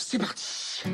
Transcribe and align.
C'est 0.00 0.18
parti 0.18 0.84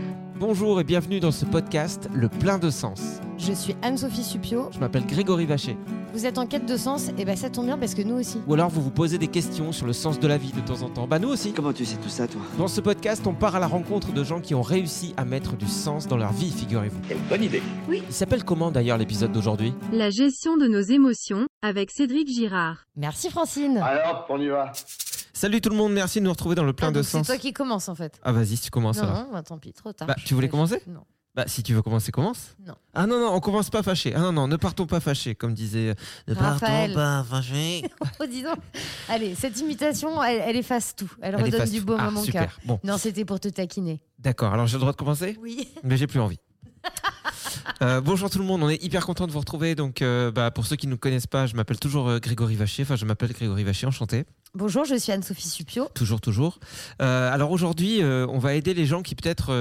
Bonjour 0.41 0.81
et 0.81 0.85
bienvenue 0.85 1.21
dans 1.21 1.31
ce 1.31 1.45
podcast 1.45 2.09
Le 2.15 2.31
plein 2.31 2.59
de 2.59 2.71
sens. 2.71 3.21
Je 3.37 3.53
suis 3.53 3.77
Anne-Sophie 3.83 4.25
Supio. 4.25 4.71
Je 4.73 4.79
m'appelle 4.79 5.05
Grégory 5.07 5.45
Vacher. 5.45 5.77
Vous 6.15 6.25
êtes 6.25 6.39
en 6.39 6.47
quête 6.47 6.65
de 6.67 6.77
sens 6.79 7.11
Et 7.19 7.27
ben 7.27 7.37
ça 7.37 7.51
tombe 7.51 7.67
bien 7.67 7.77
parce 7.77 7.95
que 7.95 8.01
nous 8.01 8.15
aussi. 8.15 8.39
Ou 8.47 8.55
alors 8.55 8.71
vous 8.71 8.81
vous 8.81 8.91
posez 8.91 9.19
des 9.19 9.29
questions 9.29 9.73
sur 9.73 9.87
le 9.87 9.93
sens 9.93 10.19
de 10.19 10.27
la 10.27 10.39
vie 10.39 10.53
de 10.53 10.61
temps 10.61 10.81
en 10.83 10.89
temps. 10.89 11.07
Bah 11.07 11.19
nous 11.19 11.29
aussi. 11.29 11.53
Comment 11.53 11.75
tu 11.75 11.85
sais 11.85 11.97
tout 11.97 12.09
ça, 12.09 12.27
toi? 12.27 12.41
Dans 12.57 12.67
ce 12.67 12.81
podcast, 12.81 13.27
on 13.27 13.35
part 13.35 13.55
à 13.57 13.61
la 13.61 13.67
rencontre 13.67 14.13
de 14.13 14.25
gens 14.25 14.41
qui 14.41 14.55
ont 14.55 14.63
réussi 14.63 15.13
à 15.19 15.27
mettre 15.27 15.55
du 15.55 15.67
sens 15.67 16.09
dans 16.09 16.17
leur 16.17 16.33
vie, 16.33 16.51
figurez-vous. 16.51 17.01
Quelle 17.07 17.19
bonne 17.29 17.45
idée 17.45 17.63
Il 17.93 18.03
s'appelle 18.13 18.43
comment 18.43 18.71
d'ailleurs 18.71 18.97
l'épisode 18.97 19.33
d'aujourd'hui? 19.33 19.75
La 19.93 20.09
gestion 20.09 20.57
de 20.57 20.67
nos 20.67 20.81
émotions 20.81 21.47
avec 21.63 21.91
Cédric 21.91 22.29
Girard. 22.29 22.85
Merci 22.97 23.29
Francine. 23.29 23.79
Alors, 23.79 24.27
on 24.31 24.41
y 24.41 24.49
va 24.49 24.73
Salut 25.37 25.61
tout 25.61 25.69
le 25.69 25.77
monde, 25.77 25.93
merci 25.93 26.21
de 26.21 26.25
nous 26.25 26.31
retrouver 26.31 26.55
dans 26.55 26.63
le 26.65 26.73
plein 26.73 26.89
Ah, 26.89 26.91
de 26.93 26.95
donc 26.97 27.05
C'est 27.05 27.11
sens. 27.19 27.27
toi 27.27 27.37
qui 27.37 27.53
commence 27.53 27.89
en 27.89 27.95
fait. 27.97 28.19
Ah 28.23 28.31
vas-y, 28.33 28.57
tu 28.57 28.71
commences 28.71 28.99
non, 28.99 29.03
alors. 29.05 29.17
non, 29.27 29.33
bah, 29.33 29.43
tant 29.43 29.59
pis, 29.59 29.73
trop 29.73 29.93
tard. 29.93 30.07
Bah, 30.07 30.15
tu 30.25 30.33
voulais 30.35 30.49
commencer? 30.49 30.81
Non. 30.87 31.01
Bah 31.35 31.43
si 31.49 31.65
tu 31.65 31.75
veux 31.75 31.83
commencer, 31.83 32.13
commence. 32.13 32.55
Non. 32.65 32.75
Ah 32.95 33.09
non, 33.09 33.19
non, 33.19 33.35
on 33.35 33.41
commence 33.41 33.69
pas 33.69 33.83
fâché. 33.83 34.15
Ah 34.15 34.21
non, 34.21 34.33
non, 34.33 34.47
ne 34.47 34.55
partons 34.55 34.87
pas 34.87 35.01
fâchés, 35.01 35.35
comme 35.35 35.53
disait... 35.53 35.89
euh, 35.89 35.95
Ne 36.29 36.35
Raphaël. 36.37 36.93
partons 36.93 36.95
pas 36.95 37.25
fâchés. 37.37 37.83
Oh, 38.21 38.27
dis 38.27 38.45
donc. 38.45 38.59
Allez, 39.09 39.35
cette 39.35 39.59
imitation, 39.59 40.23
elle, 40.23 40.41
elle 40.47 40.55
efface 40.57 40.95
tout. 40.95 41.11
Elle, 41.21 41.35
Elle 41.37 41.45
redonne 41.47 41.69
du 41.69 41.81
baume 41.81 41.99
Ah, 42.01 42.07
à 42.07 42.11
mon 42.13 42.23
super. 42.23 42.43
cœur. 42.43 42.61
Bon, 42.65 42.79
Non, 42.85 42.97
c'était 42.97 43.25
pour 43.25 43.41
te 43.41 43.49
taquiner. 43.49 44.01
d'accord, 44.21 44.53
alors 44.55 44.69
j'ai 44.69 44.75
le 44.75 44.81
droit 44.83 44.93
de 44.93 44.97
commencer? 44.97 45.37
Oui. 45.43 45.69
Mais 45.83 45.97
j'ai 45.97 46.07
plus 46.07 46.21
envie. 46.21 46.39
Euh, 47.83 48.01
bonjour 48.01 48.31
tout 48.31 48.39
le 48.39 48.45
monde, 48.45 48.63
on 48.63 48.69
est 48.69 48.83
hyper 48.83 49.05
content 49.07 49.27
de 49.27 49.33
vous 49.33 49.39
retrouver. 49.39 49.75
Donc, 49.75 50.03
euh, 50.03 50.31
bah, 50.31 50.51
pour 50.51 50.67
ceux 50.67 50.77
qui 50.77 50.87
ne 50.87 50.93
nous 50.93 50.99
connaissent 50.99 51.27
pas, 51.27 51.47
je 51.47 51.55
m'appelle 51.55 51.79
toujours 51.79 52.09
euh, 52.09 52.19
Grégory 52.19 52.57
Vacher. 52.57 52.83
Enfin, 52.83 52.97
je 52.97 53.05
m'appelle 53.05 53.33
Grégory 53.33 53.65
Vacher, 53.65 53.87
enchanté. 53.87 54.25
Bonjour, 54.55 54.85
je 54.85 54.95
suis 54.95 55.11
Anne-Sophie 55.11 55.49
Supio. 55.49 55.89
Toujours, 55.95 56.21
toujours. 56.21 56.61
Alors 57.01 57.51
aujourd'hui, 57.51 58.03
on 58.05 58.39
va 58.39 58.55
aider 58.55 58.73
les 58.73 58.87
gens 58.87 59.03
qui 59.03 59.17
peut-être 59.17 59.53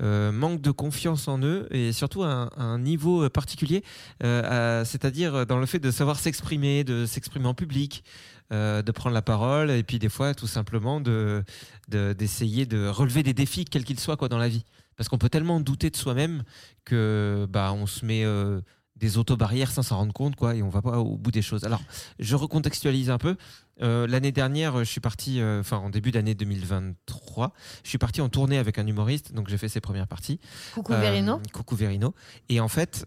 manquent 0.00 0.62
de 0.62 0.70
confiance 0.70 1.28
en 1.28 1.38
eux 1.42 1.68
et 1.70 1.92
surtout 1.92 2.22
à 2.22 2.28
un, 2.28 2.46
à 2.56 2.62
un 2.62 2.78
niveau 2.78 3.28
particulier, 3.28 3.84
c'est-à-dire 4.22 5.44
dans 5.44 5.58
le 5.58 5.66
fait 5.66 5.80
de 5.80 5.90
savoir 5.90 6.18
s'exprimer, 6.18 6.82
de 6.82 7.04
s'exprimer 7.04 7.46
en 7.46 7.52
public, 7.52 8.04
euh, 8.52 8.80
de 8.80 8.92
prendre 8.92 9.12
la 9.12 9.22
parole 9.22 9.72
et 9.72 9.82
puis 9.82 9.98
des 9.98 10.08
fois 10.08 10.32
tout 10.32 10.46
simplement 10.46 11.00
de 11.00 11.42
de- 11.88 12.12
d'essayer 12.12 12.64
de, 12.64 12.86
relever 12.86 13.24
des 13.24 13.34
défis 13.34 13.64
quels 13.64 13.82
qu'ils 13.84 13.98
soient 13.98 14.16
quoi 14.16 14.28
dans 14.28 14.38
la 14.38 14.48
vie. 14.48 14.64
Parce 14.96 15.08
qu'on 15.08 15.18
peut 15.18 15.28
tellement 15.28 15.60
douter 15.60 15.90
de 15.90 15.96
soi-même 15.96 16.42
que 16.84 17.46
bah 17.50 17.72
on 17.72 17.86
se 17.86 18.04
met 18.04 18.24
euh, 18.24 18.60
des 18.96 19.18
auto-barrières 19.18 19.70
sans 19.70 19.82
s'en 19.82 19.96
rendre 19.98 20.12
compte 20.12 20.36
quoi 20.36 20.54
et 20.54 20.62
on 20.62 20.68
va 20.68 20.82
pas 20.82 20.98
au 20.98 21.16
bout 21.16 21.30
des 21.30 21.42
choses. 21.42 21.64
Alors 21.64 21.82
je 22.18 22.34
recontextualise 22.34 23.10
un 23.10 23.18
peu. 23.18 23.36
Euh, 23.82 24.06
L'année 24.06 24.32
dernière, 24.32 24.78
je 24.78 24.84
suis 24.84 25.00
parti, 25.00 25.40
euh, 25.40 25.60
enfin 25.60 25.76
en 25.76 25.90
début 25.90 26.10
d'année 26.10 26.34
2023, 26.34 27.52
je 27.84 27.88
suis 27.88 27.98
parti 27.98 28.22
en 28.22 28.28
tournée 28.30 28.56
avec 28.58 28.78
un 28.78 28.86
humoriste, 28.86 29.34
donc 29.34 29.48
j'ai 29.48 29.58
fait 29.58 29.68
ses 29.68 29.80
premières 29.80 30.08
parties. 30.08 30.40
Coucou 30.74 30.94
Vérino. 30.94 31.40
Coucou 31.52 31.76
Verino. 31.76 32.14
Et 32.48 32.60
en 32.60 32.68
fait, 32.68 33.06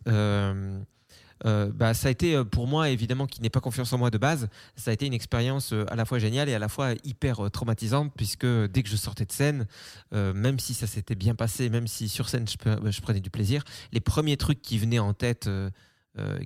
euh, 1.45 1.71
bah, 1.73 1.93
ça 1.93 2.09
a 2.09 2.11
été 2.11 2.35
euh, 2.35 2.43
pour 2.43 2.67
moi, 2.67 2.89
évidemment, 2.89 3.25
qui 3.25 3.41
n'ai 3.41 3.49
pas 3.49 3.61
confiance 3.61 3.93
en 3.93 3.97
moi 3.97 4.09
de 4.09 4.17
base, 4.17 4.49
ça 4.75 4.91
a 4.91 4.93
été 4.93 5.05
une 5.05 5.13
expérience 5.13 5.73
euh, 5.73 5.85
à 5.89 5.95
la 5.95 6.05
fois 6.05 6.19
géniale 6.19 6.49
et 6.49 6.53
à 6.53 6.59
la 6.59 6.67
fois 6.69 6.93
hyper 7.03 7.49
traumatisante, 7.51 8.13
puisque 8.15 8.45
dès 8.45 8.83
que 8.83 8.89
je 8.89 8.95
sortais 8.95 9.25
de 9.25 9.31
scène, 9.31 9.67
même 10.11 10.59
si 10.59 10.73
ça 10.73 10.87
s'était 10.87 11.15
bien 11.15 11.35
passé, 11.35 11.69
même 11.69 11.87
si 11.87 12.09
sur 12.09 12.29
scène 12.29 12.45
je, 12.47 13.01
prenais 13.01 13.19
du 13.19 13.29
plaisir, 13.29 13.63
les 13.91 13.99
premiers 13.99 14.37
trucs 14.37 14.61
qui 14.61 14.77
venaient 14.77 14.99
en 14.99 15.13
tête. 15.13 15.49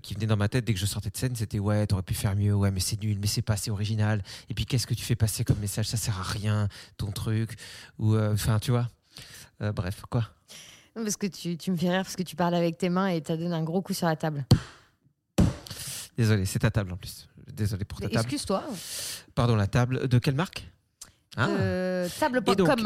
qui 0.04 0.14
venaient 0.14 0.28
dans 0.28 0.38
ma 0.38 0.50
tête 0.50 0.66
dès 0.66 0.74
que 0.74 0.80
je 0.80 0.86
sortais 0.86 1.10
de 1.10 1.18
scène, 1.18 1.36
c'était 1.36 1.60
ouais, 1.60 1.88
t'aurais 1.88 2.04
pu 2.04 2.14
faire 2.14 2.36
mieux, 2.36 2.54
ouais, 2.54 2.72
mais 2.72 2.80
c'est 2.80 3.02
nul, 3.02 3.18
mais 3.20 3.28
c'est 3.28 3.42
pas 3.42 3.54
assez 3.54 3.72
original. 3.72 4.24
Et 4.50 4.54
puis 4.54 4.66
qu'est-ce 4.66 4.86
que 4.86 4.94
tu 4.94 5.04
fais 5.04 5.16
passer 5.16 5.44
comme 5.44 5.60
message? 5.60 5.88
Ça 5.88 5.98
sert 5.98 6.20
à 6.20 6.24
rien, 6.24 6.68
ton 6.98 7.12
truc. 7.12 7.56
Ou 8.00 8.18
enfin, 8.18 8.60
tu 8.60 8.72
vois. 8.72 8.90
Bref, 9.60 10.04
quoi. 10.10 10.30
Parce 10.94 11.18
que 11.18 11.28
tu, 11.28 11.58
tu 11.58 11.72
me 11.72 11.78
fais 11.78 11.90
rire 11.90 12.04
parce 12.04 12.16
que 12.16 12.24
tu 12.24 12.36
parles 12.36 12.56
avec 12.56 12.78
tes 12.78 12.90
mains 12.90 13.08
et 13.08 13.22
t'as 13.22 13.38
donné 13.38 13.56
un 13.56 13.64
gros 13.64 13.82
coup 13.82 13.94
sur 13.94 14.08
la 14.08 14.16
table. 14.16 14.46
Désolé, 16.18 16.46
c'est 16.46 16.60
ta 16.60 16.72
table 16.72 16.94
en 16.94 16.98
plus. 16.98 17.28
Désolé 17.54 17.86
pour 17.86 18.00
ta 18.00 18.08
table. 18.08 18.20
Excuse-toi. 18.22 18.64
Pardon, 19.36 19.56
la 19.56 19.68
table. 19.68 20.08
De 20.08 20.20
quelle 20.20 20.36
marque? 20.36 20.68
Ah. 21.36 21.48
Euh, 21.50 22.08
table.com. 22.20 22.54
Et 22.54 22.56
donc- 22.56 22.78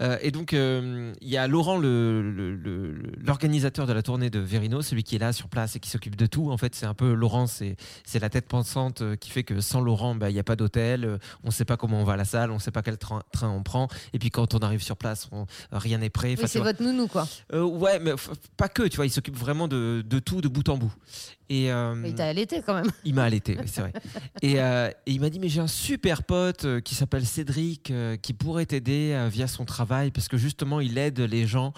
Euh, 0.00 0.16
euh, 0.54 1.12
il 1.20 1.28
y 1.28 1.36
a 1.36 1.46
Laurent, 1.46 1.78
l'organisateur 1.78 3.86
de 3.86 3.92
la 3.92 4.02
tournée 4.02 4.30
de 4.30 4.38
Verino, 4.40 4.80
celui 4.82 5.02
qui 5.04 5.14
est 5.16 5.18
là 5.18 5.32
sur 5.32 5.48
place 5.48 5.76
et 5.76 5.80
qui 5.80 5.90
s'occupe 5.90 6.16
de 6.16 6.26
tout. 6.26 6.50
En 6.50 6.56
fait, 6.56 6.74
c'est 6.74 6.86
un 6.86 6.94
peu 6.94 7.12
Laurent, 7.14 7.46
c'est 7.46 7.76
la 8.20 8.28
tête 8.30 8.48
pensante 8.48 9.02
euh, 9.02 9.14
qui 9.16 9.30
fait 9.30 9.44
que 9.44 9.60
sans 9.60 9.80
Laurent, 9.80 10.14
bah, 10.16 10.30
il 10.30 10.34
n'y 10.34 10.40
a 10.40 10.44
pas 10.44 10.56
d'hôtel, 10.56 11.18
on 11.44 11.48
ne 11.48 11.52
sait 11.52 11.64
pas 11.64 11.76
comment 11.76 12.00
on 12.00 12.04
va 12.04 12.14
à 12.14 12.16
la 12.16 12.24
salle, 12.24 12.50
on 12.50 12.54
ne 12.54 12.58
sait 12.60 12.70
pas 12.72 12.82
quel 12.82 12.96
train, 12.98 13.22
train 13.32 13.48
on 13.50 13.62
prend. 13.62 13.86
Et 14.12 14.18
puis 14.18 14.30
quand 14.30 14.54
on 14.54 14.58
arrive 14.58 14.82
sur 14.82 14.96
place, 14.96 15.28
on- 15.30 15.46
rien 15.70 15.98
n'est 15.98 16.10
prêt. 16.10 16.34
Oui, 16.38 16.44
c'est 16.48 16.58
votre 16.58 16.82
nounou 16.82 17.06
quoi. 17.06 17.28
Euh, 17.52 17.62
ouais, 17.62 17.98
mais 18.00 18.12
pas 18.56 18.68
que, 18.68 18.82
tu 18.84 18.96
vois, 18.96 19.06
il 19.06 19.10
s'occupe 19.10 19.36
vraiment 19.36 19.68
de, 19.68 20.02
de 20.06 20.18
tout, 20.18 20.40
de 20.40 20.48
bout 20.48 20.68
en 20.68 20.78
bout. 20.78 20.92
Et, 21.52 21.70
euh, 21.70 21.94
Il 22.06 22.14
t'a 22.14 22.28
allaité 22.28 22.62
quand 22.64 22.72
même. 22.72 22.90
il 23.04 23.14
m'a 23.14 23.24
allaité, 23.24 23.58
oui, 23.60 23.66
c'est 23.66 23.82
vrai. 23.82 23.92
Et, 24.42 24.58
euh, 24.58 24.88
et 25.06 25.12
il 25.12 25.20
m'a 25.20 25.30
dit 25.30 25.38
mais 25.38 25.48
j'ai 25.48 25.60
un 25.60 25.68
super 25.68 26.24
pote 26.24 26.64
euh, 26.64 26.80
qui 26.80 26.94
s'appelle 26.96 27.24
Cédric 27.24 27.90
euh, 27.90 28.16
qui 28.16 28.32
pourrait 28.32 28.66
t'aider 28.66 29.28
via 29.30 29.46
son 29.46 29.64
travail 29.64 30.10
parce 30.10 30.26
que 30.26 30.36
justement 30.36 30.80
il 30.80 30.98
aide 30.98 31.20
les 31.20 31.46
gens 31.46 31.72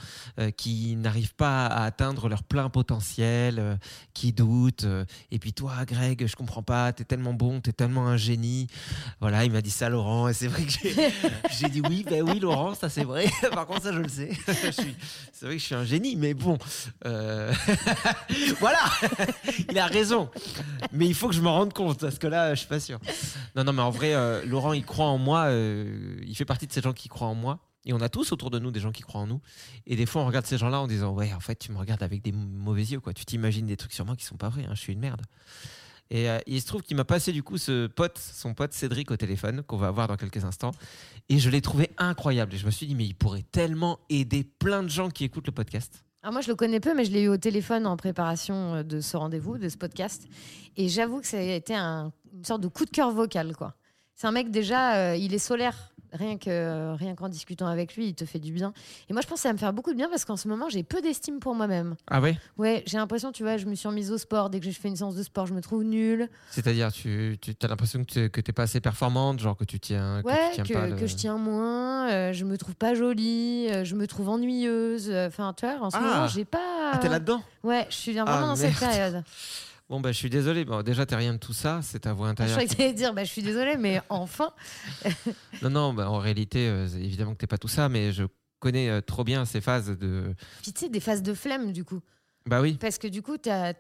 qui 0.57 0.97
n'arrivent 0.97 1.35
pas 1.35 1.67
à 1.67 1.85
atteindre 1.85 2.29
leur 2.29 2.43
plein 2.43 2.69
potentiel, 2.71 3.79
qui 4.15 4.33
doutent. 4.33 4.87
et 5.31 5.39
puis 5.39 5.53
toi, 5.53 5.85
Greg, 5.87 6.27
je 6.27 6.37
comprends 6.37 6.63
pas, 6.63 6.93
t'es 6.93 7.05
tellement 7.05 7.35
bon, 7.35 7.61
t'es 7.61 7.73
tellement 7.73 8.07
un 8.07 8.17
génie. 8.17 8.69
Voilà, 9.21 9.45
il 9.45 9.53
m'a 9.53 9.61
dit 9.61 9.71
ça, 9.71 9.89
Laurent. 9.89 10.29
Et 10.29 10.35
c'est 10.35 10.49
vrai 10.49 10.63
que 10.65 10.73
j'ai, 11.51 11.69
dit 11.69 11.83
oui, 11.89 12.05
ben 12.09 12.23
oui, 12.23 12.39
Laurent, 12.39 12.75
ça 12.75 12.89
c'est 12.89 13.05
vrai. 13.05 13.27
Par 13.53 13.67
contre, 13.67 13.83
ça 13.83 13.93
je 13.93 13.99
le 13.99 14.09
sais. 14.09 14.31
C'est 15.33 15.47
vrai 15.47 15.57
que 15.57 15.61
je 15.61 15.65
suis 15.65 15.75
un 15.75 15.85
génie, 15.85 16.17
mais 16.17 16.35
bon, 16.35 16.59
euh, 17.07 17.53
voilà. 18.61 18.79
Il 19.71 19.79
a 19.79 19.87
raison. 19.87 20.31
Mais 20.93 21.07
il 21.07 21.15
faut 21.15 21.29
que 21.29 21.35
je 21.35 21.41
me 21.43 21.49
rende 21.49 21.73
compte, 21.73 22.01
parce 22.01 22.19
que 22.19 22.27
là, 22.27 22.55
je 22.55 22.61
suis 22.61 22.69
pas 22.69 22.81
sûr. 22.81 22.99
Non, 23.57 23.65
non, 23.65 23.73
mais 23.73 23.83
en 23.83 23.91
vrai, 23.91 24.15
euh, 24.15 24.45
Laurent, 24.47 24.73
il 24.73 24.85
croit 24.85 25.07
en 25.07 25.19
moi. 25.19 25.45
euh, 25.47 26.17
il 26.27 26.35
fait 26.37 26.45
partie 26.45 26.67
de 26.67 26.73
ces 26.73 26.81
gens 26.81 26.93
qui 26.93 27.09
croient 27.09 27.29
en 27.29 27.35
moi. 27.35 27.59
Et 27.87 27.93
on 27.93 28.01
a 28.01 28.09
tous 28.09 28.33
autour 28.33 28.51
de 28.51 28.59
nous 28.59 28.71
des 28.71 28.81
gens 28.81 28.93
qui 28.93 29.03
croient 29.03 29.21
en 29.21 29.27
nous. 29.27 29.43
Et 29.87 29.95
des 29.97 30.07
fois, 30.07 30.23
on 30.23 30.27
regarde 30.27 30.47
ces 30.47 30.57
gens-là 30.57 30.81
en 30.81 30.87
disant 30.87 31.13
Ouais, 31.13 31.33
en 31.35 31.41
fait, 31.41 31.57
tu 31.57 31.71
me 31.71 31.77
regardes 31.79 32.03
avec 32.03 32.23
des 32.23 32.33
mauvais 32.33 32.83
yeux. 32.85 33.01
quoi. 33.01 33.13
Tu 33.13 33.25
t'imagines 33.27 33.67
des 33.67 33.77
trucs 33.77 33.93
sur 33.93 34.07
moi 34.07 34.17
qui 34.17 34.25
sont 34.25 34.37
pas 34.37 34.49
vrais. 34.49 34.65
hein, 34.65 34.73
je 34.75 34.81
suis 34.81 34.93
une 34.95 35.01
merde. 35.01 35.21
Et 36.11 36.29
euh, 36.31 36.39
il 36.47 36.61
se 36.61 36.67
trouve 36.67 36.83
qu'il 36.83 36.97
m'a 36.97 37.05
passé 37.05 37.33
du 37.33 37.43
coup 37.43 37.57
ce 37.59 37.87
pote, 37.87 38.19
son 38.19 38.53
pote 38.55 38.73
Cédric 38.75 39.11
au 39.11 39.17
téléphone, 39.17 39.63
qu'on 39.63 39.77
va 39.79 39.91
voir 39.91 40.07
dans 40.09 40.17
quelques 40.17 40.45
instants. 40.45 40.71
Et 41.29 41.39
je 41.39 41.49
l'ai 41.51 41.61
trouvé 41.63 41.91
incroyable. 41.99 42.55
Et 42.55 42.59
je 42.59 42.67
me 42.67 42.71
suis 42.71 42.87
dit, 42.87 42.95
mais 42.95 43.05
il 43.07 43.15
pourrait 43.15 43.45
tellement 43.53 43.99
aider 44.11 44.45
plein 44.45 44.83
de 44.83 44.89
gens 44.89 45.11
qui 45.11 45.25
écoutent 45.25 45.47
le 45.47 45.53
podcast. 45.53 46.04
Ah, 46.27 46.31
moi, 46.31 46.41
je 46.41 46.49
le 46.49 46.55
connais 46.55 46.81
peu, 46.81 46.95
mais 46.95 47.05
je 47.05 47.11
l'ai 47.13 47.23
eu 47.25 47.29
au 47.29 47.37
téléphone 47.37 47.87
en 47.87 47.99
préparation 47.99 48.77
euh, 48.77 48.83
de 48.83 49.01
ce 49.01 49.15
rendez-vous, 49.17 49.59
de 49.59 49.69
ce 49.69 49.77
podcast. 49.77 50.27
Et 50.79 50.89
j'avoue 50.89 51.21
que 51.21 51.27
ça 51.27 51.37
a 51.37 51.41
été 51.43 51.75
un- 51.75 52.13
une 52.33 52.45
sorte 52.45 52.63
de 52.63 52.69
coup 52.69 52.87
de 52.87 52.91
cœur 52.91 53.11
vocal, 53.11 53.55
quoi. 53.55 53.75
C'est 54.15 54.27
un 54.27 54.33
mec, 54.33 54.51
déjà, 54.51 54.97
euh, 55.13 55.17
il 55.17 55.35
est 55.35 55.39
solaire. 55.39 55.94
Rien 56.15 56.39
que 56.39 56.95
rien 56.95 57.15
qu'en 57.17 57.29
discutant 57.29 57.67
avec 57.67 57.97
lui, 57.97 58.07
il 58.07 58.15
te 58.15 58.25
fait 58.25 58.39
du 58.39 58.53
bien. 58.53 58.73
Et 59.09 59.13
moi, 59.13 59.21
je 59.21 59.27
pense 59.27 59.39
que 59.39 59.43
ça 59.43 59.49
va 59.49 59.53
me 59.55 59.59
faire 59.59 59.73
beaucoup 59.73 59.91
de 59.91 59.97
bien 59.97 60.09
parce 60.09 60.25
qu'en 60.25 60.37
ce 60.37 60.47
moment, 60.47 60.69
j'ai 60.69 60.85
peu 60.85 61.01
d'estime 61.03 61.41
pour 61.41 61.55
moi-même. 61.57 61.97
Ah 62.09 62.21
ouais? 62.21 62.39
Ouais, 62.57 62.85
j'ai 62.87 62.99
l'impression, 62.99 63.33
tu 63.33 63.43
vois, 63.43 63.57
je 63.57 63.67
me 63.67 63.75
suis 63.75 63.89
remise 63.89 64.13
au 64.13 64.19
sport. 64.19 64.49
Dès 64.49 64.61
que 64.61 64.67
je 64.67 64.71
fais 64.71 64.87
une 64.89 64.95
séance 64.97 65.17
de 65.17 65.23
sport, 65.25 65.47
je 65.47 65.55
me 65.55 65.61
trouve 65.61 65.83
nulle. 65.83 66.29
C'est-à-dire, 66.51 66.93
tu, 66.93 67.37
tu 67.41 67.53
as 67.63 67.67
l'impression 67.67 68.05
que 68.05 68.11
tu 68.11 68.21
n'es 68.21 68.53
pas 68.53 68.63
assez 68.63 68.81
performante, 68.81 69.41
genre 69.41 69.57
que 69.57 69.65
tu 69.65 69.81
tiens, 69.81 70.23
que 70.23 70.29
Ouais, 70.29 70.49
tu 70.51 70.55
tiens 70.55 70.65
que, 70.65 70.73
pas 70.73 70.87
le- 70.87 70.97
que 70.97 71.07
je 71.09 71.17
tiens 71.17 71.37
moins, 71.37 72.09
euh, 72.11 72.33
je 72.33 72.45
me 72.45 72.57
trouve 72.57 72.77
pas 72.77 72.95
jolie, 72.95 73.67
euh, 73.71 73.85
je 73.85 73.97
me 73.97 74.07
trouve 74.07 74.29
ennuyeuse. 74.29 75.11
euh, 75.11 75.27
Enfin, 75.27 75.53
tu 75.57 75.67
vois, 75.67 75.79
en 75.81 75.91
ce 75.91 75.97
Ah. 75.97 76.01
moment, 76.01 76.27
j'ai 76.29 76.45
pas. 76.45 76.93
Ah, 76.93 76.99
t'es 76.99 77.09
là-dedans? 77.09 77.43
Ouais, 77.65 77.87
je 77.91 77.95
suis 77.97 78.13
vraiment 78.13 78.31
Ah, 78.31 78.41
dans 78.43 78.57
cette 78.57 78.79
période. 78.79 79.25
Bon, 79.89 80.01
bah, 80.01 80.13
je 80.13 80.17
suis 80.17 80.31
désolé. 80.31 80.65
Bon, 80.65 80.83
déjà, 80.83 81.05
t'es 81.07 81.17
rien 81.17 81.35
de 81.35 81.39
tout 81.39 81.53
ça. 81.53 81.81
C'est 81.83 82.01
ta 82.01 82.13
voix 82.13 82.29
Je 82.29 82.33
intérieure. 82.33 82.59
croyais 82.65 82.93
que 82.93 82.97
dire, 82.97 83.13
bah, 83.13 83.25
je 83.25 83.31
suis 83.31 83.43
désolée, 83.43 83.77
mais 83.77 84.01
enfin. 84.09 84.53
Non, 85.63 85.71
non, 85.71 85.95
bah, 85.95 86.09
en 86.11 86.19
réalité, 86.19 86.69
euh, 86.69 86.89
évidemment 86.97 87.33
que 87.33 87.39
t'es 87.39 87.47
pas 87.47 87.59
tout 87.59 87.69
ça, 87.69 87.89
mais 87.89 88.13
je 88.13 88.25
connais 88.61 88.89
euh, 88.89 89.01
trop 89.01 89.25
bien 89.25 89.45
ces 89.45 89.61
phases 89.61 89.91
de. 89.99 90.35
Puis 90.63 90.73
tu 90.73 90.81
sais, 90.81 90.89
des 90.89 91.01
phases 91.01 91.23
de 91.23 91.35
flemme, 91.35 91.73
du 91.73 91.85
coup. 91.85 92.01
Bah 92.47 92.61
oui. 92.61 92.75
Parce 92.79 92.99
que 92.99 93.09
du 93.09 93.23
coup, 93.23 93.39
t'as 93.39 93.73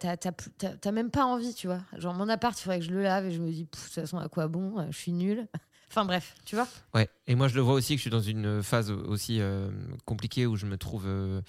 même 0.92 1.10
pas 1.10 1.24
envie, 1.26 1.52
tu 1.54 1.66
vois. 1.66 1.80
Genre, 1.98 2.14
mon 2.14 2.28
appart, 2.30 2.58
il 2.58 2.62
faudrait 2.62 2.78
que 2.80 2.84
je 2.86 2.90
le 2.92 3.02
lave 3.02 3.26
et 3.26 3.30
je 3.30 3.40
me 3.40 3.50
dis, 3.50 3.64
de 3.64 3.68
toute 3.70 3.80
façon, 3.80 4.16
à 4.18 4.28
quoi 4.28 4.48
bon? 4.48 4.86
Je 4.90 4.96
suis 4.96 5.12
nulle. 5.12 5.46
Enfin, 5.90 6.04
bref, 6.04 6.34
tu 6.44 6.56
vois. 6.56 6.66
Ouais. 6.94 7.08
Et 7.26 7.34
moi, 7.34 7.48
je 7.48 7.54
le 7.54 7.60
vois 7.60 7.75
aussi 7.75 7.94
que 7.94 7.98
je 7.98 8.02
suis 8.02 8.10
dans 8.10 8.20
une 8.20 8.62
phase 8.62 8.90
aussi 8.90 9.40
euh, 9.40 9.70
compliquée 10.04 10.46
où 10.46 10.56
je 10.56 10.66
me 10.66 10.76
trouve 10.76 11.04
euh, 11.06 11.40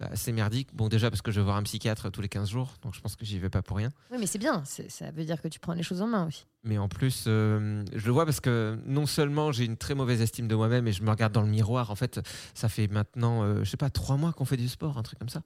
assez 0.00 0.32
merdique. 0.32 0.74
Bon, 0.74 0.88
déjà 0.88 1.08
parce 1.10 1.22
que 1.22 1.30
je 1.30 1.40
vais 1.40 1.44
voir 1.44 1.56
un 1.56 1.62
psychiatre 1.62 2.10
tous 2.10 2.20
les 2.20 2.28
15 2.28 2.50
jours, 2.50 2.74
donc 2.82 2.94
je 2.94 3.00
pense 3.00 3.16
que 3.16 3.24
j'y 3.24 3.38
vais 3.38 3.48
pas 3.48 3.62
pour 3.62 3.76
rien. 3.76 3.90
Oui, 4.10 4.18
mais 4.20 4.26
c'est 4.26 4.38
bien. 4.38 4.62
Ça 4.64 5.10
veut 5.10 5.24
dire 5.24 5.40
que 5.40 5.48
tu 5.48 5.60
prends 5.60 5.74
les 5.74 5.82
choses 5.82 6.02
en 6.02 6.06
main 6.06 6.26
aussi. 6.26 6.44
Mais 6.64 6.78
en 6.78 6.88
plus, 6.88 7.24
euh, 7.26 7.84
je 7.94 8.06
le 8.06 8.12
vois 8.12 8.24
parce 8.24 8.40
que 8.40 8.78
non 8.86 9.06
seulement 9.06 9.52
j'ai 9.52 9.64
une 9.64 9.76
très 9.76 9.94
mauvaise 9.94 10.20
estime 10.20 10.48
de 10.48 10.54
moi-même 10.54 10.86
et 10.86 10.92
je 10.92 11.02
me 11.02 11.10
regarde 11.10 11.32
dans 11.32 11.42
le 11.42 11.48
miroir. 11.48 11.90
En 11.90 11.96
fait, 11.96 12.20
ça 12.54 12.68
fait 12.68 12.88
maintenant, 12.88 13.62
je 13.64 13.68
sais 13.68 13.76
pas, 13.76 13.90
trois 13.90 14.16
mois 14.16 14.32
qu'on 14.32 14.44
fait 14.44 14.56
du 14.56 14.68
sport, 14.68 14.98
un 14.98 15.02
truc 15.02 15.18
comme 15.18 15.28
ça. 15.28 15.42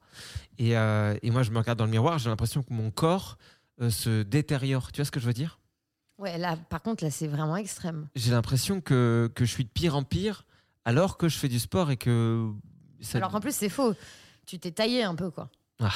Et, 0.57 0.71
et 0.71 1.31
moi, 1.31 1.43
je 1.43 1.51
me 1.51 1.57
regarde 1.57 1.79
dans 1.79 1.85
le 1.85 1.91
miroir, 1.91 2.19
j'ai 2.19 2.29
l'impression 2.29 2.61
que 2.61 2.73
mon 2.73 2.91
corps 2.91 3.37
se 3.89 4.23
détériore. 4.23 4.91
Tu 4.91 5.01
vois 5.01 5.05
ce 5.05 5.11
que 5.11 5.19
je 5.19 5.25
veux 5.25 5.33
dire? 5.33 5.59
Ouais, 6.17 6.37
là, 6.37 6.55
par 6.69 6.81
contre, 6.81 7.03
là, 7.03 7.11
c'est 7.11 7.27
vraiment 7.27 7.57
extrême. 7.57 8.07
J'ai 8.15 8.31
l'impression 8.31 8.81
que, 8.81 9.29
que 9.35 9.45
je 9.45 9.51
suis 9.51 9.63
de 9.65 9.69
pire 9.69 9.95
en 9.95 10.03
pire 10.03 10.45
alors 10.85 11.17
que 11.17 11.27
je 11.29 11.37
fais 11.37 11.47
du 11.49 11.59
sport 11.59 11.91
et 11.91 11.97
que. 11.97 12.49
ça- 13.01 13.17
Alors 13.19 13.31
qu'en 13.31 13.39
plus, 13.39 13.55
c'est 13.55 13.69
faux. 13.69 13.93
Tu 14.45 14.57
t'es 14.59 14.71
taillé 14.71 15.03
un 15.03 15.13
peu, 15.15 15.29
quoi. 15.29 15.49
Ah. 15.79 15.91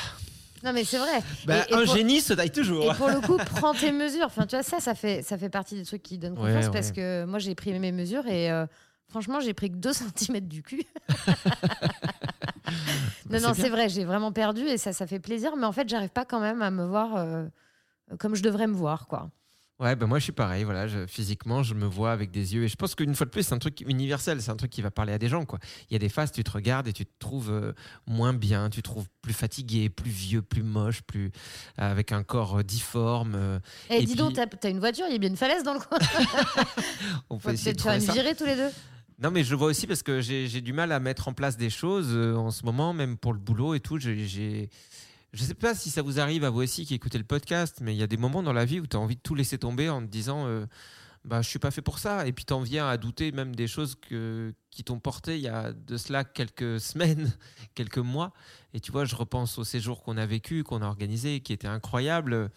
Non, 0.64 0.74
mais 0.74 0.84
c'est 0.84 1.00
vrai. 1.00 1.24
Bah, 1.48 1.66
Et- 1.68 1.72
et 1.72 1.76
un 1.76 1.86
pour- 1.86 1.96
génie 1.96 2.22
se 2.22 2.34
taille 2.34 2.52
toujours. 2.52 2.92
Et 2.92 2.96
pour 2.96 3.08
le 3.10 3.20
coup, 3.22 3.38
prends 3.38 3.74
tes 3.74 3.92
mesures. 3.92 4.26
Enfin, 4.28 4.46
tu 4.46 4.56
vois, 4.56 4.62
ça, 4.64 4.80
ça 4.80 4.94
fait, 4.94 5.24
ça 5.24 5.38
fait 5.38 5.50
partie 5.50 5.74
des 5.76 5.86
trucs 5.86 6.04
qui 6.04 6.20
donnent 6.20 6.36
confiance 6.36 6.66
ouais. 6.66 6.72
parce 6.72 6.92
que 6.92 7.26
moi, 7.26 7.40
j'ai 7.40 7.56
pris 7.56 7.78
mes 7.80 7.92
mesures 7.92 8.28
et 8.28 8.52
euh, 8.52 8.68
franchement, 9.08 9.40
j'ai 9.40 9.56
pris 9.56 9.72
que 9.72 9.78
2 9.78 9.92
cm 10.16 10.40
du 10.42 10.62
cul. 10.62 10.84
Bah, 13.26 13.40
non, 13.40 13.48
non, 13.48 13.54
bien. 13.54 13.64
c'est 13.64 13.70
vrai, 13.70 13.90
j'ai 13.90 14.06
vraiment 14.06 14.32
perdu 14.32 14.62
et 14.62 14.78
ça, 14.78 14.94
ça 14.94 15.08
fait 15.08 15.20
plaisir. 15.20 15.56
Mais 15.58 15.66
en 15.66 15.72
fait, 15.72 15.88
j'arrive 15.90 16.10
pas 16.10 16.26
quand 16.26 16.40
même 16.40 16.62
à 16.62 16.70
me 16.72 16.86
voir 16.86 17.16
euh, 17.16 17.46
comme 18.20 18.36
je 18.36 18.44
devrais 18.44 18.68
me 18.68 18.74
voir, 18.76 19.08
quoi. 19.08 19.30
Ouais, 19.82 19.96
ben 19.96 20.06
moi 20.06 20.20
je 20.20 20.24
suis 20.26 20.32
pareil. 20.32 20.64
Voilà, 20.64 20.88
je- 20.88 21.08
physiquement, 21.08 21.64
je 21.64 21.74
me 21.74 21.86
vois 21.88 22.12
avec 22.12 22.30
des 22.30 22.54
yeux. 22.54 22.64
Et 22.64 22.68
je 22.68 22.76
pense 22.76 22.94
qu'une 22.94 23.16
fois 23.16 23.26
de 23.26 23.32
plus, 23.32 23.42
c'est 23.44 23.54
un 23.56 23.58
truc 23.60 23.82
universel. 23.88 24.40
C'est 24.42 24.52
un 24.52 24.56
truc 24.56 24.70
qui 24.70 24.82
va 24.84 24.92
parler 24.92 25.12
à 25.12 25.18
des 25.18 25.28
gens. 25.28 25.44
Quoi. 25.44 25.58
Il 25.90 25.94
y 25.94 25.96
a 25.96 26.00
des 26.00 26.08
phases, 26.08 26.32
tu 26.32 26.44
te 26.44 26.52
regardes 26.52 26.88
et 26.88 26.94
tu 26.94 27.04
te 27.06 27.12
trouves 27.18 27.50
euh, 27.52 27.74
moins 28.06 28.32
bien. 28.34 28.70
Tu 28.70 28.84
te 28.84 28.90
trouves 28.90 29.08
plus 29.24 29.34
fatigué, 29.34 29.90
plus 29.90 30.12
vieux, 30.12 30.44
plus 30.44 30.62
moche, 30.64 31.02
plus 31.02 31.32
avec 31.78 32.12
un 32.12 32.22
corps 32.24 32.60
euh, 32.60 32.64
difforme. 32.64 33.34
euh, 33.36 33.60
Et, 33.90 34.04
Et 34.04 34.06
dis 34.06 34.14
donc, 34.16 34.34
t'as 34.34 34.46
t'as 34.46 34.70
une 34.70 34.80
voiture, 34.80 35.06
il 35.10 35.14
y 35.14 35.16
a 35.16 35.18
bien 35.20 35.30
une 35.30 35.36
falaise 35.36 35.64
dans 35.64 35.74
le 35.74 35.80
coin. 35.80 35.98
on 37.32 37.38
peut 37.40 37.52
essayer 37.54 37.74
de 37.74 37.82
faire 37.82 37.94
une 37.96 38.00
virée 38.14 38.36
tous 38.36 38.46
les 38.46 38.56
deux. 38.56 38.70
Non, 39.22 39.30
mais 39.32 39.44
je 39.44 39.54
vois 39.56 39.68
aussi 39.68 39.86
parce 39.88 40.02
que 40.04 40.20
j'ai 40.22 40.48
j'ai 40.48 40.62
du 40.62 40.74
mal 40.74 40.92
à 40.92 41.00
mettre 41.00 41.28
en 41.28 41.34
place 41.34 41.56
des 41.58 41.70
choses 41.70 42.10
euh, 42.12 42.36
en 42.36 42.50
ce 42.52 42.64
moment, 42.66 42.92
même 42.94 43.18
pour 43.18 43.34
le 43.34 43.40
boulot 43.40 43.76
et 43.76 43.80
tout. 43.80 43.98
J'ai- 44.00 44.28
J'ai. 44.28 44.70
Je 45.34 45.44
sais 45.44 45.54
pas 45.54 45.74
si 45.76 45.90
ça 45.90 46.02
vous 46.02 46.20
arrive 46.20 46.44
à 46.44 46.50
vous 46.50 46.62
aussi 46.62 46.86
qui 46.86 46.94
écoutez 46.94 47.18
le 47.18 47.24
podcast, 47.24 47.80
mais 47.82 47.96
il 47.96 47.98
y 47.98 48.04
a 48.04 48.08
des 48.08 48.18
moments 48.18 48.44
dans 48.44 48.54
la 48.54 48.66
vie 48.66 48.80
où 48.80 48.88
tu 48.88 48.98
as 48.98 49.00
envie 49.00 49.16
de 49.16 49.22
tout 49.22 49.36
laisser 49.36 49.58
tomber 49.58 49.90
en 49.90 50.02
te 50.02 50.08
disant 50.08 50.46
euh, 50.46 50.66
bah, 51.24 51.42
je 51.42 51.50
suis 51.50 51.60
pas 51.60 51.72
fait 51.72 51.82
pour 51.82 52.00
ça. 52.00 52.28
Et 52.28 52.34
puis 52.34 52.46
tu 52.46 52.54
en 52.54 52.62
viens 52.62 52.88
à 52.88 52.98
douter 52.98 53.32
même 53.32 53.56
des 53.56 53.68
choses 53.68 53.96
qui 54.00 54.84
t'ont 54.84 55.00
porté 55.00 55.38
il 55.38 55.42
y 55.42 55.48
a 55.48 55.72
de 55.72 55.98
cela 55.98 56.24
quelques 56.24 56.80
semaines, 56.80 57.32
quelques 57.76 57.98
mois. 57.98 58.34
Et 58.74 58.80
tu 58.80 58.92
vois, 58.92 59.06
je 59.06 59.16
repense 59.16 59.58
au 59.58 59.64
séjour 59.64 60.04
qu'on 60.04 60.18
a 60.18 60.26
vécu, 60.26 60.64
qu'on 60.64 60.82
a 60.82 60.88
organisé, 60.88 61.42
qui 61.42 61.54
était 61.54 61.68
incroyable. 61.68 62.50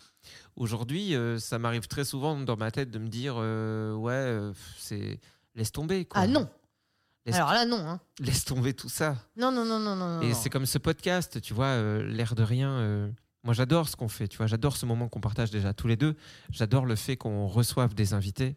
Aujourd'hui, 0.56 1.14
euh, 1.14 1.38
ça 1.38 1.58
m'arrive 1.58 1.86
très 1.88 2.04
souvent 2.04 2.38
dans 2.38 2.56
ma 2.56 2.70
tête 2.70 2.90
de 2.90 2.98
me 2.98 3.08
dire 3.08 3.34
euh, 3.38 3.94
ouais, 3.94 4.12
euh, 4.12 4.52
c'est 4.78 5.20
laisse 5.54 5.72
tomber. 5.72 6.04
Quoi. 6.04 6.22
Ah 6.22 6.26
non 6.26 6.48
Laisse, 7.26 7.36
Alors 7.36 7.52
là, 7.52 7.64
non. 7.64 7.78
hein. 7.78 8.00
laisse 8.20 8.44
tomber 8.44 8.74
tout 8.74 8.88
ça. 8.90 9.16
Non, 9.36 9.50
non, 9.50 9.64
non, 9.64 9.78
non, 9.78 9.96
non. 9.96 10.20
Et 10.20 10.34
c'est 10.34 10.50
comme 10.50 10.66
ce 10.66 10.78
podcast, 10.78 11.40
tu 11.40 11.54
vois, 11.54 11.66
euh, 11.66 12.02
l'air 12.06 12.34
de 12.34 12.42
rien. 12.42 12.70
euh, 12.70 13.10
moi, 13.44 13.54
j'adore 13.54 13.88
ce 13.88 13.96
qu'on 13.96 14.08
fait, 14.08 14.28
tu 14.28 14.36
vois. 14.38 14.46
J'adore 14.46 14.76
ce 14.76 14.84
moment 14.86 15.08
qu'on 15.08 15.20
partage 15.20 15.50
déjà 15.50 15.72
tous 15.72 15.86
les 15.86 15.96
deux. 15.96 16.16
J'adore 16.50 16.84
le 16.86 16.96
fait 16.96 17.16
qu'on 17.16 17.46
reçoive 17.46 17.94
des 17.94 18.12
invités. 18.14 18.56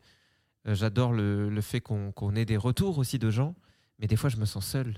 Euh, 0.67 0.75
j'adore 0.75 1.13
le, 1.13 1.49
le 1.49 1.61
fait 1.61 1.79
qu'on 1.81 2.35
ait 2.35 2.45
des 2.45 2.57
retours 2.57 2.97
aussi 2.97 3.19
de 3.19 3.29
gens. 3.29 3.55
Mais 3.99 4.07
des 4.07 4.15
fois, 4.17 4.29
je 4.29 4.37
me 4.37 4.45
sens 4.45 4.65
seul. 4.65 4.95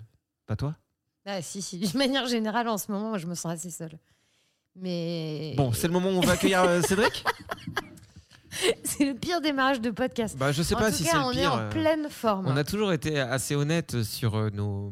Pas 0.48 0.56
toi? 0.56 0.76
Ah, 1.26 1.42
si, 1.42 1.62
si. 1.62 1.78
D'une 1.80 1.98
manière 1.98 2.28
générale, 2.28 2.68
en 2.70 2.78
ce 2.80 2.92
moment, 2.92 3.10
moi, 3.10 3.18
je 3.20 3.28
me 3.28 3.36
sens 3.36 3.52
assez 3.52 3.70
seule. 3.72 3.98
Mais. 4.76 5.54
Bon, 5.58 5.74
c'est 5.74 5.88
le 5.88 5.94
moment 5.94 6.10
où 6.10 6.14
on 6.18 6.22
va 6.22 6.34
accueillir 6.34 6.84
Cédric? 6.88 7.24
c'est 8.84 9.06
le 9.06 9.14
pire 9.16 9.42
démarrage 9.42 9.82
de 9.82 9.92
podcast. 9.92 10.38
bah, 10.38 10.52
Je 10.52 10.62
sais 10.64 10.76
en 10.76 10.80
pas 10.80 10.92
tout 10.92 10.98
si 10.98 11.08
on 11.16 11.32
est 11.32 11.48
en 11.48 11.60
euh, 11.60 11.70
pleine 11.70 12.10
forme. 12.10 12.48
On 12.48 12.58
a 12.58 12.64
toujours 12.64 12.92
été 12.94 13.20
assez 13.20 13.56
honnête 13.56 14.04
sur 14.04 14.36
euh, 14.36 14.50
nos, 14.52 14.92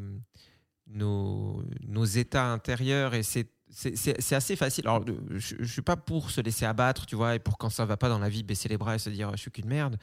nos, 0.87 1.63
nos 1.87 2.05
états 2.05 2.45
intérieurs 2.51 3.13
et 3.13 3.23
c'est 3.23 3.47
c'est- 3.69 4.33
assez 4.33 4.55
facile. 4.55 4.87
Alors, 4.87 5.03
de- 5.03 5.19
je 5.37 5.55
ne 5.57 5.65
suis 5.65 5.81
pas 5.81 5.97
pour 5.97 6.31
se 6.31 6.39
laisser 6.41 6.65
abattre, 6.65 7.05
tu 7.05 7.15
vois, 7.15 7.35
et 7.35 7.39
pour 7.39 7.57
quand 7.57 7.69
ça 7.69 7.85
va 7.85 7.97
pas 7.97 8.07
dans 8.09 8.17
la 8.17 8.29
vie, 8.29 8.41
baisser 8.41 8.69
les 8.69 8.77
bras 8.77 8.95
et 8.95 8.99
se 8.99 9.09
dire 9.09 9.29
je 9.33 9.41
suis 9.41 9.51
qu'une 9.51 9.67
merde. 9.67 9.97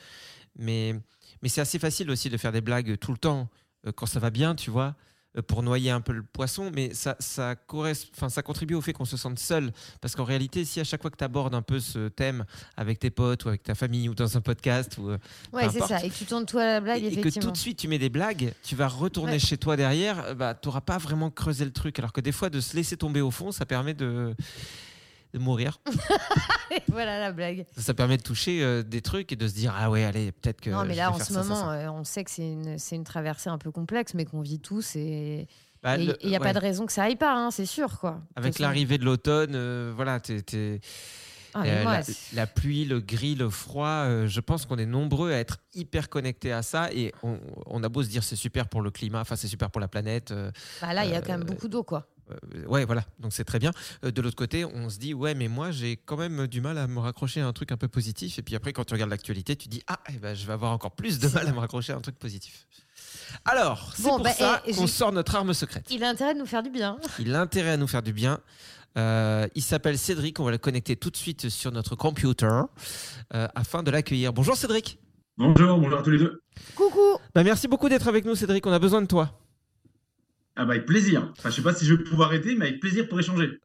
Mais, 0.57 0.95
mais 1.43 1.49
c'est 1.49 1.63
assez 1.63 1.79
facile 1.79 2.11
aussi 2.11 2.29
de 2.29 2.37
faire 2.37 2.53
des 2.53 2.61
blagues 2.61 2.97
tout 2.99 3.11
le 3.11 3.19
temps 3.19 3.49
euh, 3.87 3.93
quand 3.93 4.07
ça 4.07 4.21
va 4.21 4.31
bien, 4.31 4.55
tu 4.55 4.71
vois, 4.71 4.89
euh, 4.89 4.93
pour 5.43 5.63
noyer 5.63 5.91
un 5.91 6.01
peu 6.01 6.13
le 6.13 6.23
poisson. 6.23 6.71
Mais 6.75 6.95
ça, 6.95 7.17
ça, 7.19 7.55
enfin, 7.73 8.29
ça 8.29 8.43
contribue 8.43 8.75
au 8.75 8.81
fait 8.81 8.93
qu'on 8.93 9.05
se 9.05 9.17
sente 9.17 9.39
seul. 9.39 9.73
Parce 10.01 10.15
qu'en 10.15 10.25
réalité, 10.25 10.65
si 10.65 10.81
à 10.81 10.85
chaque 10.85 11.03
fois 11.03 11.11
que 11.11 11.17
tu 11.17 11.25
abordes 11.25 11.55
un 11.55 11.63
peu 11.63 11.81
ce 11.81 12.09
thème 12.09 12.45
avec 12.77 12.99
tes 12.99 13.11
potes 13.11 13.45
ou 13.45 13.49
avec 13.49 13.63
ta 13.63 13.75
famille 13.75 14.09
ou 14.09 14.15
dans 14.15 14.37
un 14.37 14.41
podcast 14.41 14.97
ou, 14.99 15.11
euh, 15.11 15.19
Ouais, 15.53 15.69
c'est 15.71 15.81
ça. 15.81 16.05
Et 16.05 16.11
que 16.11 16.15
tu 16.15 16.25
tournes 16.25 16.47
toi 16.47 16.63
à 16.63 16.67
la 16.67 16.81
blague, 16.81 17.03
et, 17.03 17.09
et 17.09 17.21
que 17.21 17.41
tout 17.41 17.51
de 17.51 17.57
suite 17.57 17.79
tu 17.79 17.89
mets 17.89 17.99
des 17.99 18.11
blagues, 18.11 18.53
tu 18.63 18.77
vas 18.77 18.89
retourner 18.89 19.33
Ouais. 19.33 19.39
chez 19.39 19.57
toi 19.59 19.77
derrière, 19.77 20.25
euh, 20.27 20.35
bah, 20.35 20.55
tu 20.55 20.69
n'auras 20.69 20.81
pas 20.83 20.99
vraiment 20.99 21.31
creusé 21.31 21.65
le 21.65 21.73
truc. 21.73 21.99
Alors 21.99 22.13
que 22.13 22.21
des 22.21 22.33
fois, 22.33 22.51
de 22.51 22.61
se 22.61 22.77
laisser 22.77 22.97
tomber 22.97 23.21
au 23.21 23.31
fond, 23.31 23.51
ça 23.53 23.67
permet 23.67 23.95
de, 23.95 24.35
de 25.35 25.39
mourir. 25.41 25.81
voilà 26.89 27.19
la 27.21 27.33
blague. 27.33 27.67
Ça 27.77 27.93
permet 27.93 28.17
de 28.17 28.23
toucher 28.23 28.63
euh, 28.63 28.83
des 28.83 29.03
trucs 29.03 29.33
et 29.33 29.37
de 29.37 29.47
se 29.49 29.55
dire 29.55 29.75
Ah 29.77 29.91
ouais, 29.91 30.05
allez, 30.05 30.33
peut-être 30.33 30.61
que. 30.61 30.71
non, 30.71 30.85
mais 30.85 30.95
là, 30.95 31.11
en 31.13 31.19
ce 31.19 31.33
ça, 31.33 31.43
moment, 31.43 31.57
ça. 31.57 31.73
euh, 31.73 31.89
on 31.91 32.05
sait 32.05 32.25
que 32.25 32.31
c'est 32.31 32.49
une, 32.51 32.77
une 32.93 33.05
traversée 33.05 33.51
un 33.51 33.59
peu 33.59 33.71
complexe, 33.71 34.15
mais 34.15 34.25
qu'on 34.25 34.41
vit 34.41 34.61
tous. 34.61 34.97
Et 34.97 35.47
Bah, 35.83 35.97
il 35.99 36.07
n'y 36.25 36.37
a 36.37 36.39
ouais. 36.39 36.45
pas 36.45 36.53
de 36.55 36.59
raison 36.61 36.87
que 36.87 36.93
ça 36.93 37.03
aille 37.05 37.17
pas, 37.17 37.35
hein, 37.35 37.51
c'est 37.51 37.67
sûr. 37.67 37.99
quoi. 37.99 38.21
Avec 38.37 38.59
l'arrivée 38.59 38.97
de 38.99 39.05
l'automne, 39.05 39.53
euh, 39.55 39.93
voilà, 39.95 40.21
t'es- 40.21 40.81
Ah, 41.57 41.63
euh, 41.67 42.03
la, 42.33 42.47
pluie, 42.47 42.85
le 42.85 43.01
gris, 43.01 43.35
le 43.35 43.49
froid, 43.51 43.87
euh, 43.89 44.27
je 44.27 44.41
pense 44.41 44.67
qu'on 44.67 44.77
est 44.79 44.87
nombreux 44.87 45.33
à 45.33 45.37
être 45.37 45.59
hyper 45.75 46.09
connectés 46.09 46.53
à 46.53 46.63
ça 46.63 46.93
et 46.93 47.13
on, 47.23 47.39
on 47.67 47.83
a 47.85 47.89
beau 47.89 48.03
se 48.03 48.09
dire 48.09 48.25
c'est 48.25 48.35
super 48.37 48.69
pour 48.69 48.83
le 48.83 48.91
climat, 48.91 49.21
enfin 49.21 49.37
c'est 49.37 49.47
super 49.47 49.71
pour 49.71 49.81
la 49.81 49.87
planète, 49.89 50.31
euh, 50.33 50.51
bah, 50.81 50.93
là, 50.93 51.05
il 51.05 51.13
y 51.13 51.15
a 51.15 51.21
quand 51.23 51.33
même 51.33 51.45
beaucoup 51.45 51.69
d'eau, 51.69 51.85
quoi. 51.85 52.09
Euh, 52.31 52.67
ouais, 52.67 52.85
voilà, 52.85 53.05
donc 53.21 53.33
c'est 53.33 53.45
très 53.45 53.59
bien. 53.59 53.73
Euh, 54.05 54.11
de 54.11 54.23
l'autre 54.23 54.37
côté, 54.37 54.65
on 54.65 54.89
se 54.89 54.99
dit, 54.99 55.15
ouais, 55.15 55.35
mais 55.35 55.49
moi, 55.49 55.71
j'ai 55.71 55.97
quand 55.97 56.17
même 56.17 56.47
du 56.47 56.61
mal 56.61 56.79
à 56.79 56.87
me 56.87 56.99
raccrocher 57.01 57.41
à 57.41 57.47
un 57.47 57.53
truc 57.53 57.73
un 57.73 57.77
peu 57.77 57.89
positif. 57.89 58.39
Et 58.39 58.43
puis 58.43 58.55
après, 58.57 58.73
quand 58.73 58.85
tu 58.85 58.95
regardes 58.95 59.11
l'actualité, 59.11 59.57
tu 59.57 59.69
dis, 59.69 59.83
ah, 59.87 60.01
eh 60.09 60.19
ben, 60.19 60.35
je 60.35 60.47
vais 60.47 60.53
avoir 60.53 60.73
encore 60.73 60.93
plus 60.93 61.19
de 61.19 61.29
mal 61.29 61.47
à 61.49 61.53
me 61.53 61.59
raccrocher 61.59 61.93
à 61.93 61.97
un 61.97 62.01
truc 62.01 62.19
positif. 62.19 62.67
Alors, 63.45 63.93
c'est 63.95 64.03
Bon, 64.03 64.17
pour 64.17 64.25
bah, 64.25 64.33
ça 64.33 64.63
et 64.67 64.73
qu'on 64.75 64.87
sort 64.87 65.13
notre 65.13 65.35
arme 65.35 65.53
secrète. 65.55 65.87
Il 65.91 66.05
a 66.05 66.09
intérêt 66.09 66.35
de 66.35 66.39
nous 66.39 66.47
faire 66.47 66.63
du 66.63 66.71
bien. 66.71 66.99
Il 67.19 67.35
a 67.35 67.41
intérêt 67.41 67.71
à 67.71 67.77
nous 67.77 67.87
faire 67.89 68.03
du 68.03 68.13
bien. 68.13 68.41
Euh, 68.97 69.49
il 69.57 69.63
s'appelle 69.63 69.99
Cédric, 69.99 70.39
on 70.39 70.45
va 70.45 70.53
le 70.53 70.59
connecter 70.59 70.95
tout 70.95 71.11
de 71.11 71.17
suite 71.17 71.49
sur 71.49 71.73
notre 71.73 71.97
computer 71.97 72.63
euh, 73.35 73.49
afin 73.55 73.83
de 73.83 73.91
l'accueillir. 73.91 74.33
Bonjour 74.33 74.57
Cédric. 74.57 74.99
Bonjour, 75.37 75.79
bonjour 75.79 75.99
à 75.99 76.03
tous 76.03 76.11
les 76.11 76.19
deux. 76.19 76.41
Coucou 76.77 77.19
Bah, 77.35 77.43
merci 77.43 77.67
beaucoup 77.67 77.89
d'être 77.89 78.07
avec 78.07 78.25
nous 78.25 78.37
Cédric, 78.37 78.65
on 78.67 78.73
a 78.73 78.79
besoin 78.79 79.03
de 79.03 79.07
toi. 79.09 79.33
Ah 80.57 80.65
bah 80.65 80.75
avec 80.75 80.87
plaisir. 80.87 81.33
Enfin, 81.39 81.51
je 81.51 81.57
sais 81.57 81.63
pas 81.63 81.75
si 81.75 81.85
je 81.85 81.95
vais 81.95 82.05
pouvoir 82.05 82.33
aider, 82.33 82.55
mais 82.57 82.69
avec 82.69 82.81
plaisir 82.81 83.09
pour 83.09 83.19
échanger. 83.19 83.59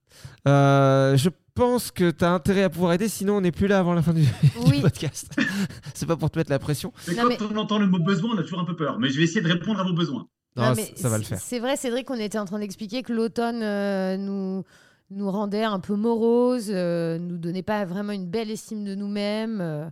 Euh, 0.47 1.15
je 1.17 1.29
pense 1.53 1.91
que 1.91 2.09
tu 2.11 2.23
as 2.25 2.31
intérêt 2.31 2.63
à 2.63 2.69
pouvoir 2.69 2.93
aider, 2.93 3.07
sinon 3.09 3.37
on 3.37 3.41
n'est 3.41 3.51
plus 3.51 3.67
là 3.67 3.79
avant 3.79 3.93
la 3.93 4.01
fin 4.01 4.13
du, 4.13 4.21
du 4.43 4.51
Oui. 4.65 4.81
podcast. 4.81 5.29
c'est 5.93 6.05
pas 6.05 6.15
pour 6.17 6.31
te 6.31 6.39
mettre 6.39 6.49
la 6.49 6.59
pression. 6.59 6.91
Mais 7.07 7.15
Non, 7.15 7.23
quand 7.23 7.27
mais- 7.29 7.37
on 7.51 7.57
entend 7.57 7.79
le 7.79 7.87
mot 7.87 7.99
besoin, 7.99 8.31
on 8.35 8.37
a 8.39 8.43
toujours 8.43 8.59
un 8.59 8.65
peu 8.65 8.75
peur. 8.75 8.97
Mais 8.99 9.09
je 9.09 9.17
vais 9.17 9.23
essayer 9.23 9.41
de 9.41 9.47
répondre 9.47 9.79
à 9.79 9.83
vos 9.83 9.93
besoins. 9.93 10.27
Non, 10.55 10.69
Non, 10.69 10.75
c- 10.75 10.91
mais 10.93 10.99
ça 10.99 11.09
va 11.09 11.17
le 11.17 11.23
faire. 11.23 11.39
C'est 11.39 11.59
vrai, 11.59 11.75
Cédric, 11.77 12.09
on 12.09 12.15
était 12.15 12.39
en 12.39 12.45
train 12.45 12.59
d'expliquer 12.59 13.03
que 13.03 13.13
l'automne 13.13 13.61
euh, 13.61 14.17
nous, 14.17 14.63
nous 15.11 15.29
rendait 15.29 15.63
un 15.63 15.79
peu 15.79 15.95
moroses, 15.95 16.71
euh, 16.71 17.19
nous 17.19 17.37
donnait 17.37 17.61
pas 17.63 17.85
vraiment 17.85 18.13
une 18.13 18.25
belle 18.25 18.49
estime 18.49 18.83
de 18.83 18.95
nous-mêmes. 18.95 19.59
euh. 19.61 19.87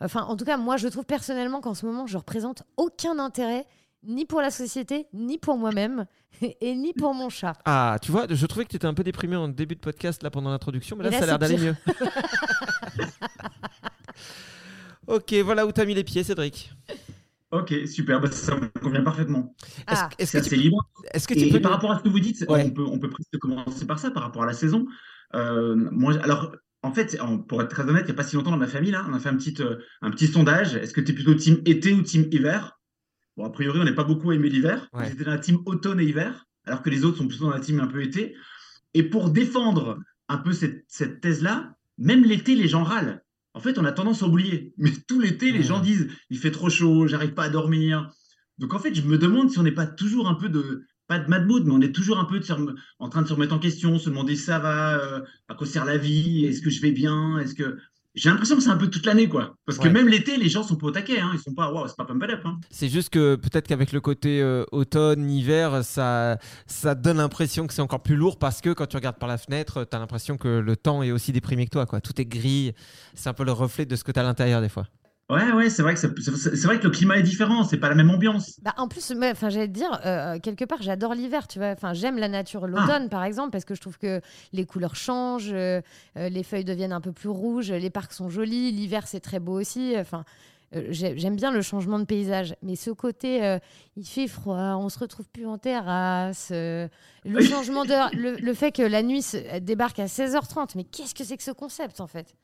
Enfin, 0.00 0.22
en 0.22 0.36
tout 0.36 0.44
cas, 0.44 0.56
moi, 0.56 0.76
je 0.76 0.88
trouve 0.88 1.04
personnellement 1.04 1.60
qu'en 1.60 1.74
ce 1.74 1.84
moment, 1.84 2.06
je 2.06 2.16
représente 2.16 2.62
aucun 2.76 3.18
intérêt, 3.18 3.66
ni 4.08 4.24
pour 4.24 4.40
la 4.40 4.50
société, 4.50 5.06
ni 5.12 5.38
pour 5.38 5.58
moi-même, 5.58 6.06
et 6.60 6.74
ni 6.74 6.92
pour 6.94 7.14
mon 7.14 7.28
chat. 7.28 7.56
Ah, 7.64 7.98
tu 8.02 8.10
vois, 8.10 8.26
je 8.28 8.46
trouvais 8.46 8.64
que 8.64 8.70
tu 8.70 8.76
étais 8.76 8.86
un 8.86 8.94
peu 8.94 9.04
déprimé 9.04 9.36
en 9.36 9.48
début 9.48 9.76
de 9.76 9.80
podcast 9.80 10.22
là 10.22 10.30
pendant 10.30 10.50
l'introduction, 10.50 10.96
mais 10.96 11.04
là, 11.04 11.12
ça 11.12 11.22
a 11.22 11.26
l'air 11.26 11.38
d'aller 11.38 11.58
mieux. 11.58 11.76
ok, 15.06 15.34
voilà 15.44 15.66
où 15.66 15.72
t'as 15.72 15.84
mis 15.84 15.94
les 15.94 16.04
pieds, 16.04 16.24
Cédric. 16.24 16.72
Ok, 17.50 17.74
super. 17.86 18.20
Bah, 18.20 18.30
ça 18.30 18.56
me 18.56 18.68
convient 18.80 19.02
parfaitement. 19.02 19.54
Est-ce 19.90 19.94
Ah, 20.02 20.08
est-ce 20.18 20.32
que, 20.32 20.38
tu, 20.38 20.46
assez 20.46 20.56
libre. 20.56 20.86
est-ce 21.12 21.26
que 21.26 21.34
tu 21.34 21.40
Et, 21.40 21.50
peux 21.50 21.56
et 21.56 21.60
par 21.60 21.72
rapport 21.72 21.92
à 21.92 21.98
ce 21.98 22.02
que 22.02 22.10
vous 22.10 22.20
dites, 22.20 22.44
Ouais. 22.48 22.64
on, 22.66 22.70
peut, 22.70 22.84
on 22.84 22.98
peut 22.98 23.08
presque 23.08 23.38
commencer 23.38 23.86
par 23.86 23.98
ça, 23.98 24.10
par 24.10 24.22
rapport 24.22 24.42
à 24.42 24.46
la 24.46 24.52
saison. 24.52 24.86
Euh, 25.34 25.74
moi, 25.74 26.14
alors, 26.22 26.54
en 26.82 26.92
fait, 26.92 27.18
pour 27.48 27.62
être 27.62 27.70
très 27.70 27.84
honnête, 27.84 28.02
il 28.02 28.06
n'y 28.06 28.10
a 28.12 28.14
pas 28.14 28.22
si 28.22 28.36
longtemps 28.36 28.50
dans 28.50 28.58
ma 28.58 28.66
famille, 28.66 28.90
là, 28.90 29.06
on 29.08 29.14
a 29.14 29.18
fait 29.18 29.30
un 29.30 29.36
petit, 29.36 29.54
euh, 29.60 29.76
un 30.02 30.10
petit 30.10 30.26
sondage. 30.26 30.76
Est-ce 30.76 30.92
que 30.92 31.00
tu 31.00 31.12
es 31.12 31.14
plutôt 31.14 31.34
team 31.34 31.62
été 31.64 31.94
ou 31.94 32.02
team 32.02 32.28
hiver? 32.30 32.77
Bon, 33.38 33.44
a 33.44 33.50
priori, 33.50 33.78
on 33.80 33.84
n'est 33.84 33.94
pas 33.94 34.02
beaucoup 34.02 34.32
aimé 34.32 34.48
l'hiver. 34.48 34.88
Ouais. 34.92 35.08
J'étais 35.08 35.22
dans 35.22 35.30
la 35.30 35.38
team 35.38 35.58
automne 35.64 36.00
et 36.00 36.04
hiver, 36.04 36.44
alors 36.64 36.82
que 36.82 36.90
les 36.90 37.04
autres 37.04 37.18
sont 37.18 37.28
plutôt 37.28 37.44
dans 37.44 37.52
la 37.54 37.60
team 37.60 37.78
un 37.78 37.86
peu 37.86 38.02
été. 38.02 38.34
Et 38.94 39.04
pour 39.04 39.30
défendre 39.30 40.00
un 40.28 40.38
peu 40.38 40.52
cette, 40.52 40.84
cette 40.88 41.20
thèse-là, 41.20 41.76
même 41.98 42.24
l'été, 42.24 42.56
les 42.56 42.66
gens 42.66 42.82
râlent. 42.82 43.22
En 43.54 43.60
fait, 43.60 43.78
on 43.78 43.84
a 43.84 43.92
tendance 43.92 44.24
à 44.24 44.26
oublier. 44.26 44.74
Mais 44.76 44.90
tout 45.06 45.20
l'été, 45.20 45.52
les 45.52 45.62
gens 45.62 45.78
disent 45.78 46.08
il 46.30 46.38
fait 46.38 46.50
trop 46.50 46.68
chaud, 46.68 47.06
j'arrive 47.06 47.34
pas 47.34 47.44
à 47.44 47.48
dormir. 47.48 48.10
Donc 48.58 48.74
en 48.74 48.80
fait, 48.80 48.92
je 48.92 49.02
me 49.02 49.18
demande 49.18 49.50
si 49.52 49.58
on 49.60 49.62
n'est 49.62 49.70
pas 49.70 49.86
toujours 49.86 50.28
un 50.28 50.34
peu 50.34 50.48
de, 50.48 50.82
pas 51.06 51.20
de 51.20 51.28
mad 51.28 51.46
mood, 51.46 51.64
mais 51.64 51.72
on 51.72 51.80
est 51.80 51.94
toujours 51.94 52.18
un 52.18 52.24
peu 52.24 52.40
de 52.40 52.44
se 52.44 52.52
rem- 52.52 52.74
en 52.98 53.08
train 53.08 53.22
de 53.22 53.28
se 53.28 53.34
remettre 53.34 53.54
en 53.54 53.60
question, 53.60 54.00
se 54.00 54.10
demander 54.10 54.34
ça 54.34 54.58
va, 54.58 54.98
euh, 54.98 55.20
à 55.46 55.54
quoi 55.54 55.64
sert 55.64 55.84
la 55.84 55.96
vie, 55.96 56.44
est-ce 56.44 56.60
que 56.60 56.70
je 56.70 56.82
vais 56.82 56.90
bien, 56.90 57.38
est-ce 57.38 57.54
que. 57.54 57.78
J'ai 58.18 58.30
l'impression 58.30 58.56
que 58.56 58.62
c'est 58.62 58.70
un 58.70 58.76
peu 58.76 58.88
toute 58.88 59.06
l'année, 59.06 59.28
quoi. 59.28 59.54
Parce 59.64 59.78
que 59.78 59.86
même 59.86 60.08
l'été, 60.08 60.36
les 60.36 60.48
gens 60.48 60.64
sont 60.64 60.74
pas 60.74 60.88
au 60.88 60.90
taquet, 60.90 61.20
hein. 61.20 61.30
Ils 61.34 61.38
sont 61.38 61.54
pas, 61.54 61.70
waouh, 61.72 61.86
c'est 61.86 61.96
pas 61.96 62.04
pump 62.04 62.20
up, 62.24 62.40
hein. 62.44 62.58
C'est 62.68 62.88
juste 62.88 63.10
que 63.10 63.36
peut-être 63.36 63.68
qu'avec 63.68 63.92
le 63.92 64.00
côté 64.00 64.42
euh, 64.42 64.64
automne, 64.72 65.30
hiver, 65.30 65.84
ça, 65.84 66.38
ça 66.66 66.96
donne 66.96 67.18
l'impression 67.18 67.68
que 67.68 67.72
c'est 67.72 67.82
encore 67.82 68.02
plus 68.02 68.16
lourd 68.16 68.36
parce 68.36 68.60
que 68.60 68.70
quand 68.70 68.86
tu 68.86 68.96
regardes 68.96 69.18
par 69.18 69.28
la 69.28 69.38
fenêtre, 69.38 69.86
tu 69.88 69.96
as 69.96 70.00
l'impression 70.00 70.36
que 70.36 70.48
le 70.48 70.76
temps 70.76 71.04
est 71.04 71.12
aussi 71.12 71.30
déprimé 71.30 71.66
que 71.66 71.70
toi. 71.70 71.86
Quoi. 71.86 72.00
Tout 72.00 72.20
est 72.20 72.26
gris. 72.26 72.72
C'est 73.14 73.28
un 73.28 73.34
peu 73.34 73.44
le 73.44 73.52
reflet 73.52 73.86
de 73.86 73.94
ce 73.94 74.02
que 74.02 74.10
tu 74.10 74.18
as 74.18 74.22
à 74.22 74.26
l'intérieur 74.26 74.60
des 74.60 74.68
fois. 74.68 74.86
Ouais, 75.30 75.52
ouais, 75.52 75.68
c'est 75.68 75.82
vrai 75.82 75.92
que 75.92 76.00
c'est 76.00 76.64
vrai 76.64 76.78
que 76.78 76.84
le 76.84 76.90
climat 76.90 77.18
est 77.18 77.22
différent, 77.22 77.62
c'est 77.62 77.76
pas 77.76 77.90
la 77.90 77.94
même 77.94 78.08
ambiance. 78.08 78.58
Bah, 78.62 78.72
en 78.78 78.88
plus, 78.88 79.12
enfin, 79.22 79.50
j'allais 79.50 79.68
te 79.68 79.72
dire, 79.72 80.00
euh, 80.06 80.38
quelque 80.38 80.64
part, 80.64 80.80
j'adore 80.80 81.12
l'hiver, 81.14 81.46
tu 81.46 81.58
vois. 81.58 81.68
Enfin, 81.68 81.92
j'aime 81.92 82.16
la 82.16 82.28
nature, 82.28 82.66
l'automne, 82.66 83.10
par 83.10 83.24
exemple, 83.24 83.50
parce 83.50 83.66
que 83.66 83.74
je 83.74 83.80
trouve 83.82 83.98
que 83.98 84.22
les 84.54 84.64
couleurs 84.64 84.96
changent, 84.96 85.52
euh, 85.52 85.82
euh, 86.16 86.30
les 86.30 86.42
feuilles 86.42 86.64
deviennent 86.64 86.94
un 86.94 87.02
peu 87.02 87.12
plus 87.12 87.28
rouges, 87.28 87.70
les 87.70 87.90
parcs 87.90 88.14
sont 88.14 88.30
jolis, 88.30 88.72
l'hiver, 88.72 89.06
c'est 89.06 89.20
très 89.20 89.38
beau 89.38 89.60
aussi. 89.60 89.94
Enfin, 89.98 90.20
euh, 90.20 90.57
j'aime 90.72 91.36
bien 91.36 91.50
le 91.50 91.62
changement 91.62 91.98
de 91.98 92.04
paysage, 92.04 92.54
mais 92.62 92.76
ce 92.76 92.90
côté, 92.90 93.44
euh, 93.44 93.58
il 93.96 94.06
fait 94.06 94.28
froid, 94.28 94.76
on 94.78 94.88
se 94.88 94.98
retrouve 94.98 95.28
plus 95.30 95.46
en 95.46 95.58
terrasse, 95.58 96.50
euh, 96.52 96.88
le 97.24 97.40
changement 97.40 97.84
d'heure, 97.84 98.10
le, 98.14 98.36
le 98.36 98.54
fait 98.54 98.72
que 98.72 98.82
la 98.82 99.02
nuit 99.02 99.22
se- 99.22 99.58
débarque 99.60 99.98
à 99.98 100.08
16h30, 100.08 100.74
mais 100.76 100.84
qu'est-ce 100.84 101.14
que 101.14 101.24
c'est 101.24 101.36
que 101.36 101.42
ce 101.42 101.50
concept, 101.52 102.00
en 102.00 102.06
fait? 102.06 102.34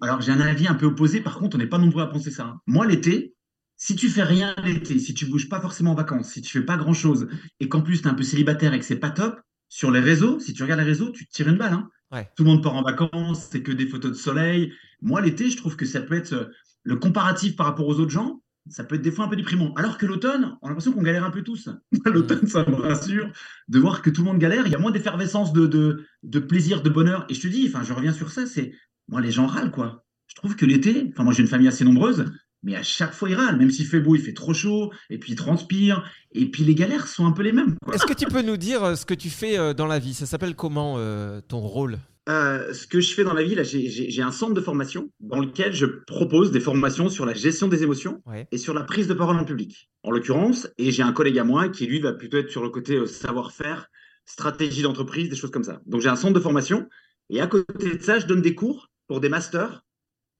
Alors 0.00 0.20
j'ai 0.20 0.32
un 0.32 0.40
avis 0.40 0.66
un 0.68 0.74
peu 0.74 0.86
opposé, 0.86 1.20
par 1.20 1.38
contre, 1.38 1.56
on 1.56 1.58
n'est 1.58 1.66
pas 1.66 1.78
nombreux 1.78 2.02
à 2.02 2.06
penser 2.06 2.30
ça. 2.30 2.44
hein. 2.44 2.60
Moi, 2.66 2.86
l'été, 2.86 3.34
si 3.76 3.96
tu 3.96 4.08
fais 4.08 4.22
rien 4.22 4.54
l'été, 4.64 4.98
si 4.98 5.14
tu 5.14 5.26
bouges 5.26 5.48
pas 5.48 5.60
forcément 5.60 5.92
en 5.92 5.94
vacances, 5.94 6.30
si 6.32 6.42
tu 6.42 6.50
fais 6.58 6.64
pas 6.64 6.76
grand-chose, 6.76 7.28
et 7.60 7.68
qu'en 7.68 7.80
plus 7.82 8.02
tu 8.02 8.08
es 8.08 8.10
un 8.10 8.14
peu 8.14 8.22
célibataire 8.22 8.74
et 8.74 8.78
que 8.78 8.84
c'est 8.84 8.98
pas 8.98 9.10
top, 9.10 9.40
sur 9.68 9.90
les 9.90 10.00
réseaux, 10.00 10.40
si 10.40 10.52
tu 10.52 10.62
regardes 10.62 10.80
les 10.80 10.86
réseaux, 10.86 11.10
tu 11.10 11.26
te 11.26 11.32
tires 11.32 11.48
une 11.48 11.56
balle. 11.58 11.72
hein. 11.74 11.88
Ouais. 12.12 12.28
Tout 12.36 12.42
le 12.42 12.50
monde 12.50 12.62
part 12.62 12.74
en 12.74 12.82
vacances, 12.82 13.48
c'est 13.50 13.62
que 13.62 13.70
des 13.72 13.86
photos 13.86 14.10
de 14.10 14.16
soleil. 14.16 14.72
Moi, 15.00 15.20
l'été, 15.20 15.48
je 15.48 15.56
trouve 15.56 15.76
que 15.76 15.86
ça 15.86 16.00
peut 16.00 16.16
être 16.16 16.32
euh, 16.32 16.46
le 16.82 16.96
comparatif 16.96 17.56
par 17.56 17.66
rapport 17.66 17.86
aux 17.86 17.98
autres 18.00 18.10
gens, 18.10 18.42
ça 18.68 18.84
peut 18.84 18.96
être 18.96 19.02
des 19.02 19.10
fois 19.10 19.24
un 19.24 19.28
peu 19.28 19.36
déprimant. 19.36 19.72
Alors 19.74 19.98
que 19.98 20.06
l'automne, 20.06 20.56
on 20.62 20.66
a 20.66 20.68
l'impression 20.68 20.92
qu'on 20.92 21.02
galère 21.02 21.24
un 21.24 21.30
peu 21.30 21.42
tous. 21.42 21.68
l'automne, 22.04 22.46
ça 22.46 22.64
me 22.68 22.74
rassure 22.74 23.30
de 23.68 23.78
voir 23.78 24.02
que 24.02 24.10
tout 24.10 24.22
le 24.22 24.28
monde 24.28 24.38
galère. 24.38 24.66
Il 24.66 24.72
y 24.72 24.76
a 24.76 24.78
moins 24.78 24.90
d'effervescence, 24.90 25.52
de, 25.52 25.66
de, 25.66 26.04
de 26.22 26.38
plaisir, 26.38 26.82
de 26.82 26.90
bonheur. 26.90 27.26
Et 27.28 27.34
je 27.34 27.40
te 27.40 27.48
dis, 27.48 27.66
enfin, 27.68 27.82
je 27.82 27.92
reviens 27.92 28.12
sur 28.12 28.30
ça, 28.30 28.46
c'est 28.46 28.72
moi, 29.08 29.20
les 29.20 29.32
gens 29.32 29.46
râlent, 29.46 29.72
quoi. 29.72 30.04
Je 30.28 30.36
trouve 30.36 30.54
que 30.54 30.64
l'été, 30.64 31.10
enfin, 31.12 31.24
moi, 31.24 31.32
j'ai 31.32 31.42
une 31.42 31.48
famille 31.48 31.66
assez 31.66 31.84
nombreuse, 31.84 32.24
mais 32.62 32.76
à 32.76 32.82
chaque 32.82 33.12
fois, 33.12 33.28
ils 33.28 33.34
râlent. 33.34 33.56
Même 33.56 33.70
s'il 33.70 33.86
fait 33.86 34.00
beau, 34.00 34.14
il 34.14 34.22
fait 34.22 34.32
trop 34.32 34.54
chaud, 34.54 34.92
et 35.10 35.18
puis 35.18 35.32
ils 35.32 35.36
transpirent, 35.36 36.04
et 36.32 36.48
puis 36.50 36.62
les 36.62 36.76
galères 36.76 37.08
sont 37.08 37.26
un 37.26 37.32
peu 37.32 37.42
les 37.42 37.52
mêmes. 37.52 37.74
Est-ce 37.92 38.06
que 38.06 38.14
tu 38.14 38.26
peux 38.26 38.42
nous 38.42 38.56
dire 38.56 38.84
euh, 38.84 38.94
ce 38.94 39.04
que 39.04 39.14
tu 39.14 39.30
fais 39.30 39.58
euh, 39.58 39.74
dans 39.74 39.86
la 39.86 39.98
vie? 39.98 40.14
Ça 40.14 40.26
s'appelle 40.26 40.54
comment 40.54 40.94
euh, 40.98 41.40
ton 41.40 41.58
rôle? 41.58 41.98
Euh, 42.28 42.72
ce 42.74 42.86
que 42.86 43.00
je 43.00 43.14
fais 43.14 43.24
dans 43.24 43.32
la 43.32 43.42
vie, 43.42 43.54
là, 43.54 43.62
j'ai- 43.62 44.22
un 44.22 44.30
centre 44.30 44.52
de 44.54 44.60
formation 44.60 45.10
dans 45.20 45.40
lequel 45.40 45.72
je 45.72 45.86
propose 45.86 46.50
des 46.50 46.60
formations 46.60 47.08
sur 47.08 47.24
la 47.26 47.32
gestion 47.34 47.66
des 47.66 47.82
émotions 47.82 48.22
Ouais. 48.26 48.46
et 48.52 48.58
sur 48.58 48.74
la 48.74 48.82
prise 48.82 49.08
de 49.08 49.14
parole 49.14 49.36
en 49.36 49.44
public, 49.44 49.90
en 50.02 50.10
l'occurrence. 50.10 50.68
Et 50.78 50.92
j'ai 50.92 51.02
un 51.02 51.12
collègue 51.12 51.38
à 51.38 51.44
moi 51.44 51.68
qui, 51.70 51.86
lui, 51.86 51.98
va 51.98 52.12
plutôt 52.12 52.36
être 52.36 52.50
sur 52.50 52.62
le 52.62 52.68
côté 52.68 52.96
euh, 52.96 53.06
savoir-faire, 53.06 53.86
stratégie 54.26 54.82
d'entreprise, 54.82 55.28
des 55.30 55.34
choses 55.36 55.50
comme 55.50 55.64
ça. 55.64 55.80
Donc, 55.86 56.02
j'ai 56.02 56.08
un 56.10 56.16
centre 56.16 56.34
de 56.34 56.40
formation. 56.40 56.88
Et 57.30 57.40
à 57.40 57.46
côté 57.46 57.96
de 57.96 58.02
ça, 58.02 58.18
je 58.18 58.26
donne 58.26 58.42
des 58.42 58.54
cours 58.54 58.90
pour 59.08 59.20
des 59.20 59.28
masters, 59.28 59.82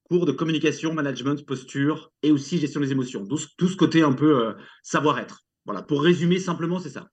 cours 0.09 0.27
de 0.27 0.33
communication, 0.33 0.93
management, 0.93 1.45
posture 1.47 2.13
et 2.23 2.31
aussi 2.31 2.59
gestion 2.59 2.81
des 2.81 2.93
émotions. 2.93 3.27
Tout, 3.27 3.39
ce- 3.39 3.49
tout 3.57 3.69
ce 3.69 3.77
côté 3.77 4.03
un 4.03 4.13
peu 4.13 4.45
euh, 4.49 4.53
savoir-être. 4.83 5.41
Voilà, 5.65 5.83
pour 5.83 6.03
résumer 6.03 6.39
simplement, 6.39 6.79
c'est 6.79 6.89
ça. 6.91 7.09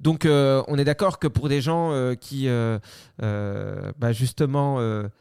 Donc, 0.00 0.24
euh, 0.24 0.62
on 0.66 0.78
est 0.78 0.84
d'accord 0.84 1.18
que 1.18 1.28
pour 1.28 1.48
des 1.48 1.60
gens 1.60 1.92
euh, 1.92 2.14
qui, 2.14 2.48
euh, 2.48 2.78
bah, 3.18 4.12
justement, 4.12 4.78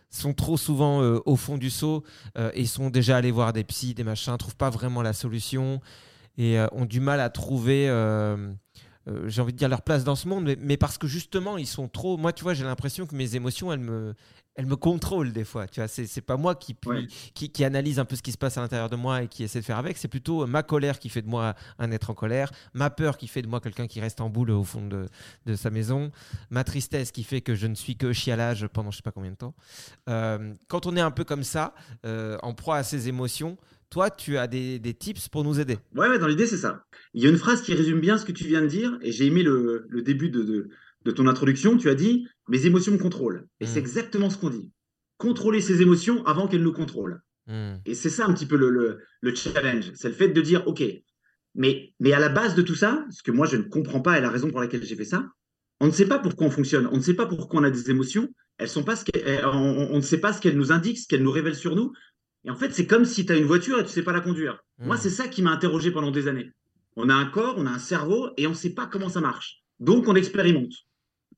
sont 0.10 0.34
trop 0.34 0.58
souvent 0.58 1.02
au 1.26 1.36
fond 1.36 1.58
du 1.58 1.70
seau 1.70 2.04
et 2.54 2.66
sont 2.66 2.90
déjà 2.90 3.18
allés 3.18 3.32
voir 3.32 3.54
des 3.54 3.64
psys, 3.64 3.94
des 3.94 4.04
machins, 4.04 4.36
trouvent 4.38 4.56
pas 4.56 4.70
vraiment 4.70 5.02
la 5.02 5.14
solution 5.14 5.82
et 6.38 6.58
ont 6.72 6.86
du 6.86 7.02
mal 7.02 7.20
à 7.20 7.30
trouver, 7.30 7.88
j'ai 9.28 9.42
envie 9.42 9.54
de 9.54 9.58
dire, 9.58 9.70
leur 9.70 9.82
place 9.82 10.04
dans 10.04 10.16
ce 10.16 10.28
monde, 10.28 10.56
mais 10.60 10.78
parce 10.78 10.98
que 10.98 11.08
justement, 11.08 11.58
ils 11.58 11.68
sont 11.68 11.88
trop. 11.88 12.18
Moi, 12.18 12.34
tu 12.34 12.44
vois, 12.44 12.54
j'ai 12.54 12.64
l'impression 12.64 13.06
que 13.06 13.16
mes 13.16 13.36
émotions, 13.36 13.74
elles 13.74 13.80
me, 13.80 14.16
elles 14.60 14.66
me 14.66 14.76
contrôlent 14.76 15.32
des 15.32 15.46
fois. 15.46 15.68
Tu 15.68 15.80
vois, 15.80 15.88
c'est 15.88 16.06
c'est 16.06 16.20
pas 16.20 16.36
moi 16.36 16.54
qui, 16.54 16.74
puis- 16.74 16.90
Ouais. 16.90 17.08
qui, 17.34 17.50
qui 17.50 17.64
analyse 17.64 17.98
un 17.98 18.04
peu 18.04 18.18
ce 18.18 18.22
qui 18.22 18.34
se 18.34 18.38
passe 18.38 18.58
à 18.58 18.62
l'intérieur 18.62 18.90
de 18.90 18.98
moi 18.98 19.24
et 19.24 19.28
qui 19.30 19.44
essaie 19.44 19.62
de 19.62 19.66
faire 19.66 19.78
avec. 19.78 19.98
C'est 19.98 20.10
plutôt 20.10 20.46
ma 20.48 20.64
colère 20.64 21.00
qui 21.00 21.08
fait 21.08 21.22
de 21.22 21.30
moi 21.30 21.56
un 21.78 21.92
être 21.92 22.10
en 22.10 22.14
colère, 22.14 22.52
ma 22.74 22.90
peur 22.90 23.18
qui 23.18 23.28
fait 23.30 23.42
de 23.42 23.48
moi 23.48 23.62
quelqu'un 23.62 23.88
qui 23.88 24.02
reste 24.02 24.20
en 24.20 24.30
boule 24.30 24.52
au 24.52 24.66
fond 24.66 24.86
de, 24.86 25.08
de 25.46 25.56
sa 25.56 25.70
maison, 25.70 26.12
ma 26.50 26.66
tristesse 26.66 27.12
qui 27.12 27.24
fait 27.24 27.40
que 27.40 27.56
je 27.56 27.68
ne 27.68 27.76
suis 27.76 27.96
que 27.96 28.12
chialage 28.12 28.68
pendant 28.68 28.92
je 28.92 28.98
sais 28.98 29.02
pas 29.04 29.12
combien 29.14 29.32
de 29.32 29.38
temps. 29.38 29.56
Euh, 30.10 30.54
quand 30.68 30.86
on 30.88 30.98
est 30.98 31.02
un 31.02 31.12
peu 31.12 31.24
comme 31.24 31.44
ça, 31.44 31.74
euh, 32.06 32.38
en 32.44 32.54
proie 32.54 32.76
à 32.76 32.84
ses 32.84 33.08
émotions, 33.08 33.58
toi, 33.90 34.10
tu 34.12 34.38
as 34.38 34.48
des, 34.48 34.78
des 34.78 34.94
tips 34.94 35.30
pour 35.30 35.44
nous 35.44 35.60
aider? 35.60 35.78
Ouais, 35.96 36.08
ouais, 36.10 36.20
dans 36.20 36.28
l'idée, 36.28 36.46
c'est 36.46 36.58
ça. 36.58 36.84
Il 37.16 37.24
y 37.24 37.28
a 37.28 37.30
une 37.30 37.38
phrase 37.40 37.62
qui 37.64 37.74
résume 37.74 38.00
bien 38.02 38.18
ce 38.20 38.26
que 38.26 38.32
tu 38.34 38.44
viens 38.46 38.62
de 38.62 38.68
dire, 38.68 39.00
et 39.02 39.12
j'ai 39.12 39.26
aimé 39.26 39.42
le, 39.42 39.88
le 39.90 40.02
début 40.04 40.30
de, 40.30 40.44
de, 40.44 40.70
de 41.06 41.12
ton 41.12 41.28
introduction. 41.28 41.78
Tu 41.78 41.90
as 41.90 41.96
dit 41.96 42.28
Mes 42.48 42.66
émotions 42.66 42.92
me 42.92 42.98
contrôlent. 42.98 43.48
Et 43.60 43.66
c'est 43.66 43.80
exactement 43.80 44.30
ce 44.30 44.38
qu'on 44.38 44.50
dit. 44.50 44.72
Contrôler 45.18 45.62
ses 45.62 45.82
émotions 45.82 46.26
avant 46.26 46.48
qu'elles 46.48 46.64
nous 46.64 46.74
contrôlent. 46.74 47.22
Hmm. 47.48 47.76
Et 47.86 47.96
c'est 47.96 48.10
ça 48.10 48.26
un 48.26 48.34
petit 48.34 48.46
peu 48.46 48.56
le, 48.58 48.70
le, 48.70 49.00
le 49.22 49.36
challenge. 49.36 49.92
C'est 49.96 50.10
le 50.10 50.14
fait 50.14 50.30
de 50.30 50.42
dire 50.42 50.68
OK, 50.68 50.84
mais, 51.56 51.94
mais 52.00 52.14
à 52.14 52.20
la 52.20 52.30
base 52.30 52.56
de 52.56 52.62
tout 52.62 52.76
ça, 52.76 53.06
ce 53.10 53.24
que 53.24 53.32
moi 53.32 53.48
je 53.48 53.58
ne 53.58 53.64
comprends 53.64 54.02
pas 54.02 54.18
et 54.18 54.22
la 54.22 54.30
raison 54.30 54.50
pour 54.50 54.62
laquelle 54.62 54.84
j'ai 54.84 54.96
fait 54.96 55.06
ça, 55.06 55.28
on 55.80 55.88
ne 55.88 55.92
sait 55.92 56.08
pas 56.08 56.20
pourquoi 56.20 56.48
on 56.48 56.52
fonctionne, 56.52 56.88
on 56.88 56.98
ne 56.98 57.02
sait 57.02 57.14
pas 57.14 57.26
pourquoi 57.26 57.62
on 57.62 57.64
a 57.64 57.72
des 57.72 57.90
émotions, 57.90 58.30
elles 58.58 58.70
sont 58.70 58.84
pas 58.84 58.96
ce 58.96 59.06
on, 59.46 59.96
ne 59.96 60.02
sait 60.02 60.20
pas 60.20 60.34
ce 60.34 60.42
qu'elles 60.42 60.58
nous 60.58 60.72
indiquent, 60.72 61.00
ce 61.00 61.08
qu'elles 61.08 61.24
nous 61.24 61.32
révèlent 61.32 61.56
sur 61.56 61.76
nous. 61.76 61.94
Et 62.46 62.50
en 62.50 62.56
fait, 62.56 62.72
c'est 62.74 62.86
comme 62.86 63.06
si 63.06 63.26
tu 63.26 63.32
as 63.32 63.38
une 63.38 63.46
voiture 63.46 63.80
et 63.80 63.84
tu 63.84 63.90
sais 63.90 64.04
pas 64.04 64.14
la 64.14 64.22
conduire. 64.22 64.64
Moi, 64.78 64.96
Mm. 64.96 65.00
c'est 65.00 65.10
ça 65.10 65.28
qui 65.28 65.42
m'a 65.42 65.52
interrogé 65.52 65.92
pendant 65.92 66.12
des 66.12 66.28
années. 66.28 66.52
On 66.96 67.10
a 67.10 67.14
un 67.14 67.26
corps, 67.26 67.56
on 67.58 67.66
a 67.66 67.72
un 67.72 67.80
cerveau 67.80 68.30
et 68.38 68.48
on 68.48 68.52
ne 68.52 68.56
sait 68.56 68.74
pas 68.74 68.86
comment 68.86 69.10
ça 69.10 69.22
marche. 69.22 69.64
Donc, 69.80 70.08
on 70.08 70.16
expérimente. 70.16 70.74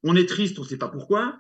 On 0.04 0.16
est 0.16 0.28
triste, 0.28 0.58
on 0.60 0.64
ne 0.64 0.68
sait 0.68 0.78
pas 0.78 0.88
pourquoi. 0.90 1.38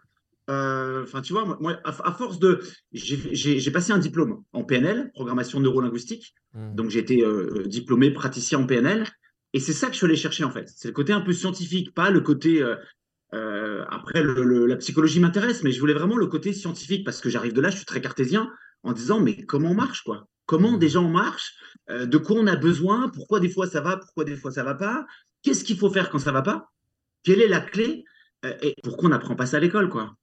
Euh, 0.50 1.04
Enfin, 1.04 1.22
tu 1.22 1.34
vois, 1.34 1.46
moi- 1.60 1.80
à, 1.84 1.90
à 2.10 2.14
force 2.14 2.40
de. 2.40 2.62
J'ai 2.92 3.72
passé 3.72 3.92
un 3.92 3.98
diplôme 3.98 4.44
en 4.54 4.64
PNL, 4.64 5.12
programmation 5.14 5.60
neurolinguistique. 5.60 6.34
Hmm. 6.54 6.76
Donc, 6.76 6.90
j'ai 6.90 7.00
été 7.00 7.24
euh, 7.24 7.64
diplômé 7.68 8.12
praticien 8.12 8.60
en 8.60 8.66
PNL. 8.66 9.08
Et 9.54 9.60
c'est 9.60 9.74
ça 9.74 9.88
que 9.88 9.94
je 9.94 9.98
suis 9.98 10.06
allé 10.06 10.16
chercher, 10.16 10.44
en 10.44 10.52
fait. 10.52 10.70
C'est 10.76 10.88
le 10.88 10.94
côté 10.94 11.12
un 11.14 11.22
peu 11.22 11.34
scientifique, 11.34 11.94
pas 11.94 12.10
le 12.12 12.22
côté. 12.22 12.64
euh, 13.34 13.86
après, 13.90 14.22
le- 14.22 14.44
le- 14.44 14.66
la 14.66 14.76
psychologie 14.76 15.20
m'intéresse, 15.22 15.64
mais 15.64 15.72
je 15.72 15.80
voulais 15.80 15.94
vraiment 15.94 16.18
le 16.18 16.28
côté 16.28 16.52
scientifique 16.52 17.06
parce 17.06 17.22
que 17.22 17.30
j'arrive 17.30 17.54
de 17.54 17.62
là, 17.62 17.70
je 17.70 17.78
suis 17.78 17.86
très 17.86 18.02
cartésien, 18.02 18.50
en 18.84 18.92
disant, 18.92 19.22
mais 19.22 19.46
comment 19.46 19.72
on 19.72 19.74
marche, 19.74 20.04
quoi? 20.04 20.28
Comment 20.46 20.78
déjà 20.78 21.00
on 21.00 21.08
marche 21.10 21.54
De 21.90 22.18
quoi 22.18 22.36
on 22.38 22.48
a 22.48 22.58
besoin? 22.58 23.08
Pourquoi 23.08 23.40
des 23.40 23.48
fois 23.48 23.68
ça 23.68 23.80
va? 23.80 23.96
Pourquoi 23.96 24.26
des 24.26 24.36
fois 24.36 24.52
ça 24.52 24.64
va 24.66 24.76
pas? 24.76 25.06
Qu'est-ce 25.44 25.64
qu'il 25.64 25.78
faut 25.78 25.90
faire 25.90 26.10
quand 26.10 26.20
ça 26.20 26.34
va 26.34 26.42
pas? 26.42 26.72
Quelle 27.24 27.42
est 27.42 27.48
la 27.48 27.62
clé 27.62 28.04
Et 28.44 28.76
pourquoi 28.84 29.08
on 29.08 29.12
n'apprend 29.12 29.36
pas 29.36 29.46
ça 29.46 29.58
à 29.58 29.60
l'école, 29.60 29.90
quoi? 29.90 30.16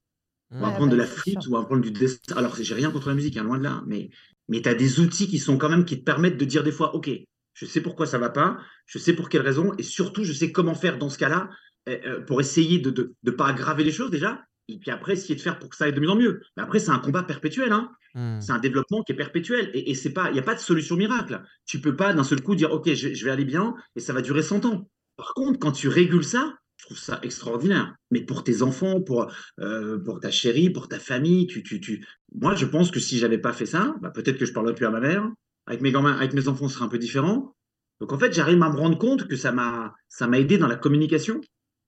On 0.59 0.65
va 0.65 0.67
Ouais, 0.67 0.73
apprendre 0.73 0.91
de 0.91 0.97
bah, 0.97 1.03
la 1.03 1.07
flûte 1.07 1.45
ou 1.47 1.51
on 1.51 1.53
va 1.57 1.61
apprendre 1.61 1.81
du 1.81 1.91
dessin. 1.91 2.19
Alors, 2.35 2.55
j'ai 2.59 2.73
rien 2.75 2.91
contre 2.91 3.09
la 3.09 3.15
musique, 3.15 3.37
hein, 3.37 3.43
loin 3.43 3.57
de 3.57 3.63
là, 3.63 3.83
mais, 3.87 4.09
mais 4.49 4.61
tu 4.61 4.69
as 4.69 4.75
des 4.75 4.99
outils 4.99 5.27
qui 5.27 5.39
sont 5.39 5.57
quand 5.57 5.69
même 5.69 5.85
qui 5.85 5.99
te 5.99 6.03
permettent 6.03 6.37
de 6.37 6.45
dire 6.45 6.63
des 6.63 6.71
fois, 6.71 6.95
OK, 6.95 7.09
je 7.53 7.65
sais 7.65 7.81
pourquoi 7.81 8.05
ça 8.07 8.17
va 8.17 8.29
pas, 8.29 8.57
je 8.85 8.97
sais 8.99 9.13
pour 9.13 9.29
quelle 9.29 9.41
raison, 9.41 9.73
et 9.77 9.83
surtout, 9.83 10.23
je 10.23 10.33
sais 10.33 10.51
comment 10.51 10.75
faire 10.75 10.97
dans 10.97 11.09
ce 11.09 11.17
cas-là 11.17 11.49
euh, 11.87 11.97
euh, 12.05 12.21
pour 12.21 12.41
essayer 12.41 12.79
de 12.79 12.89
ne 12.89 12.95
de, 12.95 13.15
de 13.23 13.31
pas 13.31 13.47
aggraver 13.47 13.83
les 13.83 13.91
choses 13.91 14.11
déjà, 14.11 14.41
et 14.67 14.77
puis 14.79 14.91
après, 14.91 15.13
essayer 15.13 15.35
de 15.35 15.41
faire 15.41 15.59
pour 15.59 15.69
que 15.69 15.75
ça 15.75 15.85
aille 15.85 15.93
de 15.93 15.99
mieux 15.99 16.09
en 16.09 16.15
mieux. 16.15 16.41
Mais 16.57 16.63
après, 16.63 16.79
c'est 16.79 16.91
un 16.91 16.99
combat 16.99 17.23
perpétuel, 17.23 17.71
hein. 17.71 17.91
Hmm. 18.15 18.39
C'est 18.39 18.51
un 18.51 18.59
développement 18.59 19.03
qui 19.03 19.11
est 19.11 19.15
perpétuel. 19.15 19.71
Et, 19.73 19.91
et 19.91 19.95
c'est 19.95 20.13
pas, 20.13 20.29
il 20.29 20.33
n'y 20.33 20.39
a 20.39 20.43
pas 20.43 20.55
de 20.55 20.59
solution 20.59 20.95
miracle. 20.95 21.41
Tu 21.65 21.79
peux 21.79 21.95
pas 21.95 22.13
d'un 22.13 22.23
seul 22.23 22.41
coup 22.41 22.55
dire, 22.55 22.71
OK, 22.71 22.91
je, 22.93 23.13
je 23.13 23.25
vais 23.25 23.31
aller 23.31 23.45
bien 23.45 23.75
et 23.95 23.99
ça 23.99 24.13
va 24.13 24.21
durer 24.21 24.43
100 24.43 24.65
ans. 24.65 24.89
Par 25.15 25.33
contre, 25.33 25.59
quand 25.59 25.71
tu 25.71 25.87
régules 25.87 26.23
ça, 26.23 26.55
je 26.79 26.85
trouve 26.85 26.97
ça 26.97 27.19
extraordinaire. 27.23 27.93
Mais 28.09 28.21
pour 28.21 28.43
tes 28.43 28.61
enfants, 28.61 29.01
pour, 29.01 29.31
euh, 29.59 29.99
pour 29.99 30.21
ta 30.21 30.31
chérie, 30.31 30.69
pour 30.69 30.87
ta 30.87 30.97
famille, 30.97 31.45
tu, 31.45 31.61
tu, 31.61 31.81
tu... 31.81 32.05
moi, 32.33 32.55
je 32.55 32.65
pense 32.65 32.89
que 32.89 33.01
si 33.01 33.17
j'avais 33.17 33.37
pas 33.37 33.51
fait 33.51 33.65
ça, 33.65 33.95
bah, 34.01 34.09
peut-être 34.09 34.37
que 34.37 34.45
je 34.45 34.53
parlerais 34.53 34.75
plus 34.75 34.85
à 34.85 34.89
ma 34.89 35.01
mère. 35.01 35.29
Avec 35.67 35.81
mes, 35.81 35.91
gamins, 35.91 36.13
avec 36.13 36.33
mes 36.33 36.47
enfants, 36.47 36.69
ce 36.69 36.75
serait 36.75 36.85
un 36.85 36.89
peu 36.89 36.97
différent. 36.97 37.53
Donc, 37.99 38.13
en 38.13 38.17
fait, 38.17 38.33
j'arrive 38.33 38.63
à 38.63 38.69
me 38.69 38.77
rendre 38.77 38.97
compte 38.97 39.27
que 39.27 39.35
ça 39.35 39.51
m'a, 39.51 39.93
aidé 40.33 40.57
dans 40.57 40.67
la 40.67 40.77
communication. 40.77 41.41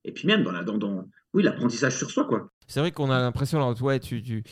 Et 0.04 0.12
puis 0.12 0.28
même 0.28 0.44
dans 0.44 0.52
la, 0.52 0.64
oui, 1.34 1.44
l'apprentissage 1.44 1.96
sur 1.98 2.10
soi, 2.12 2.26
quoi. 2.26 2.50
C'est 2.68 2.80
vrai 2.80 2.92
qu'on 2.92 3.12
a 3.12 3.20
l'impression, 3.20 3.58
alors, 3.58 3.82
ouais, 3.82 4.00
tu, 4.00 4.24
tu, 4.24 4.44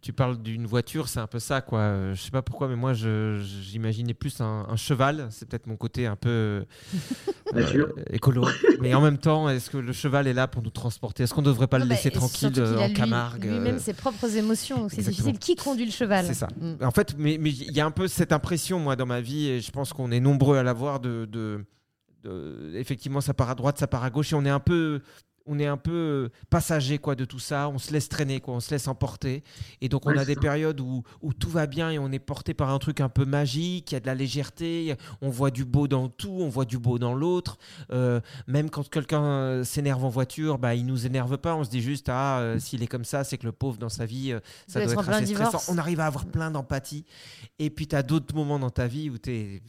tu 0.00 0.12
parles 0.12 0.40
d'une 0.40 0.64
voiture, 0.66 1.08
c'est 1.08 1.18
un 1.18 1.26
peu 1.26 1.40
ça, 1.40 1.60
quoi. 1.60 1.80
Euh, 1.80 2.14
Je 2.14 2.20
sais 2.22 2.30
pas 2.30 2.42
pourquoi, 2.42 2.68
mais 2.68 2.76
moi, 2.76 2.92
je- 2.92 3.40
j'imaginais 3.42 4.14
plus 4.14 4.40
un, 4.40 4.64
un 4.68 4.76
cheval. 4.76 5.26
C'est 5.30 5.48
peut-être 5.48 5.66
mon 5.66 5.76
côté 5.76 6.06
un 6.06 6.14
peu 6.14 6.28
euh, 6.28 6.64
Nature. 7.52 7.92
écolo. 8.10 8.46
mais 8.80 8.94
en 8.94 9.00
même 9.00 9.18
temps, 9.18 9.48
est-ce 9.48 9.70
que 9.70 9.76
le 9.78 9.92
cheval 9.92 10.28
est 10.28 10.32
là 10.34 10.46
pour 10.46 10.62
nous 10.62 10.70
transporter? 10.70 11.24
Est-ce 11.24 11.34
qu'on 11.34 11.40
ne 11.42 11.46
devrait 11.46 11.66
pas 11.66 11.78
le 11.78 11.84
Non, 11.84 11.90
laisser 11.90 12.12
tranquille 12.12 12.52
euh, 12.58 12.78
a 12.78 12.82
en 12.84 12.86
lui- 12.88 12.94
Camargue 12.94 13.44
Lui-même 13.44 13.76
euh, 13.76 13.80
ses 13.80 13.94
propres 13.94 14.36
émotions. 14.36 14.88
C'est 14.88 15.02
difficile. 15.02 15.38
Qui 15.40 15.56
conduit 15.56 15.86
le 15.86 15.90
cheval? 15.92 16.26
C'est 16.26 16.34
ça. 16.34 16.48
Mm. 16.60 16.84
En 16.84 16.90
fait, 16.92 17.16
mais 17.18 17.38
mais 17.40 17.50
il 17.50 17.72
y 17.72 17.80
a 17.80 17.86
un 17.86 17.90
peu 17.90 18.06
cette 18.06 18.32
impression, 18.32 18.78
moi, 18.78 18.94
dans 18.94 19.06
ma 19.06 19.20
vie, 19.20 19.48
et 19.48 19.60
je 19.60 19.72
pense 19.72 19.92
qu'on 19.92 20.12
est 20.12 20.20
nombreux 20.20 20.58
à 20.58 20.62
l'avoir, 20.62 21.00
de, 21.00 21.24
de, 21.24 21.64
de- 22.22 22.72
effectivement, 22.74 23.20
ça 23.20 23.34
part 23.34 23.50
à 23.50 23.56
droite, 23.56 23.78
ça 23.78 23.88
part 23.88 24.04
à 24.04 24.10
gauche, 24.10 24.32
et 24.32 24.36
on 24.36 24.44
est 24.44 24.50
un 24.50 24.60
peu, 24.60 25.00
on 25.46 25.58
est 25.58 25.66
un 25.66 25.76
peu 25.76 26.30
passager 26.50 26.98
quoi 26.98 27.14
de 27.14 27.24
tout 27.24 27.38
ça. 27.38 27.68
On 27.68 27.78
se 27.78 27.92
laisse 27.92 28.08
traîner, 28.08 28.40
quoi, 28.40 28.54
on 28.54 28.60
se 28.60 28.70
laisse 28.70 28.88
emporter, 28.88 29.42
et 29.80 29.88
donc 29.88 30.06
on 30.06 30.16
a 30.16 30.24
des 30.24 30.34
ça. 30.34 30.40
périodes 30.40 30.80
où, 30.80 31.02
où 31.22 31.32
tout 31.32 31.50
va 31.50 31.66
bien 31.66 31.90
et 31.90 31.98
on 31.98 32.10
est 32.12 32.18
porté 32.18 32.54
par 32.54 32.70
un 32.70 32.78
truc 32.78 33.00
un 33.00 33.08
peu 33.08 33.24
magique, 33.24 33.92
il 33.92 33.94
y 33.94 33.96
a 33.96 34.00
de 34.00 34.06
la 34.06 34.14
légèreté, 34.14 34.96
on 35.20 35.30
voit 35.30 35.50
du 35.50 35.64
beau 35.64 35.88
dans 35.88 36.08
tout, 36.08 36.38
on 36.40 36.48
voit 36.48 36.64
du 36.64 36.78
beau 36.78 36.98
dans 36.98 37.14
l'autre. 37.14 37.58
Euh, 37.90 38.20
même 38.46 38.70
quand 38.70 38.88
quelqu'un 38.88 39.24
euh, 39.24 39.64
s'énerve 39.64 40.04
en 40.04 40.08
voiture, 40.08 40.58
bah, 40.58 40.74
il 40.74 40.86
nous 40.86 41.06
énerve 41.06 41.38
pas, 41.38 41.54
on 41.54 41.64
se 41.64 41.70
dit 41.70 41.80
juste 41.80 42.08
ah 42.08 42.38
euh, 42.40 42.58
s'il 42.58 42.82
est 42.82 42.86
comme 42.86 43.04
ça, 43.04 43.24
c'est 43.24 43.38
que 43.38 43.46
le 43.46 43.52
pauvre 43.52 43.78
dans 43.78 43.88
sa 43.88 44.06
vie, 44.06 44.32
euh, 44.32 44.40
ça 44.66 44.80
doit 44.80 44.92
être 44.92 45.00
être 45.00 45.08
assez 45.08 45.26
stressant. 45.26 45.48
divorce. 45.48 45.68
On 45.68 45.78
arrive 45.78 46.00
à 46.00 46.06
avoir 46.06 46.26
plein 46.26 46.50
d'empathie. 46.50 47.04
Et 47.58 47.70
puis, 47.70 47.86
tu 47.86 47.96
as 47.96 48.02
d'autres 48.02 48.34
moments 48.34 48.58
dans 48.58 48.70
ta 48.70 48.86
vie 48.86 49.10
où 49.10 49.18
tu 49.18 49.30
es, 49.30 49.62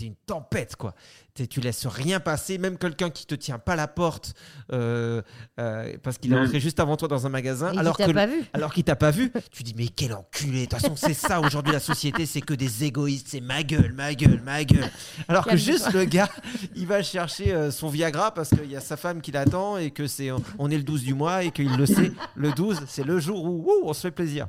une 0.00 0.16
tempête, 0.26 0.76
quoi. 0.76 0.94
Tu 1.34 1.60
laisses 1.60 1.86
rien 1.86 2.20
passer, 2.20 2.58
même 2.58 2.76
quelqu'un 2.76 3.08
qui 3.10 3.24
te 3.26 3.34
tient 3.34 3.58
pas 3.58 3.76
la 3.76 3.86
porte 3.88 4.34
euh, 4.72 5.22
euh, 5.58 5.94
parce 6.02 6.18
qu'il 6.18 6.32
est 6.32 6.38
entré 6.38 6.60
juste 6.60 6.80
avant 6.80 6.96
toi 6.96 7.08
dans 7.08 7.24
un 7.26 7.28
magasin, 7.30 7.72
Et 7.72 7.78
alors 7.78 7.96
qui 7.96 8.02
t'a 8.02 8.08
que 8.08 8.12
pas 8.14 8.26
vu. 8.26 8.42
alors 8.52 8.72
qu'il 8.74 8.84
t'a 8.84 8.96
pas 8.96 9.10
vu. 9.10 9.32
Tu 9.50 9.62
dis 9.62 9.74
mais 9.76 9.88
quel 9.88 10.12
enculé. 10.12 10.66
De 10.66 10.70
toute 10.70 10.80
façon, 10.80 10.96
c'est 10.96 11.14
ça 11.14 11.40
aujourd'hui 11.40 11.72
la 11.72 11.80
société, 11.80 12.26
c'est 12.26 12.40
que 12.40 12.54
des 12.54 12.84
égoïstes, 12.84 13.28
c'est 13.30 13.40
ma 13.40 13.62
gueule, 13.62 13.92
ma 13.92 14.14
gueule, 14.14 14.40
ma 14.44 14.64
gueule. 14.64 14.90
Alors 15.28 15.46
que 15.46 15.56
juste 15.56 15.92
le 15.92 16.04
gars, 16.04 16.28
il 16.74 16.86
va 16.86 17.02
chercher 17.02 17.52
euh, 17.54 17.70
son 17.70 17.88
Viagra 17.88 18.34
parce 18.34 18.50
qu'il 18.50 18.70
y 18.70 18.76
a 18.76 18.80
sa 18.80 18.96
femme 18.96 19.20
qui 19.22 19.32
l'attend 19.32 19.76
et 19.78 19.90
que 19.92 20.06
c'est 20.06 20.30
on 20.58 20.70
est 20.70 20.76
le 20.76 20.82
12 20.84 21.02
du 21.04 21.14
mois 21.14 21.44
et 21.44 21.50
qu'il 21.52 21.74
le 21.76 21.86
sait. 21.86 22.12
Le 22.34 22.52
12, 22.52 22.82
c'est 22.88 23.04
le 23.04 23.18
jour 23.20 23.44
où 23.44 23.66
on 23.84 23.92
se 23.92 24.00
fait 24.02 24.10
plaisir 24.10 24.46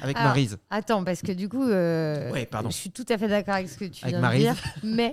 avec 0.00 0.16
Alors, 0.16 0.28
Maryse. 0.28 0.58
Attends, 0.70 1.04
parce 1.04 1.20
que 1.22 1.32
du 1.32 1.48
coup, 1.48 1.62
euh, 1.68 2.30
Ouais, 2.32 2.46
pardon. 2.46 2.70
je 2.70 2.76
suis 2.76 2.90
tout 2.90 3.06
à 3.08 3.18
fait 3.18 3.28
d'accord 3.28 3.54
avec 3.54 3.68
ce 3.68 3.76
que 3.78 3.84
tu 3.84 4.02
Avec 4.04 4.14
viens 4.14 4.20
Maryse. 4.20 4.46
de 4.46 4.52
dire, 4.52 4.62
mais 4.82 5.12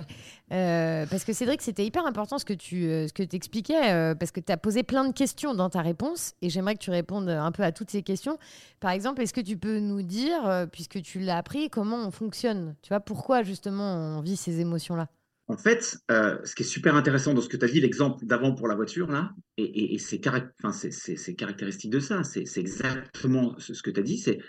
euh, 0.52 1.06
parce 1.10 1.24
que 1.24 1.34
Cédric, 1.34 1.62
c'était 1.62 1.86
hyper 1.86 2.06
important 2.06 2.38
ce 2.38 2.46
que 2.46 2.54
tu 2.54 2.86
euh, 2.86 3.08
ce 3.08 3.14
que 3.14 3.24
expliquais, 3.36 3.92
euh, 3.94 4.16
parce 4.16 4.32
que 4.32 4.40
tu 4.40 4.52
as 4.52 4.58
posé 4.58 4.84
plein 4.84 5.08
de 5.08 5.14
questions 5.14 5.54
dans 5.54 5.70
ta 5.70 5.82
réponse, 5.82 6.34
et 6.42 6.50
j'aimerais 6.50 6.76
que 6.76 6.84
tu 6.84 6.90
répondes 6.92 7.30
un 7.30 7.52
peu 7.52 7.64
à 7.64 7.72
toutes 7.72 7.90
ces 7.90 8.04
questions. 8.04 8.38
Par 8.80 8.92
exemple, 8.92 9.22
est-ce 9.22 9.34
que 9.34 9.42
tu 9.42 9.58
peux 9.58 9.80
nous 9.80 10.02
dire, 10.02 10.68
puisque 10.72 11.02
tu 11.02 11.20
l'as 11.20 11.38
appris, 11.38 11.70
comment 11.70 12.06
on 12.06 12.12
fonctionne? 12.12 12.76
Tu 12.82 12.90
vois, 12.90 13.00
pourquoi 13.00 13.44
justement 13.44 14.18
on 14.18 14.22
vit 14.22 14.36
ces 14.36 14.60
émotions-là? 14.60 15.08
En 15.48 15.58
fait, 15.58 15.98
euh, 16.12 16.38
ce 16.46 16.56
qui 16.56 16.64
est 16.64 16.66
super 16.66 16.96
intéressant 16.96 17.34
dans 17.34 17.42
ce 17.42 17.50
que 17.50 17.58
tu 17.58 17.66
as 17.66 17.68
dit, 17.68 17.82
l'exemple 17.82 18.26
d'avant 18.26 18.56
pour 18.56 18.68
la 18.70 18.76
voiture, 18.76 19.08
là, 19.12 19.32
et, 19.58 19.64
et- 19.64 19.96
et 19.96 19.98
c'est 19.98 20.20
carac- 20.20 20.52
enfin, 20.60 20.72
c'est- 20.72 20.92
c'est- 20.92 21.18
c'est 21.18 21.36
caractéristique 21.36 21.92
de 21.92 22.00
ça, 22.00 22.24
c'est 22.24 22.46
c'est 22.46 22.62
exactement 22.62 23.56
ce, 23.58 23.74
ce 23.74 23.84
que 23.84 23.90
tu 23.90 24.00
as 24.00 24.04
dit, 24.04 24.18
c'est 24.18 24.40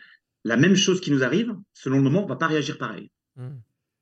la 0.44 0.56
même 0.56 0.76
chose 0.76 1.00
qui 1.00 1.10
nous 1.10 1.24
arrive, 1.24 1.56
selon 1.72 1.96
le 1.96 2.02
moment, 2.02 2.20
on 2.20 2.24
ne 2.24 2.28
va 2.28 2.36
pas 2.36 2.46
réagir 2.46 2.78
pareil. 2.78 3.10
Mm. 3.36 3.48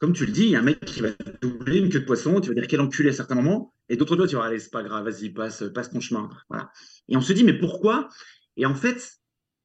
Comme 0.01 0.13
tu 0.15 0.27
le 0.27 0.33
dis, 0.33 0.45
il 0.45 0.51
y 0.51 0.57
a 0.57 0.61
un 0.61 0.63
mec 0.63 0.81
qui 0.81 1.01
va 1.01 1.11
doubler 1.43 1.79
une 1.79 1.91
queue 1.91 2.01
de 2.01 2.07
poisson, 2.07 2.41
tu 2.41 2.49
vas 2.49 2.55
dire 2.55 2.67
quel 2.67 2.81
enculé 2.81 3.11
à 3.11 3.13
certains 3.13 3.35
moments, 3.35 3.75
et 3.89 3.97
d'autres 3.97 4.17
fois, 4.17 4.27
tu 4.27 4.35
vas 4.35 4.41
dire, 4.41 4.49
allez, 4.49 4.59
c'est 4.59 4.71
pas 4.71 4.83
grave, 4.83 5.05
vas-y, 5.05 5.31
passe, 5.31 5.65
passe 5.75 5.91
ton 5.91 6.01
chemin. 6.01 6.31
Voilà. 6.49 6.71
Et 7.09 7.17
on 7.17 7.21
se 7.21 7.33
dit, 7.33 7.45
mais 7.45 7.59
pourquoi? 7.59 8.09
Et 8.57 8.65
en 8.65 8.75
fait, 8.75 9.13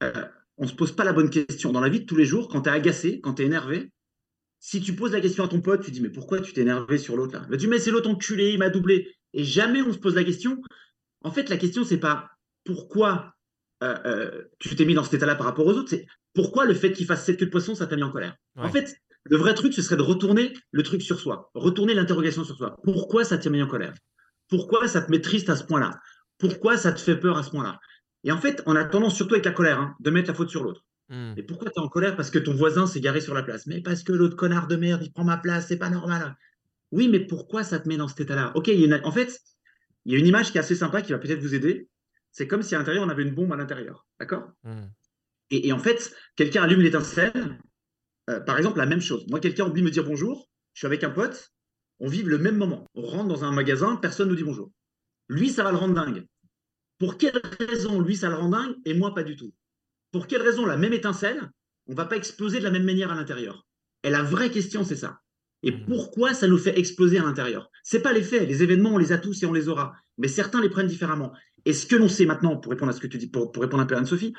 euh, 0.03 0.25
on 0.57 0.63
ne 0.63 0.69
se 0.69 0.75
pose 0.75 0.93
pas 0.93 1.03
la 1.03 1.13
bonne 1.13 1.29
question. 1.29 1.71
Dans 1.71 1.79
la 1.79 1.89
vie 1.89 2.01
de 2.01 2.05
tous 2.05 2.15
les 2.15 2.25
jours, 2.25 2.49
quand 2.49 2.61
tu 2.61 2.69
es 2.69 2.71
agacé, 2.71 3.21
quand 3.21 3.35
tu 3.35 3.43
es 3.43 3.45
énervé, 3.45 3.91
si 4.59 4.81
tu 4.81 4.95
poses 4.95 5.11
la 5.11 5.21
question 5.21 5.43
à 5.43 5.47
ton 5.47 5.61
pote, 5.61 5.83
tu 5.83 5.91
dis 5.91 6.01
mais 6.01 6.09
pourquoi 6.09 6.41
tu 6.41 6.53
t'es 6.53 6.61
énervé 6.61 6.97
sur 6.97 7.15
l'autre 7.15 7.33
là? 7.33 7.43
Il 7.45 7.51
va 7.51 7.57
dire 7.57 7.69
mais 7.69 7.79
c'est 7.79 7.91
l'autre 7.91 8.09
enculé, 8.09 8.51
il 8.51 8.57
m'a 8.57 8.69
doublé. 8.69 9.15
Et 9.33 9.43
jamais 9.43 9.81
on 9.81 9.93
se 9.93 9.99
pose 9.99 10.15
la 10.15 10.23
question. 10.23 10.59
En 11.21 11.31
fait, 11.31 11.49
la 11.49 11.57
question 11.57 11.83
c'est 11.83 11.99
pas 11.99 12.31
pourquoi 12.63 13.35
euh, 13.83 13.97
euh, 14.05 14.43
tu 14.59 14.75
t'es 14.75 14.85
mis 14.85 14.95
dans 14.95 15.03
cet 15.03 15.15
état-là 15.15 15.35
par 15.35 15.45
rapport 15.45 15.67
aux 15.67 15.73
autres, 15.73 15.89
c'est 15.89 16.07
pourquoi 16.33 16.65
le 16.65 16.73
fait 16.73 16.91
qu'il 16.91 17.05
fasse 17.05 17.25
cette 17.25 17.37
queue 17.37 17.45
de 17.45 17.51
poisson, 17.51 17.75
ça 17.75 17.85
t'a 17.85 17.95
mis 17.95 18.03
en 18.03 18.11
colère? 18.11 18.35
En 18.55 18.69
fait, 18.69 18.95
le 19.25 19.37
vrai 19.37 19.53
truc, 19.55 19.73
ce 19.73 19.81
serait 19.81 19.97
de 19.97 20.01
retourner 20.01 20.53
le 20.71 20.83
truc 20.83 21.01
sur 21.01 21.19
soi, 21.19 21.49
retourner 21.53 21.93
l'interrogation 21.93 22.43
sur 22.43 22.55
soi. 22.55 22.77
Pourquoi 22.83 23.23
ça 23.23 23.37
t'a 23.37 23.49
mis 23.49 23.61
en 23.61 23.67
colère? 23.67 23.93
Pourquoi 24.47 24.87
ça 24.87 25.01
te 25.01 25.09
met 25.11 25.21
triste 25.21 25.49
à 25.49 25.55
ce 25.55 25.63
point-là? 25.63 25.99
Pourquoi 26.37 26.77
ça 26.77 26.91
te 26.91 26.99
fait 26.99 27.17
peur 27.17 27.37
à 27.37 27.43
ce 27.43 27.49
point-là? 27.49 27.79
Et 28.23 28.31
en 28.31 28.37
fait, 28.37 28.61
on 28.65 28.75
a 28.75 28.85
tendance, 28.85 29.15
surtout 29.15 29.33
avec 29.33 29.45
la 29.45 29.51
colère, 29.51 29.79
hein, 29.79 29.95
de 29.99 30.11
mettre 30.11 30.27
la 30.27 30.33
faute 30.35 30.49
sur 30.49 30.63
l'autre. 30.63 30.83
Mm. 31.09 31.33
Mais 31.37 31.43
pourquoi 31.43 31.69
tu 31.69 31.79
es 31.79 31.83
en 31.83 31.87
colère? 31.87 32.15
Parce 32.15 32.29
que 32.29 32.39
ton 32.39 32.53
voisin 32.53 32.85
s'est 32.87 33.01
garé 33.01 33.21
sur 33.21 33.33
la 33.33 33.43
place. 33.43 33.65
Mais 33.67 33.81
parce 33.81 34.03
que 34.03 34.11
l'autre 34.11 34.35
connard 34.35 34.67
de 34.67 34.75
merde, 34.75 35.01
il 35.03 35.11
prend 35.11 35.23
ma 35.23 35.37
place, 35.37 35.67
c'est 35.67 35.77
pas 35.77 35.89
normal. 35.89 36.35
Oui, 36.91 37.07
mais 37.07 37.19
pourquoi 37.19 37.63
ça 37.63 37.79
te 37.79 37.87
met 37.87 37.97
dans 37.97 38.07
cet 38.07 38.19
état-là? 38.21 38.51
Ok, 38.55 38.67
il 38.67 38.79
y 38.79 38.83
a 38.83 38.97
une- 38.97 39.05
en 39.05 39.11
fait, 39.11 39.39
il 40.05 40.13
y 40.13 40.15
a 40.15 40.19
une 40.19 40.27
image 40.27 40.51
qui 40.51 40.57
est 40.57 40.61
assez 40.61 40.75
sympa 40.75 41.01
qui 41.01 41.11
va 41.13 41.17
peut-être 41.17 41.39
vous 41.41 41.55
aider. 41.55 41.89
C'est 42.31 42.47
comme 42.47 42.61
si 42.61 42.75
à 42.75 42.77
l'intérieur, 42.77 43.03
on 43.03 43.09
avait 43.09 43.23
une 43.23 43.33
bombe 43.33 43.53
à 43.53 43.55
l'intérieur. 43.55 44.05
D'accord? 44.19 44.43
Mm. 44.63 44.85
et, 45.51 45.67
et 45.67 45.73
en 45.73 45.79
fait, 45.79 46.13
quelqu'un 46.35 46.63
allume 46.63 46.81
l'étincelle. 46.81 47.59
Euh, 48.29 48.39
par 48.39 48.57
exemple, 48.57 48.77
la 48.77 48.85
même 48.85 49.01
chose. 49.01 49.25
Moi, 49.29 49.39
quelqu'un 49.39 49.65
oublie 49.65 49.81
de 49.81 49.85
me 49.87 49.91
dire 49.91 50.03
bonjour. 50.03 50.49
Je 50.73 50.79
suis 50.79 50.87
avec 50.87 51.03
un 51.03 51.09
pote. 51.09 51.51
On 51.99 52.07
vit 52.07 52.23
le 52.23 52.37
même 52.37 52.57
moment. 52.57 52.85
On 52.95 53.05
rentre 53.05 53.27
dans 53.27 53.43
un 53.43 53.51
magasin, 53.51 53.95
personne 53.95 54.29
nous 54.29 54.35
dit 54.35 54.43
bonjour. 54.43 54.71
Lui, 55.29 55.49
ça 55.49 55.63
va 55.63 55.71
le 55.71 55.77
rendre 55.77 55.93
dingue. 55.95 56.25
Pour 56.99 57.17
quelle 57.17 57.41
raison, 57.59 58.01
lui, 58.01 58.15
ça 58.15 58.29
le 58.29 58.35
rend 58.35 58.49
dingue 58.49 58.75
et 58.85 58.93
moi, 58.93 59.13
pas 59.13 59.23
du 59.23 59.35
tout? 59.35 59.53
Pour 60.11 60.27
quelle 60.27 60.41
raison, 60.41 60.65
la 60.65 60.77
même 60.77 60.93
étincelle, 60.93 61.49
on 61.87 61.93
va 61.93 62.05
pas 62.05 62.15
exploser 62.15 62.59
de 62.59 62.63
la 62.63 62.71
même 62.71 62.85
manière 62.85 63.11
à 63.11 63.15
l'intérieur? 63.15 63.65
Et 64.03 64.09
la 64.09 64.23
vraie 64.23 64.49
question, 64.49 64.83
c'est 64.83 64.95
ça. 64.95 65.19
Et 65.63 65.71
Mhm. 65.71 65.85
pourquoi 65.85 66.33
ça 66.33 66.47
nous 66.47 66.57
fait 66.57 66.77
exploser 66.77 67.17
à 67.17 67.23
l'intérieur? 67.23 67.69
C'est 67.83 68.01
pas 68.01 68.13
les 68.13 68.21
faits. 68.23 68.47
Les 68.47 68.63
événements, 68.63 68.93
on 68.93 68.97
les 68.97 69.11
a 69.11 69.17
tous 69.17 69.41
et 69.43 69.45
on 69.45 69.53
les 69.53 69.67
aura. 69.67 69.93
Mais 70.17 70.27
certains 70.27 70.61
les 70.61 70.69
prennent 70.69 70.87
différemment. 70.87 71.33
Et 71.65 71.73
ce 71.73 71.85
que 71.87 71.95
l'on 71.95 72.07
sait 72.07 72.25
maintenant, 72.25 72.57
pour 72.57 72.71
répondre 72.71 72.91
à 72.91 72.93
ce 72.93 72.99
que 72.99 73.07
tu 73.07 73.17
dis, 73.17 73.27
pour, 73.27 73.51
pour 73.51 73.63
répondre 73.63 73.81
un 73.83 73.85
peu 73.85 73.95
à 73.95 73.97
Anne-Sophie, 73.97 74.33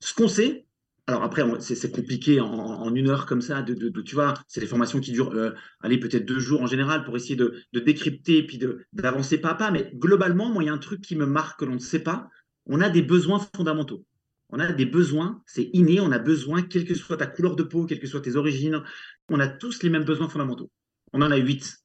ce 0.00 0.12
qu'on 0.14 0.28
sait, 0.28 0.66
alors 1.06 1.22
après, 1.22 1.42
c'est 1.60 1.92
compliqué 1.92 2.40
en, 2.40 2.94
une 2.94 3.10
heure 3.10 3.26
comme 3.26 3.42
ça, 3.42 3.60
de, 3.60 4.00
tu 4.00 4.14
vois, 4.14 4.32
c'est 4.48 4.60
des 4.60 4.66
formations 4.66 5.00
qui 5.00 5.12
durent, 5.12 5.34
euh, 5.34 5.50
allez, 5.82 5.98
peut-être 5.98 6.24
deux 6.24 6.38
jours 6.38 6.62
en 6.62 6.66
général 6.66 7.04
pour 7.04 7.14
essayer 7.14 7.36
de, 7.36 7.62
décrypter 7.74 8.38
et 8.38 8.46
puis 8.46 8.58
d'avancer 8.94 9.36
pas 9.36 9.50
à 9.50 9.54
pas. 9.54 9.70
Mais 9.70 9.90
globalement, 9.94 10.48
moi, 10.48 10.62
il 10.62 10.66
y 10.66 10.70
a 10.70 10.72
un 10.72 10.78
truc 10.78 11.02
qui 11.02 11.14
me 11.14 11.26
marque 11.26 11.60
que 11.60 11.66
l'on 11.66 11.74
ne 11.74 11.78
sait 11.78 11.98
pas. 11.98 12.30
On 12.64 12.80
a 12.80 12.88
des 12.88 13.02
besoins 13.02 13.38
fondamentaux. 13.54 14.06
On 14.48 14.58
a 14.58 14.72
des 14.72 14.86
besoins, 14.86 15.42
c'est 15.44 15.68
inné, 15.74 16.00
on 16.00 16.10
a 16.10 16.18
besoin, 16.18 16.62
quelle 16.62 16.86
que 16.86 16.94
soit 16.94 17.18
ta 17.18 17.26
couleur 17.26 17.56
de 17.56 17.64
peau, 17.64 17.84
quelles 17.84 18.00
que 18.00 18.06
soient 18.06 18.22
tes 18.22 18.36
origines, 18.36 18.82
on 19.28 19.40
a 19.40 19.48
tous 19.48 19.82
les 19.82 19.90
mêmes 19.90 20.04
besoins 20.04 20.28
fondamentaux. 20.28 20.70
On 21.12 21.20
en 21.20 21.30
a 21.30 21.36
huit. 21.36 21.84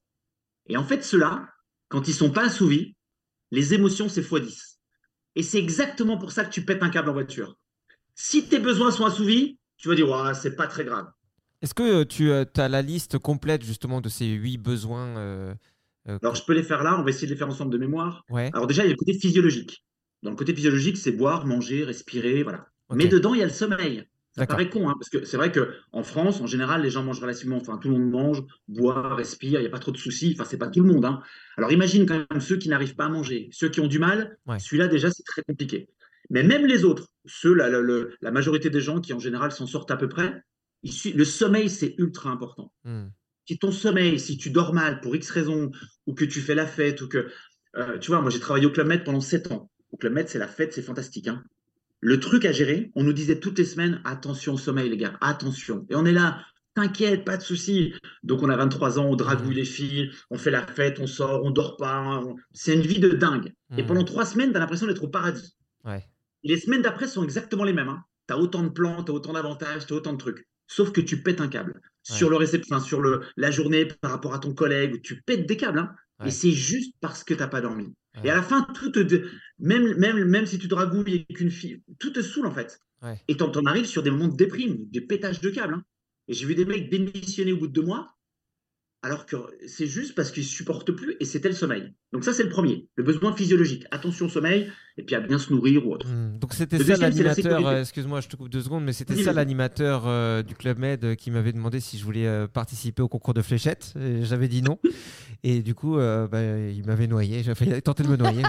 Et 0.68 0.78
en 0.78 0.84
fait, 0.84 1.04
ceux-là, 1.04 1.46
quand 1.88 2.08
ils 2.08 2.14
sont 2.14 2.30
pas 2.30 2.44
assouvis, 2.44 2.94
les 3.50 3.74
émotions, 3.74 4.08
c'est 4.08 4.22
x10. 4.22 4.76
Et 5.34 5.42
c'est 5.42 5.58
exactement 5.58 6.16
pour 6.16 6.32
ça 6.32 6.44
que 6.44 6.50
tu 6.50 6.64
pètes 6.64 6.82
un 6.82 6.90
câble 6.90 7.10
en 7.10 7.12
voiture. 7.12 7.59
Si 8.22 8.46
tes 8.46 8.58
besoins 8.58 8.90
sont 8.90 9.06
assouvis, 9.06 9.56
tu 9.78 9.88
vas 9.88 9.94
dire, 9.94 10.06
ouais, 10.06 10.34
c'est 10.34 10.54
pas 10.54 10.66
très 10.66 10.84
grave. 10.84 11.06
Est-ce 11.62 11.72
que 11.72 12.02
euh, 12.02 12.04
tu 12.04 12.30
as 12.60 12.68
la 12.68 12.82
liste 12.82 13.16
complète 13.16 13.64
justement 13.64 14.02
de 14.02 14.10
ces 14.10 14.26
huit 14.26 14.58
besoins 14.58 15.16
euh, 15.16 15.54
euh, 16.06 16.18
Alors, 16.20 16.34
je 16.34 16.44
peux 16.44 16.52
les 16.52 16.62
faire 16.62 16.82
là, 16.82 17.00
on 17.00 17.02
va 17.02 17.08
essayer 17.08 17.26
de 17.26 17.32
les 17.32 17.38
faire 17.38 17.48
ensemble 17.48 17.72
de 17.72 17.78
mémoire. 17.78 18.26
Ouais. 18.28 18.50
Alors, 18.52 18.66
déjà, 18.66 18.82
il 18.82 18.88
y 18.88 18.90
a 18.90 18.92
le 18.92 18.98
côté 18.98 19.14
physiologique. 19.14 19.86
Dans 20.22 20.28
le 20.28 20.36
côté 20.36 20.54
physiologique, 20.54 20.98
c'est 20.98 21.12
boire, 21.12 21.46
manger, 21.46 21.82
respirer, 21.82 22.42
voilà. 22.42 22.66
Mais 22.90 23.06
dedans, 23.06 23.32
il 23.32 23.40
y 23.40 23.42
a 23.42 23.46
le 23.46 23.52
sommeil. 23.52 24.04
Ça 24.36 24.46
paraît 24.46 24.68
con, 24.68 24.90
hein, 24.90 24.94
parce 24.98 25.08
que 25.08 25.24
c'est 25.24 25.38
vrai 25.38 25.50
qu'en 25.50 26.02
France, 26.02 26.42
en 26.42 26.46
général, 26.46 26.82
les 26.82 26.90
gens 26.90 27.02
mangent 27.02 27.22
relativement, 27.22 27.56
enfin, 27.56 27.78
tout 27.78 27.88
le 27.88 27.98
monde 27.98 28.10
mange, 28.10 28.42
boit, 28.68 29.14
respire, 29.14 29.60
il 29.60 29.62
n'y 29.62 29.66
a 29.66 29.70
pas 29.70 29.78
trop 29.78 29.92
de 29.92 29.96
soucis. 29.96 30.36
Enfin, 30.36 30.44
c'est 30.44 30.58
pas 30.58 30.68
tout 30.68 30.82
le 30.82 30.92
monde. 30.92 31.06
hein. 31.06 31.22
Alors, 31.56 31.72
imagine 31.72 32.04
quand 32.04 32.18
même 32.30 32.40
ceux 32.40 32.58
qui 32.58 32.68
n'arrivent 32.68 32.96
pas 32.96 33.06
à 33.06 33.08
manger, 33.08 33.48
ceux 33.50 33.70
qui 33.70 33.80
ont 33.80 33.86
du 33.86 33.98
mal. 33.98 34.36
Ouais. 34.46 34.58
Celui-là, 34.58 34.88
déjà, 34.88 35.10
c'est 35.10 35.24
très 35.24 35.42
compliqué. 35.42 35.88
Mais 36.30 36.42
même 36.42 36.66
les 36.66 36.84
autres, 36.84 37.08
ceux, 37.26 37.52
la, 37.54 37.68
la- 37.68 37.82
la- 37.82 38.04
la 38.20 38.30
majorité 38.30 38.70
des 38.70 38.80
gens 38.80 39.00
qui, 39.00 39.12
en 39.12 39.18
général, 39.18 39.52
s'en 39.52 39.66
sortent 39.66 39.90
à 39.90 39.96
peu 39.96 40.08
près, 40.08 40.42
il 40.82 40.92
suffit- 40.92 41.12
le 41.16 41.24
sommeil, 41.24 41.68
c'est 41.68 41.94
ultra 41.98 42.30
important. 42.30 42.72
Hmm. 42.84 43.08
Si 43.46 43.58
ton 43.58 43.72
sommeil, 43.72 44.18
si 44.20 44.38
tu 44.38 44.50
dors 44.50 44.72
mal 44.72 45.00
pour 45.00 45.14
X 45.16 45.30
raison, 45.30 45.70
ou 46.06 46.14
que 46.14 46.24
tu 46.24 46.40
fais 46.40 46.54
la 46.54 46.66
fête, 46.66 47.00
ou 47.02 47.08
que. 47.08 47.26
euh, 47.76 47.98
tu 47.98 48.10
vois, 48.10 48.20
moi, 48.20 48.30
j'ai 48.30 48.40
travaillé 48.40 48.66
au 48.66 48.70
Club 48.70 48.86
Med 48.86 49.04
pendant 49.04 49.20
7 49.20 49.50
ans. 49.52 49.70
Au 49.92 49.96
Club 49.96 50.12
Med, 50.12 50.28
c'est 50.28 50.38
la 50.38 50.48
fête, 50.48 50.72
c'est 50.72 50.82
fantastique. 50.82 51.26
hein. 51.28 51.42
Le 52.00 52.18
truc 52.18 52.44
à 52.46 52.52
gérer, 52.52 52.90
on 52.94 53.02
nous 53.04 53.12
disait 53.12 53.40
toutes 53.40 53.58
les 53.58 53.64
semaines 53.64 54.00
attention 54.04 54.54
au 54.54 54.58
sommeil, 54.58 54.88
les 54.88 54.96
gars, 54.96 55.18
attention. 55.20 55.84
Et 55.90 55.96
on 55.96 56.04
est 56.06 56.12
là, 56.12 56.40
t'inquiète, 56.74 57.24
pas 57.26 57.36
de 57.36 57.42
souci. 57.42 57.92
Donc, 58.22 58.42
on 58.42 58.48
a 58.48 58.56
23 58.56 58.98
ans, 58.98 59.04
on 59.06 59.16
dragouille 59.16 59.54
les 59.54 59.64
filles, 59.66 60.10
on 60.30 60.38
fait 60.38 60.50
la 60.50 60.66
fête, 60.66 60.98
on 61.00 61.06
sort, 61.06 61.44
on 61.44 61.50
dort 61.50 61.76
pas. 61.76 62.20
on- 62.24 62.36
C'est 62.52 62.74
une 62.74 62.80
vie 62.82 63.00
de 63.00 63.10
dingue. 63.10 63.52
Et 63.76 63.82
Hmm. 63.82 63.86
pendant 63.86 64.04
trois 64.04 64.24
semaines, 64.24 64.52
t'as 64.52 64.60
l'impression 64.60 64.86
d'être 64.86 65.02
au 65.04 65.08
paradis. 65.08 65.54
Ouais. 65.84 66.04
Et 66.44 66.48
les 66.48 66.58
semaines 66.60 66.82
d'après 66.82 67.06
sont 67.08 67.24
exactement 67.24 67.64
les 67.64 67.72
mêmes. 67.72 67.88
Hein. 67.88 68.04
Tu 68.28 68.34
as 68.34 68.38
autant 68.38 68.62
de 68.62 68.68
plans, 68.68 69.02
tu 69.04 69.10
as 69.10 69.14
autant 69.14 69.32
d'avantages, 69.32 69.86
tu 69.86 69.92
as 69.92 69.96
autant 69.96 70.12
de 70.12 70.18
trucs. 70.18 70.46
Sauf 70.66 70.92
que 70.92 71.00
tu 71.00 71.22
pètes 71.22 71.40
un 71.40 71.48
câble. 71.48 71.80
Sur, 72.02 72.30
le 72.30 72.36
récep- 72.36 72.64
enfin, 72.70 72.80
sur 72.80 73.00
le, 73.00 73.22
la 73.36 73.50
journée 73.50 73.84
par 73.86 74.10
rapport 74.12 74.34
à 74.34 74.38
ton 74.38 74.54
collègue, 74.54 75.02
tu 75.02 75.20
pètes 75.22 75.46
des 75.46 75.56
câbles. 75.56 75.80
hein. 75.80 75.94
Ouais. 76.20 76.28
Et 76.28 76.30
c'est 76.30 76.52
juste 76.52 76.94
parce 77.00 77.24
que 77.24 77.34
tu 77.34 77.46
pas 77.48 77.60
dormi. 77.60 77.86
Ouais. 78.16 78.22
Et 78.24 78.30
à 78.30 78.36
la 78.36 78.42
fin, 78.42 78.62
tout 78.74 78.90
te, 78.90 79.00
dé- 79.00 79.24
même, 79.58 79.94
même, 79.96 80.24
même 80.24 80.46
si 80.46 80.58
tu 80.58 80.68
dragouilles 80.68 81.26
avec 81.28 81.40
une 81.40 81.50
fille, 81.50 81.82
tout 81.98 82.10
te 82.10 82.22
saoule 82.22 82.46
en 82.46 82.52
fait. 82.52 82.78
Et 83.28 83.36
t'en 83.36 83.50
t'en 83.50 83.64
arrives 83.64 83.86
sur 83.86 84.02
des 84.02 84.10
moments 84.10 84.28
de 84.28 84.36
déprime, 84.36 84.76
des 84.90 85.00
pétages 85.00 85.40
de 85.40 85.50
câbles. 85.50 85.74
hein. 85.74 85.82
Et 86.28 86.34
j'ai 86.34 86.46
vu 86.46 86.54
des 86.54 86.64
mecs 86.64 86.90
démissionner 86.90 87.52
au 87.52 87.56
bout 87.58 87.66
de 87.66 87.72
deux 87.72 87.82
mois, 87.82 88.14
alors 89.02 89.24
que 89.24 89.36
c'est 89.66 89.86
juste 89.86 90.14
parce 90.14 90.30
qu'ils 90.30 90.44
supportent 90.44 90.92
plus 90.92 91.16
et 91.20 91.24
c'était 91.24 91.48
le 91.48 91.54
sommeil. 91.54 91.94
Donc 92.12 92.24
ça, 92.24 92.34
c'est 92.34 92.42
le 92.42 92.50
premier, 92.50 92.86
le 92.96 93.04
besoin 93.04 93.34
physiologique. 93.34 93.84
Attention 93.90 94.26
au 94.26 94.28
sommeil, 94.28 94.70
et 94.98 95.02
puis 95.02 95.14
à 95.14 95.20
bien 95.20 95.38
se 95.38 95.52
nourrir 95.52 95.86
ou 95.86 95.94
autre. 95.94 96.06
Hmm. 96.06 96.38
Donc 96.38 96.52
c'était 96.52 96.78
ça 96.78 96.96
l'animateur, 96.96 97.66
euh, 97.66 97.80
excuse-moi 97.80 98.20
je 98.20 98.28
te 98.28 98.36
coupe 98.36 98.50
deux 98.50 98.60
secondes, 98.60 98.84
mais 98.84 98.92
c'était 98.92 99.16
ça 99.16 99.32
l'animateur 99.32 100.04
euh, 100.06 100.42
du 100.42 100.54
Club 100.54 100.78
Med 100.78 101.04
euh, 101.04 101.14
qui 101.14 101.30
m'avait 101.30 101.52
demandé 101.52 101.80
si 101.80 101.98
je 101.98 102.04
voulais 102.04 102.26
euh, 102.26 102.46
participer 102.46 103.02
au 103.02 103.08
concours 103.08 103.34
de 103.34 103.42
fléchettes. 103.42 103.94
Et 103.98 104.24
J'avais 104.24 104.48
dit 104.48 104.62
non. 104.62 104.78
Et 105.42 105.62
du 105.62 105.74
coup, 105.74 105.96
bah, 105.96 106.42
il 106.42 106.84
m'avait 106.84 107.06
noyé. 107.06 107.42
J'ai 107.42 107.54
failli 107.54 107.80
tenter 107.80 108.02
de 108.02 108.08
me 108.08 108.16
noyer. 108.16 108.42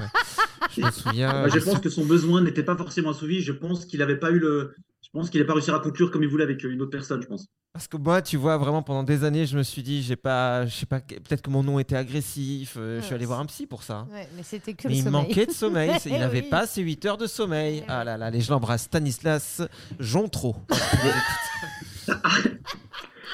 Je 0.75 0.81
me 0.81 0.91
souviens. 0.91 1.31
Moi, 1.39 1.47
je 1.47 1.59
pense 1.59 1.79
que 1.79 1.89
son 1.89 2.03
besoin 2.03 2.41
n'était 2.41 2.63
pas 2.63 2.75
forcément 2.75 3.11
assouvi. 3.11 3.39
Je 3.39 3.53
pense 3.53 3.85
qu'il 3.85 3.99
n'avait 3.99 4.17
pas 4.17 4.29
eu 4.29 4.39
le. 4.39 4.75
Je 5.13 5.19
pense 5.19 5.29
qu'il 5.29 5.41
n'a 5.41 5.45
pas 5.45 5.53
réussi 5.53 5.69
à 5.71 5.79
conclure 5.79 6.09
comme 6.09 6.23
il 6.23 6.29
voulait 6.29 6.45
avec 6.45 6.63
une 6.63 6.81
autre 6.81 6.91
personne, 6.91 7.21
je 7.21 7.27
pense. 7.27 7.45
Parce 7.73 7.87
que 7.87 7.97
moi, 7.97 8.21
tu 8.21 8.37
vois, 8.37 8.57
vraiment 8.57 8.81
pendant 8.81 9.03
des 9.03 9.23
années, 9.25 9.45
je 9.45 9.57
me 9.57 9.63
suis 9.63 9.81
dit, 9.83 10.01
j'ai 10.03 10.15
pas, 10.15 10.65
je 10.65 10.73
sais 10.75 10.85
pas, 10.85 10.99
peut-être 11.01 11.41
que 11.41 11.49
mon 11.49 11.63
nom 11.63 11.79
était 11.79 11.95
agressif. 11.97 12.75
euh, 12.77 12.99
je 13.01 13.05
suis 13.05 13.15
allé 13.15 13.25
voir 13.25 13.39
c'est- 13.39 13.43
un 13.43 13.47
psy 13.47 13.65
pour 13.67 13.83
ça. 13.83 14.07
Ouais, 14.11 14.27
mais 14.35 14.43
c'était 14.43 14.73
que 14.73 14.87
Mais 14.87 14.93
le 14.93 14.99
il 14.99 15.03
sommeil. 15.03 15.21
manquait 15.27 15.45
de 15.45 15.51
sommeil. 15.51 15.91
Il 16.05 16.11
n'avait 16.13 16.41
oui. 16.43 16.49
pas 16.49 16.65
ses 16.67 16.81
8 16.81 17.05
heures 17.05 17.17
de 17.17 17.27
sommeil. 17.27 17.79
Eh 17.83 17.85
Ah 17.89 18.03
là 18.05 18.17
là, 18.17 18.29
les 18.29 18.41
je 18.41 18.49
l'embrasse. 18.51 18.83
Stanislas 18.83 19.61
Jontro. 19.99 20.55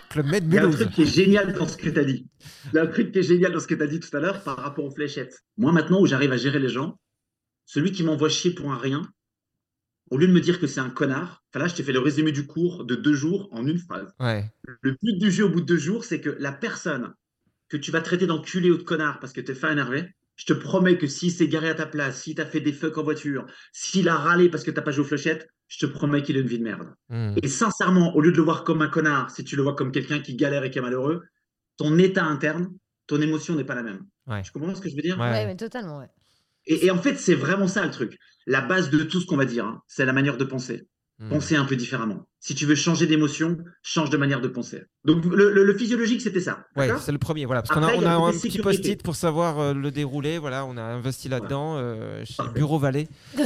Club 0.09 0.25
Med 0.27 0.43
Il 0.47 0.53
y 0.53 0.57
a 0.57 0.65
un 0.65 0.69
truc 0.71 0.91
qui 0.91 1.01
est 1.03 1.05
génial 1.05 1.53
dans 1.53 1.67
ce 1.67 1.77
que 1.77 1.89
tu 1.89 1.99
as 1.99 2.03
dit. 2.05 2.25
Il 2.73 2.75
y 2.75 2.79
a 2.79 2.83
un 2.83 2.87
truc 2.87 3.11
qui 3.11 3.19
est 3.19 3.23
génial 3.23 3.51
dans 3.51 3.59
ce 3.59 3.67
que 3.67 3.75
tu 3.75 3.83
as 3.83 3.87
dit 3.87 3.99
tout 3.99 4.15
à 4.15 4.19
l'heure 4.19 4.41
par 4.43 4.57
rapport 4.57 4.85
aux 4.85 4.91
fléchettes. 4.91 5.43
Moi, 5.57 5.71
maintenant, 5.71 5.99
où 6.01 6.05
j'arrive 6.05 6.31
à 6.31 6.37
gérer 6.37 6.59
les 6.59 6.69
gens, 6.69 6.97
celui 7.65 7.91
qui 7.91 8.03
m'envoie 8.03 8.29
chier 8.29 8.51
pour 8.51 8.71
un 8.71 8.77
rien, 8.77 9.01
au 10.09 10.17
lieu 10.17 10.27
de 10.27 10.33
me 10.33 10.41
dire 10.41 10.59
que 10.59 10.67
c'est 10.67 10.79
un 10.79 10.89
connard, 10.89 11.43
enfin 11.49 11.59
là, 11.59 11.67
je 11.67 11.75
t'ai 11.75 11.83
fait 11.83 11.91
le 11.91 11.99
résumé 11.99 12.31
du 12.31 12.45
cours 12.45 12.85
de 12.85 12.95
deux 12.95 13.13
jours 13.13 13.49
en 13.51 13.65
une 13.65 13.79
phrase. 13.79 14.13
Ouais. 14.19 14.51
Le 14.81 14.91
but 14.91 15.17
du 15.17 15.31
jeu 15.31 15.45
au 15.45 15.49
bout 15.49 15.61
de 15.61 15.65
deux 15.65 15.77
jours, 15.77 16.05
c'est 16.05 16.21
que 16.21 16.35
la 16.39 16.51
personne 16.51 17.13
que 17.69 17.77
tu 17.77 17.91
vas 17.91 18.01
traiter 18.01 18.27
d'enculé 18.27 18.71
ou 18.71 18.77
de 18.77 18.83
connard 18.83 19.19
parce 19.19 19.33
que 19.33 19.41
t'es 19.41 19.53
fait 19.53 19.71
énervé, 19.71 20.09
je 20.35 20.45
te 20.45 20.53
promets 20.53 20.97
que 20.97 21.07
s'il 21.07 21.31
s'est 21.31 21.47
garé 21.47 21.69
à 21.69 21.73
ta 21.73 21.85
place, 21.85 22.21
si 22.21 22.35
t'as 22.35 22.45
fait 22.45 22.61
des 22.61 22.71
fucks 22.71 22.97
en 22.97 23.03
voiture, 23.03 23.45
s'il 23.73 24.07
a 24.07 24.15
râlé 24.15 24.49
parce 24.49 24.63
que 24.63 24.71
t'as 24.71 24.81
pas 24.81 24.91
joué 24.91 25.03
aux 25.03 25.07
fléchettes, 25.07 25.49
je 25.67 25.85
te 25.85 25.91
promets 25.91 26.21
qu'il 26.21 26.37
a 26.37 26.39
une 26.39 26.47
vie 26.47 26.59
de 26.59 26.63
merde. 26.63 26.93
Hmm. 27.09 27.33
Et 27.41 27.47
sincèrement, 27.47 28.15
au 28.15 28.21
lieu 28.21 28.31
de 28.31 28.37
le 28.37 28.43
voir 28.43 28.63
comme 28.63 28.81
un 28.81 28.87
connard, 28.87 29.31
si 29.31 29.43
tu 29.43 29.55
le 29.55 29.63
vois 29.63 29.75
comme 29.75 29.91
quelqu'un 29.91 30.19
qui 30.19 30.35
galère 30.35 30.63
et 30.63 30.71
qui 30.71 30.77
est 30.77 30.81
malheureux, 30.81 31.23
ton 31.75 31.97
état 31.97 32.23
interne, 32.23 32.69
ton 33.07 33.19
émotion 33.19 33.55
n'est 33.55 33.65
pas 33.65 33.75
la 33.75 33.83
même. 33.83 34.05
Ouais. 34.27 34.41
Tu 34.43 34.51
comprends 34.51 34.75
ce 34.75 34.81
que 34.81 34.89
je 34.89 34.95
veux 34.95 35.01
dire? 35.01 35.17
Ouais. 35.19 35.31
Ouais, 35.31 35.45
mais 35.45 35.55
totalement, 35.55 35.99
ouais. 35.99 36.09
Et, 36.67 36.85
et 36.85 36.91
en 36.91 36.97
fait, 37.01 37.15
c'est 37.17 37.35
vraiment 37.35 37.67
ça 37.67 37.83
le 37.83 37.91
truc. 37.91 38.17
La 38.45 38.61
base 38.61 38.89
de 38.89 39.03
tout 39.03 39.19
ce 39.21 39.25
qu'on 39.25 39.37
va 39.37 39.45
dire, 39.45 39.65
hein, 39.65 39.81
c'est 39.87 40.05
la 40.05 40.13
manière 40.13 40.37
de 40.37 40.45
penser. 40.45 40.87
Hmm. 41.19 41.29
Penser 41.29 41.55
un 41.55 41.65
peu 41.65 41.75
différemment. 41.75 42.27
Si 42.39 42.53
tu 42.53 42.67
veux 42.67 42.75
changer 42.75 43.07
d'émotion, 43.07 43.57
change 43.81 44.11
de 44.11 44.17
manière 44.17 44.39
de 44.39 44.47
penser. 44.47 44.83
Donc 45.03 45.25
le, 45.25 45.51
le- 45.51 45.63
le 45.63 45.73
physiologique, 45.75 46.21
c'était 46.21 46.39
ça. 46.39 46.63
Ouais, 46.75 46.91
c'est 46.99 47.11
le 47.11 47.17
premier. 47.17 47.45
Voilà, 47.47 47.63
parce 47.63 47.73
qu'on 47.73 47.81
a, 47.83 47.87
Après, 47.91 47.97
on 47.97 48.05
a 48.07 48.13
un 48.29 48.31
petit 48.33 48.59
post-it 48.59 49.01
pour 49.01 49.15
savoir 49.15 49.57
euh, 49.59 49.73
le 49.73 49.89
déroulé. 49.89 50.37
Voilà, 50.37 50.63
on 50.65 50.77
a 50.77 50.81
investi 50.83 51.27
là-dedans 51.27 51.77
euh, 51.77 52.23
chez 52.23 52.35
Parfait. 52.35 52.53
Bureau 52.53 52.77
Vallée 52.77 53.07
nous- 53.37 53.43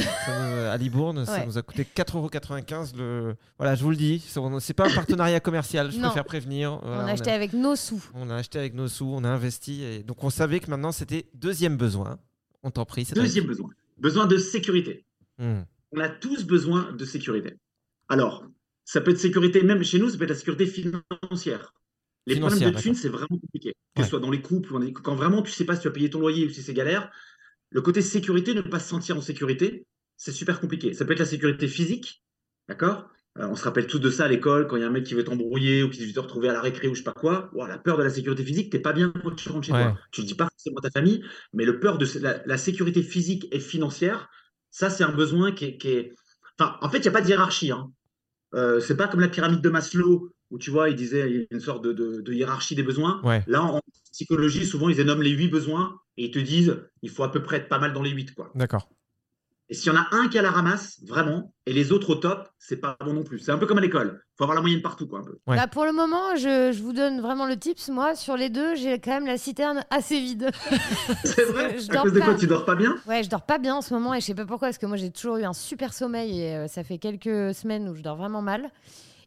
à 0.70 0.76
Libourne. 0.76 1.24
Ça 1.24 1.32
Ouais. 1.32 1.46
nous 1.46 1.56
a 1.56 1.62
coûté 1.62 1.86
4,95 1.96 2.94
le. 2.96 3.36
Voilà, 3.58 3.74
je 3.74 3.82
vous 3.82 3.90
le 3.90 3.96
dis, 3.96 4.22
c'est- 4.26 4.74
pas 4.74 4.86
un 4.86 4.94
partenariat 4.94 5.40
commercial. 5.40 5.90
Je 5.90 5.96
Non. 5.96 6.08
préfère 6.08 6.24
prévenir. 6.24 6.78
Voilà, 6.82 7.04
on 7.04 7.06
a 7.06 7.12
acheté 7.12 7.30
avec 7.30 7.54
nos 7.54 7.74
sous. 7.74 8.04
on 8.14 8.28
a 8.28 8.36
acheté 8.36 8.58
avec 8.58 8.74
nos 8.74 8.88
sous, 8.88 9.06
on 9.10 9.24
a 9.24 9.28
investi. 9.28 9.82
Et 9.82 10.02
donc 10.02 10.22
on 10.22 10.30
savait 10.30 10.60
que 10.60 10.68
maintenant 10.70 10.92
c'était 10.92 11.24
deuxième 11.34 11.78
besoin. 11.78 12.18
On 12.62 12.70
t'en 12.70 12.84
prie. 12.84 13.06
Deuxième 13.14 13.46
besoin. 13.46 13.70
Besoin 13.98 14.26
de 14.26 14.38
sécurité. 14.38 15.04
Hmm. 15.38 15.62
On 15.92 16.00
a 16.00 16.08
tous 16.08 16.44
besoin 16.44 16.92
de 16.92 17.04
sécurité. 17.04 17.54
Alors, 18.08 18.46
ça 18.84 19.00
peut 19.00 19.10
être 19.10 19.18
sécurité, 19.18 19.62
même 19.62 19.82
chez 19.82 19.98
nous, 19.98 20.08
ça 20.10 20.16
peut 20.18 20.24
être 20.24 20.30
la 20.30 20.36
sécurité 20.36 20.66
financière. 20.66 21.74
Les 22.26 22.34
Financière, 22.34 22.58
problèmes 22.70 22.74
de 22.76 22.80
thunes, 22.80 22.94
c'est 22.94 23.08
vraiment 23.08 23.38
compliqué. 23.38 23.72
Que 23.94 24.00
Ouais. 24.00 24.04
ce 24.04 24.10
soit 24.10 24.20
dans 24.20 24.30
les 24.30 24.40
couples, 24.40 24.72
quand 25.02 25.14
vraiment 25.14 25.42
tu 25.42 25.50
sais 25.50 25.64
pas 25.64 25.74
si 25.74 25.82
tu 25.82 25.88
vas 25.88 25.92
payer 25.94 26.08
ton 26.08 26.20
loyer 26.20 26.46
ou 26.46 26.50
si 26.50 26.62
c'est 26.62 26.72
galère, 26.72 27.10
le 27.70 27.82
côté 27.82 28.00
sécurité, 28.00 28.54
ne 28.54 28.60
pas 28.62 28.78
se 28.78 28.88
sentir 28.88 29.16
en 29.16 29.20
sécurité, 29.20 29.86
c'est 30.16 30.32
super 30.32 30.60
compliqué. 30.60 30.94
Ça 30.94 31.04
peut 31.04 31.12
être 31.12 31.18
la 31.18 31.26
sécurité 31.26 31.66
physique, 31.66 32.22
d'accord? 32.68 33.08
Euh, 33.38 33.46
On 33.48 33.56
se 33.56 33.64
rappelle 33.64 33.86
tous 33.86 33.98
de 33.98 34.10
ça 34.10 34.24
à 34.24 34.28
l'école, 34.28 34.66
quand 34.66 34.76
il 34.76 34.80
y 34.80 34.84
a 34.84 34.88
un 34.88 34.90
mec 34.90 35.04
qui 35.04 35.14
veut 35.14 35.24
t'embrouiller 35.24 35.82
ou 35.82 35.88
qui 35.90 36.04
veut 36.04 36.12
te 36.12 36.20
retrouver 36.20 36.48
à 36.48 36.52
la 36.52 36.60
récré 36.60 36.88
ou 36.88 36.94
je 36.94 36.98
sais 36.98 37.04
pas 37.04 37.12
quoi. 37.14 37.50
La 37.66 37.78
peur 37.78 37.96
de 37.96 38.02
la 38.02 38.10
sécurité 38.10 38.44
physique, 38.44 38.70
t'es 38.70 38.78
pas 38.78 38.92
bien 38.92 39.12
quand 39.22 39.34
tu 39.34 39.48
rentres 39.48 39.66
chez 39.66 39.72
Ouais. 39.72 39.82
toi. 39.84 39.98
Tu 40.10 40.20
le 40.20 40.26
dis 40.26 40.34
pas 40.34 40.48
forcément 40.50 40.78
à 40.78 40.82
ta 40.82 40.90
famille, 40.90 41.24
mais 41.54 41.64
le 41.64 41.80
peur 41.80 41.96
de 41.98 42.06
la, 42.20 42.42
la 42.44 42.58
sécurité 42.58 43.02
physique 43.02 43.48
et 43.52 43.60
financière, 43.60 44.28
ça 44.70 44.90
c'est 44.90 45.04
un 45.04 45.12
besoin 45.12 45.52
qui 45.52 45.64
est, 45.66 45.76
qui 45.78 45.88
est- 45.88 46.14
Enfin, 46.58 46.76
en 46.82 46.90
fait, 46.90 46.98
il 46.98 47.02
n'y 47.02 47.08
a 47.08 47.12
pas 47.12 47.22
de 47.22 47.28
hiérarchie. 47.28 47.70
Hein. 47.72 47.90
Euh, 48.54 48.78
c'est 48.80 48.96
pas 48.96 49.08
comme 49.08 49.20
la 49.20 49.28
pyramide 49.28 49.62
de 49.62 49.70
Maslow 49.70 50.30
où 50.50 50.58
tu 50.58 50.70
vois, 50.70 50.90
il 50.90 50.96
disait 50.96 51.30
il 51.30 51.36
y 51.36 51.40
a 51.40 51.44
une 51.50 51.60
sorte 51.60 51.82
de, 51.82 51.92
de- 51.94 52.20
de 52.20 52.32
hiérarchie 52.34 52.74
des 52.74 52.82
besoins. 52.82 53.22
Ouais. 53.24 53.42
Là, 53.46 53.62
en 53.62 53.80
psychologie, 54.12 54.66
souvent 54.66 54.90
ils 54.90 55.00
énomment 55.00 55.22
les 55.22 55.30
huit 55.30 55.48
besoins 55.48 55.98
et 56.18 56.26
ils 56.26 56.30
te 56.30 56.38
disent 56.38 56.76
il 57.00 57.08
faut 57.08 57.22
à 57.24 57.32
peu 57.32 57.42
près 57.42 57.56
être 57.56 57.68
pas 57.70 57.78
mal 57.78 57.94
dans 57.94 58.02
les 58.02 58.10
huit 58.10 58.34
quoi. 58.34 58.52
D'accord. 58.54 58.90
Et 59.72 59.74
s'il 59.74 59.90
y 59.90 59.96
en 59.96 59.98
a 59.98 60.06
un 60.10 60.28
qui 60.28 60.38
a 60.38 60.42
la 60.42 60.50
ramasse 60.50 61.00
vraiment 61.08 61.54
et 61.64 61.72
les 61.72 61.92
autres 61.92 62.10
au 62.10 62.14
top, 62.16 62.46
c'est 62.58 62.76
pas 62.76 62.94
bon 63.02 63.14
non 63.14 63.22
plus. 63.22 63.38
C'est 63.38 63.52
un 63.52 63.56
peu 63.56 63.64
comme 63.64 63.78
à 63.78 63.80
l'école. 63.80 64.20
faut 64.36 64.44
avoir 64.44 64.54
la 64.54 64.60
moyenne 64.60 64.82
partout 64.82 65.06
quoi 65.08 65.20
un 65.20 65.24
peu. 65.24 65.38
Ouais. 65.46 65.56
Bah, 65.56 65.66
pour 65.66 65.86
le 65.86 65.92
moment, 65.92 66.36
je, 66.36 66.72
je 66.72 66.82
vous 66.82 66.92
donne 66.92 67.22
vraiment 67.22 67.46
le 67.46 67.56
tips. 67.56 67.88
Moi, 67.88 68.14
sur 68.14 68.36
les 68.36 68.50
deux, 68.50 68.74
j'ai 68.74 68.98
quand 68.98 69.12
même 69.12 69.24
la 69.24 69.38
citerne 69.38 69.82
assez 69.88 70.20
vide. 70.20 70.50
C'est 71.24 71.44
vrai. 71.46 71.78
je 71.78 71.88
À 71.90 71.94
dors 71.94 72.02
cause 72.02 72.12
de 72.12 72.20
quoi 72.20 72.34
pas. 72.34 72.38
tu 72.38 72.46
dors 72.46 72.66
pas 72.66 72.74
bien? 72.74 72.94
Ouais, 73.06 73.22
je 73.22 73.30
dors 73.30 73.46
pas 73.46 73.56
bien 73.56 73.74
en 73.76 73.80
ce 73.80 73.94
moment 73.94 74.12
et 74.12 74.20
je 74.20 74.26
sais 74.26 74.34
pas 74.34 74.44
pourquoi, 74.44 74.68
parce 74.68 74.76
que 74.76 74.84
moi 74.84 74.98
j'ai 74.98 75.10
toujours 75.10 75.38
eu 75.38 75.44
un 75.44 75.54
super 75.54 75.94
sommeil 75.94 76.38
et 76.42 76.54
euh, 76.54 76.68
ça 76.68 76.84
fait 76.84 76.98
quelques 76.98 77.54
semaines 77.54 77.88
où 77.88 77.94
je 77.94 78.02
dors 78.02 78.16
vraiment 78.16 78.42
mal. 78.42 78.70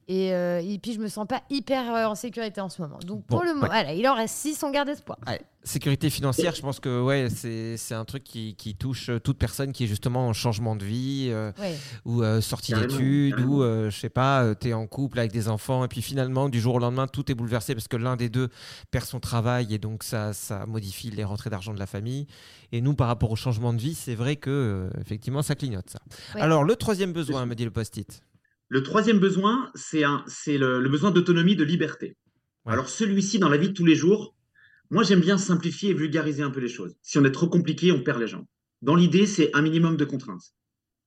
Et, 0.08 0.34
euh, 0.36 0.62
et 0.64 0.78
puis 0.78 0.94
je 0.94 1.00
me 1.00 1.08
sens 1.08 1.26
pas 1.28 1.42
hyper 1.50 1.92
euh, 1.94 2.06
en 2.06 2.14
sécurité 2.14 2.62
en 2.62 2.70
ce 2.70 2.80
moment. 2.82 3.00
Donc 3.06 3.26
pour 3.26 3.40
Bon, 3.40 3.44
le 3.44 3.50
moment, 3.56 3.64
ouais. 3.64 3.70
voilà, 3.70 3.94
il 3.94 4.08
en 4.08 4.14
reste 4.14 4.36
6, 4.36 4.62
on 4.64 4.70
garde 4.70 4.88
espoir. 4.90 5.18
Ouais, 5.26 5.42
Sécurité 5.64 6.12
financière, 6.12 6.54
je 6.54 6.62
pense 6.62 6.80
que 6.80 7.02
ouais, 7.02 7.28
c'est 7.36 7.76
c'est 7.78 7.96
un 7.96 8.06
truc 8.06 8.24
qui, 8.24 8.54
qui 8.54 8.76
touche 8.76 9.10
euh, 9.10 9.20
toute 9.20 9.40
personne 9.40 9.72
qui 9.72 9.86
est 9.86 9.88
justement 9.88 10.28
en 10.28 10.34
changement 10.34 10.76
de 10.76 10.86
vie 10.86 11.30
euh, 11.32 11.52
Ouais. 11.60 11.76
ou 12.06 12.22
euh, 12.22 12.40
sortie 12.40 12.74
Carrément, 12.74 12.88
d'études 12.94 13.32
carrément. 13.36 13.52
ou 13.56 13.64
euh, 13.64 13.90
je 13.90 14.00
sais 14.00 14.10
pas, 14.12 14.54
tu 14.54 14.70
es 14.70 14.74
en 14.74 14.86
couple 14.86 15.18
avec 15.18 15.32
des 15.32 15.48
enfants 15.50 15.84
et 15.84 15.88
puis 15.88 16.04
finalement 16.04 16.50
du 16.50 16.62
jour 16.62 16.76
au 16.76 16.80
lendemain 16.80 17.08
tout 17.08 17.32
est 17.32 17.36
bouleversé 17.36 17.74
parce 17.74 17.88
que 17.88 17.98
l'un 17.98 18.16
des 18.16 18.30
deux 18.30 18.50
perd 18.92 19.06
son 19.06 19.20
travail 19.20 19.74
et 19.74 19.80
donc 19.80 20.04
ça, 20.04 20.34
ça 20.34 20.68
modifie 20.68 21.10
les 21.10 21.24
rentrées 21.24 21.50
d'argent 21.50 21.74
de 21.74 21.80
la 21.80 21.88
famille. 21.88 22.28
Et 22.72 22.80
nous 22.82 22.94
par 22.94 23.08
rapport 23.08 23.32
au 23.32 23.36
changement 23.36 23.74
de 23.74 23.80
vie, 23.80 23.96
c'est 23.96 24.14
vrai 24.16 24.36
que 24.36 24.52
euh, 24.52 24.90
effectivement 25.02 25.42
ça 25.42 25.56
clignote 25.56 25.90
ça. 25.90 26.00
Ouais. 26.36 26.42
Alors 26.42 26.64
le 26.64 26.76
troisième 26.76 27.12
besoin, 27.12 27.48
me 27.48 27.56
dit 27.56 27.66
le 27.66 27.72
post-it. 27.72 28.22
Le 28.70 28.84
troisième 28.84 29.20
besoin, 29.20 29.72
c'est 29.76 30.58
le, 30.58 30.80
le 30.82 30.90
besoin 30.90 31.12
d'autonomie, 31.12 31.56
de 31.56 31.64
liberté. 31.64 32.18
Ouais. 32.66 32.74
Alors 32.74 32.90
celui-ci, 32.90 33.40
dans 33.40 33.50
la 33.50 33.58
vie 33.58 33.70
de 33.70 33.74
tous 33.74 33.86
les 33.86 33.96
jours, 33.96 34.36
moi 34.90 35.04
j'aime 35.04 35.22
bien 35.22 35.38
simplifier 35.38 35.92
et 35.92 35.94
vulgariser 35.94 36.44
un 36.44 36.52
peu 36.52 36.60
les 36.60 36.68
choses. 36.68 36.96
Si 37.02 37.18
on 37.18 37.26
est 37.26 37.32
trop 37.32 37.48
compliqué, 37.48 37.92
on 37.92 38.02
perd 38.04 38.20
les 38.20 38.28
gens. 38.28 38.48
Dans 38.82 38.96
l'idée, 38.96 39.26
c'est 39.26 39.56
un 39.56 39.62
minimum 39.62 39.98
de 39.98 40.06
contraintes. 40.06 40.54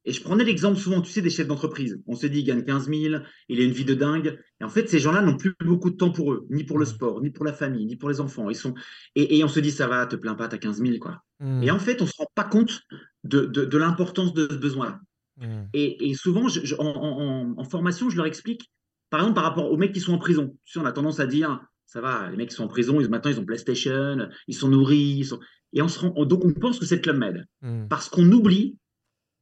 Et 0.04 0.12
je 0.12 0.22
prenais 0.22 0.44
l'exemple 0.44 0.78
souvent, 0.78 1.02
tu 1.02 1.10
sais, 1.10 1.20
des 1.20 1.28
chefs 1.28 1.46
d'entreprise. 1.48 2.00
On 2.06 2.14
se 2.14 2.26
dit, 2.26 2.38
il 2.40 2.44
gagne 2.44 2.64
15 2.64 2.88
000, 2.88 3.22
il 3.48 3.60
a 3.60 3.62
une 3.64 3.72
vie 3.72 3.84
de 3.84 3.92
dingue. 3.94 4.38
Et 4.60 4.64
en 4.64 4.68
fait, 4.70 4.88
ces 4.88 5.00
gens-là 5.00 5.20
n'ont 5.20 5.36
plus 5.36 5.54
beaucoup 5.62 5.90
de 5.90 5.96
temps 5.96 6.10
pour 6.12 6.32
eux, 6.32 6.46
ni 6.50 6.64
pour 6.64 6.78
le 6.78 6.86
Mhm. 6.86 6.90
sport, 6.92 7.20
ni 7.20 7.30
pour 7.30 7.44
la 7.44 7.52
famille, 7.52 7.84
ni 7.84 7.96
pour 7.96 8.08
les 8.08 8.20
enfants. 8.20 8.48
Ils 8.48 8.56
sont... 8.56 8.74
et, 9.16 9.36
et 9.38 9.44
on 9.44 9.48
se 9.48 9.60
dit, 9.60 9.70
ça 9.70 9.86
va, 9.86 10.06
te 10.06 10.16
plains 10.16 10.34
pas, 10.34 10.48
t'as 10.48 10.56
15 10.58 10.80
000, 10.80 10.98
quoi. 10.98 11.22
Hmm. 11.40 11.62
Et 11.62 11.70
en 11.70 11.78
fait, 11.78 12.00
on 12.00 12.06
se 12.06 12.14
rend 12.16 12.28
pas 12.34 12.44
compte 12.44 12.80
de, 13.24 13.44
de, 13.44 13.64
de 13.64 13.78
l'importance 13.78 14.32
de 14.32 14.48
ce 14.50 14.56
besoin-là. 14.56 15.00
Mmh. 15.38 15.46
Et, 15.72 16.10
et 16.10 16.14
souvent, 16.14 16.48
je- 16.48 16.64
je- 16.64 16.74
en, 16.76 16.86
en- 16.86 17.54
en 17.56 17.64
formation, 17.64 18.10
je 18.10 18.16
leur 18.16 18.26
explique, 18.26 18.70
par 19.10 19.20
exemple, 19.20 19.36
par 19.36 19.44
rapport 19.44 19.70
aux 19.70 19.76
mecs 19.76 19.92
qui 19.92 20.00
sont 20.00 20.12
en 20.14 20.18
prison. 20.18 20.56
Tu 20.64 20.72
sais, 20.72 20.78
on 20.80 20.84
a 20.84 20.92
tendance 20.92 21.20
à 21.20 21.26
dire, 21.26 21.60
ça 21.86 22.00
va, 22.00 22.28
les 22.30 22.36
mecs 22.36 22.50
qui 22.50 22.54
sont 22.56 22.64
en 22.64 22.68
prison, 22.68 23.00
ils, 23.00 23.08
maintenant 23.08 23.30
ils 23.30 23.38
ont 23.40 23.44
PlayStation, 23.44 24.28
ils 24.46 24.54
sont 24.54 24.68
nourris. 24.68 25.16
ils 25.20 25.24
sont- 25.24 25.40
Et 25.72 25.80
on 25.82 25.88
se 25.88 25.98
rend, 26.00 26.24
donc 26.26 26.44
on 26.44 26.52
pense 26.52 26.78
que 26.78 26.84
c'est 26.86 27.00
Club 27.00 27.16
Med. 27.18 27.46
Mmh. 27.62 27.88
Parce 27.88 28.08
qu'on 28.08 28.30
oublie 28.32 28.76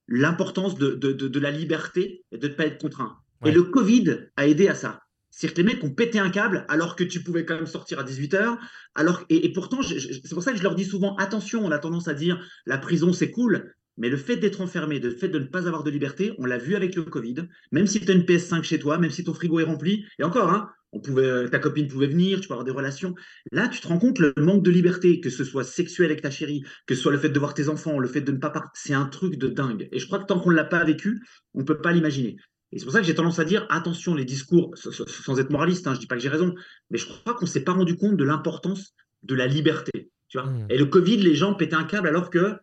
l'importance 0.09 0.77
de, 0.77 0.91
de, 0.95 1.13
de, 1.13 1.29
de 1.29 1.41
la 1.41 1.51
liberté 1.51 2.25
et 2.31 2.39
de 2.39 2.49
ne 2.49 2.53
pas 2.55 2.67
être 2.67 2.81
contraint. 2.81 3.17
Ouais. 3.43 3.51
Et 3.51 3.55
le 3.55 3.65
Covid 3.65 4.29
a 4.37 4.47
aidé 4.47 4.69
à 4.69 4.75
ça. 4.75 5.01
C'est-à-dire 5.31 5.55
que 5.55 5.61
les 5.63 5.75
mecs 5.75 5.85
ont 5.85 5.91
pété 5.95 6.19
un 6.19 6.31
câble 6.31 6.65
alors 6.69 6.97
que 6.97 7.05
tu 7.05 7.23
pouvais 7.23 7.45
quand 7.45 7.57
même 7.57 7.67
sortir 7.67 7.99
à 7.99 8.05
18h. 8.05 8.57
Alors, 8.95 9.25
et, 9.29 9.45
et 9.45 9.53
pourtant, 9.53 9.83
c'est 9.83 10.33
pour 10.33 10.43
ça 10.43 10.53
que 10.53 10.59
je 10.59 10.63
leur 10.63 10.75
dis 10.75 10.85
souvent 10.85 11.15
attention, 11.17 11.65
on 11.65 11.71
a 11.71 11.79
tendance 11.79 12.09
à 12.09 12.15
dire 12.15 12.41
la 12.65 12.79
prison 12.79 13.13
c'est 13.13 13.31
cool, 13.31 13.75
mais 13.97 14.09
le 14.09 14.17
fait 14.17 14.37
d'être 14.37 14.61
enfermé, 14.61 14.99
le 14.99 15.11
fait 15.11 15.29
de 15.29 15.39
ne 15.39 15.45
pas 15.45 15.67
avoir 15.67 15.83
de 15.83 15.91
liberté, 15.91 16.33
on 16.39 16.45
l'a 16.45 16.59
vu 16.59 16.75
avec 16.75 16.95
le 16.97 17.03
Covid. 17.03 17.37
Même 17.73 17.87
si 17.87 18.01
tu 18.01 18.11
as 18.11 18.15
une 18.15 18.23
PS5 18.23 18.63
chez 18.63 18.79
toi, 18.79 18.99
même 18.99 19.11
si 19.11 19.25
ton 19.25 19.35
frigo 19.35 19.61
est 19.61 19.65
rempli, 19.65 20.05
et 20.19 20.25
encore, 20.25 20.51
hein, 20.51 20.71
on 20.93 21.01
pouvait, 21.01 21.49
ta 21.51 21.59
copine 21.59 21.89
pouvait 21.89 22.07
venir, 22.07 22.41
tu 22.41 22.49
peux 22.49 22.55
avoir 22.55 22.65
des 22.65 22.73
relations. 22.73 23.15
Là, 23.53 23.69
tu 23.69 23.81
te 23.81 23.89
rends 23.89 23.99
compte 23.99 24.19
le 24.19 24.33
manque 24.39 24.63
de 24.63 24.71
liberté, 24.71 25.21
que 25.21 25.31
ce 25.31 25.45
soit 25.45 25.65
sexuel 25.65 26.11
avec 26.11 26.23
ta 26.23 26.31
chérie, 26.31 26.63
que 26.87 26.95
ce 26.95 27.03
soit 27.03 27.13
le 27.13 27.19
fait 27.19 27.29
de 27.29 27.39
voir 27.39 27.55
tes 27.55 27.69
enfants, 27.69 27.99
le 27.99 28.09
fait 28.09 28.21
de 28.21 28.33
ne 28.33 28.39
pas 28.39 28.51
partir, 28.51 28.71
c'est 28.75 28.95
un 28.95 29.07
truc 29.07 29.37
de 29.37 29.49
dingue. 29.49 29.89
Et 29.93 29.99
je 29.99 30.07
crois 30.07 30.19
que 30.19 30.27
tant 30.27 30.41
qu'on 30.41 30.51
ne 30.51 30.57
l'a 30.57 30.65
pas 30.65 30.85
vécu, 30.85 31.21
on 31.55 31.61
ne 31.61 31.65
peut 31.65 31.81
pas 31.81 31.93
l'imaginer. 31.93 32.37
Et 32.73 32.79
c'est 32.79 32.85
pour 32.85 32.93
ça 32.93 33.01
que 33.01 33.07
j'ai 33.07 33.15
tendance 33.15 33.39
à 33.39 33.45
dire 33.45 33.67
attention, 33.71 34.15
les 34.15 34.25
discours, 34.25 34.75
sans 34.77 35.39
être 35.39 35.51
moraliste, 35.51 35.87
hein, 35.87 35.95
je 35.95 36.01
dis 36.01 36.07
pas 36.07 36.17
que 36.17 36.23
j'ai 36.23 36.29
raison, 36.29 36.55
mais 36.91 36.99
je 36.99 37.07
crois 37.07 37.35
qu'on 37.35 37.47
s'est 37.47 37.65
pas 37.65 37.73
rendu 37.73 37.97
compte 37.97 38.17
de 38.17 38.25
l'importance 38.25 38.95
de 39.23 39.35
la 39.35 39.47
liberté. 39.47 40.11
Tu 40.29 40.39
vois 40.39 40.51
Mm. 40.51 40.67
Et 40.71 40.79
le 40.79 40.87
Covid, 40.87 41.19
les 41.19 41.35
gens 41.35 41.55
pétaient 41.55 41.77
un 41.77 41.85
câble 41.85 42.09
alors 42.09 42.31
que 42.31 42.57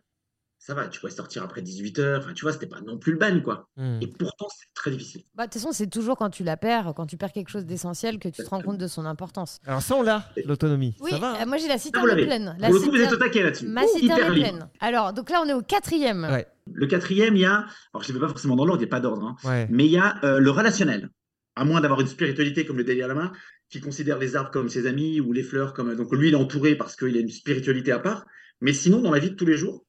ça 0.66 0.72
va, 0.72 0.88
tu 0.88 0.98
pouvais 0.98 1.12
sortir 1.12 1.42
après 1.42 1.60
18h, 1.60 2.20
enfin, 2.20 2.32
tu 2.32 2.42
vois, 2.42 2.52
c'était 2.54 2.66
pas 2.66 2.80
non 2.80 2.96
plus 2.96 3.12
le 3.12 3.18
bagne, 3.18 3.42
quoi. 3.42 3.68
Mmh. 3.76 3.98
Et 4.00 4.06
pourtant, 4.06 4.46
c'est 4.48 4.72
très 4.72 4.90
difficile. 4.90 5.22
Bah, 5.34 5.46
De 5.46 5.50
toute 5.52 5.60
façon, 5.60 5.72
c'est 5.72 5.88
toujours 5.90 6.16
quand 6.16 6.30
tu 6.30 6.42
la 6.42 6.56
perds, 6.56 6.94
quand 6.96 7.04
tu 7.04 7.18
perds 7.18 7.32
quelque 7.32 7.50
chose 7.50 7.66
d'essentiel, 7.66 8.18
que 8.18 8.30
tu 8.30 8.42
te 8.42 8.48
rends 8.48 8.62
compte 8.62 8.78
de 8.78 8.86
son 8.86 9.04
importance. 9.04 9.58
Alors 9.66 9.82
ça, 9.82 9.94
on 9.94 10.02
l'a, 10.02 10.24
l'autonomie. 10.46 10.96
Oui, 11.00 11.10
ça 11.10 11.18
va 11.18 11.32
hein 11.32 11.38
euh, 11.42 11.46
moi 11.46 11.58
j'ai 11.58 11.68
la 11.68 11.74
Ah, 11.74 11.78
citerne 11.78 12.06
l'avez. 12.06 12.24
pleine. 12.24 12.56
La 12.58 12.68
Pour 12.68 12.78
le 12.78 12.80
coup, 12.82 12.90
vous 12.92 12.96
êtes 12.96 13.12
au 13.12 13.16
taquet 13.16 13.42
là-dessus. 13.42 13.66
Ma 13.66 13.82
Ouh, 13.82 13.98
citerne 13.98 14.32
pleine. 14.32 14.68
Alors, 14.80 15.12
donc 15.12 15.28
là, 15.28 15.42
on 15.44 15.48
est 15.48 15.52
au 15.52 15.60
quatrième. 15.60 16.24
Ouais. 16.30 16.46
Le 16.72 16.86
quatrième, 16.86 17.36
il 17.36 17.40
y 17.42 17.44
a, 17.44 17.66
alors 17.92 18.02
je 18.02 18.08
ne 18.08 18.14
vais 18.14 18.20
pas 18.20 18.28
forcément 18.28 18.56
dans 18.56 18.64
l'ordre, 18.64 18.80
il 18.82 18.86
n'y 18.86 18.90
a 18.90 18.96
pas 18.96 19.00
d'ordre, 19.00 19.22
hein, 19.26 19.36
Ouais. 19.46 19.66
mais 19.70 19.84
il 19.84 19.90
y 19.92 19.98
a 19.98 20.16
euh, 20.24 20.38
le 20.38 20.50
relationnel. 20.50 21.10
À 21.56 21.66
moins 21.66 21.82
d'avoir 21.82 22.00
une 22.00 22.06
spiritualité 22.06 22.64
comme 22.64 22.78
le 22.78 22.84
Dalai 22.84 23.06
Lama, 23.06 23.32
qui 23.68 23.80
considère 23.80 24.18
les 24.18 24.34
arbres 24.34 24.50
comme 24.50 24.70
ses 24.70 24.86
amis 24.86 25.20
ou 25.20 25.34
les 25.34 25.42
fleurs 25.42 25.74
comme. 25.74 25.94
Donc 25.94 26.10
lui, 26.12 26.28
il 26.28 26.32
est 26.32 26.38
entouré 26.38 26.74
parce 26.74 26.96
qu'il 26.96 27.14
a 27.16 27.20
une 27.20 27.28
spiritualité 27.28 27.92
à 27.92 27.98
part. 27.98 28.24
Mais 28.62 28.72
sinon, 28.72 29.02
dans 29.02 29.10
la 29.10 29.18
vie 29.18 29.30
de 29.30 29.36
tous 29.36 29.44
les 29.46 29.56
jours, 29.58 29.84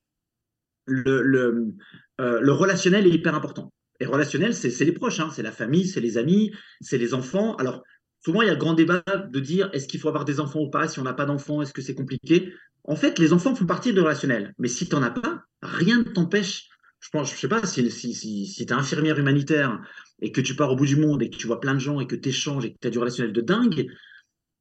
le, 0.86 1.22
le, 1.22 1.76
euh, 2.22 2.40
le 2.40 2.52
relationnel 2.52 3.08
est 3.08 3.12
hyper 3.12 3.36
important. 3.36 3.72
Et 4.00 4.06
relationnel, 4.06 4.54
c'est 4.54 4.84
les 4.84 4.92
proches, 4.92 5.20
hein, 5.20 5.30
c'est 5.34 5.44
la 5.44 5.52
famille, 5.52 5.88
c'est 5.88 6.02
les 6.02 6.18
amis, 6.18 6.52
c'est 6.82 6.98
les 6.98 7.14
enfants. 7.14 7.56
Alors, 7.56 7.82
souvent, 8.24 8.42
il 8.42 8.48
y 8.48 8.50
a 8.50 8.54
le 8.54 8.60
grand 8.60 8.74
débat 8.74 9.04
de 9.30 9.40
dire 9.40 9.70
est-ce 9.74 9.88
qu'il 9.88 10.00
faut 10.00 10.10
avoir 10.10 10.26
des 10.26 10.40
enfants 10.40 10.60
ou 10.60 10.70
pas? 10.70 10.88
Si 10.88 11.00
on 11.00 11.04
n'a 11.04 11.14
pas 11.14 11.26
d'enfants, 11.26 11.62
est-ce 11.62 11.74
que 11.74 11.82
c'est 11.82 11.96
compliqué? 11.96 12.54
En 12.84 12.96
fait, 12.96 13.20
les 13.20 13.32
enfants 13.34 13.56
font 13.56 13.66
partie 13.66 13.94
du 13.94 14.00
relationnel. 14.00 14.54
Mais 14.60 14.68
si 14.68 14.88
tu 14.88 14.96
n'en 14.96 15.02
as 15.02 15.12
pas, 15.12 15.44
rien 15.62 16.00
ne 16.00 16.04
t'empêche. 16.04 16.68
Je 17.00 17.10
pense, 17.10 17.32
je 17.32 17.38
sais 17.38 17.48
pas, 17.48 17.66
si, 17.66 17.90
si, 17.92 18.14
si, 18.14 18.46
si 18.46 18.66
tu 18.66 18.74
es 18.74 18.76
infirmière 18.76 19.18
humanitaire 19.18 19.80
et 20.22 20.32
que 20.32 20.42
tu 20.42 20.56
pars 20.56 20.72
au 20.72 20.76
bout 20.76 20.88
du 20.88 20.96
monde 20.96 21.22
et 21.22 21.30
que 21.30 21.38
tu 21.38 21.48
vois 21.48 21.60
plein 21.60 21.74
de 21.74 21.80
gens 21.80 22.00
et 22.00 22.08
que 22.08 22.16
tu 22.16 22.30
échanges 22.30 22.66
et 22.66 22.74
que 22.74 22.78
tu 22.82 22.88
as 22.88 22.92
du 22.92 23.00
relationnel 23.00 23.32
de 23.32 23.42
dingue, 23.42 23.88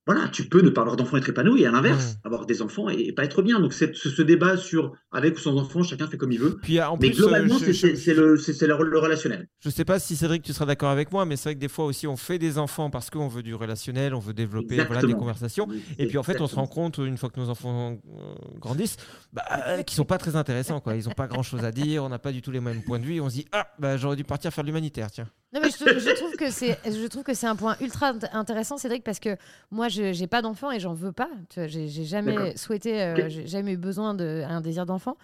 voilà, 0.06 0.28
tu 0.28 0.48
peux 0.48 0.60
ne 0.60 0.70
pas 0.70 0.82
avoir 0.82 0.96
d'enfants 0.96 1.16
et 1.16 1.20
être 1.20 1.28
épanoui, 1.30 1.62
et 1.62 1.66
à 1.66 1.70
l'inverse, 1.70 2.16
avoir 2.24 2.44
des 2.46 2.60
enfants 2.60 2.90
et, 2.90 3.00
et 3.00 3.12
pas 3.12 3.24
être 3.24 3.40
bien. 3.42 3.60
Donc, 3.60 3.72
c'est 3.72 3.94
ce, 3.96 4.10
ce 4.10 4.22
débat 4.22 4.56
sur 4.56 4.92
avec 5.12 5.36
ou 5.36 5.38
sans 5.38 5.56
enfants, 5.56 5.82
chacun 5.82 6.06
fait 6.08 6.16
comme 6.18 6.32
il 6.32 6.40
veut. 6.40 6.58
Puis 6.62 6.80
en 6.80 6.96
Mais 6.96 7.10
plus, 7.10 7.18
globalement, 7.20 7.54
euh, 7.56 7.72
c'est 7.72 8.14
le, 8.14 8.34
le, 8.34 8.84
le 8.90 8.98
relationnel. 8.98 9.48
Je 9.60 9.70
sais 9.70 9.84
pas 9.84 9.98
si 9.98 10.16
Cédric, 10.16 10.42
tu 10.42 10.52
seras 10.52 10.66
d'accord 10.66 10.90
avec 10.90 11.10
moi, 11.12 11.24
mais 11.24 11.36
c'est 11.36 11.50
vrai 11.50 11.54
que 11.54 11.60
des 11.60 11.68
fois 11.68 11.86
aussi, 11.86 12.06
on 12.06 12.16
fait 12.16 12.38
des 12.38 12.58
enfants 12.58 12.90
parce 12.90 13.08
qu'on 13.10 13.28
veut 13.28 13.42
du 13.42 13.54
relationnel, 13.54 14.14
on 14.14 14.18
veut 14.18 14.34
développer 14.34 14.84
voilà, 14.84 15.02
des 15.02 15.14
conversations. 15.14 15.68
Et 15.98 16.06
puis 16.06 16.18
en 16.18 16.22
fait, 16.22 16.40
on 16.40 16.46
se 16.46 16.56
rend 16.56 16.66
compte, 16.66 16.98
une 16.98 17.16
fois 17.16 17.30
que 17.30 17.40
nos 17.40 17.48
enfants 17.48 17.92
euh, 17.92 18.34
grandissent, 18.60 18.96
bah, 19.32 19.42
euh, 19.68 19.82
qu'ils 19.82 19.96
sont 19.96 20.04
pas 20.04 20.18
très 20.18 20.36
intéressants. 20.36 20.80
Quoi. 20.80 20.96
Ils 20.96 21.04
n'ont 21.06 21.14
pas 21.14 21.26
grand-chose 21.26 21.64
à 21.64 21.72
dire, 21.72 22.04
on 22.04 22.08
n'a 22.08 22.18
pas 22.18 22.32
du 22.32 22.42
tout 22.42 22.50
les 22.50 22.60
mêmes 22.60 22.82
points 22.82 22.98
de 22.98 23.04
vue. 23.04 23.20
On 23.20 23.30
se 23.30 23.36
dit, 23.36 23.46
ah, 23.52 23.66
bah, 23.78 23.96
j'aurais 23.96 24.16
dû 24.16 24.24
partir 24.24 24.52
faire 24.52 24.64
de 24.64 24.68
l'humanitaire, 24.68 25.10
tiens. 25.10 25.28
Non, 25.54 25.60
mais 25.62 25.70
je, 25.70 26.00
je 26.00 26.14
trouve 26.16 26.34
que 26.36 26.50
c'est, 26.50 26.76
je 26.84 27.06
trouve 27.06 27.22
que 27.22 27.32
c'est 27.32 27.46
un 27.46 27.54
point 27.54 27.76
ultra 27.80 28.12
int- 28.12 28.28
intéressant, 28.32 28.76
Cédric, 28.76 29.04
parce 29.04 29.20
que 29.20 29.36
moi, 29.70 29.88
je 29.94 30.12
j'ai 30.12 30.26
pas 30.26 30.42
d'enfant 30.42 30.70
et 30.70 30.80
j'en 30.80 30.94
veux 30.94 31.12
pas. 31.12 31.30
Tu 31.50 31.60
vois, 31.60 31.68
j'ai, 31.68 31.88
j'ai 31.88 32.04
jamais 32.04 32.56
souhaité, 32.56 33.02
euh, 33.02 33.28
j'ai 33.28 33.46
jamais 33.46 33.72
eu 33.72 33.76
besoin 33.76 34.14
d'un 34.14 34.60
désir 34.60 34.86
d'enfant. 34.86 35.16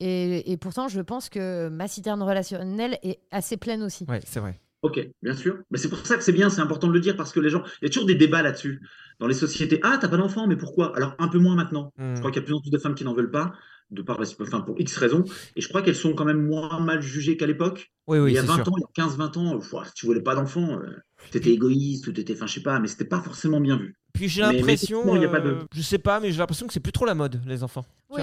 Et, 0.00 0.50
et 0.50 0.56
pourtant, 0.56 0.88
je 0.88 1.00
pense 1.00 1.28
que 1.28 1.68
ma 1.68 1.86
citerne 1.86 2.22
relationnelle 2.22 2.98
est 3.02 3.20
assez 3.30 3.56
pleine 3.56 3.82
aussi. 3.82 4.04
Ouais, 4.08 4.20
c'est 4.24 4.40
vrai. 4.40 4.58
Ok, 4.84 5.00
bien 5.22 5.34
sûr. 5.34 5.60
Mais 5.70 5.78
c'est 5.78 5.88
pour 5.88 6.04
ça 6.04 6.16
que 6.18 6.22
c'est 6.22 6.32
bien, 6.32 6.50
c'est 6.50 6.60
important 6.60 6.88
de 6.88 6.92
le 6.92 7.00
dire 7.00 7.16
parce 7.16 7.32
que 7.32 7.40
les 7.40 7.48
gens, 7.48 7.62
il 7.80 7.84
y 7.84 7.86
a 7.86 7.88
toujours 7.88 8.06
des 8.06 8.16
débats 8.16 8.42
là-dessus. 8.42 8.86
Dans 9.18 9.26
les 9.26 9.32
sociétés, 9.32 9.80
ah, 9.82 9.96
t'as 9.98 10.08
pas 10.08 10.18
d'enfant, 10.18 10.46
mais 10.46 10.56
pourquoi? 10.56 10.94
Alors, 10.94 11.14
un 11.18 11.28
peu 11.28 11.38
moins 11.38 11.54
maintenant. 11.54 11.90
Mm. 11.96 12.16
Je 12.16 12.18
crois 12.18 12.30
qu'il 12.30 12.36
y 12.36 12.38
a 12.40 12.42
de 12.42 12.46
plus 12.46 12.54
en 12.54 12.60
plus 12.60 12.70
de 12.70 12.76
femmes 12.76 12.94
qui 12.94 13.02
n'en 13.02 13.14
veulent 13.14 13.30
pas, 13.30 13.54
de 13.90 14.02
par, 14.02 14.20
enfin, 14.20 14.60
pour 14.60 14.78
X 14.78 14.94
raisons. 14.98 15.24
Et 15.56 15.62
je 15.62 15.68
crois 15.70 15.80
qu'elles 15.80 15.96
sont 15.96 16.12
quand 16.12 16.26
même 16.26 16.44
moins 16.44 16.80
mal 16.80 17.00
jugées 17.00 17.38
qu'à 17.38 17.46
l'époque. 17.46 17.94
Oui, 18.08 18.18
oui, 18.18 18.32
il 18.32 18.34
y 18.34 18.38
a 18.38 18.42
c'est 18.42 18.46
20 18.46 18.56
sûr. 18.56 18.68
ans, 18.68 18.76
il 18.76 19.02
y 19.02 19.02
a 19.02 19.06
15-20 19.06 19.38
ans, 19.38 19.60
si 19.84 19.92
tu 19.94 20.04
voulais 20.04 20.20
pas 20.20 20.34
d'enfant, 20.34 20.78
euh, 20.78 21.02
t'étais 21.30 21.52
égoïste 21.52 22.06
ou 22.06 22.12
t'étais, 22.12 22.34
enfin, 22.34 22.46
je 22.46 22.52
sais 22.52 22.62
pas, 22.62 22.78
mais 22.78 22.88
c'était 22.88 23.06
pas 23.06 23.22
forcément 23.22 23.62
bien 23.62 23.78
vu. 23.78 23.96
Puis 24.14 24.28
j'ai 24.28 24.42
Mais- 24.42 24.46
mais 24.46 24.54
l'impression, 24.58 25.00
effectivement, 25.00 25.16
il 25.16 25.22
y 25.22 25.24
a 25.24 25.28
pas 25.28 25.40
de- 25.40 25.48
euh, 25.50 25.64
je 25.74 25.82
sais 25.82 25.98
pas, 25.98 26.20
mais 26.20 26.30
j'ai 26.30 26.38
l'impression 26.38 26.66
que 26.68 26.72
c'est 26.72 26.78
plus 26.80 26.92
trop 26.92 27.04
la 27.04 27.14
mode, 27.14 27.40
les 27.46 27.62
enfants. 27.64 27.84
Oui. 28.10 28.22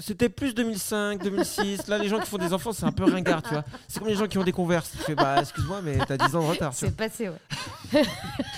C'était 0.00 0.28
plus 0.28 0.52
2005, 0.52 1.22
2006. 1.22 1.86
Là, 1.86 1.96
les 1.98 2.08
gens 2.08 2.18
qui 2.18 2.26
font 2.28 2.38
des 2.38 2.52
enfants, 2.52 2.72
c'est 2.72 2.84
un 2.86 2.90
peu 2.90 3.04
ringard, 3.04 3.40
tu 3.44 3.50
vois. 3.50 3.64
C'est 3.86 4.00
comme 4.00 4.08
les 4.08 4.16
gens 4.16 4.26
qui 4.26 4.36
ont 4.36 4.42
des 4.42 4.50
converses. 4.50 4.90
Tu 4.90 4.98
fais, 4.98 5.14
bah, 5.14 5.36
excuse-moi, 5.40 5.80
mais 5.84 5.96
t'as 6.08 6.16
10 6.16 6.34
ans 6.34 6.42
de 6.42 6.48
retard. 6.50 6.74
C'est 6.74 6.96
passé, 6.96 7.28
ouais. 7.28 7.36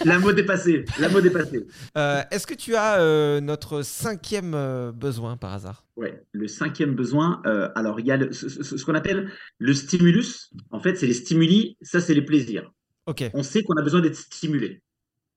La 0.07 0.19
mode 0.19 0.39
est 0.39 0.45
passée. 0.47 0.87
La 0.99 1.11
mode 1.11 1.27
est 1.27 1.31
passée. 1.31 1.67
Euh, 1.99 2.23
Est-ce 2.31 2.47
que 2.47 2.55
tu 2.55 2.75
as 2.77 2.99
euh, 2.99 3.43
notre 3.43 3.83
cinquième 3.83 4.55
euh, 4.55 4.91
besoin 4.91 5.37
par 5.37 5.53
hasard? 5.53 5.85
Ouais, 5.97 6.25
le 6.33 6.49
cinquième 6.49 6.95
besoin, 6.95 7.43
euh, 7.45 7.69
alors 7.75 8.01
il 8.01 8.07
y 8.07 8.11
a 8.13 8.17
le- 8.17 8.33
ce, 8.33 8.49
ce- 8.49 8.79
ce 8.79 8.85
qu'on 8.87 8.95
appelle 8.95 9.31
le 9.59 9.75
stimulus. 9.75 10.51
En 10.71 10.81
fait, 10.81 10.95
c'est 10.97 11.07
les 11.07 11.13
stimuli, 11.15 11.77
ça 11.83 12.01
c'est 12.01 12.15
les 12.15 12.23
plaisirs. 12.23 12.73
Ok. 13.05 13.31
On 13.35 13.43
sait 13.43 13.63
qu'on 13.63 13.77
a 13.77 13.83
besoin 13.83 14.01
d'être 14.01 14.17
stimulé. 14.17 14.81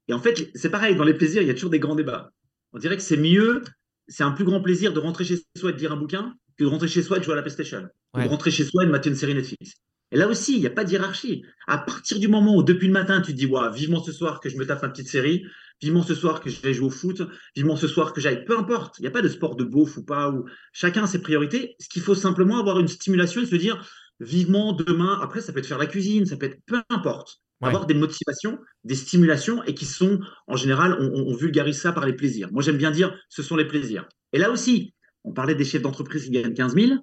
Et 0.08 0.14
en 0.14 0.20
fait, 0.20 0.50
c'est 0.56 0.70
pareil, 0.70 0.96
dans 0.96 1.04
les 1.04 1.14
plaisirs, 1.14 1.42
il 1.42 1.48
y 1.48 1.52
a 1.52 1.54
toujours 1.54 1.70
des 1.70 1.80
grands 1.80 1.96
débats. 1.96 2.32
On 2.74 2.80
dirait 2.80 2.98
que 2.98 3.04
c'est 3.04 3.18
mieux, 3.18 3.62
c'est 4.08 4.24
un 4.24 4.32
plus 4.32 4.46
grand 4.46 4.62
plaisir 4.62 4.94
de 4.94 5.00
rentrer 5.00 5.24
chez 5.26 5.38
soi 5.58 5.70
et 5.70 5.74
de 5.74 5.80
lire 5.80 5.94
un 5.94 5.98
bouquin 5.98 6.34
que 6.58 6.64
de 6.64 6.70
rentrer 6.70 6.88
chez 6.88 7.02
soi 7.02 7.18
et 7.18 7.20
de 7.20 7.26
jouer 7.26 7.34
à 7.34 7.38
la 7.38 7.42
PlayStation. 7.42 7.88
Ou 8.14 8.18
Ouais. 8.20 8.26
de 8.26 8.30
rentrer 8.30 8.52
chez 8.52 8.66
soi 8.66 8.84
et 8.84 8.86
de 8.86 8.92
mater 8.92 9.10
une 9.10 9.16
série 9.16 9.34
Netflix. 9.34 9.74
Et 10.12 10.18
là 10.18 10.28
aussi, 10.28 10.54
il 10.54 10.60
n'y 10.60 10.68
a 10.68 10.70
pas 10.70 10.84
de 10.84 10.92
hiérarchie. 10.92 11.44
À 11.68 11.80
partir 11.80 12.20
du 12.20 12.28
moment 12.28 12.56
où, 12.56 12.62
depuis 12.62 12.86
le 12.86 12.94
matin, 12.94 13.22
tu 13.22 13.32
te 13.34 13.38
dis, 13.38 13.50
vivement 13.74 14.04
ce 14.04 14.12
soir 14.12 14.40
que 14.40 14.50
je 14.50 14.58
me 14.58 14.66
tape 14.66 14.84
ma 14.84 14.90
petite 14.90 15.08
série, 15.08 15.44
vivement 15.82 16.04
ce 16.04 16.14
soir 16.14 16.40
que 16.42 16.52
j'aille 16.52 16.76
jouer 16.76 16.86
au 16.88 16.92
foot, 16.92 17.24
vivement 17.56 17.76
ce 17.76 17.88
soir 17.88 18.14
que 18.14 18.22
j'aille, 18.22 18.46
peu 18.46 18.56
importe, 18.58 19.00
il 19.00 19.02
n'y 19.02 19.08
a 19.08 19.12
pas 19.12 19.24
de 19.24 19.28
sport 19.30 19.56
de 19.56 19.64
beauf 19.64 19.98
ou 19.98 20.04
pas, 20.04 20.30
ou 20.30 20.46
chacun 20.72 21.06
a 21.06 21.08
ses 21.08 21.20
priorités. 21.22 21.76
Ce 21.80 21.90
qu'il 21.90 22.04
faut 22.04 22.14
simplement 22.14 22.60
avoir 22.60 22.80
une 22.80 22.88
stimulation 22.88 23.42
et 23.42 23.48
se 23.48 23.56
dire, 23.56 23.84
vivement 24.20 24.74
demain, 24.74 25.20
après, 25.20 25.42
ça 25.42 25.52
peut 25.52 25.60
être 25.60 25.66
faire 25.66 25.80
la 25.80 25.88
cuisine, 25.88 26.28
ça 26.28 26.38
peut 26.38 26.46
être 26.46 26.60
peu 26.68 26.82
importe. 26.90 27.42
Ouais. 27.64 27.70
Avoir 27.70 27.86
des 27.88 27.94
motivations, 27.94 28.60
des 28.84 28.96
stimulations 28.96 29.64
et 29.64 29.74
qui 29.74 29.86
sont, 29.86 30.20
en 30.48 30.56
général, 30.56 30.98
on, 31.00 31.34
vulgarise 31.36 31.80
ça 31.80 31.92
par 31.92 32.06
les 32.06 32.14
plaisirs. 32.14 32.50
Moi, 32.52 32.62
j'aime 32.64 32.78
bien 32.78 32.92
dire, 32.92 33.18
ce 33.30 33.42
sont 33.44 33.56
les 33.56 33.66
plaisirs. 33.66 34.08
Et 34.34 34.38
là 34.38 34.52
aussi, 34.52 34.94
on 35.24 35.32
parlait 35.34 35.56
des 35.56 35.66
chefs 35.66 35.82
d'entreprise 35.82 36.26
qui 36.26 36.32
gagnent 36.32 36.54
15 36.54 36.76
000. 36.76 36.94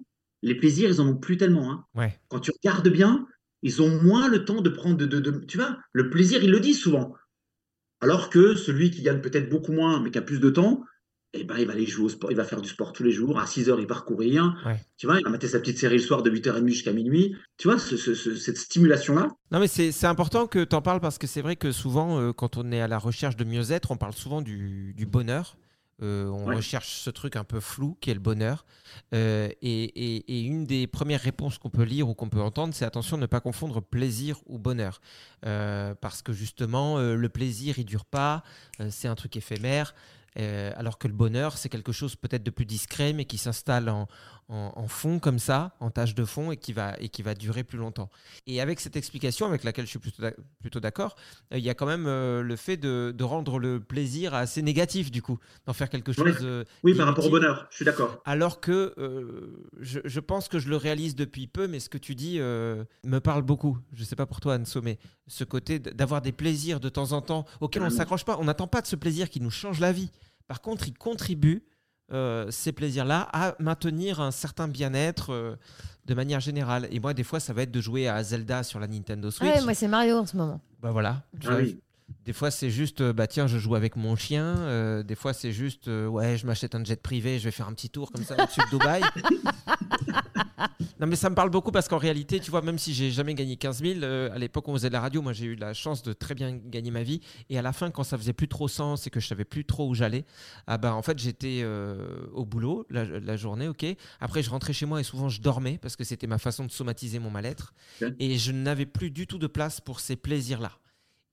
Les 0.43 0.55
plaisirs, 0.55 0.91
ils 0.91 1.01
en 1.01 1.09
ont 1.09 1.17
plus 1.17 1.37
tellement. 1.37 1.71
hein. 1.73 1.85
Ouais. 1.95 2.19
Quand 2.29 2.41
tu 2.41 2.51
regardes 2.51 2.89
bien, 2.89 3.27
ils 3.63 3.83
ont 3.83 4.03
moins 4.03 4.29
le 4.29 4.45
temps 4.45 4.61
de 4.63 4.71
prendre 4.71 4.97
de, 4.97 5.07
de- 5.07 5.21
de- 5.21 5.45
tu 5.45 5.57
vois, 5.59 5.77
le 5.93 6.11
plaisir, 6.11 6.43
ils 6.43 6.51
le 6.51 6.61
disent 6.61 6.81
souvent. 6.81 7.15
Alors 8.01 8.31
que 8.31 8.55
celui 8.55 8.91
qui 8.91 9.03
gagne 9.03 9.21
peut-être 9.21 9.51
beaucoup 9.51 9.73
moins, 9.73 10.01
mais 10.03 10.11
qui 10.11 10.19
a 10.19 10.23
plus 10.23 10.41
de 10.41 10.51
temps, 10.51 10.83
eh 11.33 11.45
ben, 11.45 11.57
il 11.59 11.67
va 11.67 11.73
aller 11.75 11.87
jouer 11.87 12.07
au 12.07 12.09
sport, 12.09 12.31
il 12.33 12.37
va 12.37 12.45
faire 12.45 12.61
du 12.61 12.69
sport 12.69 12.93
tous 12.93 13.03
les 13.05 13.13
jours. 13.13 13.39
À 13.39 13.47
6 13.47 13.69
heures, 13.71 13.79
il 13.81 13.87
va 13.87 13.97
courir. 14.01 14.55
Ouais. 14.67 14.81
Tu 14.97 15.07
vois, 15.07 15.19
il 15.19 15.25
va 15.25 15.31
mater 15.31 15.47
sa 15.49 15.61
petite 15.61 15.79
série 15.79 15.97
le 15.97 16.03
soir 16.03 16.23
de 16.23 16.31
8h30 16.31 16.67
jusqu'à 16.69 16.93
minuit. 16.93 17.37
Tu 17.57 17.69
vois, 17.69 17.79
ce- 17.79 17.97
ce- 17.97 18.15
ce- 18.15 18.35
cette 18.37 18.59
stimulation-là, 18.59 19.29
Non, 19.53 19.61
mais 19.61 19.69
c'est 19.69 20.05
important 20.07 20.47
que 20.47 20.65
tu 20.65 20.75
en 20.77 20.83
parles 20.83 21.01
parce 21.01 21.19
que 21.19 21.27
c'est 21.27 21.43
vrai 21.43 21.57
que 21.57 21.71
souvent, 21.73 22.19
euh, 22.21 22.33
quand 22.33 22.57
on 22.57 22.71
est 22.73 22.81
à 22.81 22.89
la 22.89 22.99
recherche 22.99 23.37
de 23.37 23.45
mieux-être, 23.45 23.91
on 23.91 23.97
parle 23.97 24.13
souvent 24.15 24.43
du, 24.43 24.93
du 24.97 25.07
bonheur. 25.07 25.57
Euh, 26.03 26.29
on 26.29 26.47
Ouais. 26.47 26.57
recherche 26.57 26.95
ce 27.03 27.11
truc 27.11 27.37
un 27.37 27.45
peu 27.45 27.61
flou 27.61 27.95
qui 28.01 28.11
est 28.11 28.15
le 28.15 28.21
bonheur. 28.21 28.65
Euh, 29.13 29.49
et, 29.61 29.85
et- 29.85 30.39
et 30.39 30.41
une 30.41 30.65
des 30.65 30.87
premières 30.87 31.21
réponses 31.21 31.59
qu'on 31.59 31.69
peut 31.69 31.83
lire 31.83 32.09
ou 32.09 32.15
qu'on 32.15 32.31
peut 32.31 32.41
entendre, 32.41 32.73
c'est 32.75 32.87
attention, 32.87 33.19
ne 33.19 33.27
pas 33.27 33.41
confondre 33.41 33.83
plaisir 33.83 34.39
ou 34.47 34.59
bonheur. 34.59 35.01
Euh, 35.45 35.95
parce 36.01 36.23
que 36.23 36.33
justement, 36.33 36.99
le 36.99 37.29
plaisir, 37.29 37.79
il 37.79 37.85
dure 37.85 38.07
pas, 38.07 38.43
c'est 38.89 39.09
un 39.09 39.15
truc 39.15 39.37
éphémère. 39.37 39.95
Euh, 40.39 40.73
alors 40.77 40.99
que 40.99 41.09
le 41.09 41.15
bonheur, 41.15 41.59
c'est 41.59 41.69
quelque 41.69 41.93
chose 41.93 42.15
peut-être 42.17 42.43
de 42.43 42.51
plus 42.51 42.67
discret, 42.67 43.13
mais 43.13 43.25
qui 43.25 43.39
s'installe 43.39 43.89
en, 43.89 44.07
en, 44.51 44.73
en 44.77 44.89
fond 44.89 45.19
comme 45.19 45.39
ça, 45.39 45.75
en 45.81 45.91
tâche 45.91 46.15
de 46.15 46.25
fond, 46.25 46.51
et 46.53 46.57
qui, 46.57 46.73
va, 46.73 46.95
et 47.01 47.09
qui 47.09 47.23
va 47.23 47.35
durer 47.35 47.65
plus 47.65 47.79
longtemps. 47.79 48.11
Et 48.47 48.61
avec 48.61 48.81
cette 48.81 48.97
explication, 48.97 49.47
avec 49.47 49.65
laquelle 49.65 49.87
je 49.87 49.91
suis 49.91 49.99
plutôt 49.99 50.21
d'ac- 50.23 50.37
plutôt 50.61 50.81
d'accord, 50.81 51.17
euh, 51.55 51.59
il 51.59 51.65
y 51.65 51.71
a 51.71 51.75
quand 51.75 51.87
même 51.87 52.07
euh, 52.07 52.43
le 52.43 52.57
fait 52.57 52.77
de, 52.77 53.15
de 53.17 53.25
rendre 53.25 53.59
le 53.59 53.81
plaisir 53.81 54.35
assez 54.35 54.61
négatif, 54.61 55.11
du 55.11 55.23
coup, 55.23 55.39
d'en 55.67 55.73
faire 55.73 55.89
quelque 55.89 56.13
chose. 56.13 56.37
Euh, 56.43 56.65
Oui, 56.85 56.95
par 56.95 57.07
rapport 57.07 57.25
au 57.25 57.31
bonheur, 57.31 57.67
je 57.71 57.77
suis 57.77 57.85
d'accord. 57.85 58.21
Alors 58.25 58.61
que 58.61 58.95
je, 59.81 60.01
je 60.05 60.21
pense 60.21 60.49
que 60.49 60.59
je 60.59 60.69
le 60.69 60.77
réalise 60.77 61.15
depuis 61.15 61.47
peu, 61.47 61.67
mais 61.69 61.81
ce 61.81 61.89
que 61.89 61.99
tu 61.99 62.15
dis 62.15 62.39
me 62.41 63.19
parle 63.19 63.43
beaucoup. 63.43 63.79
Je 63.93 64.01
ne 64.01 64.05
sais 64.07 64.17
pas 64.17 64.27
pour 64.27 64.41
toi, 64.41 64.57
Anso, 64.59 64.83
mais 64.83 64.99
ce 65.27 65.45
côté 65.45 65.79
d'avoir 65.79 66.21
des 66.23 66.33
plaisirs 66.33 66.81
de 66.81 66.89
temps 66.89 67.13
en 67.13 67.23
temps 67.23 67.47
auxquels 67.61 67.83
on 67.83 67.87
ne 67.87 67.91
s'accroche 67.91 68.25
pas. 68.25 68.37
On 68.39 68.45
n'attend 68.45 68.67
pas 68.67 68.81
de 68.81 68.87
ce 68.87 68.97
plaisir 68.97 69.31
qui 69.31 69.41
nous 69.41 69.51
change 69.51 69.81
la 69.81 69.93
vie. 69.93 70.11
Par 70.49 70.61
contre, 70.61 70.89
il 70.89 70.95
contribue, 70.95 71.63
euh, 72.13 72.51
ces 72.51 72.73
plaisirs-là, 72.73 73.29
à 73.33 73.55
maintenir 73.59 74.21
un 74.21 74.31
certain 74.31 74.69
bien-être 74.69 75.33
euh, 75.33 75.57
de 76.07 76.15
manière 76.15 76.41
générale. 76.41 76.89
Et 76.91 77.01
moi, 77.01 77.15
des 77.15 77.25
fois, 77.25 77.41
ça 77.41 77.53
va 77.53 77.63
être 77.63 77.71
de 77.71 77.81
jouer 77.81 78.09
à 78.09 78.23
Zelda 78.23 78.63
sur 78.63 78.81
la 78.81 78.89
Nintendo 78.89 79.31
Switch. 79.31 79.49
Ouais, 79.49 79.63
moi, 79.63 79.75
c'est 79.75 79.89
Mario 79.89 80.19
en 80.19 80.27
ce 80.27 80.37
moment. 80.37 80.61
Bah 80.83 80.91
voilà. 80.91 81.23
Ah 81.47 81.57
oui. 81.57 81.79
Des 82.25 82.33
fois, 82.33 82.51
c'est 82.51 82.71
juste, 82.71 83.01
euh, 83.01 83.13
bah 83.13 83.27
tiens, 83.27 83.47
je 83.47 83.59
joue 83.59 83.75
avec 83.75 83.97
mon 83.97 84.15
chien. 84.15 84.45
Euh, 84.59 85.03
des 85.03 85.15
fois, 85.15 85.33
c'est 85.33 85.53
juste, 85.53 85.89
euh, 85.89 86.07
ouais, 86.07 86.37
je 86.37 86.47
m'achète 86.47 86.75
un 86.75 86.85
jet 86.85 87.01
privé, 87.01 87.39
je 87.39 87.45
vais 87.45 87.51
faire 87.51 87.69
un 87.69 87.73
petit 87.73 87.89
tour 87.89 88.13
comme 88.13 88.25
ça 88.25 88.35
au-dessus 88.35 88.61
de 88.61 88.79
Dubaï. 88.79 89.03
non, 91.01 91.07
mais 91.07 91.17
ça 91.17 91.31
me 91.31 91.35
parle 91.35 91.51
beaucoup 91.51 91.71
parce 91.73 91.89
qu'en 91.89 91.99
réalité, 91.99 92.41
tu 92.41 92.51
vois, 92.51 92.63
même 92.63 92.79
si 92.79 92.93
j'ai 92.95 93.11
jamais 93.11 93.35
gagné 93.35 93.57
15 93.57 93.83
000, 93.83 94.01
euh, 94.03 94.31
à 94.33 94.39
l'époque 94.39 94.69
où 94.69 94.71
on 94.71 94.75
faisait 94.75 94.89
de 94.89 94.93
la 94.93 95.01
radio, 95.01 95.23
moi, 95.23 95.33
j'ai 95.33 95.47
eu 95.47 95.55
la 95.57 95.73
chance 95.75 96.03
de 96.03 96.13
très 96.13 96.35
bien 96.35 96.53
gagner 96.57 96.91
ma 96.91 97.03
vie. 97.03 97.21
Et 97.49 97.59
à 97.59 97.63
la 97.63 97.73
fin, 97.73 97.91
quand 97.91 98.05
ça 98.05 98.17
faisait 98.19 98.33
plus 98.33 98.49
trop 98.49 98.69
sens 98.69 99.07
et 99.07 99.11
que 99.11 99.21
je 99.21 99.27
savais 99.27 99.45
plus 99.45 99.65
trop 99.65 99.89
où 99.89 99.95
j'allais, 99.95 100.25
ah 100.67 100.79
ben, 100.79 100.93
en 100.93 101.03
fait, 101.03 101.19
j'étais 101.19 101.61
euh, 101.63 102.27
au 102.33 102.45
boulot 102.45 102.87
la, 102.91 103.05
la 103.05 103.37
journée, 103.37 103.69
ok. 103.69 103.85
Après, 104.21 104.43
je 104.43 104.51
rentrais 104.51 104.73
chez 104.73 104.87
moi 104.87 105.01
et 105.01 105.05
souvent, 105.05 105.29
je 105.29 105.41
dormais 105.41 105.79
parce 105.79 105.97
que 105.97 106.05
c'était 106.05 106.27
ma 106.27 106.39
façon 106.39 106.65
de 106.65 106.71
somatiser 106.71 107.19
mon 107.19 107.31
mal-être. 107.31 107.73
Et 108.19 108.37
je 108.39 108.53
n'avais 108.53 108.87
plus 108.87 109.11
du 109.11 109.27
tout 109.27 109.39
de 109.39 109.47
place 109.47 109.81
pour 109.81 110.01
ces 110.01 110.17
plaisirs-là. 110.17 110.73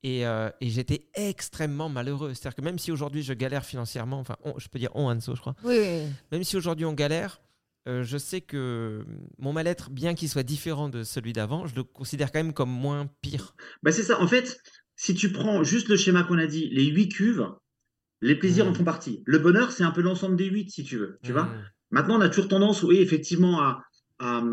Et, 0.04 0.26
euh, 0.28 0.50
et 0.62 0.70
j'étais 0.70 1.08
extrêmement 1.16 1.90
malheureux. 1.90 2.34
C'est-à-dire 2.34 2.56
que 2.56 2.62
même 2.62 2.78
si 2.80 2.92
aujourd'hui 2.92 3.24
je 3.24 3.34
galère 3.34 3.66
financièrement, 3.66 4.20
enfin, 4.20 4.36
on- 4.44 4.58
je 4.60 4.68
peux 4.70 4.80
dire 4.80 4.92
on, 4.94 5.10
Anso, 5.12 5.36
je 5.36 5.42
crois, 5.42 5.56
oui. 5.63 6.04
même 6.32 6.44
si 6.44 6.56
aujourd'hui 6.56 6.86
on 6.86 6.94
galère, 6.94 7.42
euh, 7.88 8.04
je 8.04 8.17
sais 8.17 8.41
que 8.41 9.04
mon 9.39 9.54
mal-être, 9.54 9.89
bien 9.89 10.13
qu'il 10.13 10.30
soit 10.30 10.43
différent 10.43 10.89
de 10.89 11.04
celui 11.04 11.34
d'avant, 11.34 11.65
je 11.67 11.76
le 11.76 11.84
considère 11.84 12.32
quand 12.32 12.39
même 12.39 12.54
comme 12.54 12.69
moins 12.71 13.10
pire. 13.21 13.56
Bah, 13.84 13.91
c'est 13.91 14.04
ça. 14.04 14.21
En 14.21 14.28
fait, 14.28 14.60
si 14.95 15.15
tu 15.15 15.32
prends 15.32 15.63
juste 15.63 15.88
le 15.89 15.95
schéma 15.97 16.23
qu'on 16.23 16.38
a 16.38 16.47
dit, 16.47 16.69
les 16.71 16.86
huit 16.86 17.10
cuves, 17.10 17.47
les 18.21 18.36
plaisirs 18.36 18.65
Mm. 18.65 18.69
en 18.69 18.73
font 18.73 18.84
partie. 18.84 19.23
Le 19.26 19.39
bonheur, 19.39 19.71
c'est 19.71 19.84
un 19.84 19.91
peu 19.91 20.02
l'ensemble 20.02 20.36
des 20.36 20.45
huit, 20.45 20.69
si 20.71 20.84
tu 20.84 20.97
veux. 20.97 21.19
Tu 21.23 21.32
vois 21.32 21.43
Mm. 21.45 21.63
Maintenant, 21.91 22.17
on 22.17 22.21
a 22.21 22.30
toujours 22.30 22.50
tendance, 22.50 22.84
oui, 22.84 22.97
effectivement, 22.97 23.62
à, 23.62 23.82
à, 24.19 24.43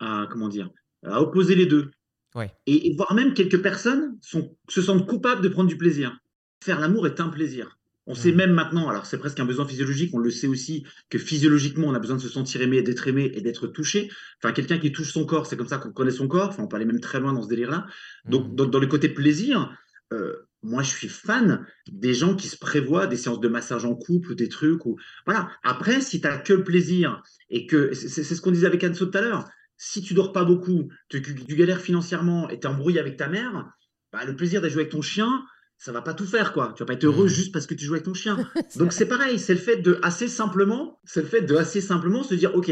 à- 0.00 0.26
comment 0.30 0.48
dire, 0.48 0.70
à 1.04 1.20
opposer 1.20 1.54
les 1.54 1.66
deux. 1.66 1.90
Ouais. 2.34 2.50
Et, 2.66 2.88
et 2.88 2.94
voire 2.96 3.12
même 3.14 3.34
quelques 3.34 3.60
personnes 3.62 4.16
sont, 4.22 4.56
se 4.68 4.80
sentent 4.82 5.06
coupables 5.06 5.42
de 5.42 5.48
prendre 5.48 5.68
du 5.68 5.76
plaisir. 5.76 6.18
Faire 6.64 6.78
l'amour 6.80 7.06
est 7.06 7.20
un 7.20 7.28
plaisir. 7.28 7.77
On 8.08 8.14
sait 8.14 8.30
Mhm. 8.30 8.36
même 8.36 8.52
maintenant, 8.52 8.88
alors 8.88 9.06
c'est 9.06 9.18
presque 9.18 9.38
un 9.38 9.44
besoin 9.44 9.66
physiologique, 9.66 10.10
on 10.14 10.18
le 10.18 10.30
sait 10.30 10.48
aussi 10.48 10.84
que 11.10 11.18
physiologiquement, 11.18 11.88
on 11.88 11.94
a 11.94 11.98
besoin 12.00 12.16
de 12.16 12.22
se 12.22 12.28
sentir 12.28 12.60
aimé, 12.62 12.82
d'être 12.82 13.06
aimé 13.06 13.30
et 13.34 13.40
d'être 13.42 13.68
touché. 13.68 14.10
Enfin, 14.42 14.52
quelqu'un 14.52 14.78
qui 14.78 14.90
touche 14.92 15.12
son 15.12 15.26
corps, 15.26 15.46
c'est 15.46 15.56
comme 15.56 15.68
ça 15.68 15.78
qu'on 15.78 15.92
connaît 15.92 16.10
son 16.10 16.26
corps. 16.26 16.48
Enfin, 16.48 16.64
on 16.64 16.68
peut 16.68 16.76
aller 16.76 16.86
même 16.86 17.00
très 17.00 17.20
loin 17.20 17.32
dans 17.32 17.42
ce 17.42 17.48
délire-là. 17.48 17.86
Donc, 18.24 18.48
Mm. 18.52 18.54
dans, 18.56 18.66
dans 18.66 18.80
le 18.80 18.86
côté 18.88 19.08
plaisir, 19.10 19.76
euh, 20.12 20.32
moi, 20.62 20.82
je 20.82 20.88
suis 20.90 21.08
fan 21.08 21.66
des 21.90 22.14
gens 22.14 22.34
qui 22.34 22.48
se 22.48 22.56
prévoient 22.58 23.06
des 23.06 23.16
séances 23.16 23.40
de 23.40 23.48
massage 23.48 23.84
en 23.84 23.94
couple 23.94 24.32
ou 24.32 24.34
des 24.34 24.48
trucs. 24.48 24.84
Ou... 24.86 24.96
Voilà. 25.26 25.50
Après, 25.62 26.00
si 26.00 26.20
tu 26.20 26.26
n'as 26.26 26.38
que 26.38 26.52
le 26.54 26.64
plaisir 26.64 27.22
et 27.50 27.66
que. 27.66 27.92
C'est 27.94 28.24
ce 28.24 28.40
qu'on 28.40 28.50
disait 28.50 28.66
avec 28.66 28.82
Anso 28.84 29.06
tout 29.06 29.18
à 29.18 29.20
l'heure. 29.20 29.48
Si 29.76 30.02
tu 30.02 30.14
dors 30.14 30.32
pas 30.32 30.44
beaucoup, 30.44 30.88
tu, 31.08 31.20
galères 31.20 31.80
financièrement 31.80 32.48
et 32.48 32.58
tu 32.58 32.66
embrouilles 32.66 32.98
avec 32.98 33.16
ta 33.16 33.28
mère, 33.28 33.70
bah, 34.12 34.24
le 34.24 34.34
plaisir 34.34 34.60
de 34.60 34.68
jouer 34.68 34.80
avec 34.82 34.92
ton 34.92 35.02
chien, 35.02 35.44
ça 35.78 35.92
va 35.92 36.02
pas 36.02 36.12
tout 36.14 36.26
faire, 36.26 36.52
quoi. 36.52 36.72
Tu 36.76 36.82
vas 36.82 36.86
pas 36.86 36.94
être 36.94 37.04
heureux 37.04 37.28
juste 37.28 37.52
parce 37.52 37.66
que 37.66 37.74
tu 37.74 37.84
joues 37.84 37.94
avec 37.94 38.04
ton 38.04 38.14
chien. 38.14 38.36
Donc, 38.76 38.92
c'est 38.92 39.06
pareil. 39.06 39.38
C'est 39.38 39.54
le 39.54 39.60
fait 39.60 39.76
de 39.76 39.98
assez 40.02 40.28
simplement, 40.28 41.00
c'est 41.04 41.22
le 41.22 41.26
fait 41.28 41.42
de 41.42 41.54
assez 41.56 41.80
simplement 41.80 42.22
se 42.22 42.34
dire, 42.34 42.54
OK, 42.56 42.70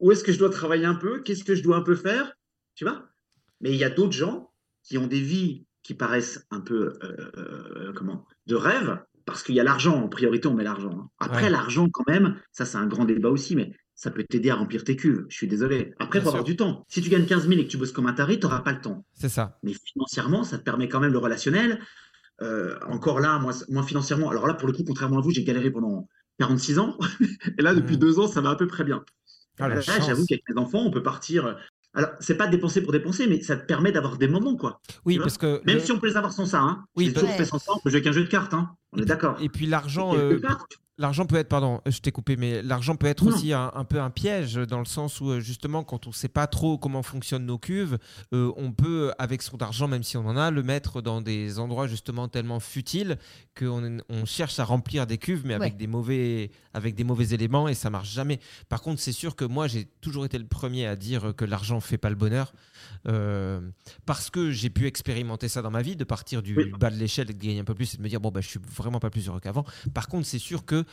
où 0.00 0.12
est-ce 0.12 0.24
que 0.24 0.32
je 0.32 0.38
dois 0.38 0.50
travailler 0.50 0.84
un 0.86 0.94
peu? 0.96 1.20
Qu'est-ce 1.22 1.44
que 1.44 1.54
je 1.54 1.62
dois 1.62 1.76
un 1.76 1.82
peu 1.82 1.94
faire? 1.94 2.32
Tu 2.74 2.84
vois? 2.84 3.08
Mais 3.60 3.70
il 3.70 3.76
y 3.76 3.84
a 3.84 3.90
d'autres 3.90 4.12
gens 4.12 4.50
qui 4.82 4.98
ont 4.98 5.06
des 5.06 5.20
vies 5.20 5.64
qui 5.82 5.94
paraissent 5.94 6.46
un 6.50 6.60
peu 6.60 6.94
euh, 7.02 7.30
euh, 7.36 7.92
comment 7.94 8.26
de 8.46 8.54
rêve 8.54 8.98
parce 9.26 9.42
qu'il 9.42 9.54
y 9.54 9.60
a 9.60 9.64
l'argent 9.64 9.96
en 10.02 10.08
priorité 10.08 10.48
on 10.48 10.54
met 10.54 10.64
l'argent 10.64 10.90
hein. 10.92 11.08
après 11.18 11.44
Ouais. 11.44 11.50
l'argent 11.50 11.88
quand 11.90 12.04
même 12.08 12.36
ça 12.52 12.64
c'est 12.64 12.76
un 12.78 12.86
grand 12.86 13.04
débat 13.04 13.28
aussi 13.30 13.56
mais 13.56 13.72
ça 13.94 14.10
peut 14.10 14.24
t'aider 14.28 14.50
à 14.50 14.56
remplir 14.56 14.84
tes 14.84 14.96
cuves 14.96 15.24
je 15.28 15.36
suis 15.36 15.46
désolé 15.46 15.94
après 15.98 16.18
il 16.18 16.22
faut 16.22 16.28
avoir 16.28 16.44
du 16.44 16.56
temps 16.56 16.84
si 16.88 17.00
tu 17.00 17.08
gagnes 17.10 17.24
15 17.26 17.48
000 17.48 17.60
et 17.60 17.64
que 17.66 17.70
tu 17.70 17.76
bosses 17.78 17.92
comme 17.92 18.06
un 18.06 18.12
taré 18.12 18.38
tu 18.38 18.46
n'auras 18.46 18.60
pas 18.60 18.72
le 18.72 18.80
temps 18.80 19.06
C'est 19.14 19.28
ça. 19.30 19.58
mais 19.62 19.72
financièrement 19.72 20.42
ça 20.44 20.58
te 20.58 20.64
permet 20.64 20.88
quand 20.88 21.00
même 21.00 21.12
le 21.12 21.18
relationnel 21.18 21.80
Euh, 22.42 22.78
encore 22.88 23.20
là 23.20 23.38
moi, 23.38 23.52
moi 23.68 23.82
financièrement 23.82 24.30
alors 24.30 24.46
là 24.46 24.54
pour 24.54 24.66
le 24.66 24.72
coup 24.72 24.82
contrairement 24.82 25.18
à 25.18 25.20
vous 25.20 25.30
j'ai 25.30 25.44
galéré 25.44 25.70
pendant 25.70 26.08
46 26.38 26.78
ans 26.78 26.96
et 27.58 27.62
là 27.62 27.74
depuis 27.74 27.94
Mhm. 27.96 28.00
deux 28.00 28.18
ans 28.18 28.28
ça 28.28 28.40
va 28.40 28.48
un 28.48 28.54
peu 28.54 28.66
près 28.66 28.82
bien 28.82 29.04
Ah, 29.58 29.68
Là, 29.68 29.80
j'avoue 29.80 30.24
qu'avec 30.26 30.42
mes 30.48 30.58
enfants 30.58 30.78
on 30.78 30.90
peut 30.90 31.02
partir 31.02 31.58
alors 31.92 32.10
c'est 32.18 32.36
pas 32.36 32.46
dépenser 32.46 32.80
pour 32.82 32.92
dépenser 32.92 33.26
mais 33.26 33.42
ça 33.42 33.56
te 33.58 33.66
permet 33.66 33.92
d'avoir 33.92 34.16
des 34.16 34.26
moments 34.28 34.56
quoi 34.56 34.80
Oui, 35.04 35.18
parce 35.18 35.36
que. 35.36 35.60
même 35.66 35.76
le- 35.76 35.80
si 35.82 35.92
on 35.92 35.98
peut 35.98 36.06
les 36.06 36.16
avoir 36.16 36.32
sans 36.32 36.46
ça, 36.46 36.60
hein. 36.60 36.84
Oui, 36.96 37.12
toujours 37.12 37.28
fait 37.30 37.44
sans 37.44 37.58
ça, 37.58 37.72
on 37.74 37.80
peut 37.80 37.90
jouer 37.90 38.00
qu'un 38.00 38.12
jeu 38.12 38.22
de 38.24 38.28
cartes, 38.30 38.54
hein. 38.54 38.70
On 38.92 38.98
est 39.02 39.04
d'accord. 39.04 39.36
Et 39.40 39.48
puis 39.50 39.66
l'argent. 39.66 40.14
Euh, 40.16 40.38
part, 40.40 40.66
L'argent 41.00 41.24
peut 41.24 41.36
être, 41.36 41.48
pardon, 41.48 41.80
je 41.86 41.98
t'ai 42.00 42.12
coupé, 42.12 42.36
mais 42.36 42.60
l'argent 42.62 42.94
peut 42.94 43.06
être 43.06 43.24
Non. 43.24 43.32
aussi 43.34 43.54
un, 43.54 43.72
un 43.74 43.84
peu 43.84 44.00
un 44.02 44.10
piège 44.10 44.56
dans 44.56 44.78
le 44.80 44.84
sens 44.84 45.18
où 45.22 45.30
euh, 45.30 45.40
justement 45.40 45.82
quand 45.82 46.06
on 46.06 46.10
ne 46.10 46.14
sait 46.14 46.28
pas 46.28 46.46
trop 46.46 46.76
comment 46.76 47.02
fonctionnent 47.02 47.46
nos 47.46 47.56
cuves, 47.56 47.96
euh, 48.34 48.52
on 48.58 48.70
peut 48.72 49.10
avec 49.18 49.40
son 49.40 49.56
argent, 49.62 49.88
même 49.88 50.02
si 50.02 50.18
on 50.18 50.26
en 50.26 50.36
a, 50.36 50.50
le 50.50 50.62
mettre 50.62 51.00
dans 51.00 51.22
des 51.22 51.58
endroits 51.58 51.86
justement 51.86 52.28
tellement 52.28 52.60
futiles 52.60 53.16
qu'on 53.58 53.98
on 54.10 54.26
cherche 54.26 54.58
à 54.58 54.64
remplir 54.64 55.06
des 55.06 55.16
cuves, 55.16 55.42
mais 55.46 55.54
avec 55.54 55.78
des 55.78 55.86
mauvais, 55.86 56.50
avec 56.74 56.94
des 56.94 57.04
mauvais 57.04 57.30
éléments 57.30 57.66
et 57.66 57.74
ça 57.74 57.88
marche 57.88 58.12
jamais. 58.12 58.38
Par 58.68 58.82
contre, 58.82 59.00
c'est 59.00 59.12
sûr 59.12 59.36
que 59.36 59.46
moi 59.46 59.68
j'ai 59.68 59.86
toujours 60.02 60.26
été 60.26 60.36
le 60.38 60.46
premier 60.46 60.86
à 60.86 60.96
dire 60.96 61.32
que 61.34 61.46
l'argent 61.46 61.80
fait 61.80 61.96
pas 61.98 62.10
le 62.10 62.16
bonheur 62.16 62.52
euh, 63.08 63.60
parce 64.04 64.28
que 64.28 64.50
j'ai 64.50 64.68
pu 64.70 64.86
expérimenter 64.86 65.48
ça 65.48 65.62
dans 65.62 65.70
ma 65.70 65.80
vie, 65.82 65.96
de 65.96 66.04
partir 66.04 66.42
du 66.42 66.54
Oui. 66.56 66.70
bas 66.78 66.90
de 66.90 66.96
l'échelle 66.96 67.30
et 67.30 67.34
de 67.34 67.42
gagner 67.42 67.60
un 67.60 67.64
peu 67.64 67.74
plus 67.74 67.94
et 67.94 67.96
de 67.96 68.02
me 68.02 68.08
dire 68.08 68.20
bon 68.20 68.30
bah 68.30 68.40
je 68.42 68.48
suis 68.48 68.60
vraiment 68.74 69.00
pas 69.00 69.08
plus 69.10 69.28
heureux 69.28 69.40
qu'avant. 69.40 69.64
Par 69.94 70.08
contre, 70.08 70.26
c'est 70.26 70.38
sûr 70.38 70.64
que 70.66 70.84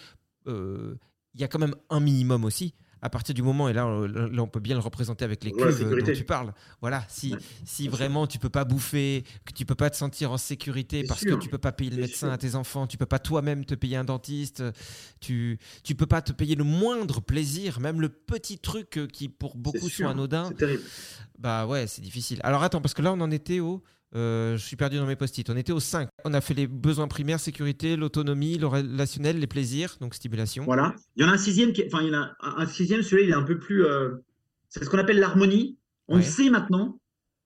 il 0.45 1.41
y 1.41 1.43
a 1.43 1.47
quand 1.47 1.59
même 1.59 1.75
un 1.89 1.99
minimum 1.99 2.45
aussi. 2.45 2.73
À 2.99 3.11
partir 3.11 3.35
du 3.35 3.43
moment, 3.43 3.69
et 3.69 3.73
là, 3.73 3.85
on- 3.85 4.07
là, 4.07 4.41
on 4.41 4.47
peut 4.47 4.59
bien 4.59 4.73
le 4.73 4.81
représenter 4.81 5.23
avec 5.23 5.43
les 5.43 5.51
Ouais, 5.51 5.65
la 5.65 5.71
cuves 5.71 5.99
dont 5.99 6.11
tu 6.13 6.23
parles. 6.23 6.51
Voilà, 6.81 7.05
si, 7.07 7.33
Ouais, 7.33 7.37
si 7.63 7.83
sûr. 7.83 7.91
vraiment 7.91 8.25
tu 8.25 8.39
peux 8.39 8.49
pas 8.49 8.65
bouffer, 8.65 9.23
que 9.45 9.53
tu 9.53 9.67
peux 9.67 9.75
pas 9.75 9.91
te 9.91 9.95
sentir 9.95 10.31
en 10.31 10.37
sécurité 10.39 11.03
parce 11.03 11.21
sûr. 11.21 11.37
que 11.37 11.43
tu 11.43 11.47
peux 11.47 11.59
pas 11.59 11.71
payer 11.71 11.91
le 11.91 11.97
médecin 11.97 12.25
sûr. 12.25 12.31
à 12.31 12.37
tes 12.39 12.55
enfants, 12.55 12.87
tu 12.87 12.97
peux 12.97 13.05
pas 13.05 13.19
toi-même 13.19 13.65
te 13.65 13.75
payer 13.75 13.97
un 13.97 14.03
dentiste, 14.03 14.63
tu 15.19 15.59
tu 15.83 15.93
peux 15.93 16.07
pas 16.07 16.23
te 16.23 16.31
payer 16.31 16.55
le 16.55 16.63
moindre 16.63 17.21
plaisir, 17.21 17.79
même 17.79 18.01
le 18.01 18.09
petit 18.09 18.57
truc 18.57 18.97
euh, 18.97 19.05
qui 19.05 19.29
pour 19.29 19.55
beaucoup 19.55 19.89
sont 19.89 20.07
anodins. 20.07 20.49
Bah 21.37 21.67
ouais, 21.67 21.85
c'est 21.85 22.01
difficile. 22.01 22.39
Alors 22.43 22.63
attends, 22.63 22.81
parce 22.81 22.95
que 22.95 23.03
là, 23.03 23.13
on 23.13 23.21
en 23.21 23.29
était 23.29 23.59
au. 23.59 23.83
Euh, 24.15 24.57
je 24.57 24.63
suis 24.65 24.75
perdu 24.75 24.97
dans 24.97 25.05
mes 25.05 25.15
post-it. 25.15 25.49
On 25.49 25.57
était 25.57 25.71
au 25.73 25.79
5. 25.79 26.09
On 26.25 26.33
a 26.33 26.41
fait 26.41 26.53
les 26.53 26.67
besoins 26.67 27.07
primaires, 27.07 27.39
sécurité, 27.39 27.95
l'autonomie, 27.95 28.57
le 28.57 28.67
relationnel, 28.67 29.39
les 29.39 29.47
plaisirs, 29.47 29.97
donc 30.01 30.13
stimulation. 30.15 30.63
Voilà. 30.65 30.95
Il 31.15 31.23
y 31.23 31.25
en 31.27 31.29
a 31.29 31.33
un 31.33 31.37
sixième, 31.37 31.73
qui... 31.73 31.83
enfin, 31.85 32.01
il 32.03 32.07
y 32.11 32.15
en 32.15 32.21
a 32.21 32.31
un 32.41 32.65
sixième, 32.65 33.01
celui-là, 33.03 33.23
il 33.27 33.29
est 33.31 33.35
un 33.35 33.43
peu 33.43 33.59
plus. 33.59 33.85
euh, 33.85 34.11
C'est 34.69 34.83
ce 34.83 34.89
qu'on 34.89 34.97
appelle 34.99 35.19
l'harmonie. 35.19 35.77
On 36.07 36.17
Ouais. 36.17 36.23
sait 36.23 36.49
maintenant 36.49 36.99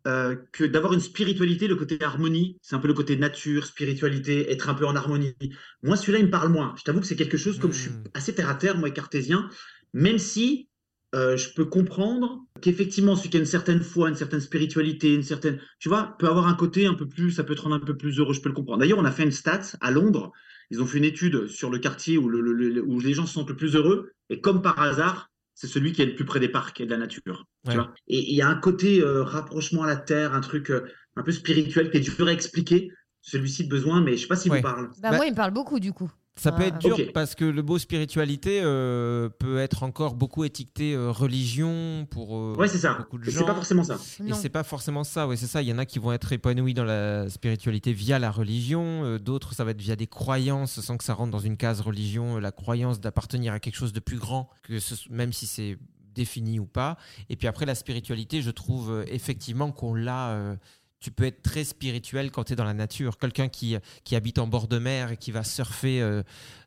euh, 0.07 0.35
que 0.51 0.63
d'avoir 0.63 0.93
une 0.93 0.99
spiritualité, 0.99 1.67
le 1.67 1.75
côté 1.75 2.03
harmonie, 2.03 2.57
c'est 2.63 2.75
un 2.75 2.79
peu 2.79 2.87
le 2.87 2.93
côté 2.95 3.17
nature, 3.17 3.65
spiritualité, 3.65 4.51
être 4.51 4.69
un 4.69 4.73
peu 4.73 4.85
en 4.87 4.95
harmonie. 4.95 5.35
Moi, 5.83 5.95
celui-là, 5.95 6.19
il 6.19 6.25
me 6.25 6.31
parle 6.31 6.49
moins. 6.51 6.73
Je 6.77 6.83
t'avoue 6.83 6.99
que 7.01 7.05
c'est 7.05 7.15
quelque 7.15 7.37
chose, 7.37 7.59
comme 7.59 7.71
je 7.71 7.81
suis 7.81 7.91
Hmm. 7.91 8.03
assez 8.15 8.33
terre 8.33 8.49
à 8.49 8.55
terre, 8.55 8.77
moi, 8.77 8.89
et 8.89 8.93
cartésien, 8.93 9.47
même 9.93 10.17
si 10.17 10.69
euh, 11.15 11.35
je 11.37 11.49
peux 11.53 11.65
comprendre 11.65 12.39
qu'effectivement, 12.61 13.15
celui 13.15 13.29
qui 13.29 13.37
a 13.37 13.39
une 13.39 13.45
certaine 13.45 13.81
foi, 13.81 14.09
une 14.09 14.15
certaine 14.15 14.39
spiritualité, 14.39 15.13
une 15.13 15.23
certaine, 15.23 15.59
tu 15.79 15.89
vois, 15.89 16.15
peut 16.19 16.27
avoir 16.27 16.47
un 16.47 16.53
côté 16.53 16.85
un 16.85 16.93
peu 16.93 17.07
plus, 17.07 17.31
ça 17.31 17.43
peut 17.43 17.55
te 17.55 17.61
rendre 17.61 17.75
un 17.75 17.79
peu 17.79 17.97
plus 17.97 18.19
heureux, 18.19 18.33
je 18.33 18.41
peux 18.41 18.49
le 18.49 18.55
comprendre. 18.55 18.79
D'ailleurs, 18.79 18.99
on 18.99 19.05
a 19.05 19.11
fait 19.11 19.23
une 19.23 19.31
stat 19.31 19.61
à 19.81 19.91
Londres, 19.91 20.31
ils 20.69 20.81
ont 20.81 20.85
fait 20.85 20.99
une 20.99 21.03
étude 21.03 21.47
sur 21.47 21.69
le 21.69 21.79
quartier 21.79 22.17
où, 22.17 22.29
le- 22.29 22.39
le- 22.41 22.53
le- 22.53 22.83
où 22.83 22.99
les 22.99 23.13
gens 23.13 23.25
se 23.25 23.33
sentent 23.33 23.49
le 23.49 23.57
plus 23.57 23.75
heureux, 23.75 24.11
et 24.29 24.39
comme 24.41 24.61
par 24.61 24.79
hasard, 24.79 25.29
c'est 25.53 25.67
celui 25.67 25.91
qui 25.91 26.01
est 26.01 26.05
le 26.05 26.15
plus 26.15 26.25
près 26.25 26.39
des 26.39 26.47
parcs 26.49 26.79
et 26.81 26.85
de 26.85 26.91
la 26.91 26.97
nature. 26.97 27.45
tu 27.69 27.75
vois. 27.75 27.93
et 28.07 28.31
il 28.31 28.35
y 28.35 28.41
a 28.41 28.47
un 28.49 28.55
côté 28.55 29.01
euh, 29.01 29.23
rapprochement 29.23 29.83
à 29.83 29.87
la 29.87 29.95
terre, 29.97 30.33
un 30.33 30.41
truc 30.41 30.71
euh, 30.71 30.81
un 31.15 31.21
peu 31.23 31.31
spirituel 31.31 31.91
qui 31.91 31.97
est 31.97 31.99
dur 31.99 32.25
à 32.27 32.31
expliquer, 32.33 32.89
celui-ci 33.21 33.65
de 33.65 33.69
besoin, 33.69 34.01
mais 34.01 34.15
je 34.17 34.21
sais 34.23 34.27
pas 34.27 34.35
s'il 34.35 34.51
Ouais. 34.51 34.57
vous 34.57 34.63
parle. 34.63 34.87
Bah, 35.01 35.11
Bah- 35.11 35.17
moi, 35.17 35.25
il 35.27 35.31
me 35.31 35.35
parle 35.35 35.51
beaucoup 35.51 35.79
du 35.79 35.93
coup. 35.93 36.09
Ça 36.37 36.51
peut 36.53 36.63
Ah, 36.63 36.67
être 36.67 36.77
dur 36.79 36.95
ok. 36.97 37.11
parce 37.13 37.35
que 37.35 37.43
le 37.43 37.61
mot 37.61 37.77
spiritualité 37.77 38.61
euh, 38.63 39.27
peut 39.29 39.59
être 39.59 39.83
encore 39.83 40.15
beaucoup 40.15 40.43
étiqueté 40.45 40.93
euh, 40.93 41.11
religion 41.11 42.07
pour 42.09 42.37
euh, 42.37 42.55
Ouais, 42.57 42.67
c'est 42.69 42.77
ça. 42.79 42.93
beaucoup 42.93 43.17
de 43.17 43.25
Mais 43.25 43.31
gens. 43.31 43.39
c'est 43.39 43.45
pas 43.45 43.53
forcément 43.53 43.83
ça. 43.83 43.97
Et 44.25 44.33
c'est 44.33 44.49
pas 44.49 44.63
forcément 44.63 45.03
ça, 45.03 45.27
oui, 45.27 45.37
c'est 45.37 45.45
ça. 45.47 45.61
Il 45.61 45.67
y 45.67 45.73
en 45.73 45.77
a 45.77 45.85
qui 45.85 45.99
vont 45.99 46.13
être 46.13 46.31
épanouis 46.31 46.73
dans 46.73 46.85
la 46.85 47.29
spiritualité 47.29 47.91
via 47.93 48.17
la 48.17 48.31
religion, 48.31 49.03
euh, 49.03 49.19
d'autres 49.19 49.53
ça 49.53 49.65
va 49.65 49.71
être 49.71 49.81
via 49.81 49.95
des 49.97 50.07
croyances 50.07 50.79
sans 50.79 50.97
que 50.97 51.03
ça 51.03 51.13
rentre 51.13 51.31
dans 51.31 51.39
une 51.39 51.57
case 51.57 51.81
religion, 51.81 52.37
euh, 52.37 52.39
la 52.39 52.51
croyance 52.53 53.01
d'appartenir 53.01 53.51
à 53.53 53.59
quelque 53.59 53.75
chose 53.75 53.93
de 53.93 53.99
plus 53.99 54.17
grand, 54.17 54.49
que 54.63 54.79
ce- 54.79 54.95
même 55.11 55.33
si 55.33 55.45
c'est 55.47 55.77
défini 56.15 56.59
ou 56.59 56.65
pas. 56.65 56.97
Et 57.29 57.35
puis 57.35 57.47
après, 57.47 57.65
la 57.65 57.75
spiritualité, 57.75 58.41
je 58.41 58.51
trouve 58.51 58.89
euh, 58.91 59.03
effectivement 59.07 59.71
qu'on 59.71 59.93
l'a. 59.93 60.57
Tu 61.01 61.11
peux 61.11 61.25
être 61.25 61.41
très 61.41 61.63
spirituel 61.63 62.31
quand 62.31 62.45
tu 62.45 62.53
es 62.53 62.55
dans 62.55 62.63
la 62.63 62.75
nature. 62.75 63.17
Quelqu'un 63.17 63.49
qui, 63.49 63.75
qui 64.03 64.15
habite 64.15 64.37
en 64.39 64.47
bord 64.47 64.67
de 64.67 64.77
mer 64.77 65.11
et 65.11 65.17
qui 65.17 65.31
va 65.31 65.43
surfer 65.43 66.01
euh, 66.01 66.21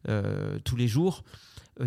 euh, 0.08 0.58
tous 0.64 0.76
les 0.76 0.88
jours, 0.88 1.22
euh, 1.80 1.86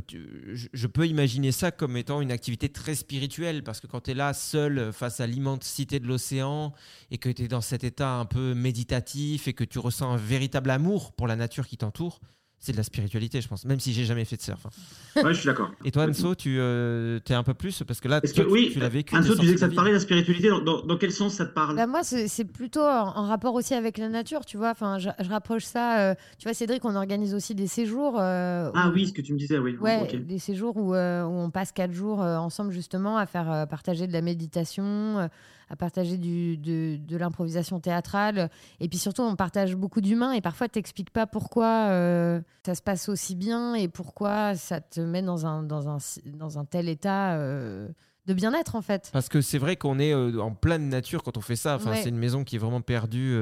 je, 0.54 0.88
peux 0.88 1.08
imaginer 1.08 1.52
ça 1.52 1.72
comme 1.72 1.98
étant 1.98 2.22
une 2.22 2.32
activité 2.32 2.70
très 2.70 2.96
spirituelle 2.96 3.64
parce 3.64 3.82
que 3.82 3.88
quand 3.88 4.02
tu 4.02 4.12
es 4.12 4.14
là 4.14 4.34
seul 4.34 4.92
face 4.94 5.20
à 5.20 5.28
l'immensité 5.28 6.00
de 6.00 6.08
l'océan 6.08 6.74
et 7.12 7.18
que 7.18 7.30
tu 7.30 7.44
es 7.44 7.48
dans 7.48 7.62
cet 7.62 7.84
état 7.84 8.14
un 8.14 8.26
peu 8.26 8.54
méditatif 8.54 9.48
et 9.48 9.54
que 9.54 9.66
tu 9.66 9.80
ressens 9.80 10.12
un 10.12 10.18
véritable 10.18 10.70
amour 10.72 11.12
pour 11.14 11.28
la 11.28 11.36
nature 11.36 11.68
qui 11.68 11.78
t'entoure, 11.78 12.22
c'est 12.60 12.72
de 12.72 12.78
la 12.78 12.84
spiritualité, 12.84 13.40
je 13.40 13.48
pense, 13.48 13.66
même 13.66 13.80
si 13.80 13.94
j'ai 13.94 14.04
jamais 14.04 14.26
fait 14.26 14.36
de 14.36 14.42
surf. 14.42 14.66
hein. 14.66 15.22
Ouais, 15.24 15.34
je 15.34 15.40
suis 15.40 15.48
d'accord. 15.48 15.72
Et 15.86 15.92
toi, 15.92 16.06
Anso, 16.08 16.34
tu 16.36 16.60
es 16.60 17.34
un 17.34 17.44
peu 17.44 17.54
plus 17.54 17.84
parce 17.88 18.02
que 18.02 18.08
là, 18.08 18.20
toi, 18.20 18.30
que 18.30 18.36
tu- 18.36 18.52
oui, 18.52 18.70
tu 18.74 18.80
l'as 18.80 18.90
vécu. 18.90 19.16
Anso, 19.16 19.36
tu 19.36 19.42
disais 19.42 19.54
que 19.54 19.60
ça 19.60 19.68
de 19.68 19.72
te 19.72 19.76
la 19.76 19.76
parlait 19.76 19.92
ville. 19.92 19.96
la 19.98 20.00
spiritualité. 20.02 20.50
Dans, 20.50 20.62
dans- 20.62 20.82
dans 20.86 20.98
quel 20.98 21.12
sens 21.12 21.36
ça 21.36 21.46
te 21.46 21.54
parle? 21.54 21.76
Bah, 21.76 21.86
moi, 21.88 22.02
c'est 22.04 22.46
plutôt 22.46 22.82
en, 22.82 23.16
en 23.16 23.28
rapport 23.28 23.54
aussi 23.54 23.74
avec 23.76 23.98
la 24.00 24.10
nature, 24.10 24.44
tu 24.46 24.58
vois. 24.58 24.72
Enfin, 24.72 24.98
je, 24.98 25.10
je 25.20 25.30
rapproche 25.30 25.64
ça. 25.66 26.00
euh, 26.00 26.16
tu 26.40 26.44
vois, 26.48 26.54
Cédric, 26.54 26.84
on 26.84 26.96
organise 26.96 27.34
aussi 27.36 27.54
des 27.56 27.68
séjours. 27.68 28.20
euh, 28.20 28.72
Ah 28.74 28.90
où- 28.90 28.94
oui, 28.94 29.08
ce 29.08 29.14
que 29.14 29.22
tu 29.22 29.34
me 29.34 29.38
disais, 29.38 29.58
oui. 29.60 29.78
Ouais, 29.80 30.08
des 30.18 30.40
séjours 30.40 30.76
où, 30.78 30.94
euh, 30.96 31.24
où 31.24 31.32
on 31.32 31.52
passe 31.52 31.72
quatre 31.72 31.94
jours 31.94 32.22
euh, 32.24 32.38
ensemble 32.38 32.72
justement 32.72 33.18
à 33.18 33.26
faire 33.28 33.52
euh, 33.52 33.66
partager 33.68 34.08
de 34.08 34.14
la 34.14 34.22
méditation, 34.22 34.84
euh, 35.20 35.28
à 35.70 35.76
partager 35.76 36.18
du, 36.18 36.58
de, 36.58 36.98
de 36.98 37.18
l'improvisation 37.18 37.80
théâtrale. 37.80 38.50
Et 38.80 38.88
puis 38.88 38.98
surtout, 38.98 39.22
on 39.22 39.36
partage 39.36 39.76
beaucoup 39.76 40.02
d'humains 40.02 40.32
et 40.34 40.42
parfois, 40.42 40.68
tu 40.68 40.74
t'expliques 40.74 41.10
pas 41.12 41.28
pourquoi 41.28 41.88
euh, 41.90 42.42
ça 42.66 42.76
se 42.76 42.82
passe 42.82 43.10
aussi 43.10 43.36
bien 43.36 43.74
et 43.76 43.88
pourquoi 43.88 44.56
ça 44.56 44.80
te 44.82 45.00
met 45.02 45.22
dans 45.22 45.46
un, 45.46 45.64
dans 45.64 45.90
un, 45.90 45.98
dans 46.26 46.58
un 46.60 46.66
tel 46.66 46.88
état 46.90 47.34
euh, 47.36 47.88
de 48.28 48.34
bien-être 48.34 48.76
en 48.76 48.82
fait. 48.82 49.10
Parce 49.14 49.30
que 49.30 49.42
c'est 49.42 49.58
vrai 49.58 49.76
qu'on 49.76 50.00
est 50.00 50.14
euh, 50.14 50.40
en 50.40 50.52
pleine 50.54 50.90
nature 50.90 51.24
quand 51.24 51.38
on 51.38 51.42
fait 51.42 51.56
ça. 51.56 51.76
Enfin, 51.76 51.92
Ouais. 51.92 52.02
C'est 52.04 52.10
une 52.10 52.18
maison 52.18 52.44
qui 52.44 52.56
est 52.56 52.60
vraiment 52.60 52.82
perdue 52.82 53.38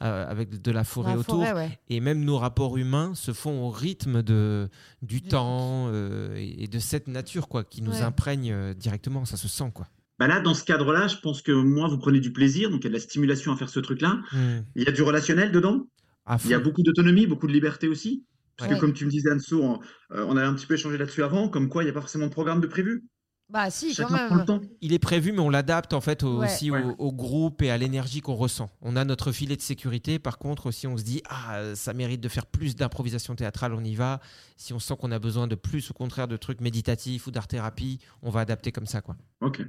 avec 0.00 0.60
de 0.60 0.70
la 0.70 0.84
forêt 0.84 1.12
la 1.12 1.18
autour. 1.18 1.36
forêt, 1.46 1.52
ouais. 1.54 1.78
Et 1.88 2.00
même 2.00 2.24
nos 2.24 2.36
rapports 2.36 2.76
humains 2.76 3.14
se 3.14 3.32
font 3.32 3.62
au 3.62 3.70
rythme 3.70 4.22
de, 4.22 4.68
du 5.02 5.20
Du- 5.22 5.28
temps 5.28 5.86
euh, 5.88 6.34
et 6.36 6.64
et 6.64 6.66
de 6.66 6.78
cette 6.78 7.06
nature 7.08 7.48
quoi, 7.48 7.64
qui 7.64 7.80
nous 7.80 7.92
Ouais. 7.92 8.02
imprègne 8.02 8.52
euh, 8.52 8.74
directement. 8.74 9.24
Ça 9.24 9.36
se 9.36 9.48
sent. 9.48 9.70
quoi. 9.72 9.86
Bah 10.18 10.28
là, 10.28 10.40
dans 10.40 10.54
ce 10.54 10.62
cadre-là, 10.64 11.08
je 11.08 11.16
pense 11.16 11.42
que 11.42 11.50
moi, 11.52 11.88
vous 11.88 11.98
prenez 11.98 12.20
du 12.20 12.32
plaisir, 12.32 12.70
donc 12.70 12.80
il 12.82 12.84
y 12.84 12.86
a 12.86 12.90
de 12.90 12.94
la 12.94 13.00
stimulation 13.00 13.52
à 13.52 13.56
faire 13.56 13.68
ce 13.68 13.80
truc-là. 13.80 14.20
Il 14.76 14.82
y 14.82 14.86
a 14.88 14.92
du 14.92 15.02
relationnel 15.02 15.50
dedans. 15.52 15.86
Il 16.44 16.50
y 16.50 16.54
a 16.54 16.60
beaucoup 16.60 16.82
d'autonomie, 16.82 17.26
beaucoup 17.26 17.46
de 17.46 17.52
liberté 17.52 17.88
aussi. 17.88 18.24
Parce 18.56 18.70
Ouais. 18.70 18.76
que 18.76 18.80
comme 18.80 18.92
tu 18.94 19.04
me 19.04 19.10
disais, 19.10 19.32
Anso, 19.32 19.60
on, 19.62 19.80
euh, 20.12 20.24
on 20.28 20.36
avait 20.36 20.46
un 20.46 20.54
petit 20.54 20.66
peu 20.66 20.74
échangé 20.74 20.96
là-dessus 20.96 21.24
avant, 21.24 21.48
comme 21.48 21.68
quoi 21.68 21.82
il 21.82 21.86
n'y 21.86 21.90
a 21.90 21.92
pas 21.92 22.00
forcément 22.00 22.26
de 22.26 22.30
programme 22.32 22.60
de 22.60 22.68
prévu. 22.68 23.04
Bah 23.50 23.68
si, 23.68 23.88
quand 23.96 24.08
Chacun 24.08 24.28
le 24.30 24.36
même. 24.36 24.44
temps. 24.46 24.60
Il 24.80 24.92
est 24.92 24.98
prévu, 25.00 25.32
mais 25.32 25.40
on 25.40 25.50
l'adapte 25.50 25.92
en 25.92 26.00
fait 26.00 26.22
au- 26.22 26.38
Ouais. 26.38 26.46
aussi 26.46 26.70
Ouais. 26.70 26.82
Au, 26.82 27.06
au 27.08 27.12
groupe 27.12 27.60
et 27.62 27.70
à 27.70 27.76
l'énergie 27.76 28.20
qu'on 28.20 28.34
ressent. 28.36 28.70
On 28.80 28.94
a 28.96 29.04
notre 29.04 29.32
filet 29.32 29.56
de 29.56 29.60
sécurité. 29.60 30.18
Par 30.20 30.38
contre, 30.38 30.70
si 30.70 30.86
on 30.86 30.96
se 30.96 31.02
dit 31.02 31.20
ah 31.28 31.74
ça 31.74 31.92
mérite 31.92 32.20
de 32.22 32.28
faire 32.28 32.46
plus 32.46 32.74
d'improvisation 32.76 33.34
théâtrale, 33.34 33.74
on 33.74 33.82
y 33.84 33.96
va. 33.96 34.20
Si 34.56 34.72
on 34.72 34.78
sent 34.78 34.94
qu'on 34.98 35.10
a 35.12 35.18
besoin 35.18 35.46
de 35.48 35.56
plus, 35.56 35.90
au 35.90 35.94
contraire, 35.94 36.28
de 36.28 36.36
trucs 36.36 36.60
méditatifs 36.60 37.26
ou 37.26 37.32
d'art 37.32 37.48
thérapie, 37.48 37.98
on 38.22 38.30
va 38.30 38.40
adapter 38.40 38.70
comme 38.72 38.86
ça 38.86 39.00
quoi. 39.02 39.16
Ok. 39.40 39.62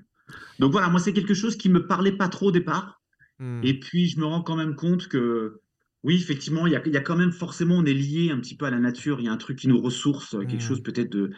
Donc 0.59 0.71
voilà, 0.71 0.89
moi, 0.89 0.99
c'est 0.99 1.13
quelque 1.13 1.34
chose 1.34 1.55
qui 1.55 1.69
me 1.69 1.86
parlait 1.88 2.11
pas 2.11 2.28
trop 2.28 2.47
au 2.47 2.51
départ. 2.51 3.01
Hmm. 3.39 3.61
Et 3.63 3.80
puis, 3.80 4.07
je 4.07 4.19
me 4.19 4.26
rends 4.26 4.41
quand 4.41 4.55
même 4.55 4.76
compte 4.76 5.07
que, 5.07 5.59
oui, 6.03 6.15
effectivement, 6.15 6.67
il 6.67 6.73
y 6.73 6.76
a, 6.76 6.82
il 6.86 6.93
y 6.93 6.97
a 6.97 7.01
quand 7.01 7.15
même 7.17 7.32
forcément, 7.32 7.76
on 7.76 7.86
est 7.86 7.93
lié 7.93 8.32
un 8.32 8.39
petit 8.39 8.55
peu 8.55 8.65
à 8.65 8.69
la 8.71 8.80
nature. 8.80 9.19
Il 9.19 9.26
y 9.26 9.28
a 9.28 9.32
un 9.34 9.38
truc 9.38 9.57
qui 9.59 9.67
nous 9.67 9.82
ressource, 9.82 10.32
quelque 10.32 10.55
Mm. 10.55 10.59
chose 10.59 10.84
peut-être 10.84 11.11
de, 11.11 11.32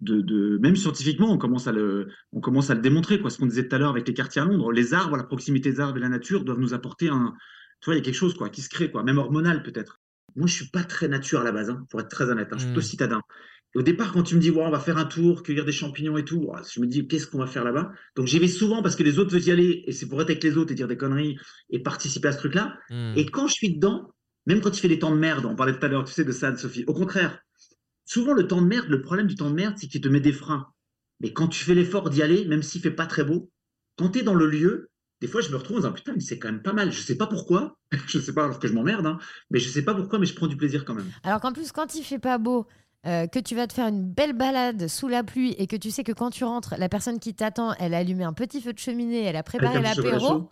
de, 0.00 0.20
de- 0.20 0.58
même 0.62 0.76
scientifiquement, 0.76 1.30
on 1.30 1.38
commence 1.38 1.66
à 1.68 1.72
le, 1.72 2.08
on 2.32 2.40
commence 2.40 2.70
à 2.70 2.74
le 2.74 2.80
démontrer, 2.80 3.20
quoi. 3.20 3.30
Ce 3.30 3.38
qu'on 3.38 3.46
disait 3.46 3.68
tout 3.68 3.74
à 3.76 3.78
l'heure 3.78 3.90
avec 3.90 4.08
les 4.08 4.14
quartiers 4.14 4.40
à 4.42 4.44
Londres, 4.44 4.72
les 4.72 4.94
arbres, 4.94 5.16
la 5.16 5.24
proximité 5.24 5.70
des 5.70 5.80
arbres 5.80 5.98
et 5.98 6.00
la 6.00 6.08
nature 6.08 6.44
doivent 6.44 6.58
nous 6.60 6.74
apporter 6.74 7.08
un, 7.08 7.34
tu 7.80 7.86
vois, 7.86 7.94
il 7.94 7.98
y 7.98 8.00
a 8.00 8.04
quelque 8.04 8.14
chose, 8.14 8.34
quoi, 8.34 8.48
qui 8.48 8.62
se 8.62 8.68
crée, 8.68 8.90
quoi, 8.90 9.02
même 9.04 9.18
hormonal 9.18 9.62
peut-être. 9.62 10.00
Moi, 10.34 10.46
je 10.46 10.54
suis 10.54 10.68
pas 10.70 10.82
très 10.84 11.08
nature 11.08 11.40
à 11.40 11.44
la 11.44 11.52
base, 11.52 11.68
hein, 11.70 11.84
pour 11.90 12.00
être 12.00 12.08
très 12.08 12.24
honnête. 12.30 12.48
hein. 12.50 12.56
Je 12.56 12.60
suis 12.62 12.70
Mm. 12.70 12.72
plutôt 12.72 12.86
citadin. 12.86 13.20
Au 13.74 13.82
départ, 13.82 14.12
quand 14.12 14.22
tu 14.22 14.34
me 14.34 14.40
dis, 14.40 14.50
on 14.50 14.70
va 14.70 14.78
faire 14.78 14.98
un 14.98 15.06
tour, 15.06 15.42
cueillir 15.42 15.64
des 15.64 15.72
champignons 15.72 16.18
et 16.18 16.24
tout, 16.24 16.50
je 16.70 16.80
me 16.80 16.86
dis, 16.86 17.06
qu'est-ce 17.08 17.26
qu'on 17.26 17.38
va 17.38 17.46
faire 17.46 17.64
là-bas? 17.64 17.90
Donc 18.16 18.26
j'y 18.26 18.38
vais 18.38 18.48
souvent 18.48 18.82
parce 18.82 18.96
que 18.96 19.02
les 19.02 19.18
autres 19.18 19.32
veulent 19.32 19.46
y 19.46 19.50
aller, 19.50 19.84
et 19.86 19.92
c'est 19.92 20.06
pour 20.06 20.20
être 20.20 20.28
avec 20.28 20.44
les 20.44 20.58
autres 20.58 20.72
et 20.72 20.74
dire 20.74 20.88
des 20.88 20.98
conneries 20.98 21.38
et 21.70 21.82
participer 21.82 22.28
à 22.28 22.32
ce 22.32 22.38
truc-là. 22.38 22.76
Hmm. 22.90 23.14
Et 23.16 23.26
quand 23.26 23.46
je 23.46 23.54
suis 23.54 23.74
dedans, 23.74 24.12
même 24.46 24.60
quand 24.60 24.70
tu 24.70 24.80
fais 24.80 24.88
des 24.88 24.98
temps 24.98 25.10
de 25.10 25.18
merde, 25.18 25.46
on 25.46 25.56
parlait 25.56 25.78
tout 25.78 25.84
à 25.84 25.88
l'heure, 25.88 26.04
tu 26.04 26.12
sais, 26.12 26.24
de 26.24 26.32
ça, 26.32 26.50
de 26.50 26.56
Sophie, 26.56 26.84
au 26.86 26.92
contraire, 26.92 27.38
souvent 28.04 28.34
le 28.34 28.46
temps 28.46 28.60
de 28.60 28.66
merde, 28.66 28.88
le 28.88 29.00
problème 29.00 29.26
du 29.26 29.36
temps 29.36 29.48
de 29.48 29.54
merde, 29.54 29.74
c'est 29.78 29.86
qu'il 29.86 30.00
te 30.00 30.08
met 30.08 30.20
des 30.20 30.32
freins. 30.32 30.66
Mais 31.20 31.32
quand 31.32 31.48
tu 31.48 31.64
fais 31.64 31.74
l'effort 31.74 32.10
d'y 32.10 32.22
aller, 32.22 32.44
même 32.44 32.62
s'il 32.62 32.82
fait 32.82 32.90
pas 32.90 33.06
très 33.06 33.24
beau, 33.24 33.50
quand 33.96 34.10
tu 34.10 34.18
es 34.18 34.22
dans 34.22 34.34
le 34.34 34.46
lieu, 34.46 34.90
des 35.20 35.28
fois 35.28 35.40
je 35.40 35.50
me 35.50 35.56
retrouve 35.56 35.76
en 35.76 35.80
disant 35.80 35.92
putain, 35.92 36.12
mais 36.14 36.20
c'est 36.20 36.38
quand 36.38 36.50
même 36.50 36.62
pas 36.62 36.72
mal. 36.72 36.90
Je 36.90 37.00
sais 37.00 37.16
pas 37.16 37.28
pourquoi, 37.28 37.78
je 38.08 38.18
sais 38.18 38.34
pas 38.34 38.44
alors 38.44 38.58
que 38.58 38.66
je 38.66 38.72
m'emmerde, 38.72 39.06
hein, 39.06 39.18
mais 39.50 39.60
je 39.60 39.68
sais 39.68 39.82
pas 39.82 39.94
pourquoi, 39.94 40.18
mais 40.18 40.26
je 40.26 40.34
prends 40.34 40.48
du 40.48 40.56
plaisir 40.56 40.84
quand 40.84 40.94
même. 40.94 41.10
Alors 41.22 41.40
qu'en 41.40 41.52
plus, 41.52 41.70
quand 41.70 41.94
il 41.94 42.02
fait 42.02 42.18
pas 42.18 42.38
beau, 42.38 42.66
euh, 43.06 43.26
que 43.26 43.38
tu 43.38 43.56
vas 43.56 43.66
te 43.66 43.72
faire 43.72 43.88
une 43.88 44.04
belle 44.04 44.32
balade 44.32 44.86
sous 44.86 45.08
la 45.08 45.24
pluie 45.24 45.54
et 45.58 45.66
que 45.66 45.74
tu 45.76 45.90
sais 45.90 46.04
que 46.04 46.12
quand 46.12 46.30
tu 46.30 46.44
rentres, 46.44 46.74
la 46.78 46.88
personne 46.88 47.18
qui 47.18 47.34
t'attend, 47.34 47.74
elle 47.80 47.94
a 47.94 47.98
allumé 47.98 48.22
un 48.22 48.32
petit 48.32 48.60
feu 48.60 48.72
de 48.72 48.78
cheminée, 48.78 49.24
elle 49.24 49.36
a 49.36 49.42
préparé 49.42 49.80
l'apéro. 49.80 50.50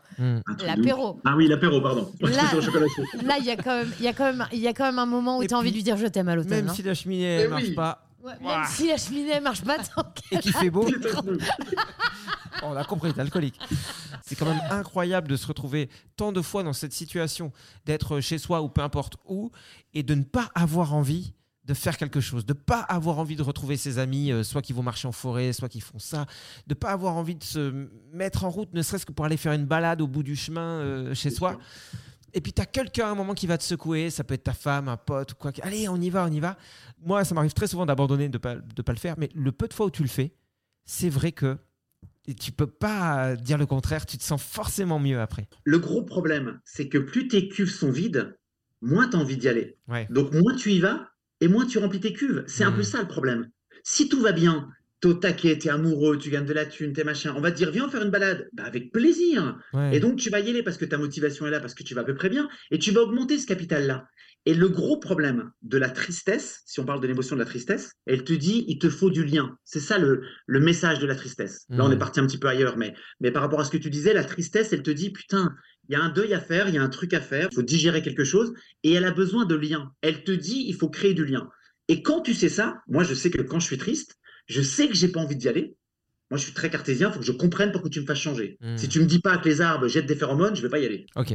L'apéro. 0.64 1.10
ouf. 1.14 1.20
Ah 1.24 1.34
oui, 1.36 1.46
l'apéro, 1.46 1.80
pardon. 1.80 2.10
Là- 2.20 3.38
il 3.38 3.44
y 3.44 3.50
a 3.50 3.56
quand 3.56 3.76
même, 3.76 3.92
il 3.98 4.04
y 4.04 4.08
a 4.08 4.12
quand 4.12 4.24
même, 4.24 4.46
il 4.52 4.58
y 4.58 4.66
a 4.66 4.72
quand 4.72 4.84
même 4.84 4.98
un 4.98 5.06
moment 5.06 5.38
où 5.38 5.44
tu 5.44 5.54
as 5.54 5.58
envie 5.58 5.70
de 5.70 5.76
lui 5.76 5.84
dire 5.84 5.96
je 5.96 6.06
t'aime 6.06 6.28
à 6.28 6.34
l'automne. 6.34 6.56
Même 6.56 6.68
hein. 6.68 6.74
si 6.74 6.82
la 6.82 6.94
cheminée 6.94 7.24
Eh 7.38 7.42
elle 7.42 7.50
marche 7.50 7.62
oui. 7.64 7.74
pas 7.74 8.06
Ouais, 8.22 8.34
même 8.42 8.64
si 8.68 8.88
la 8.88 8.98
cheminée 8.98 9.40
marche 9.40 9.62
pas 9.62 9.78
tant 9.78 10.04
et 10.30 10.38
qu'il 10.40 10.52
fait 10.52 10.68
beau, 10.68 10.86
on 12.62 12.76
a 12.76 12.84
compris, 12.84 13.14
t'es 13.14 13.20
alcoolique. 13.20 13.58
C'est 14.22 14.34
quand 14.36 14.44
même 14.44 14.60
incroyable 14.70 15.26
de 15.28 15.36
se 15.36 15.46
retrouver 15.46 15.88
tant 16.16 16.30
de 16.30 16.42
fois 16.42 16.62
dans 16.62 16.74
cette 16.74 16.92
situation, 16.92 17.50
d'être 17.86 18.20
chez 18.20 18.36
soi 18.36 18.60
ou 18.60 18.68
peu 18.68 18.82
importe 18.82 19.14
où, 19.24 19.50
et 19.94 20.02
de 20.02 20.14
ne 20.14 20.24
pas 20.24 20.50
avoir 20.54 20.92
envie 20.92 21.32
de 21.70 21.74
faire 21.74 21.96
quelque 21.96 22.20
chose, 22.20 22.44
de 22.44 22.52
pas 22.52 22.80
avoir 22.80 23.20
envie 23.20 23.36
de 23.36 23.42
retrouver 23.42 23.76
ses 23.76 23.98
amis, 23.98 24.32
euh, 24.32 24.42
soit 24.42 24.60
qui 24.60 24.72
vont 24.72 24.82
marcher 24.82 25.06
en 25.06 25.12
forêt, 25.12 25.52
soit 25.52 25.68
qui 25.68 25.80
font 25.80 26.00
ça, 26.00 26.26
de 26.66 26.74
pas 26.74 26.90
avoir 26.90 27.14
envie 27.14 27.36
de 27.36 27.44
se 27.44 27.86
mettre 28.12 28.44
en 28.44 28.50
route, 28.50 28.74
ne 28.74 28.82
serait-ce 28.82 29.06
que 29.06 29.12
pour 29.12 29.24
aller 29.24 29.36
faire 29.36 29.52
une 29.52 29.66
balade 29.66 30.00
au 30.00 30.08
bout 30.08 30.24
du 30.24 30.34
chemin 30.34 30.80
euh, 30.80 31.14
chez 31.14 31.30
soi. 31.30 31.60
Et 32.34 32.40
puis 32.40 32.52
tu 32.52 32.60
as 32.60 32.66
quelqu'un 32.66 33.06
à 33.06 33.10
un 33.10 33.14
moment 33.14 33.34
qui 33.34 33.46
va 33.46 33.56
te 33.56 33.62
secouer, 33.62 34.10
ça 34.10 34.24
peut 34.24 34.34
être 34.34 34.42
ta 34.42 34.52
femme, 34.52 34.88
un 34.88 34.96
pote 34.96 35.32
ou 35.32 35.36
quoi. 35.36 35.52
Allez, 35.62 35.88
on 35.88 35.96
y 35.96 36.10
va, 36.10 36.26
on 36.26 36.32
y 36.32 36.40
va. 36.40 36.56
Moi, 37.00 37.24
ça 37.24 37.36
m'arrive 37.36 37.52
très 37.52 37.68
souvent 37.68 37.86
d'abandonner, 37.86 38.28
de 38.28 38.38
pas, 38.38 38.56
de 38.56 38.82
pas 38.82 38.92
le 38.92 38.98
faire, 38.98 39.14
mais 39.16 39.28
le 39.32 39.52
peu 39.52 39.68
de 39.68 39.74
fois 39.74 39.86
où 39.86 39.90
tu 39.90 40.02
le 40.02 40.08
fais, 40.08 40.34
c'est 40.84 41.08
vrai 41.08 41.30
que 41.30 41.56
tu 42.36 42.50
peux 42.50 42.66
pas 42.66 43.36
dire 43.36 43.58
le 43.58 43.66
contraire, 43.66 44.06
tu 44.06 44.18
te 44.18 44.24
sens 44.24 44.42
forcément 44.42 44.98
mieux 44.98 45.20
après. 45.20 45.48
Le 45.62 45.78
gros 45.78 46.02
problème, 46.02 46.60
c'est 46.64 46.88
que 46.88 46.98
plus 46.98 47.28
tes 47.28 47.48
cuves 47.48 47.70
sont 47.70 47.92
vides, 47.92 48.36
moins 48.80 49.08
tu 49.08 49.16
as 49.16 49.20
envie 49.20 49.36
d'y 49.36 49.48
aller. 49.48 49.78
Ouais. 49.88 50.08
Donc 50.10 50.32
moins 50.32 50.54
tu 50.56 50.72
y 50.72 50.80
vas 50.80 51.09
et 51.40 51.48
moins 51.48 51.66
tu 51.66 51.78
remplis 51.78 52.00
tes 52.00 52.12
cuves. 52.12 52.44
C'est 52.46 52.64
un 52.64 52.72
peu 52.72 52.82
ça 52.82 53.00
le 53.00 53.08
problème. 53.08 53.48
Si 53.82 54.08
tout 54.08 54.20
va 54.20 54.32
bien, 54.32 54.68
t'es 55.00 55.08
au 55.08 55.14
taquet, 55.14 55.58
t'es 55.58 55.70
amoureux, 55.70 56.18
tu 56.18 56.30
gagnes 56.30 56.46
de 56.46 56.52
la 56.52 56.66
thune, 56.66 56.92
t'es 56.92 57.04
machin, 57.04 57.34
on 57.36 57.40
va 57.40 57.50
te 57.50 57.56
dire 57.56 57.70
viens 57.70 57.88
faire 57.88 58.02
une 58.02 58.10
balade. 58.10 58.48
Bah, 58.52 58.64
avec 58.64 58.92
plaisir. 58.92 59.58
Ouais. 59.72 59.96
Et 59.96 60.00
donc 60.00 60.16
tu 60.16 60.30
vas 60.30 60.40
y 60.40 60.50
aller 60.50 60.62
parce 60.62 60.76
que 60.76 60.84
ta 60.84 60.98
motivation 60.98 61.46
est 61.46 61.50
là, 61.50 61.60
parce 61.60 61.74
que 61.74 61.82
tu 61.82 61.94
vas 61.94 62.02
à 62.02 62.04
peu 62.04 62.14
près 62.14 62.28
bien, 62.28 62.48
et 62.70 62.78
tu 62.78 62.90
vas 62.90 63.02
augmenter 63.02 63.38
ce 63.38 63.46
capital-là. 63.46 64.06
Et 64.46 64.54
le 64.54 64.68
gros 64.68 64.98
problème 64.98 65.50
de 65.62 65.76
la 65.76 65.90
tristesse, 65.90 66.62
si 66.64 66.80
on 66.80 66.86
parle 66.86 67.00
de 67.00 67.06
l'émotion 67.06 67.36
de 67.36 67.40
la 67.40 67.46
tristesse, 67.46 67.92
elle 68.06 68.24
te 68.24 68.32
dit 68.32 68.64
il 68.68 68.78
te 68.78 68.88
faut 68.88 69.10
du 69.10 69.22
lien. 69.22 69.56
C'est 69.64 69.80
ça 69.80 69.98
le, 69.98 70.22
le 70.46 70.60
message 70.60 70.98
de 70.98 71.06
la 71.06 71.14
tristesse. 71.14 71.66
Là, 71.68 71.84
on 71.84 71.90
est 71.90 71.98
parti 71.98 72.20
un 72.20 72.26
petit 72.26 72.38
peu 72.38 72.48
ailleurs, 72.48 72.78
mais, 72.78 72.94
mais 73.20 73.32
par 73.32 73.42
rapport 73.42 73.60
à 73.60 73.64
ce 73.64 73.70
que 73.70 73.76
tu 73.76 73.90
disais, 73.90 74.14
la 74.14 74.24
tristesse, 74.24 74.72
elle 74.72 74.82
te 74.82 74.90
dit 74.90 75.10
putain, 75.10 75.54
il 75.90 75.94
y 75.94 75.96
a 75.96 76.02
un 76.02 76.08
deuil 76.08 76.32
à 76.34 76.40
faire, 76.40 76.68
il 76.68 76.76
y 76.76 76.78
a 76.78 76.82
un 76.82 76.88
truc 76.88 77.12
à 77.14 77.20
faire, 77.20 77.48
il 77.50 77.54
faut 77.54 77.62
digérer 77.62 78.00
quelque 78.00 78.22
chose, 78.22 78.54
et 78.84 78.92
elle 78.92 79.04
a 79.04 79.10
besoin 79.10 79.44
de 79.44 79.56
lien. 79.56 79.92
Elle 80.02 80.22
te 80.22 80.30
dit 80.30 80.64
il 80.68 80.74
faut 80.76 80.88
créer 80.88 81.14
du 81.14 81.24
lien. 81.26 81.50
Et 81.88 82.00
quand 82.02 82.20
tu 82.20 82.32
sais 82.32 82.48
ça, 82.48 82.80
moi 82.86 83.02
je 83.02 83.12
sais 83.12 83.28
que 83.28 83.42
quand 83.42 83.58
je 83.58 83.66
suis 83.66 83.78
triste, 83.78 84.16
je 84.46 84.62
sais 84.62 84.86
que 84.86 84.94
j'ai 84.94 85.08
pas 85.08 85.18
envie 85.18 85.34
d'y 85.34 85.48
aller. 85.48 85.74
Moi, 86.30 86.38
je 86.38 86.44
suis 86.44 86.52
très 86.52 86.70
cartésien, 86.70 87.08
il 87.08 87.12
faut 87.12 87.18
que 87.18 87.26
je 87.26 87.32
comprenne 87.32 87.72
pour 87.72 87.82
que 87.82 87.88
tu 87.88 88.00
me 88.00 88.06
fasses 88.06 88.20
changer. 88.20 88.56
Mhm. 88.60 88.78
Si 88.78 88.88
tu 88.88 89.00
me 89.00 89.04
dis 89.04 89.18
pas 89.18 89.36
que 89.38 89.48
les 89.48 89.60
arbres 89.60 89.88
jettent 89.88 90.06
des 90.06 90.14
phéromones, 90.14 90.54
je 90.54 90.62
vais 90.62 90.68
pas 90.68 90.78
y 90.78 90.86
aller. 90.86 91.06
Ok. 91.16 91.34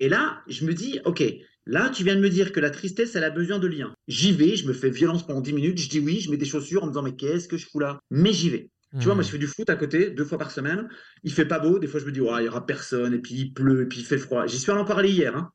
Et 0.00 0.08
là, 0.08 0.40
je 0.48 0.64
me 0.64 0.72
dis, 0.72 0.98
ok, 1.04 1.22
là, 1.66 1.90
tu 1.90 2.04
viens 2.04 2.16
de 2.16 2.22
me 2.22 2.30
dire 2.30 2.52
que 2.52 2.60
la 2.60 2.70
tristesse, 2.70 3.14
elle 3.16 3.24
a 3.24 3.28
besoin 3.28 3.58
de 3.58 3.66
lien. 3.66 3.94
J'y 4.08 4.32
vais, 4.32 4.56
je 4.56 4.66
me 4.66 4.72
fais 4.72 4.88
violence 4.88 5.26
pendant 5.26 5.42
10 5.42 5.52
minutes, 5.52 5.78
je 5.78 5.90
dis 5.90 6.00
oui, 6.00 6.20
je 6.20 6.30
mets 6.30 6.38
des 6.38 6.46
chaussures 6.46 6.82
en 6.84 6.86
me 6.86 6.92
disant, 6.92 7.02
mais 7.02 7.16
qu'est-ce 7.16 7.48
que 7.48 7.58
je 7.58 7.66
fous 7.66 7.80
là? 7.80 8.00
Mais 8.10 8.32
j'y 8.32 8.48
vais. 8.48 8.70
Tu 8.98 9.08
vois, 9.08 9.14
moi, 9.14 9.22
je 9.24 9.30
fais 9.30 9.38
du 9.38 9.46
foot 9.46 9.68
à 9.70 9.76
côté, 9.76 10.10
deux 10.10 10.24
fois 10.24 10.38
par 10.38 10.50
semaine. 10.50 10.88
Il 11.22 11.32
fait 11.32 11.46
pas 11.46 11.58
beau, 11.58 11.78
des 11.78 11.86
fois, 11.86 12.00
je 12.00 12.06
me 12.06 12.12
dis, 12.12 12.20
ouais, 12.20 12.42
il 12.42 12.46
y 12.46 12.48
aura 12.48 12.66
personne, 12.66 13.14
et 13.14 13.18
puis 13.18 13.34
il 13.34 13.52
pleut, 13.54 13.82
et 13.82 13.86
puis 13.86 14.00
il 14.00 14.04
fait 14.04 14.18
froid. 14.18 14.46
J'y 14.46 14.58
suis 14.58 14.70
allé 14.70 14.80
encore 14.80 14.98
aller 14.98 15.10
hier. 15.10 15.36
hein. 15.36 15.52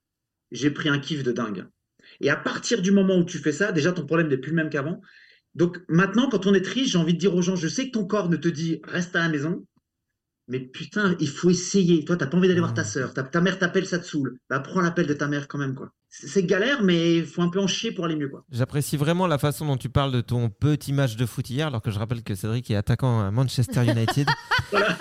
J'ai 0.52 0.72
pris 0.72 0.90
un 0.90 1.00
kiff 1.00 1.24
de 1.24 1.32
dingue. 1.32 1.68
Et 2.22 2.30
à 2.30 2.36
partir 2.36 2.82
du 2.82 2.92
moment 2.92 3.18
où 3.18 3.26
tu 3.26 3.38
fais 3.40 3.52
ça, 3.52 3.72
déjà 3.72 3.92
ton 3.92 4.06
problème 4.06 4.28
n'est 4.30 4.38
plus 4.38 4.52
le 4.52 4.56
même 4.58 4.70
qu'avant. 4.70 5.02
Donc 5.56 5.80
maintenant, 5.90 6.30
quand 6.30 6.48
on 6.48 6.54
est 6.54 6.62
triste, 6.62 6.92
j'ai 6.92 6.98
envie 6.98 7.14
de 7.14 7.20
dire 7.20 7.36
aux 7.36 7.42
gens, 7.42 7.56
je 7.56 7.68
sais 7.68 7.88
que 7.88 7.92
ton 7.92 8.06
corps 8.06 8.30
ne 8.30 8.38
te 8.38 8.48
dit 8.48 8.82
reste 8.84 9.16
à 9.16 9.20
la 9.20 9.30
maison, 9.30 9.66
mais 10.48 10.60
putain, 10.60 11.16
il 11.20 11.30
faut 11.30 11.50
essayer. 11.52 12.06
Toi, 12.06 12.18
t'as 12.18 12.28
pas 12.28 12.38
envie 12.38 12.48
d'aller 12.48 12.60
voir 12.62 12.74
ta 12.74 12.84
sœur, 12.84 13.14
ta, 13.14 13.24
ta 13.24 13.42
mère 13.42 13.60
t'appelle, 13.60 13.86
ça 13.88 14.00
te 14.00 14.06
saoule. 14.06 14.38
Bah 14.50 14.60
prends 14.60 14.82
l'appel 14.82 15.08
de 15.08 15.14
ta 15.14 15.28
mère 15.28 15.48
quand 15.48 15.58
même, 15.60 15.76
quoi. 15.76 15.92
C'est 16.18 16.44
galère, 16.44 16.82
mais 16.82 17.18
il 17.18 17.26
faut 17.26 17.42
un 17.42 17.50
peu 17.50 17.60
en 17.60 17.68
chier 17.68 17.92
pour 17.92 18.06
aller 18.06 18.16
mieux. 18.16 18.32
J'apprécie 18.52 18.96
vraiment 18.98 19.28
la 19.28 19.38
façon 19.38 19.66
dont 19.66 19.78
tu 19.78 19.90
parles 19.90 20.12
de 20.12 20.22
ton 20.22 20.50
petit 20.50 20.94
match 20.94 21.16
de 21.18 21.26
foot 21.26 21.50
hier, 21.50 21.68
alors 21.68 21.82
que 21.82 21.92
je 21.92 22.00
rappelle 22.00 22.24
que 22.24 22.36
Cédric 22.36 22.72
est 22.72 22.76
attaquant 22.76 23.20
à 23.22 23.32
Manchester 23.32 23.84
United 23.84 24.28
Voilà. 24.72 24.98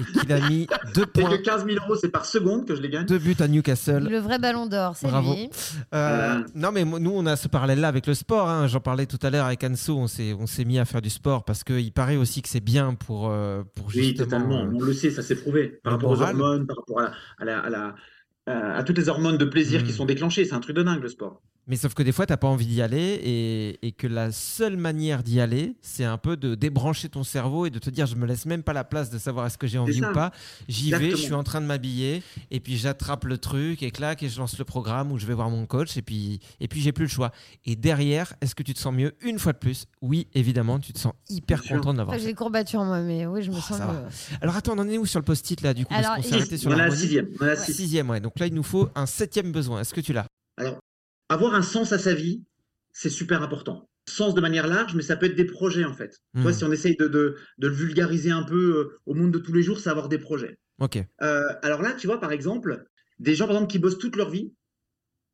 et 0.00 0.18
qu'il 0.20 0.32
a 0.32 0.48
mis 0.48 0.66
deux 0.94 1.02
Et 1.02 1.20
points, 1.20 1.30
que 1.30 1.42
15 1.42 1.64
000 1.64 1.78
euros, 1.84 1.94
c'est 1.96 2.08
par 2.10 2.26
seconde 2.26 2.66
que 2.66 2.74
je 2.74 2.82
les 2.82 2.88
gagne. 2.88 3.06
deux 3.06 3.18
buts 3.18 3.36
à 3.38 3.46
Newcastle. 3.48 4.08
Le 4.10 4.18
vrai 4.18 4.38
ballon 4.38 4.66
d'or, 4.66 4.96
c'est 4.96 5.08
lui. 5.08 5.48
Euh, 5.94 6.42
non, 6.54 6.72
mais 6.72 6.84
nous, 6.84 7.12
on 7.14 7.24
a 7.26 7.36
ce 7.36 7.46
parallèle-là 7.48 7.88
avec 7.88 8.06
le 8.06 8.14
sport. 8.14 8.48
hein. 8.48 8.66
J'en 8.66 8.80
parlais 8.80 9.06
tout 9.06 9.18
à 9.22 9.30
l'heure 9.30 9.46
avec 9.46 9.62
Anso. 9.64 9.96
On 9.96 10.06
s'est, 10.08 10.34
on 10.38 10.46
s'est 10.46 10.64
mis 10.64 10.78
à 10.78 10.84
faire 10.84 11.00
du 11.02 11.10
sport 11.10 11.44
parce 11.44 11.62
qu'il 11.64 11.92
paraît 11.92 12.16
aussi 12.16 12.42
que 12.42 12.48
c'est 12.48 12.60
bien 12.60 12.94
pour, 12.94 13.28
euh, 13.30 13.62
pour 13.76 13.86
Oui, 13.86 13.92
justement. 14.08 14.24
totalement. 14.24 14.62
euh, 14.64 14.70
On 14.74 14.80
le 14.80 14.92
sait, 14.92 15.10
ça 15.10 15.22
s'est 15.22 15.36
prouvé. 15.36 15.78
Par 15.84 15.92
rapport 15.94 16.10
aux 16.10 16.16
moral. 16.16 16.34
hormones, 16.40 16.66
par 16.66 16.76
rapport 16.78 17.00
à, 17.00 17.12
à 17.40 17.44
la, 17.44 17.58
à, 17.60 17.70
la- 17.70 17.94
à- 18.48 18.76
à 18.78 18.82
toutes 18.84 18.98
les 18.98 19.08
hormones 19.08 19.38
de 19.38 19.44
plaisir 19.44 19.84
qui 19.84 19.92
sont 19.92 20.04
déclenchées. 20.06 20.44
C'est 20.44 20.54
un 20.54 20.60
truc 20.60 20.76
de 20.76 20.82
dingue, 20.82 21.02
le 21.02 21.08
sport. 21.08 21.40
Mais 21.70 21.76
sauf 21.76 21.92
que 21.92 22.02
des 22.02 22.12
fois, 22.12 22.24
tu 22.24 22.32
n'as 22.32 22.38
pas 22.38 22.48
envie 22.48 22.64
d'y 22.64 22.80
aller 22.80 23.20
et, 23.22 23.86
et 23.86 23.92
que 23.92 24.06
la 24.06 24.32
seule 24.32 24.78
manière 24.78 25.22
d'y 25.22 25.38
aller, 25.38 25.74
c'est 25.82 26.04
un 26.04 26.16
peu 26.16 26.34
de 26.38 26.54
débrancher 26.54 27.10
ton 27.10 27.24
cerveau 27.24 27.66
et 27.66 27.70
de 27.70 27.78
te 27.78 27.90
dire 27.90 28.06
je 28.06 28.16
me 28.16 28.24
laisse 28.26 28.46
même 28.46 28.62
pas 28.62 28.72
la 28.72 28.84
place 28.84 29.10
de 29.10 29.18
savoir 29.18 29.44
est-ce 29.46 29.58
que 29.58 29.66
j'ai 29.66 29.76
envie 29.76 30.02
ou 30.02 30.10
pas. 30.14 30.32
J'y 30.66 30.90
vais, 30.92 31.10
je 31.10 31.16
suis 31.16 31.34
en 31.34 31.42
train 31.44 31.60
de 31.60 31.66
m'habiller 31.66 32.22
et 32.50 32.60
puis 32.60 32.78
j'attrape 32.78 33.24
le 33.26 33.36
truc 33.36 33.82
et 33.82 33.90
clac 33.90 34.22
et 34.22 34.30
je 34.30 34.38
lance 34.38 34.58
le 34.58 34.64
programme 34.64 35.12
ou 35.12 35.18
je 35.18 35.26
vais 35.26 35.34
voir 35.34 35.50
mon 35.50 35.66
coach 35.66 35.94
et 35.98 36.02
puis, 36.02 36.40
et 36.58 36.68
puis 36.68 36.80
j'ai 36.80 36.92
plus 36.92 37.04
le 37.04 37.10
choix. 37.10 37.32
Et 37.66 37.76
derrière, 37.76 38.32
est-ce 38.40 38.54
que 38.54 38.62
tu 38.62 38.72
te 38.72 38.78
sens 38.78 38.94
mieux 38.94 39.12
une 39.20 39.38
fois 39.38 39.52
de 39.52 39.58
plus? 39.58 39.84
Oui, 40.00 40.26
évidemment, 40.34 40.78
tu 40.78 40.94
te 40.94 40.98
sens 40.98 41.12
hyper 41.28 41.60
Bien 41.60 41.76
content 41.76 41.92
de 41.92 41.98
l'avoir 41.98 42.14
Après, 42.14 42.24
J'ai 42.24 42.30
des 42.32 42.34
courbatures, 42.36 42.82
moi, 42.84 43.02
mais 43.02 43.26
oui, 43.26 43.42
je 43.42 43.50
me 43.50 43.56
Oh, 43.56 43.60
sens. 43.60 43.76
ça 43.76 43.84
va. 43.86 43.92
mieux. 43.92 43.98
Alors 44.40 44.56
attends, 44.56 44.72
on 44.74 44.78
en 44.78 44.88
est 44.88 44.96
où 44.96 45.04
sur 45.04 45.18
le 45.20 45.24
post-it 45.26 45.60
là 45.60 45.74
du 45.74 45.84
coup? 45.84 45.92
Alors, 45.92 46.12
Parce 46.14 46.22
qu'on 46.22 46.22
il- 46.22 46.28
s'est 46.30 46.34
arrêté 46.36 46.56
sur 46.56 46.70
On 46.70 46.72
a 46.72 46.76
la 46.76 46.82
l'harmonie. 46.84 47.02
sixième. 47.02 47.28
On 47.38 47.44
a 47.44 47.46
la 47.48 47.52
Ouais. 47.52 47.58
Sixième, 47.66 48.08
ouais. 48.08 48.20
Donc 48.20 48.37
là, 48.40 48.46
il 48.46 48.54
nous 48.54 48.62
faut 48.62 48.88
un 48.94 49.06
septième 49.06 49.52
besoin. 49.52 49.80
Est-ce 49.80 49.94
que 49.94 50.00
tu 50.00 50.12
l'as? 50.12 50.26
Alors, 50.56 50.78
avoir 51.28 51.54
un 51.54 51.62
sens 51.62 51.92
à 51.92 51.98
sa 51.98 52.14
vie, 52.14 52.42
c'est 52.92 53.10
super 53.10 53.42
important. 53.42 53.88
Sens 54.08 54.34
de 54.34 54.40
manière 54.40 54.66
large, 54.66 54.94
mais 54.94 55.02
ça 55.02 55.16
peut 55.16 55.26
être 55.26 55.34
des 55.36 55.44
projets, 55.44 55.84
en 55.84 55.92
fait. 55.92 56.16
Tu 56.34 56.40
vois, 56.42 56.50
Hmm. 56.52 56.54
si 56.54 56.64
on 56.64 56.72
essaye 56.72 56.96
de, 56.96 57.06
de- 57.08 57.36
de 57.58 57.68
le 57.68 57.74
vulgariser 57.74 58.30
un 58.30 58.42
peu 58.42 58.76
euh, 58.78 58.98
au 59.06 59.14
monde 59.14 59.32
de 59.32 59.38
tous 59.38 59.52
les 59.52 59.62
jours, 59.62 59.78
c'est 59.80 59.90
avoir 59.90 60.08
des 60.08 60.18
projets. 60.18 60.56
Ok. 60.80 60.96
Euh, 61.22 61.42
alors 61.62 61.82
là, 61.82 61.92
tu 61.92 62.06
vois, 62.06 62.18
par 62.20 62.32
exemple, 62.32 62.84
des 63.18 63.34
gens, 63.34 63.46
par 63.46 63.56
exemple, 63.56 63.70
qui 63.72 63.78
bossent 63.78 63.98
toute 63.98 64.16
leur 64.16 64.30
vie, 64.30 64.52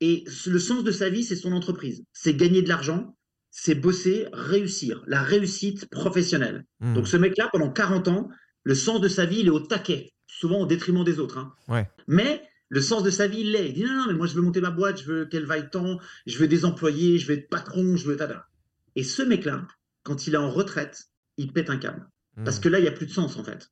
et 0.00 0.24
le 0.46 0.58
sens 0.58 0.82
de 0.84 0.90
sa 0.90 1.08
vie, 1.08 1.22
c'est 1.24 1.36
son 1.36 1.52
entreprise. 1.52 2.02
C'est 2.12 2.34
gagner 2.34 2.62
de 2.62 2.68
l'argent, 2.68 3.16
c'est 3.50 3.76
bosser, 3.76 4.26
réussir, 4.32 5.04
la 5.06 5.22
réussite 5.22 5.88
professionnelle. 5.88 6.64
Hmm. 6.80 6.94
Donc 6.94 7.06
ce 7.08 7.16
mec-là, 7.16 7.48
pendant 7.52 7.70
40 7.70 8.08
ans, 8.08 8.28
le 8.64 8.74
sens 8.74 9.00
de 9.00 9.08
sa 9.08 9.24
vie, 9.24 9.40
il 9.40 9.46
est 9.46 9.50
au 9.50 9.60
taquet, 9.60 10.12
souvent 10.26 10.58
au 10.60 10.66
détriment 10.66 11.04
des 11.04 11.20
autres. 11.20 11.38
hein. 11.38 11.54
Ouais. 11.68 11.88
Mais 12.08 12.42
le 12.70 12.80
sens 12.80 13.02
de 13.02 13.10
sa 13.10 13.26
vie, 13.28 13.40
il 13.40 13.52
l'est. 13.52 13.68
Il 13.68 13.74
dit 13.74 13.84
non, 13.84 13.92
non, 13.94 14.06
mais 14.08 14.14
moi 14.14 14.26
je 14.26 14.34
veux 14.34 14.42
monter 14.42 14.60
ma 14.60 14.70
boîte, 14.70 15.00
je 15.00 15.06
veux 15.06 15.24
qu'elle 15.26 15.46
vaille 15.46 15.70
tant, 15.70 15.98
je 16.26 16.38
veux 16.38 16.48
des 16.48 16.64
employés, 16.64 17.18
je 17.18 17.26
veux 17.28 17.34
être 17.34 17.48
patron, 17.48 17.96
je 17.96 18.06
veux... 18.06 18.16
tada. 18.16 18.48
Et 18.96 19.04
ce 19.04 19.22
mec-là, 19.22 19.66
quand 20.02 20.26
il 20.26 20.34
est 20.34 20.38
en 20.38 20.50
retraite, 20.50 21.04
il 21.36 21.52
pète 21.52 21.70
un 21.70 21.76
câble. 21.76 22.08
Parce 22.44 22.58
Hmm. 22.58 22.62
que 22.62 22.68
là, 22.68 22.78
il 22.78 22.82
n'y 22.82 22.88
a 22.88 22.92
plus 22.92 23.06
de 23.06 23.12
sens 23.12 23.36
en 23.36 23.44
fait. 23.44 23.70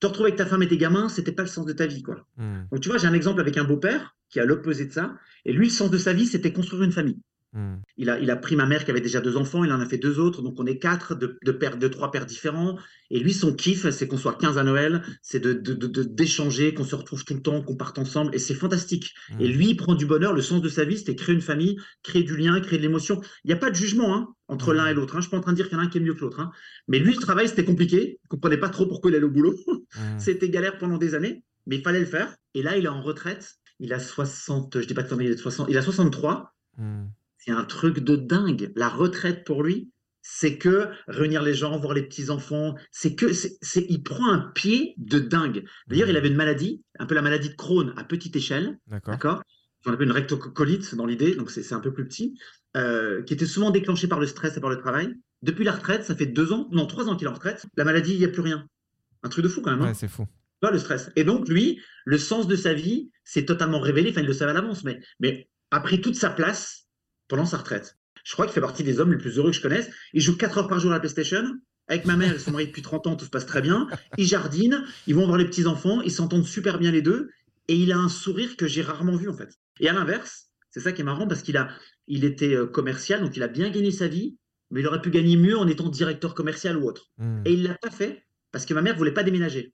Te 0.00 0.06
retrouver 0.06 0.28
avec 0.28 0.38
ta 0.38 0.46
femme 0.46 0.62
et 0.62 0.68
tes 0.68 0.76
gamins, 0.76 1.08
c'était 1.08 1.32
pas 1.32 1.42
le 1.42 1.48
sens 1.48 1.64
de 1.64 1.72
ta 1.72 1.86
vie, 1.86 2.02
quoi. 2.02 2.26
Hmm. 2.36 2.64
Donc 2.70 2.80
tu 2.80 2.88
vois, 2.88 2.98
j'ai 2.98 3.06
un 3.06 3.14
exemple 3.14 3.40
avec 3.40 3.56
un 3.56 3.64
beau-père 3.64 4.16
qui 4.28 4.40
a 4.40 4.44
l'opposé 4.44 4.86
de 4.86 4.92
ça. 4.92 5.14
Et 5.44 5.52
lui, 5.52 5.66
le 5.66 5.72
sens 5.72 5.90
de 5.90 5.98
sa 5.98 6.12
vie, 6.12 6.26
c'était 6.26 6.52
construire 6.52 6.82
une 6.82 6.92
famille. 6.92 7.20
Hmm. 7.54 7.76
Il 7.98 8.08
a, 8.08 8.18
il 8.18 8.30
a 8.30 8.36
pris 8.36 8.56
ma 8.56 8.64
mère 8.64 8.82
qui 8.84 8.90
avait 8.90 9.02
déjà 9.02 9.20
deux 9.20 9.36
enfants, 9.36 9.62
il 9.62 9.72
en 9.72 9.80
a 9.80 9.84
fait 9.86 9.98
deux 9.98 10.18
autres, 10.18 10.40
donc 10.40 10.58
on 10.58 10.64
est 10.64 10.78
quatre 10.78 11.14
de, 11.14 11.36
de, 11.44 11.52
pères, 11.52 11.76
de 11.76 11.86
trois 11.88 12.10
pères 12.10 12.24
différents. 12.24 12.78
Et 13.10 13.20
lui, 13.20 13.34
son 13.34 13.52
kiff, 13.54 13.90
c'est 13.90 14.08
qu'on 14.08 14.16
soit 14.16 14.38
15 14.38 14.56
à 14.56 14.64
Noël, 14.64 15.02
c'est 15.20 15.38
de, 15.38 15.52
de- 15.52 15.74
de- 15.74 16.02
d'échanger, 16.02 16.72
qu'on 16.72 16.84
se 16.84 16.94
retrouve 16.94 17.24
tout 17.26 17.34
le 17.34 17.42
temps, 17.42 17.60
qu'on 17.62 17.76
parte 17.76 17.98
ensemble, 17.98 18.34
et 18.34 18.38
c'est 18.38 18.54
fantastique. 18.54 19.12
Hmm. 19.30 19.40
Et 19.42 19.48
lui, 19.48 19.68
il 19.68 19.76
prend 19.76 19.94
du 19.94 20.06
bonheur, 20.06 20.32
le 20.32 20.40
sens 20.40 20.62
de 20.62 20.68
sa 20.70 20.84
vie, 20.86 20.96
c'était 20.96 21.14
créer 21.14 21.34
une 21.34 21.42
famille, 21.42 21.76
créer 22.02 22.22
du 22.22 22.38
lien, 22.38 22.58
créer 22.60 22.78
de 22.78 22.82
l'émotion. 22.84 23.20
Il 23.44 23.48
n'y 23.48 23.52
a 23.52 23.56
pas 23.58 23.68
de 23.70 23.76
jugement 23.76 24.14
hein, 24.16 24.28
entre 24.48 24.72
Hmm. 24.72 24.76
l'un 24.78 24.86
et 24.86 24.94
l'autre. 24.94 25.14
Hein. 25.16 25.18
Je 25.20 25.24
suis 25.24 25.30
pas 25.30 25.36
en 25.36 25.42
train 25.42 25.52
de 25.52 25.56
dire 25.56 25.68
qu'il 25.68 25.76
y 25.76 25.80
en 25.80 25.82
a 25.84 25.86
un 25.86 25.90
qui 25.90 25.98
est 25.98 26.00
mieux 26.00 26.14
que 26.14 26.20
l'autre. 26.22 26.40
hein. 26.40 26.50
Mais 26.88 26.98
lui, 27.00 27.12
le 27.14 27.20
travail, 27.20 27.48
c'était 27.48 27.64
compliqué, 27.66 28.18
il 28.24 28.28
comprenait 28.28 28.56
pas 28.56 28.70
trop 28.70 28.86
pourquoi 28.86 29.10
il 29.10 29.14
allait 29.16 29.26
au 29.26 29.30
boulot. 29.30 29.54
C'était 30.18 30.48
galère 30.48 30.78
pendant 30.78 30.96
des 30.96 31.14
années, 31.14 31.44
mais 31.66 31.76
il 31.76 31.82
fallait 31.82 32.00
le 32.00 32.06
faire. 32.06 32.34
Et 32.54 32.62
là, 32.62 32.78
il 32.78 32.86
est 32.86 32.88
en 32.88 33.02
retraite. 33.02 33.56
Il 33.78 33.92
a 33.92 33.98
60, 33.98 34.80
je 34.80 34.86
dis 34.86 34.94
pas 34.94 35.02
de 35.02 35.22
il, 35.22 35.26
est 35.30 35.34
de 35.34 35.40
60, 35.40 35.66
il 35.68 35.76
a 35.76 35.82
63. 35.82 36.54
C'est 37.44 37.50
un 37.52 37.64
truc 37.64 37.98
de 38.00 38.16
dingue. 38.16 38.72
La 38.76 38.88
retraite 38.88 39.44
pour 39.44 39.62
lui, 39.62 39.90
c'est 40.20 40.58
que 40.58 40.88
réunir 41.08 41.42
les 41.42 41.54
gens, 41.54 41.76
voir 41.78 41.94
les 41.94 42.02
petits-enfants, 42.04 42.76
c'est 42.92 43.16
que 43.16 43.32
c'est, 43.32 43.56
c'est- 43.60 43.86
il 43.88 44.02
prend 44.04 44.30
un 44.30 44.38
pied 44.54 44.94
de 44.98 45.18
dingue. 45.18 45.64
D'ailleurs, 45.88 46.08
il 46.08 46.16
avait 46.16 46.28
une 46.28 46.36
maladie, 46.36 46.82
un 47.00 47.06
peu 47.06 47.14
la 47.16 47.22
maladie 47.22 47.48
de 47.50 47.54
Crohn 47.56 47.92
à 47.96 48.04
petite 48.04 48.36
échelle, 48.36 48.78
D'accord. 48.86 49.12
d'accord? 49.12 49.42
On 49.84 49.92
appelle 49.92 50.06
une 50.06 50.12
rectocolite 50.12 50.94
dans 50.94 51.06
l'idée, 51.06 51.34
donc 51.34 51.50
c'est, 51.50 51.64
c'est 51.64 51.74
un 51.74 51.80
peu 51.80 51.92
plus 51.92 52.06
petit, 52.06 52.38
euh, 52.76 53.22
qui 53.24 53.34
était 53.34 53.46
souvent 53.46 53.72
déclenchée 53.72 54.06
par 54.06 54.20
le 54.20 54.26
stress 54.28 54.56
et 54.56 54.60
par 54.60 54.70
le 54.70 54.78
travail. 54.78 55.12
Depuis 55.42 55.64
la 55.64 55.72
retraite, 55.72 56.04
ça 56.04 56.14
fait 56.14 56.26
deux 56.26 56.52
ans, 56.52 56.68
non, 56.70 56.86
trois 56.86 57.08
ans 57.08 57.16
qu'il 57.16 57.26
est 57.26 57.30
en 57.30 57.34
retraite, 57.34 57.66
la 57.76 57.82
maladie, 57.84 58.12
il 58.12 58.18
n'y 58.20 58.24
a 58.24 58.28
plus 58.28 58.42
rien. 58.42 58.64
Un 59.24 59.28
truc 59.28 59.42
de 59.42 59.48
fou 59.48 59.60
quand 59.60 59.72
même. 59.72 59.82
hein? 59.82 59.86
Ouais, 59.88 59.94
c'est 59.94 60.06
fou. 60.06 60.26
pas 60.60 60.70
le 60.70 60.78
stress. 60.78 61.10
Et 61.16 61.24
donc, 61.24 61.48
lui, 61.48 61.80
le 62.04 62.18
sens 62.18 62.46
de 62.46 62.54
sa 62.54 62.72
vie 62.74 63.10
s'est 63.24 63.44
totalement 63.44 63.80
révélé. 63.80 64.10
Enfin, 64.10 64.20
il 64.20 64.28
le 64.28 64.32
savait 64.32 64.52
à 64.52 64.54
l'avance, 64.54 64.84
mais, 64.84 65.00
mais 65.18 65.48
a 65.72 65.80
pris 65.80 66.00
toute 66.00 66.14
sa 66.14 66.30
place 66.30 66.81
pendant 67.32 67.46
sa 67.46 67.56
retraite. 67.56 67.96
Je 68.24 68.34
crois 68.34 68.44
qu'il 68.44 68.52
fait 68.52 68.60
partie 68.60 68.84
des 68.84 69.00
hommes 69.00 69.10
les 69.10 69.16
plus 69.16 69.38
heureux 69.38 69.52
que 69.52 69.56
je 69.56 69.62
connaisse. 69.62 69.88
Il 70.12 70.20
joue 70.20 70.36
4 70.36 70.58
heures 70.58 70.68
par 70.68 70.78
jour 70.78 70.90
à 70.90 70.94
la 70.94 71.00
PlayStation. 71.00 71.42
Avec 71.88 72.04
ma 72.04 72.14
mère, 72.14 72.34
ils 72.34 72.38
sont 72.38 72.50
mariés 72.50 72.66
depuis 72.66 72.82
30 72.82 73.06
ans, 73.06 73.16
tout 73.16 73.24
se 73.24 73.30
passe 73.30 73.46
très 73.46 73.62
bien. 73.62 73.88
Ils 74.18 74.26
jardinent, 74.26 74.84
ils 75.06 75.14
vont 75.14 75.24
voir 75.24 75.38
les 75.38 75.46
petits-enfants, 75.46 76.02
ils 76.02 76.12
s'entendent 76.12 76.44
super 76.44 76.78
bien 76.78 76.90
les 76.90 77.00
deux. 77.00 77.30
Et 77.68 77.74
il 77.74 77.90
a 77.90 77.96
un 77.96 78.10
sourire 78.10 78.54
que 78.58 78.66
j'ai 78.66 78.82
rarement 78.82 79.16
vu, 79.16 79.30
en 79.30 79.32
fait. 79.34 79.48
Et 79.80 79.88
à 79.88 79.94
l'inverse, 79.94 80.50
c'est 80.68 80.80
ça 80.80 80.92
qui 80.92 81.00
est 81.00 81.04
marrant, 81.04 81.26
parce 81.26 81.40
qu'il 81.40 81.56
a, 81.56 81.70
il 82.06 82.26
était 82.26 82.54
euh, 82.54 82.66
commercial, 82.66 83.22
donc 83.22 83.34
il 83.34 83.42
a 83.42 83.48
bien 83.48 83.70
gagné 83.70 83.92
sa 83.92 84.08
vie, 84.08 84.36
mais 84.70 84.80
il 84.80 84.86
aurait 84.86 85.00
pu 85.00 85.10
gagner 85.10 85.38
mieux 85.38 85.56
en 85.56 85.66
étant 85.66 85.88
directeur 85.88 86.34
commercial 86.34 86.76
ou 86.76 86.86
autre. 86.86 87.12
Hmm. 87.16 87.40
Et 87.46 87.54
il 87.54 87.62
l'a 87.62 87.78
pas 87.80 87.90
fait 87.90 88.26
parce 88.50 88.66
que 88.66 88.74
ma 88.74 88.82
mère 88.82 88.94
voulait 88.94 89.14
pas 89.14 89.22
déménager 89.22 89.72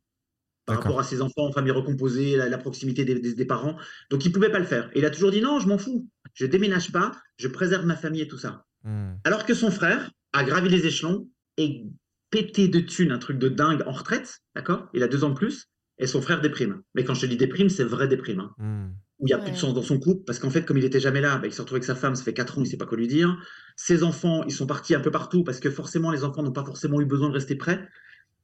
par 0.69 0.83
rapport 0.83 1.01
à 1.01 1.05
ses 1.05 1.21
enfants 1.23 1.47
en 1.47 1.53
famille 1.53 1.73
recomposée, 1.73 2.37
la, 2.37 2.49
la 2.49 2.59
proximité 2.59 3.05
des, 3.05 3.19
des- 3.19 3.35
des 3.35 3.45
parents. 3.45 3.77
Donc 4.11 4.25
il 4.25 4.33
pouvait 4.33 4.51
pas 4.51 4.59
le 4.61 4.65
faire. 4.67 4.91
Et 4.95 5.01
il 5.01 5.05
a 5.05 5.11
toujours 5.11 5.31
dit 5.31 5.41
non, 5.41 5.59
je 5.61 5.69
m'en 5.69 5.79
fous. 5.79 6.07
Je 6.35 6.47
déménage 6.47 6.93
pas, 6.93 7.13
je 7.39 7.49
préserve 7.49 7.85
ma 7.87 7.97
famille 7.97 8.21
et 8.23 8.29
tout 8.29 8.39
ça. 8.39 8.65
Hmm. 8.85 9.15
Alors 9.25 9.45
que 9.45 9.55
son 9.55 9.71
frère 9.71 10.11
a 10.33 10.45
gravi 10.45 10.69
les 10.69 10.87
échelons 10.87 11.29
et 11.57 11.85
pété 12.31 12.69
de 12.69 12.81
thunes, 12.81 13.11
un 13.13 13.19
truc 13.19 13.39
de 13.39 13.49
dingue 13.49 13.83
en 13.87 13.93
retraite, 13.93 14.39
d'accord? 14.55 14.89
Il 14.95 15.03
a 15.03 15.09
deux 15.09 15.25
ans 15.25 15.31
de 15.31 15.35
plus 15.35 15.67
et 15.99 16.07
son 16.07 16.21
frère 16.23 16.41
déprime. 16.41 16.83
Mais 16.95 17.03
quand 17.05 17.15
je 17.15 17.23
te 17.23 17.27
dis 17.27 17.37
déprime, 17.37 17.69
c'est 17.71 17.85
vrai 17.85 18.07
déprime. 18.07 18.41
hein 18.41 18.51
Hmm. 18.59 18.91
où 19.21 19.27
il 19.27 19.31
n'y 19.31 19.33
a 19.33 19.39
plus 19.39 19.51
de 19.51 19.57
sens 19.57 19.75
dans 19.75 19.83
son 19.83 19.99
couple, 19.99 20.23
parce 20.25 20.39
qu'en 20.39 20.49
fait, 20.51 20.65
comme 20.65 20.79
il 20.79 20.85
était 20.85 21.01
jamais 21.01 21.21
là, 21.21 21.39
bah, 21.39 21.49
il 21.49 21.53
s'est 21.53 21.61
retrouvé 21.63 21.79
avec 21.79 21.85
sa 21.87 21.97
femme, 21.97 22.15
ça 22.15 22.23
fait 22.23 22.33
4 22.35 22.57
ans, 22.57 22.61
il 22.61 22.67
ne 22.67 22.71
sait 22.71 22.77
pas 22.77 22.87
quoi 22.87 22.97
lui 22.97 23.09
dire. 23.09 23.37
Ses 23.75 24.05
enfants, 24.05 24.45
ils 24.45 24.53
sont 24.53 24.67
partis 24.69 24.95
un 24.95 25.01
peu 25.01 25.11
partout, 25.11 25.43
parce 25.43 25.59
que 25.59 25.71
forcément, 25.71 26.13
les 26.13 26.23
enfants 26.23 26.45
n'ont 26.45 26.53
pas 26.53 26.65
forcément 26.65 27.01
eu 27.01 27.05
besoin 27.05 27.29
de 27.29 27.35
rester 27.35 27.57
près. 27.57 27.89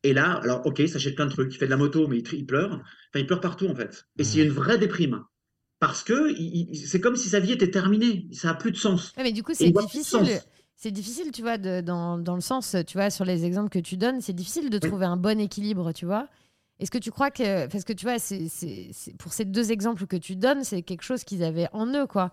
Et 0.05 0.13
là, 0.13 0.35
alors, 0.43 0.65
ok, 0.67 0.83
ça 0.87 0.97
achète 0.97 1.17
plein 1.17 1.27
de 1.27 1.33
trucs, 1.33 1.53
il 1.53 1.59
fait 1.59 1.65
de 1.67 1.71
la 1.71 1.77
moto, 1.77 2.07
mais 2.07 2.19
il, 2.19 2.35
il 2.35 2.47
pleure. 2.47 2.75
Enfin, 2.75 3.19
il 3.21 3.27
pleure 3.27 3.41
partout, 3.41 3.67
en 3.67 3.75
fait. 3.75 4.05
Et 4.19 4.25
c'est 4.25 4.43
une 4.43 4.51
vraie 4.51 4.79
déprime. 4.79 5.23
Parce 5.81 6.05
que 6.05 6.31
il- 6.39 6.69
il- 6.71 6.77
c'est 6.87 7.01
comme 7.01 7.17
si 7.17 7.29
sa 7.29 7.41
vie 7.41 7.53
était 7.53 7.71
terminée, 7.71 8.29
ça 8.33 8.49
n'a 8.49 8.55
plus 8.55 8.71
de 8.71 8.77
sens. 8.77 9.13
Ouais, 9.17 9.25
mais 9.25 9.33
du 9.33 9.43
coup, 9.43 9.53
c'est 9.55 9.67
il 9.69 9.73
difficile. 9.73 10.41
C'est 10.77 10.91
difficile, 10.91 11.31
tu 11.33 11.43
vois, 11.43 11.57
de- 11.59 11.81
dans, 11.81 12.19
dans 12.19 12.35
le 12.35 12.41
sens, 12.41 12.77
tu 12.87 12.99
vois, 12.99 13.09
sur 13.11 13.25
les 13.25 13.45
exemples 13.45 13.71
que 13.71 13.79
tu 13.79 13.97
donnes, 13.97 14.21
c'est 14.21 14.33
difficile 14.33 14.71
de 14.71 14.79
trouver 14.79 15.07
un 15.07 15.17
bon 15.17 15.41
équilibre, 15.41 15.93
tu 15.93 16.05
vois. 16.05 16.29
Est-ce 16.81 16.91
que 16.91 16.99
tu 16.99 17.13
crois 17.13 17.31
que, 17.31 17.69
parce 17.69 17.85
que 17.85 17.93
tu 17.93 18.05
vois, 18.05 18.19
c'est, 18.19 18.49
c'est- 18.49 18.89
c'est- 18.93 19.17
pour 19.17 19.33
ces 19.33 19.45
deux 19.45 19.71
exemples 19.71 20.07
que 20.09 20.17
tu 20.17 20.35
donnes, 20.35 20.65
c'est 20.65 20.83
quelque 20.83 21.03
chose 21.05 21.23
qu'ils 21.23 21.45
avaient 21.45 21.69
en 21.73 21.87
eux, 21.95 22.07
quoi. 22.09 22.33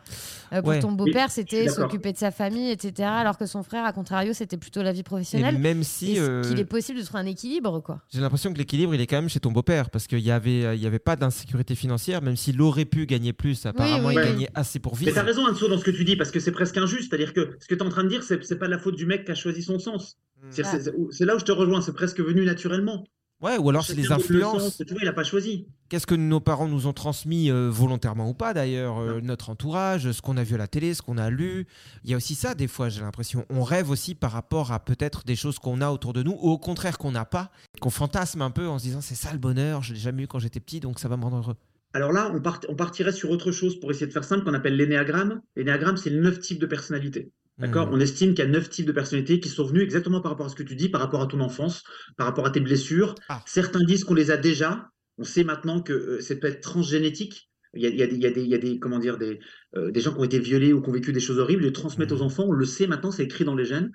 Euh, 0.52 0.62
pour 0.62 0.70
Ouais. 0.70 0.80
ton 0.80 0.92
beau-père, 0.94 1.30
c'était 1.30 1.68
s'occuper 1.70 2.12
de 2.12 2.18
sa 2.18 2.32
famille, 2.32 2.72
etc. 2.72 3.08
Alors 3.08 3.38
que 3.38 3.46
son 3.46 3.62
frère, 3.62 3.86
à 3.86 3.94
contrario, 3.94 4.34
c'était 4.34 4.58
plutôt 4.58 4.82
la 4.82 4.94
vie 4.94 5.02
Et 5.02 5.04
professionnelle. 5.04 5.60
même 5.60 5.84
si 5.84 6.14
Est-ce 6.14 6.22
euh, 6.22 6.42
qu'il 6.42 6.60
est 6.60 6.66
possible 6.66 7.00
de 7.00 7.04
trouver 7.06 7.20
un 7.20 7.28
équilibre, 7.28 7.82
quoi? 7.82 8.02
j'ai 8.12 8.20
l'impression 8.20 8.52
que 8.52 8.58
l'équilibre 8.58 8.96
il 8.96 9.02
est 9.02 9.06
quand 9.08 9.18
même 9.18 9.30
chez 9.30 9.40
ton 9.40 9.52
beau-père 9.52 9.92
parce 9.92 10.08
qu'il 10.08 10.20
y 10.20 10.32
avait 10.32 10.66
euh, 10.66 10.74
il 10.76 10.82
y 10.82 10.88
avait 10.88 10.98
pas 11.00 11.16
d'insécurité 11.16 11.76
financière 11.76 12.22
même 12.24 12.36
s'il 12.36 12.60
aurait 12.62 12.86
pu 12.86 13.06
gagner 13.06 13.34
plus 13.34 13.66
apparemment 13.68 14.08
oui, 14.08 14.16
il 14.18 14.24
gagnait 14.24 14.50
assez 14.56 14.80
pour 14.80 14.94
Mais 15.00 15.06
t'as 15.06 15.12
vivre. 15.22 15.26
raison, 15.26 15.48
Anso, 15.48 15.68
dans 15.68 15.78
ce 15.78 15.84
que 15.84 15.92
tu 15.92 16.04
dis, 16.04 16.16
parce 16.16 16.32
que 16.32 16.40
c'est 16.40 16.52
presque 16.52 16.78
injuste. 16.78 17.10
C'est-à-dire 17.12 17.34
que 17.34 17.56
ce 17.60 17.68
que 17.68 17.76
tu 17.76 17.80
es 17.82 17.84
en 17.86 17.90
train 17.90 18.04
de 18.04 18.10
dire, 18.10 18.24
c'est 18.24 18.44
c'est 18.44 18.58
pas 18.58 18.68
la 18.68 18.80
faute 18.80 18.96
du 18.96 19.06
mec 19.06 19.24
qui 19.26 19.32
a 19.32 19.36
choisi 19.36 19.62
son 19.62 19.78
sens. 19.78 20.18
C'est 20.50 20.66
Ah. 20.66 20.80
c'est- 20.80 20.92
c'est 21.12 21.26
là 21.26 21.36
où 21.36 21.40
je 21.40 21.46
te 21.46 21.52
rejoins, 21.52 21.82
c'est 21.82 21.94
presque 21.94 22.20
venu 22.20 22.44
naturellement. 22.44 23.06
Ouais, 23.42 23.58
ou 23.58 23.70
alors 23.70 23.84
c'est 23.86 23.96
les 23.96 24.04
le 24.04 24.12
influences. 24.12 24.62
sens, 24.76 24.78
Tu 24.86 24.94
vois, 24.94 25.02
il 25.02 25.06
n'a 25.06 25.14
pas 25.14 25.24
choisi. 25.24 25.68
Qu'est-ce 25.90 26.06
que 26.06 26.14
nos 26.16 26.40
parents 26.40 26.68
nous 26.68 26.86
ont 26.86 26.94
transmis 26.94 27.50
euh, 27.50 27.70
volontairement 27.72 28.30
ou 28.30 28.34
pas 28.36 28.54
d'ailleurs 28.54 29.00
euh, 29.00 29.20
Notre 29.22 29.50
entourage, 29.50 30.12
ce 30.12 30.22
qu'on 30.22 30.38
a 30.38 30.44
vu 30.44 30.56
à 30.56 30.58
la 30.60 30.68
télé, 30.68 30.94
ce 30.94 31.02
qu'on 31.02 31.18
a 31.18 31.30
lu. 31.32 31.66
Il 32.04 32.12
y 32.12 32.14
a 32.14 32.18
aussi 32.18 32.36
ça 32.36 32.54
des 32.54 32.68
fois, 32.68 32.90
j'ai 32.90 33.02
l'impression. 33.02 33.46
On 33.50 33.64
rêve 33.64 33.90
aussi 33.90 34.14
par 34.14 34.32
rapport 34.32 34.72
à 34.72 34.80
peut-être 34.80 35.24
des 35.26 35.36
choses 35.36 35.58
qu'on 35.60 35.82
a 35.82 35.90
autour 35.90 36.14
de 36.14 36.22
nous 36.24 36.34
ou 36.40 36.50
au 36.52 36.58
contraire 36.60 36.98
qu'on 37.00 37.12
n'a 37.12 37.26
pas, 37.26 37.50
qu'on 37.82 37.90
fantasme 37.90 38.42
un 38.44 38.52
peu 38.52 38.68
en 38.68 38.78
se 38.78 38.84
disant 38.84 39.02
c'est 39.02 39.16
ça 39.16 39.32
le 39.34 39.40
bonheur, 39.40 39.82
je 39.82 39.94
l'ai 39.94 40.00
jamais 40.00 40.24
eu 40.24 40.28
quand 40.28 40.40
j'étais 40.40 40.60
petit 40.60 40.80
donc 40.80 41.00
ça 41.00 41.08
va 41.10 41.18
me 41.18 41.24
rendre 41.24 41.38
heureux. 41.38 41.56
Alors 41.94 42.14
là, 42.14 42.32
on, 42.34 42.40
part- 42.40 42.62
on 42.70 42.76
partirait 42.76 43.12
sur 43.12 43.32
autre 43.32 43.52
chose 43.52 43.78
pour 43.80 43.92
essayer 43.92 44.08
de 44.08 44.14
faire 44.14 44.24
simple, 44.24 44.46
qu'on 44.46 44.54
appelle 44.54 44.78
l'énéagramme. 44.78 45.42
L'énéagramme, 45.58 45.98
c'est 45.98 46.10
neuf 46.12 46.40
types 46.40 46.60
de 46.62 46.66
personnalités. 46.66 47.32
D'accord 47.62 47.88
Mhm. 47.88 47.94
On 47.94 48.00
estime 48.00 48.34
qu'il 48.34 48.44
y 48.46 48.48
a 48.48 48.52
neuf 48.52 48.70
types 48.70 48.86
de 48.86 48.92
personnalités 48.92 49.40
qui 49.40 49.50
sont 49.50 49.66
venus 49.66 49.84
exactement 49.84 50.22
par 50.22 50.32
rapport 50.32 50.48
à 50.48 50.50
ce 50.50 50.56
que 50.56 50.64
tu 50.64 50.76
dis, 50.76 50.90
par 50.90 51.02
rapport 51.02 51.22
à 51.22 51.28
ton 51.28 51.40
enfance, 51.40 51.84
par 52.18 52.28
rapport 52.28 52.46
à 52.46 52.50
tes 52.52 52.60
blessures. 52.60 53.16
Ah. 53.30 53.42
Certains 53.46 53.84
disent 53.84 54.04
qu'on 54.04 54.14
les 54.16 54.32
a 54.32 54.38
déjà. 54.38 54.90
On 55.18 55.24
sait 55.24 55.44
maintenant 55.44 55.82
que 55.82 55.94
euh, 55.94 56.22
ça 56.22 56.36
peut 56.36 56.48
être 56.48 56.62
transgénétique. 56.62 57.50
Il 57.74 57.82
y 57.84 57.86
a, 57.86 57.90
il 57.90 57.98
y 57.98 58.04
a 58.04 58.08
des, 58.08 58.16
il 58.16 58.22
y 58.22 58.26
a 58.26 58.32
des- 58.32 58.42
il 58.44 58.50
y 58.50 58.56
a 58.56 58.58
des- 58.58 58.80
comment 58.80 59.00
dire, 59.00 59.18
des, 59.18 59.40
euh, 59.78 59.92
des 59.92 60.02
gens 60.02 60.12
qui 60.14 60.20
ont 60.20 60.24
été 60.24 60.40
violés 60.40 60.74
ou 60.74 60.82
qui 60.82 60.90
ont 60.90 60.94
vécu 60.94 61.14
des 61.14 61.20
choses 61.22 61.40
horribles, 61.40 61.62
ils 61.64 61.68
le 61.68 61.72
transmettent 61.74 62.12
aux 62.12 62.22
enfants. 62.22 62.46
On 62.48 62.52
le 62.52 62.66
sait 62.66 62.88
maintenant, 62.88 63.12
c'est 63.12 63.24
écrit 63.24 63.46
dans 63.46 63.56
les 63.56 63.64
gènes. 63.66 63.92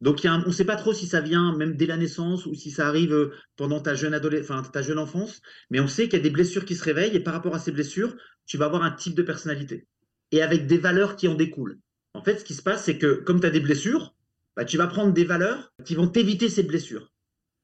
Donc, 0.00 0.22
il 0.22 0.26
y 0.26 0.28
a 0.28 0.34
un- 0.34 0.42
on 0.44 0.48
ne 0.48 0.52
sait 0.52 0.64
pas 0.66 0.76
trop 0.76 0.92
si 0.92 1.06
ça 1.06 1.20
vient 1.22 1.56
même 1.56 1.76
dès 1.76 1.86
la 1.86 1.96
naissance 1.96 2.44
ou 2.46 2.54
si 2.54 2.70
ça 2.70 2.86
arrive 2.88 3.12
euh, 3.14 3.30
pendant 3.56 3.80
ta 3.80 3.94
jeune, 3.94 4.14
enfin, 4.40 4.62
ta 4.62 4.82
jeune 4.82 4.98
enfance, 4.98 5.40
mais 5.70 5.80
on 5.80 5.86
sait 5.86 6.04
qu'il 6.08 6.18
y 6.18 6.20
a 6.20 6.22
des 6.22 6.30
blessures 6.30 6.64
qui 6.66 6.74
se 6.74 6.84
réveillent 6.84 7.14
et 7.16 7.20
par 7.20 7.32
rapport 7.32 7.54
à 7.54 7.58
ces 7.58 7.72
blessures, 7.72 8.14
tu 8.44 8.58
vas 8.58 8.66
avoir 8.66 8.82
un 8.82 8.90
type 8.90 9.14
de 9.14 9.22
personnalité 9.22 9.86
et 10.32 10.42
avec 10.42 10.66
des 10.66 10.78
valeurs 10.78 11.16
qui 11.16 11.28
en 11.28 11.34
découlent. 11.34 11.78
En 12.14 12.22
fait, 12.22 12.38
ce 12.38 12.44
qui 12.44 12.54
se 12.54 12.62
passe, 12.62 12.84
c'est 12.84 12.98
que 12.98 13.14
comme 13.14 13.40
tu 13.40 13.46
as 13.46 13.50
des 13.50 13.60
blessures, 13.60 14.14
bah, 14.56 14.64
tu 14.64 14.76
vas 14.78 14.86
prendre 14.86 15.12
des 15.12 15.24
valeurs 15.24 15.72
qui 15.84 15.94
vont 15.94 16.08
t'éviter 16.08 16.48
ces 16.48 16.62
blessures. 16.62 17.12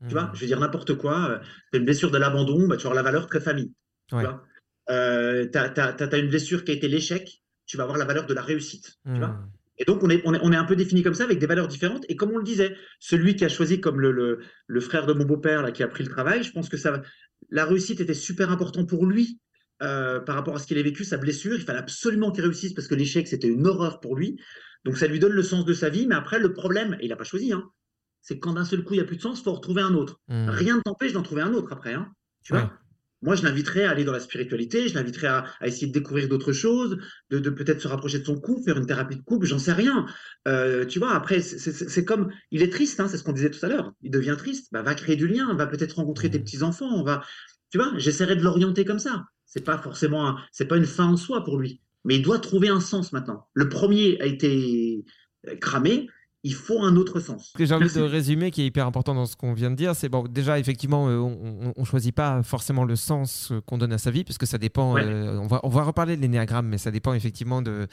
Tu 0.08 0.14
vois, 0.14 0.24
Mhm. 0.24 0.30
je 0.34 0.40
vais 0.40 0.46
dire 0.46 0.60
n'importe 0.60 0.94
quoi. 0.94 1.28
euh, 1.30 1.38
t'as 1.70 1.78
une 1.78 1.84
blessure 1.84 2.10
de 2.10 2.18
l'abandon, 2.18 2.66
bah, 2.66 2.76
tu 2.76 2.84
vas 2.84 2.90
avoir 2.90 2.94
la 2.94 3.02
valeur 3.10 3.26
très 3.26 3.40
famille. 3.40 3.72
Tu 4.08 4.16
vois 4.16 4.44
Euh, 4.90 5.46
t'as 5.46 6.18
une 6.18 6.28
blessure 6.28 6.64
qui 6.64 6.72
a 6.72 6.74
été 6.74 6.88
l'échec, 6.88 7.42
tu 7.66 7.76
vas 7.76 7.84
avoir 7.84 7.96
la 7.98 8.04
valeur 8.04 8.26
de 8.26 8.34
la 8.34 8.42
réussite. 8.42 8.98
Tu 9.04 9.18
vois 9.20 9.28
Mhm. 9.28 9.50
et 9.78 9.84
donc, 9.84 10.02
on 10.02 10.10
est, 10.10 10.20
on, 10.24 10.34
est, 10.34 10.40
on 10.42 10.52
est 10.52 10.56
un 10.56 10.64
peu 10.64 10.74
défini 10.74 11.02
comme 11.02 11.14
ça, 11.14 11.24
avec 11.24 11.38
des 11.38 11.46
valeurs 11.46 11.68
différentes. 11.68 12.04
Et 12.08 12.16
comme 12.16 12.32
on 12.32 12.38
le 12.38 12.42
disait, 12.44 12.74
celui 12.98 13.36
qui 13.36 13.44
a 13.44 13.48
choisi 13.48 13.80
comme 13.80 14.00
le, 14.00 14.10
le, 14.10 14.40
le 14.66 14.80
frère 14.80 15.06
de 15.06 15.12
mon 15.12 15.24
beau-père, 15.24 15.62
là, 15.62 15.70
qui 15.70 15.82
a 15.84 15.88
pris 15.88 16.02
le 16.02 16.10
travail, 16.10 16.42
je 16.42 16.50
pense 16.50 16.68
que 16.68 16.76
ça, 16.76 17.02
la 17.50 17.64
réussite 17.66 18.00
était 18.00 18.14
super 18.14 18.50
important 18.50 18.84
pour 18.84 19.06
lui 19.06 19.38
euh, 19.82 20.20
par 20.20 20.34
rapport 20.36 20.56
à 20.56 20.58
ce 20.58 20.66
qu'il 20.66 20.78
a 20.78 20.82
vécu, 20.82 21.04
sa 21.04 21.16
blessure. 21.16 21.54
Il 21.56 21.62
fallait 21.62 21.78
absolument 21.78 22.30
qu'il 22.32 22.42
réussisse 22.44 22.72
parce 22.74 22.88
que 22.88 22.94
l'échec, 22.94 23.26
c'était 23.28 23.48
une 23.48 23.66
horreur 23.66 24.00
pour 24.00 24.16
lui. 24.16 24.38
Donc, 24.84 24.96
ça 24.96 25.06
lui 25.06 25.18
donne 25.18 25.32
le 25.32 25.42
sens 25.42 25.64
de 25.64 25.72
sa 25.74 25.88
vie. 25.90 26.06
Mais 26.06 26.14
après, 26.14 26.38
le 26.38 26.52
problème, 26.52 26.96
et 27.00 27.04
il 27.06 27.08
n'a 27.08 27.16
pas 27.16 27.24
choisi, 27.24 27.52
hein, 27.52 27.64
c'est 28.22 28.34
que 28.36 28.40
quand 28.40 28.54
d'un 28.54 28.64
seul 28.64 28.84
coup, 28.84 28.94
il 28.94 28.98
n'y 28.98 29.02
a 29.02 29.06
plus 29.06 29.16
de 29.16 29.22
sens, 29.22 29.40
il 29.40 29.44
faut 29.44 29.52
retrouver 29.52 29.82
un 29.82 29.94
autre. 29.94 30.20
Mhm. 30.28 30.48
Rien 30.50 30.76
ne 30.76 30.80
t'empêche 30.82 31.12
d'en 31.12 31.22
trouver 31.22 31.42
un 31.42 31.52
autre 31.52 31.72
après. 31.72 31.94
Hein, 31.94 32.12
tu 32.42 32.52
vois 32.52 32.72
moi, 33.22 33.34
je 33.34 33.42
l'inviterais 33.42 33.84
à 33.84 33.90
aller 33.90 34.04
dans 34.04 34.12
la 34.12 34.20
spiritualité, 34.20 34.88
je 34.88 34.94
l'inviterais 34.94 35.26
à, 35.26 35.44
à 35.60 35.66
essayer 35.66 35.86
de 35.86 35.92
découvrir 35.92 36.26
d'autres 36.26 36.52
choses, 36.54 36.96
de, 37.28 37.38
de 37.38 37.50
peut-être 37.50 37.82
se 37.82 37.86
rapprocher 37.86 38.18
de 38.18 38.24
son 38.24 38.40
couple, 38.40 38.62
faire 38.64 38.78
une 38.78 38.86
thérapie 38.86 39.16
de 39.16 39.22
couple, 39.22 39.44
j'en 39.44 39.58
sais 39.58 39.74
rien. 39.74 40.06
Euh, 40.48 40.86
tu 40.86 40.98
vois, 40.98 41.12
après, 41.14 41.40
c'est- 41.42 42.04
comme, 42.06 42.30
il 42.50 42.62
est 42.62 42.72
triste, 42.72 42.98
hein, 42.98 43.08
c'est 43.08 43.18
ce 43.18 43.22
qu'on 43.22 43.32
disait 43.34 43.50
tout 43.50 43.62
à 43.62 43.68
l'heure, 43.68 43.92
il 44.00 44.10
devient 44.10 44.36
triste, 44.38 44.68
bah, 44.72 44.80
va 44.80 44.94
créer 44.94 45.16
du 45.16 45.26
lien, 45.28 45.52
va 45.54 45.66
peut-être 45.66 45.96
rencontrer 45.96 46.30
tes 46.30 46.38
Mhm. 46.38 46.44
petits-enfants, 46.44 47.02
va, 47.04 47.22
tu 47.70 47.76
vois, 47.76 47.92
j'essaierai 47.98 48.36
de 48.36 48.42
l'orienter 48.42 48.86
comme 48.86 48.98
ça. 48.98 49.24
C'est 49.50 49.64
pas 49.64 49.78
forcément, 49.78 50.38
c'est 50.52 50.66
pas 50.66 50.76
une 50.76 50.86
fin 50.86 51.06
en 51.06 51.16
soi 51.16 51.44
pour 51.44 51.58
lui, 51.58 51.82
mais 52.04 52.16
il 52.16 52.22
doit 52.22 52.38
trouver 52.38 52.68
un 52.68 52.80
sens 52.80 53.12
maintenant. 53.12 53.48
Le 53.52 53.68
premier 53.68 54.20
a 54.20 54.26
été 54.26 55.04
euh, 55.48 55.56
cramé, 55.56 56.08
il 56.42 56.54
faut 56.54 56.82
un 56.82 56.96
autre 56.96 57.20
sens. 57.20 57.50
Ce 57.52 57.58
que 57.58 57.64
j'ai 57.66 57.74
envie 57.74 57.92
de 57.92 58.00
résumer, 58.00 58.50
qui 58.50 58.62
est 58.62 58.66
hyper 58.66 58.86
important 58.86 59.14
dans 59.14 59.26
ce 59.26 59.36
qu'on 59.36 59.52
vient 59.52 59.70
de 59.70 59.76
dire, 59.76 59.94
c'est 59.94 60.08
bon, 60.08 60.24
déjà, 60.28 60.58
effectivement, 60.58 61.08
euh, 61.08 61.18
on, 61.18 61.72
on 61.76 61.84
choisit 61.84 62.14
pas 62.14 62.42
forcément 62.42 62.84
le 62.84 62.96
sens 62.96 63.52
euh, 63.52 63.60
qu'on 63.60 63.76
donne 63.78 63.92
à 63.92 63.98
sa 63.98 64.10
vie, 64.10 64.24
parce 64.24 64.38
que 64.38 64.46
ça 64.46 64.58
dépend. 64.58 64.94
Ouais. 64.94 65.02
euh, 65.04 65.38
on, 65.38 65.46
va, 65.46 65.60
on 65.62 65.68
va 65.68 65.82
reparler 65.82 66.16
de 66.16 66.22
l'énéagramme, 66.22 66.66
mais 66.68 66.78
ça 66.78 66.90
dépend 66.90 67.12
effectivement 67.12 67.60
de, 67.62 67.86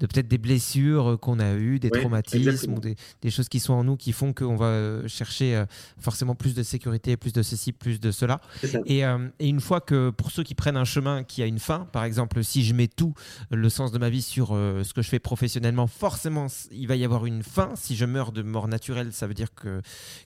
de 0.00 0.06
peut-être 0.06 0.28
des 0.28 0.38
blessures 0.38 1.18
qu'on 1.20 1.38
a 1.38 1.54
eues, 1.54 1.78
des 1.80 1.88
Ouais, 1.92 2.00
traumatismes, 2.00 2.48
exactement. 2.48 2.76
ou 2.76 2.80
des, 2.80 2.96
des 3.22 3.30
choses 3.30 3.48
qui 3.48 3.60
sont 3.60 3.72
en 3.74 3.84
nous 3.84 3.96
qui 3.96 4.12
font 4.12 4.32
qu'on 4.32 4.56
va 4.56 5.06
chercher 5.06 5.64
forcément 5.98 6.34
plus 6.34 6.54
de 6.54 6.62
sécurité, 6.62 7.16
plus 7.16 7.32
de 7.32 7.42
ceci, 7.42 7.72
plus 7.72 8.00
de 8.00 8.10
cela. 8.10 8.40
Et, 8.86 9.04
euh, 9.04 9.28
et 9.38 9.48
une 9.48 9.60
fois 9.60 9.80
que, 9.80 10.10
pour 10.10 10.30
ceux 10.30 10.42
qui 10.42 10.54
prennent 10.54 10.76
un 10.76 10.84
chemin 10.84 11.22
qui 11.24 11.42
a 11.42 11.46
une 11.46 11.58
fin, 11.58 11.86
par 11.92 12.04
exemple, 12.04 12.42
si 12.44 12.64
je 12.64 12.74
mets 12.74 12.88
tout 12.88 13.14
le 13.50 13.68
sens 13.68 13.92
de 13.92 13.98
ma 13.98 14.10
vie 14.10 14.22
sur 14.22 14.50
euh, 14.52 14.82
ce 14.82 14.92
que 14.92 15.02
je 15.02 15.08
fais 15.08 15.18
professionnellement, 15.20 15.86
forcément, 15.86 16.46
il 16.72 16.86
va 16.88 16.96
y 16.96 17.04
avoir 17.04 17.26
une 17.26 17.42
fin. 17.42 17.70
Si 17.76 17.93
je 17.94 18.04
meurs 18.04 18.32
de 18.32 18.42
mort 18.42 18.68
naturelle, 18.68 19.12
ça 19.12 19.26
veut 19.26 19.34
dire 19.34 19.54
que, 19.54 19.80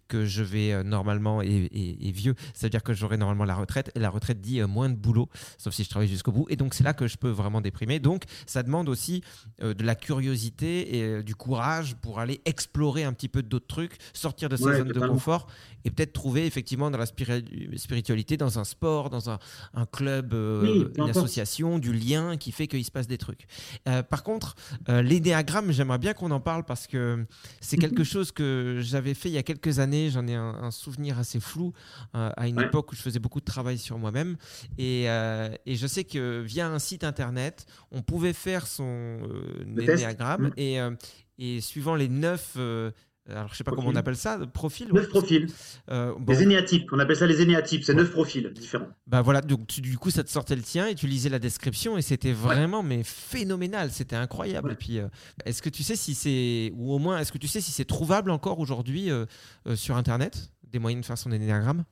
que 0.08 0.24
je 0.24 0.42
vais 0.42 0.72
euh, 0.72 0.82
normalement, 0.82 1.42
et, 1.42 1.46
et- 1.46 2.08
et 2.08 2.12
vieux, 2.12 2.34
ça 2.54 2.66
veut 2.66 2.70
dire 2.70 2.82
que 2.82 2.92
j'aurai 2.94 3.16
normalement 3.16 3.44
la 3.44 3.54
retraite. 3.54 3.90
Et 3.94 3.98
la 4.00 4.10
retraite 4.10 4.40
dit 4.40 4.60
euh, 4.60 4.66
moins 4.66 4.88
de 4.88 4.94
boulot, 4.96 5.28
sauf 5.58 5.74
si 5.74 5.84
je 5.84 5.88
travaille 5.90 6.08
jusqu'au 6.08 6.32
bout. 6.32 6.46
Et 6.48 6.56
donc, 6.56 6.74
c'est 6.74 6.84
là 6.84 6.94
que 6.94 7.06
je 7.06 7.16
peux 7.16 7.30
vraiment 7.30 7.60
déprimer. 7.60 7.98
Donc, 8.00 8.24
ça 8.46 8.62
demande 8.62 8.88
aussi 8.88 9.22
euh, 9.62 9.74
de 9.74 9.84
la 9.84 9.94
curiosité 9.94 10.98
et 10.98 11.22
du 11.22 11.34
courage 11.34 11.94
pour 11.96 12.18
aller 12.20 12.40
explorer 12.44 13.04
un 13.04 13.12
petit 13.12 13.28
peu 13.28 13.42
d'autres 13.42 13.66
trucs, 13.66 13.96
sortir 14.12 14.48
de 14.48 14.56
sa 14.56 14.64
Ouais, 14.66 14.78
zone 14.78 14.88
de 14.92 15.00
confort 15.00 15.46
et 15.84 15.90
peut-être 15.90 16.12
trouver 16.12 16.46
effectivement 16.46 16.90
dans 16.90 16.98
la 16.98 17.04
spiri- 17.06 17.76
spiritualité, 17.78 18.36
dans 18.36 18.58
un 18.58 18.64
sport, 18.64 19.10
dans 19.10 19.30
un, 19.30 19.38
un 19.74 19.86
club, 19.86 20.34
euh, 20.34 20.60
Oui, 20.62 20.84
une 20.96 21.10
association, 21.10 21.78
du 21.78 21.92
lien 21.92 22.36
qui 22.36 22.52
fait 22.52 22.66
qu'il 22.66 22.84
se 22.84 22.90
passe 22.90 23.06
des 23.06 23.18
trucs. 23.18 23.46
Euh, 23.88 24.02
par 24.02 24.22
contre, 24.22 24.54
euh, 24.88 25.02
l'énéagramme, 25.02 25.70
j'aimerais 25.72 25.98
bien 25.98 26.14
qu'on 26.14 26.30
en 26.30 26.40
parle 26.40 26.64
parce 26.64 26.86
que 26.86 27.24
c'est 27.60 27.76
Mhm. 27.76 27.82
quelque 27.82 28.04
chose 28.04 28.32
que 28.32 28.80
j'avais 28.82 29.14
fait 29.14 29.28
il 29.28 29.34
y 29.34 29.38
a 29.38 29.42
quelques 29.42 29.78
années. 29.78 30.10
J'en 30.10 30.26
ai 30.26 30.34
un, 30.34 30.54
un 30.62 30.70
souvenir 30.70 31.18
assez 31.18 31.40
flou 31.40 31.72
à 32.12 32.48
une 32.48 32.56
Ouais. 32.58 32.64
époque 32.64 32.92
où 32.92 32.96
je 32.96 33.00
faisais 33.02 33.18
beaucoup 33.20 33.40
de 33.40 33.44
travail 33.44 33.78
sur 33.78 33.98
moi-même. 33.98 34.36
Et, 34.78 35.04
et 35.04 35.76
je 35.76 35.86
sais 35.86 36.04
que 36.04 36.40
via 36.40 36.68
un 36.68 36.78
site 36.78 37.04
internet, 37.04 37.66
on 37.92 38.02
pouvait 38.02 38.32
faire 38.32 38.66
son 38.66 38.84
euh, 39.22 39.64
énéagramme 39.80 40.42
Mhm. 40.46 40.52
et, 40.56 40.80
euh, 40.80 40.90
et 41.38 41.60
suivant 41.60 41.94
les 41.94 42.08
neuf. 42.08 42.54
euh, 42.56 42.90
alors, 43.30 43.48
je 43.52 43.56
sais 43.56 43.64
pas 43.64 43.72
comment 43.72 43.88
on 43.88 43.96
appelle 43.96 44.16
ça, 44.16 44.38
profils. 44.52 44.88
Neuf 44.92 45.04
ouais. 45.04 45.08
profils. 45.08 45.46
Euh, 45.90 46.14
bon, 46.18 46.32
Les 46.32 46.42
énéatypes, 46.42 46.88
on 46.92 46.98
appelle 46.98 47.16
ça 47.16 47.26
les 47.26 47.40
énéatypes, 47.42 47.84
c'est 47.84 47.92
Ouais. 47.92 47.98
neuf 47.98 48.10
profils 48.10 48.50
différents. 48.52 48.88
bah 49.06 49.22
voilà, 49.22 49.40
donc 49.40 49.66
tu- 49.66 49.80
du 49.80 49.96
coup 49.98 50.10
ça 50.10 50.24
te 50.24 50.30
sortait 50.30 50.56
le 50.56 50.62
tien 50.62 50.86
et 50.86 50.94
tu 50.94 51.06
lisais 51.06 51.28
la 51.28 51.38
description 51.38 51.98
et 51.98 52.02
c'était 52.02 52.32
vraiment 52.32 52.82
mais 52.82 53.02
phénoménal, 53.04 53.90
c'était 53.90 54.16
incroyable. 54.16 54.68
Ouais. 54.68 54.74
Et 54.74 54.76
puis 54.76 54.98
euh, 54.98 55.08
est-ce 55.44 55.62
que 55.62 55.68
tu 55.68 55.82
sais 55.82 55.96
si 55.96 56.14
c'est 56.14 56.72
ou 56.76 56.92
au 56.92 56.98
moins 56.98 57.18
est-ce 57.18 57.32
que 57.32 57.38
tu 57.38 57.48
sais 57.48 57.60
si 57.60 57.70
c'est 57.72 57.84
trouvable 57.84 58.30
encore 58.30 58.58
aujourd'hui 58.58 59.10
euh, 59.10 59.26
euh, 59.66 59.76
sur 59.76 59.96
internet 59.96 60.50
des 60.64 60.78
moyens 60.78 61.02
de 61.02 61.06
faire 61.06 61.18
son 61.18 61.32
énéagramme? 61.32 61.84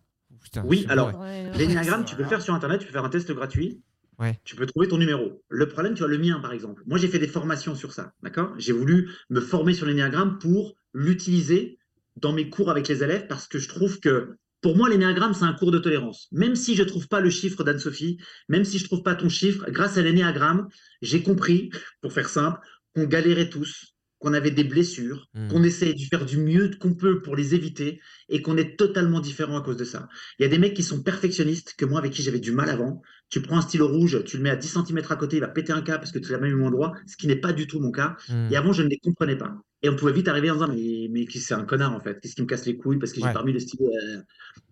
Putain, 0.42 0.62
Oui, 0.66 0.86
alors. 0.88 1.24
L'énéagramme, 1.56 2.04
tu 2.04 2.14
peux 2.14 2.22
le 2.22 2.28
faire 2.28 2.42
sur 2.42 2.54
Internet, 2.54 2.80
tu 2.80 2.86
peux 2.86 2.92
faire 2.92 3.04
un 3.04 3.08
test 3.08 3.32
gratuit. 3.32 3.80
Ouais. 4.18 4.38
Tu 4.44 4.54
peux 4.54 4.64
trouver 4.66 4.86
ton 4.88 4.96
numéro. 4.98 5.42
Le 5.48 5.68
problème, 5.68 5.94
tu 5.94 6.00
vois, 6.00 6.08
le 6.08 6.18
mien, 6.18 6.38
par 6.40 6.52
exemple. 6.52 6.82
Moi, 6.86 6.98
j'ai 6.98 7.08
fait 7.08 7.18
des 7.18 7.26
formations 7.26 7.74
sur 7.74 7.92
ça, 7.92 8.12
d'accord? 8.22 8.52
J'ai 8.58 8.72
voulu 8.72 9.10
me 9.28 9.40
former 9.40 9.74
sur 9.74 9.86
l'énéagramme 9.86 10.38
pour 10.38 10.74
l'utiliser 10.96 11.78
dans 12.16 12.32
mes 12.32 12.48
cours 12.48 12.70
avec 12.70 12.88
les 12.88 13.04
élèves 13.04 13.26
parce 13.28 13.46
que 13.46 13.58
je 13.58 13.68
trouve 13.68 14.00
que, 14.00 14.36
pour 14.62 14.76
moi, 14.76 14.88
l'énéagramme, 14.88 15.34
c'est 15.34 15.44
un 15.44 15.52
cours 15.52 15.70
de 15.70 15.78
tolérance. 15.78 16.28
Même 16.32 16.56
si 16.56 16.74
je 16.74 16.82
ne 16.82 16.88
trouve 16.88 17.06
pas 17.06 17.20
le 17.20 17.28
chiffre 17.28 17.62
d'Anne-Sophie, 17.62 18.18
même 18.48 18.64
si 18.64 18.78
je 18.78 18.84
ne 18.84 18.88
trouve 18.88 19.02
pas 19.02 19.14
ton 19.14 19.28
chiffre, 19.28 19.70
grâce 19.70 19.98
à 19.98 20.02
l'énéagramme, 20.02 20.68
j'ai 21.02 21.22
compris, 21.22 21.70
pour 22.00 22.12
faire 22.12 22.28
simple, 22.30 22.58
qu'on 22.94 23.04
galérait 23.04 23.50
tous, 23.50 23.94
qu'on 24.18 24.32
avait 24.32 24.50
des 24.50 24.64
blessures, 24.64 25.28
Mm. 25.34 25.48
qu'on 25.48 25.62
essaie 25.62 25.92
de 25.92 26.00
faire 26.10 26.24
du 26.24 26.38
mieux 26.38 26.70
qu'on 26.80 26.94
peut 26.94 27.20
pour 27.20 27.36
les 27.36 27.54
éviter 27.54 28.00
et 28.30 28.40
qu'on 28.40 28.56
est 28.56 28.78
totalement 28.78 29.20
différent 29.20 29.58
à 29.58 29.60
cause 29.60 29.76
de 29.76 29.84
ça. 29.84 30.08
Il 30.38 30.44
y 30.44 30.46
a 30.46 30.48
des 30.48 30.58
mecs 30.58 30.72
qui 30.72 30.82
sont 30.82 31.02
perfectionnistes, 31.02 31.74
que 31.76 31.84
moi, 31.84 31.98
avec 31.98 32.12
qui 32.12 32.22
j'avais 32.22 32.40
du 32.40 32.52
mal 32.52 32.70
avant. 32.70 33.02
Tu 33.28 33.42
prends 33.42 33.58
un 33.58 33.60
stylo 33.60 33.86
rouge, 33.88 34.24
tu 34.24 34.38
le 34.38 34.42
mets 34.42 34.50
à 34.50 34.56
10 34.56 34.68
cm 34.68 35.02
à 35.10 35.16
côté, 35.16 35.36
il 35.36 35.40
va 35.40 35.48
péter 35.48 35.72
un 35.74 35.82
câble 35.82 35.98
parce 35.98 36.12
que 36.12 36.18
tu 36.18 36.32
l'as 36.32 36.38
même 36.38 36.62
au 36.62 36.66
endroit, 36.66 36.94
ce 37.06 37.16
qui 37.18 37.26
n'est 37.26 37.36
pas 37.36 37.52
du 37.52 37.66
tout 37.66 37.78
mon 37.78 37.90
cas. 37.90 38.16
Hmm. 38.28 38.48
Et 38.50 38.56
avant, 38.56 38.72
je 38.72 38.82
ne 38.82 38.88
les 38.88 38.98
comprenais 38.98 39.36
pas. 39.36 39.54
Et 39.86 39.88
on 39.88 39.94
pouvait 39.94 40.12
vite 40.12 40.26
arriver 40.26 40.50
en 40.50 40.54
disant, 40.54 40.66
mais, 40.68 41.06
mais 41.10 41.26
qui- 41.26 41.38
c'est 41.38 41.54
un 41.54 41.62
connard 41.64 41.92
en 41.94 42.00
fait, 42.00 42.18
qu'est-ce 42.20 42.34
qui 42.34 42.42
me 42.42 42.46
casse 42.46 42.66
les 42.66 42.76
couilles 42.76 42.98
parce 42.98 43.12
que 43.12 43.20
j'ai 43.20 43.26
Ouais. 43.26 43.32
pas 43.32 43.44
mis 43.44 43.52
le 43.52 43.60
stylo. 43.60 43.86
euh. 43.88 44.20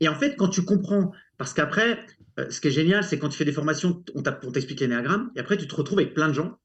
Et 0.01 0.09
en 0.09 0.15
fait, 0.17 0.35
quand 0.37 0.49
tu 0.49 0.65
comprends, 0.65 1.13
parce 1.39 1.55
qu'après, 1.55 2.01
euh, 2.41 2.47
ce 2.51 2.61
qui 2.61 2.67
est 2.69 2.73
génial, 2.73 3.05
c'est 3.05 3.19
quand 3.19 3.29
tu 3.29 3.39
fais 3.39 3.45
des 3.45 3.53
formations, 3.53 4.03
on 4.17 4.23
t'explique 4.23 4.81
l'énéagramme, 4.81 5.31
et 5.37 5.41
après, 5.41 5.57
tu 5.57 5.69
te 5.69 5.75
retrouves 5.77 6.01
avec 6.01 6.15
plein 6.15 6.27
de 6.29 6.33
gens 6.35 6.59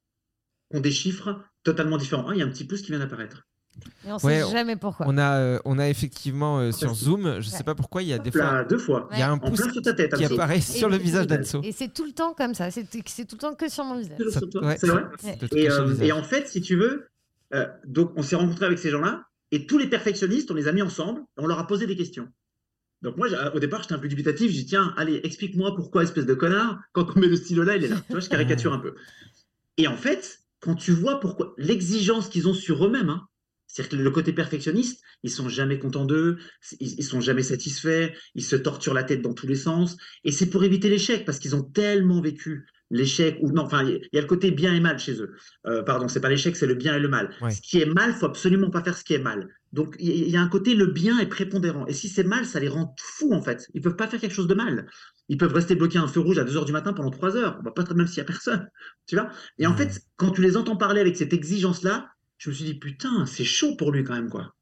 qui 0.71 0.77
ont 0.77 0.79
des 0.81 0.91
chiffres 0.91 1.39
totalement 1.63 1.97
différents. 1.97 2.25
Ah, 2.27 2.31
il 2.33 2.39
y 2.39 2.41
a 2.41 2.45
un 2.45 2.49
petit 2.49 2.63
pouce 2.65 2.81
qui 2.81 2.89
vient 2.91 2.97
d'apparaître. 2.99 3.45
Et 4.05 4.11
on 4.11 4.17
sait 4.19 4.25
Ouais, 4.27 4.43
on- 4.43 4.51
jamais 4.51 4.75
pourquoi. 4.75 5.05
On 5.07 5.17
a 5.19 5.37
euh, 5.37 5.59
on 5.63 5.77
a 5.77 5.87
effectivement 5.87 6.59
euh, 6.59 6.71
sur. 6.71 6.93
Zoom, 6.95 7.39
je 7.39 7.47
sais 7.49 7.57
Ouais. 7.57 7.63
pas 7.63 7.75
pourquoi 7.75 8.01
il 8.01 8.09
y 8.09 8.13
a 8.13 8.17
des 8.17 8.31
Là, 8.31 8.49
fois 8.49 8.63
deux 8.65 8.77
fois. 8.79 9.07
il 9.13 9.19
y 9.19 9.21
a 9.21 9.29
un 9.31 9.37
pouce 9.37 9.61
ta 9.83 9.93
tête. 9.93 10.15
qui 10.15 10.25
apparaît 10.25 10.59
sur 10.59 10.89
le 10.89 10.97
visage 10.97 11.27
d'Anso. 11.27 11.61
Et 11.63 11.71
c'est 11.71 11.93
tout 11.93 12.03
le 12.05 12.11
temps 12.11 12.33
comme 12.33 12.55
ça. 12.55 12.71
C'est 12.71 12.85
c'est 13.05 13.25
tout 13.25 13.35
le 13.35 13.39
temps 13.41 13.53
que 13.53 13.69
sur 13.69 13.83
mon 13.85 13.97
visage. 13.99 14.17
Ça- 14.31 14.39
ouais, 14.61 14.77
c'est 14.79 14.87
vrai? 14.87 15.03
Euh, 15.53 15.95
et 16.01 16.11
en 16.11 16.23
fait, 16.23 16.47
si 16.47 16.61
tu 16.61 16.75
veux, 16.75 17.07
euh, 17.53 17.67
donc 17.85 18.11
on 18.15 18.23
s'est 18.23 18.35
rencontrés 18.35 18.65
avec 18.65 18.79
ces 18.79 18.89
gens-là, 18.89 19.25
et 19.51 19.65
tous 19.65 19.77
les 19.77 19.87
perfectionnistes, 19.87 20.51
on 20.51 20.53
les 20.53 20.67
a 20.67 20.71
mis 20.71 20.81
ensemble, 20.81 21.21
et 21.21 21.41
on 21.41 21.47
leur 21.47 21.59
a 21.59 21.67
posé 21.67 21.87
des 21.87 21.95
questions. 21.95 22.27
Donc 23.01 23.17
moi, 23.17 23.27
au 23.53 23.59
départ, 23.59 23.81
j'étais 23.81 23.93
un 23.93 23.99
peu 23.99 24.09
dubitatif, 24.09 24.51
j'ai 24.51 24.59
dit, 24.59 24.65
tiens, 24.65 24.93
allez, 24.97 25.21
explique-moi 25.23 25.75
pourquoi, 25.75 26.03
espèce 26.03 26.25
de 26.25 26.33
connard, 26.33 26.79
quand 26.91 27.15
on 27.15 27.19
met 27.19 27.27
le 27.27 27.37
stylo 27.37 27.63
là, 27.63 27.77
il 27.77 27.83
est 27.83 27.87
là. 27.87 27.95
Tu 28.05 28.11
vois, 28.11 28.19
je 28.19 28.29
caricature 28.29 28.73
un 28.73 28.79
peu. 28.79 28.95
Et 29.77 29.87
en 29.87 29.95
fait, 29.95 30.39
quand 30.59 30.75
tu 30.75 30.91
vois 30.91 31.19
pourquoi, 31.19 31.53
l'exigence 31.57 32.27
qu'ils 32.27 32.47
ont 32.49 32.53
sur 32.53 32.85
eux-mêmes, 32.85 33.09
hein, 33.09 33.27
c'est-à-dire 33.67 33.97
que 33.97 34.03
le 34.03 34.11
côté 34.11 34.33
perfectionniste, 34.33 35.01
ils 35.23 35.31
sont 35.31 35.47
jamais 35.47 35.79
contents 35.79 36.05
d'eux, 36.05 36.37
ils, 36.79 36.99
ils 36.99 37.03
sont 37.03 37.21
jamais 37.21 37.43
satisfaits, 37.43 38.11
ils 38.35 38.43
se 38.43 38.57
torturent 38.57 38.93
la 38.93 39.03
tête 39.03 39.21
dans 39.21 39.33
tous 39.33 39.47
les 39.47 39.55
sens, 39.55 39.95
et 40.25 40.31
c'est 40.31 40.49
pour 40.49 40.63
éviter 40.65 40.89
l'échec, 40.89 41.23
parce 41.23 41.39
qu'ils 41.39 41.55
ont 41.55 41.63
tellement 41.63 42.19
vécu 42.19 42.67
l'échec, 42.91 43.37
ou 43.41 43.51
non, 43.51 43.63
enfin, 43.63 43.83
il 43.83 44.09
y 44.11 44.17
a 44.17 44.21
le 44.21 44.27
côté 44.27 44.51
bien 44.51 44.73
et 44.73 44.79
mal 44.79 44.97
chez 44.99 45.21
eux. 45.21 45.35
Euh, 45.67 45.83
pardon, 45.83 46.07
c'est 46.07 46.19
pas 46.19 46.29
l'échec, 46.29 46.55
c'est 46.55 46.67
le 46.67 46.73
bien 46.73 46.95
et 46.95 46.99
le 46.99 47.07
mal. 47.07 47.29
Ouais. 47.41 47.51
Ce 47.51 47.61
qui 47.61 47.79
est 47.79 47.85
mal, 47.85 48.13
faut 48.13 48.25
absolument 48.25 48.69
pas 48.69 48.83
faire 48.83 48.97
ce 48.97 49.03
qui 49.03 49.13
est 49.13 49.19
mal. 49.19 49.47
Donc, 49.71 49.95
il 49.99 50.29
y, 50.29 50.35
a 50.35 50.41
un 50.41 50.47
côté, 50.47 50.73
le 50.73 50.87
bien 50.87 51.19
est 51.19 51.27
prépondérant. 51.27 51.85
Et 51.85 51.93
si 51.93 52.09
c'est 52.09 52.23
mal, 52.23 52.45
ça 52.45 52.59
les 52.59 52.69
rend 52.69 52.95
fous, 52.99 53.33
en 53.33 53.41
fait. 53.41 53.67
Ils 53.75 53.81
peuvent 53.81 53.95
pas 53.95 54.07
faire 54.07 54.19
quelque 54.19 54.33
chose 54.33 54.47
de 54.47 54.55
mal. 54.55 54.87
Ils 55.27 55.37
peuvent 55.37 55.53
rester 55.53 55.75
bloqués 55.75 55.99
à 55.99 56.01
un 56.01 56.07
feu 56.07 56.21
rouge 56.21 56.39
à 56.39 56.43
2 56.43 56.57
heures 56.57 56.65
du 56.65 56.71
matin 56.71 56.93
pendant 56.93 57.11
3 57.11 57.37
heures. 57.37 57.57
On 57.59 57.63
va 57.63 57.71
pas 57.71 57.83
même 57.93 58.07
s'il 58.07 58.17
y 58.17 58.21
a 58.21 58.25
personne. 58.25 58.67
Tu 59.05 59.15
vois 59.15 59.29
Et 59.59 59.67
en 59.67 59.75
fait, 59.75 60.01
quand 60.17 60.31
tu 60.31 60.41
les 60.41 60.57
entends 60.57 60.75
parler 60.75 61.01
avec 61.01 61.17
cette 61.17 61.33
exigence-là, 61.33 62.09
je 62.39 62.49
me 62.49 62.55
suis 62.55 62.65
dit, 62.65 62.73
putain, 62.73 63.25
c'est 63.27 63.43
chaud 63.43 63.75
pour 63.75 63.91
lui 63.91 64.03
quand 64.03 64.15
même, 64.15 64.29
quoi. 64.29 64.55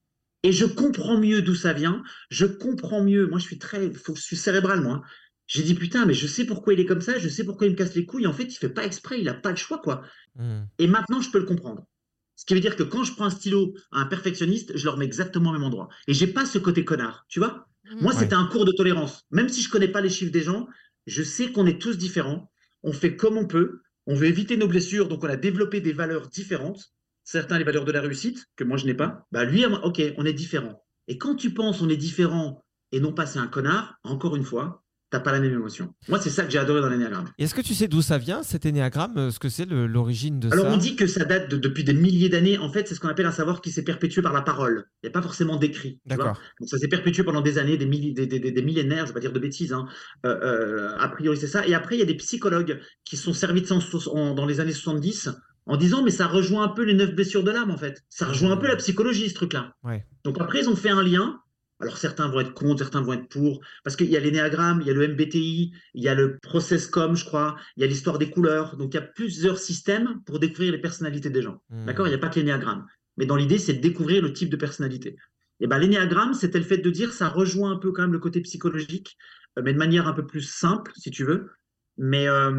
Et 0.43 0.51
je 0.51 0.65
comprends 0.65 1.19
mieux 1.19 1.41
d'où 1.41 1.55
ça 1.55 1.73
vient. 1.73 2.03
Je 2.29 2.45
comprends 2.45 3.03
mieux. 3.03 3.27
Moi, 3.27 3.39
je 3.39 3.45
suis 3.45 3.59
très, 3.59 3.91
je 3.91 4.21
suis 4.21 4.35
cérébral, 4.35 4.81
moi. 4.81 5.03
J'ai 5.47 5.63
dit, 5.63 5.73
putain, 5.75 6.05
mais 6.05 6.13
je 6.13 6.27
sais 6.27 6.45
pourquoi 6.45 6.73
il 6.73 6.79
est 6.79 6.85
comme 6.85 7.01
ça. 7.01 7.17
Je 7.17 7.29
sais 7.29 7.43
pourquoi 7.45 7.67
il 7.67 7.71
me 7.71 7.75
casse 7.77 7.95
les 7.95 8.05
couilles. 8.05 8.27
En 8.27 8.33
fait, 8.33 8.43
il 8.43 8.55
fait 8.55 8.69
pas 8.69 8.85
exprès. 8.85 9.19
Il 9.21 9.29
a 9.29 9.33
pas 9.33 9.49
le 9.51 9.55
choix, 9.55 9.79
quoi. 9.79 10.03
Hmm. 10.35 10.63
Et 10.77 10.87
maintenant, 10.87 11.21
je 11.21 11.31
peux 11.31 11.39
le 11.39 11.45
comprendre. 11.45 11.87
Ce 12.35 12.45
qui 12.45 12.53
veut 12.53 12.59
dire 12.59 12.75
que 12.75 12.83
quand 12.83 13.03
je 13.03 13.13
prends 13.13 13.25
un 13.25 13.29
stylo 13.31 13.73
à 13.91 14.01
un 14.01 14.05
perfectionniste, 14.05 14.77
je 14.77 14.83
le 14.83 14.91
remets 14.91 15.05
exactement 15.05 15.49
au 15.49 15.53
même 15.53 15.63
endroit. 15.63 15.87
Et 16.07 16.13
j'ai 16.13 16.27
pas 16.27 16.45
ce 16.45 16.59
côté 16.59 16.85
connard, 16.85 17.25
tu 17.29 17.39
vois? 17.39 17.67
Moi, 17.99 18.13
Ouais. 18.13 18.19
c'était 18.19 18.35
un 18.35 18.45
cours 18.45 18.65
de 18.65 18.71
tolérance. 18.73 19.23
Même 19.31 19.49
si 19.49 19.61
je 19.61 19.69
connais 19.69 19.87
pas 19.87 20.01
les 20.01 20.09
chiffres 20.09 20.31
des 20.31 20.43
gens, 20.43 20.67
je 21.07 21.23
sais 21.23 21.51
qu'on 21.51 21.65
est 21.65 21.81
tous 21.81 21.97
différents. 21.97 22.51
On 22.83 22.91
fait 22.93 23.15
comme 23.15 23.37
on 23.37 23.47
peut. 23.47 23.81
On 24.05 24.15
veut 24.15 24.27
éviter 24.27 24.57
nos 24.57 24.67
blessures, 24.67 25.07
donc 25.07 25.23
on 25.23 25.27
a 25.29 25.35
développé 25.37 25.81
des 25.81 25.93
valeurs 25.93 26.27
différentes. 26.29 26.93
Certains 27.23 27.57
les 27.57 27.63
valeurs 27.63 27.85
de 27.85 27.91
la 27.91 28.01
réussite 28.01 28.45
que 28.55 28.63
moi 28.63 28.77
je 28.77 28.85
n'ai 28.85 28.93
pas. 28.93 29.25
Bah 29.31 29.43
lui, 29.43 29.65
ok, 29.65 30.01
on 30.17 30.25
est 30.25 30.33
différent. 30.33 30.83
Et 31.07 31.17
quand 31.17 31.35
tu 31.35 31.53
penses 31.53 31.81
on 31.81 31.89
est 31.89 31.97
différent 31.97 32.63
et 32.91 32.99
non 32.99 33.13
pas 33.13 33.25
c'est 33.25 33.39
un 33.39 33.47
connard, 33.47 33.95
encore 34.03 34.35
une 34.35 34.43
fois, 34.45 34.83
t'as 35.09 35.19
pas 35.19 35.31
la 35.31 35.39
même 35.39 35.53
émotion. 35.53 35.93
Moi, 36.09 36.19
c'est 36.19 36.29
ça 36.29 36.43
que 36.43 36.51
j'ai 36.51 36.57
adoré 36.57 36.81
dans 36.81 36.89
l'énéagramme. 36.89 37.29
Est-ce 37.37 37.55
que 37.55 37.61
tu 37.61 37.73
sais 37.73 37.87
d'où 37.87 38.01
ça 38.01 38.17
vient, 38.17 38.43
cet 38.43 38.65
énéagramme 38.65 39.17
euh, 39.17 39.31
Ce 39.31 39.39
que 39.39 39.49
c'est 39.49 39.65
l'origine 39.65 40.39
de 40.39 40.51
Alors 40.51 40.65
ça 40.65 40.71
on 40.73 40.77
dit 40.77 40.95
que 40.95 41.07
ça 41.07 41.23
date 41.25 41.49
de- 41.49 41.57
depuis 41.57 41.83
des 41.83 41.93
milliers 41.93 42.29
d'années. 42.29 42.57
En 42.57 42.69
fait, 42.71 42.87
c'est 42.87 42.95
ce 42.95 42.99
qu'on 42.99 43.07
appelle 43.07 43.25
un 43.25 43.31
savoir 43.31 43.61
qui 43.61 43.71
s'est 43.71 43.83
perpétué 43.83 44.21
par 44.21 44.33
la 44.33 44.41
parole. 44.41 44.85
Il 45.03 45.07
n'y 45.07 45.09
a 45.09 45.13
pas 45.13 45.21
forcément 45.21 45.55
d'écrit. 45.55 45.99
D'accord. 46.05 46.39
Donc 46.59 46.69
ça 46.69 46.77
s'est 46.77 46.87
perpétué 46.87 47.23
pendant 47.23 47.41
des 47.41 47.57
années, 47.57 47.77
des, 47.77 47.85
milli- 47.87 48.13
des, 48.13 48.27
des- 48.27 48.39
des- 48.39 48.51
des 48.51 48.61
millénaires, 48.61 48.99
je 48.99 49.01
ne 49.03 49.07
vais 49.09 49.13
pas 49.13 49.19
dire 49.21 49.31
de 49.33 49.39
bêtises. 49.39 49.73
hein. 49.73 49.85
Euh, 50.25 50.37
euh, 50.43 50.97
a 50.99 51.07
priori, 51.09 51.37
c'est 51.37 51.47
ça. 51.47 51.65
Et 51.67 51.73
après, 51.73 51.95
il 51.95 51.99
y 51.99 52.03
a 52.03 52.05
des 52.05 52.15
psychologues 52.17 52.79
qui 53.05 53.17
sont 53.17 53.33
servis 53.33 53.61
de 53.61 53.67
ça 53.67 53.75
en- 53.75 54.17
en- 54.17 54.33
dans 54.35 54.45
les 54.45 54.59
années 54.59 54.73
70 54.73 55.29
en 55.69 55.75
disant 55.77 56.01
mais 56.03 56.11
ça 56.11 56.27
rejoint 56.27 56.63
un 56.63 56.69
peu 56.69 56.83
les 56.83 56.93
neuf 56.93 57.13
blessures 57.13 57.43
de 57.43 57.51
l'âme 57.51 57.71
en 57.71 57.77
fait. 57.77 58.03
Ça 58.09 58.25
rejoint 58.25 58.51
un 58.51 58.57
peu 58.57 58.67
la 58.67 58.77
psychologie 58.77 59.29
ce 59.29 59.33
truc-là. 59.35 59.73
Ouais. 59.83 60.05
Donc 60.23 60.37
après, 60.39 60.59
ils 60.61 60.69
ont 60.69 60.75
fait 60.75 60.89
un 60.89 61.03
lien. 61.03 61.39
Alors 61.79 61.97
certains 61.97 62.27
vont 62.27 62.39
être 62.39 62.53
contre, 62.53 62.79
certains 62.79 63.01
vont 63.01 63.13
être 63.13 63.27
pour, 63.27 63.61
parce 63.83 63.95
qu'il 63.95 64.09
y 64.09 64.17
a 64.17 64.19
l'énéagramme, 64.19 64.81
il 64.81 64.87
y 64.87 64.89
a 64.89 64.93
le 64.93 65.07
MBTI, 65.07 65.73
il 65.93 66.03
y 66.03 66.09
a 66.09 66.15
le 66.15 66.39
process.com, 66.39 67.15
je 67.15 67.25
crois, 67.25 67.55
il 67.75 67.81
y 67.81 67.83
a 67.83 67.87
l'histoire 67.87 68.17
des 68.17 68.29
couleurs. 68.29 68.77
Donc 68.77 68.93
il 68.93 68.95
y 68.95 68.99
a 68.99 69.03
plusieurs 69.03 69.59
systèmes 69.59 70.21
pour 70.25 70.39
découvrir 70.39 70.71
les 70.71 70.79
personnalités 70.79 71.29
des 71.29 71.41
gens. 71.41 71.61
Hmm. 71.69 71.85
D'accord? 71.85 72.07
Il 72.07 72.11
n'y 72.11 72.15
a 72.15 72.19
pas 72.19 72.29
que 72.29 72.39
l'énéagramme. 72.39 72.85
Mais 73.17 73.25
dans 73.25 73.35
l'idée, 73.35 73.59
c'est 73.59 73.73
de 73.73 73.81
découvrir 73.81 74.21
le 74.21 74.33
type 74.33 74.49
de 74.49 74.55
personnalité. 74.55 75.17
Et 75.59 75.67
ben 75.67 75.79
l'énéagramme, 75.79 76.33
c'était 76.33 76.59
le 76.59 76.65
fait 76.65 76.77
de 76.77 76.89
dire, 76.89 77.13
ça 77.13 77.29
rejoint 77.29 77.71
un 77.71 77.77
peu 77.77 77.91
quand 77.91 78.03
même 78.03 78.13
le 78.13 78.19
côté 78.19 78.41
psychologique, 78.41 79.17
euh, 79.57 79.61
mais 79.63 79.73
de 79.73 79.77
manière 79.77 80.07
un 80.07 80.13
peu 80.13 80.25
plus 80.25 80.41
simple, 80.41 80.91
si 80.95 81.09
tu 81.11 81.25
veux. 81.25 81.49
Mais 81.97 82.27
euh, 82.27 82.51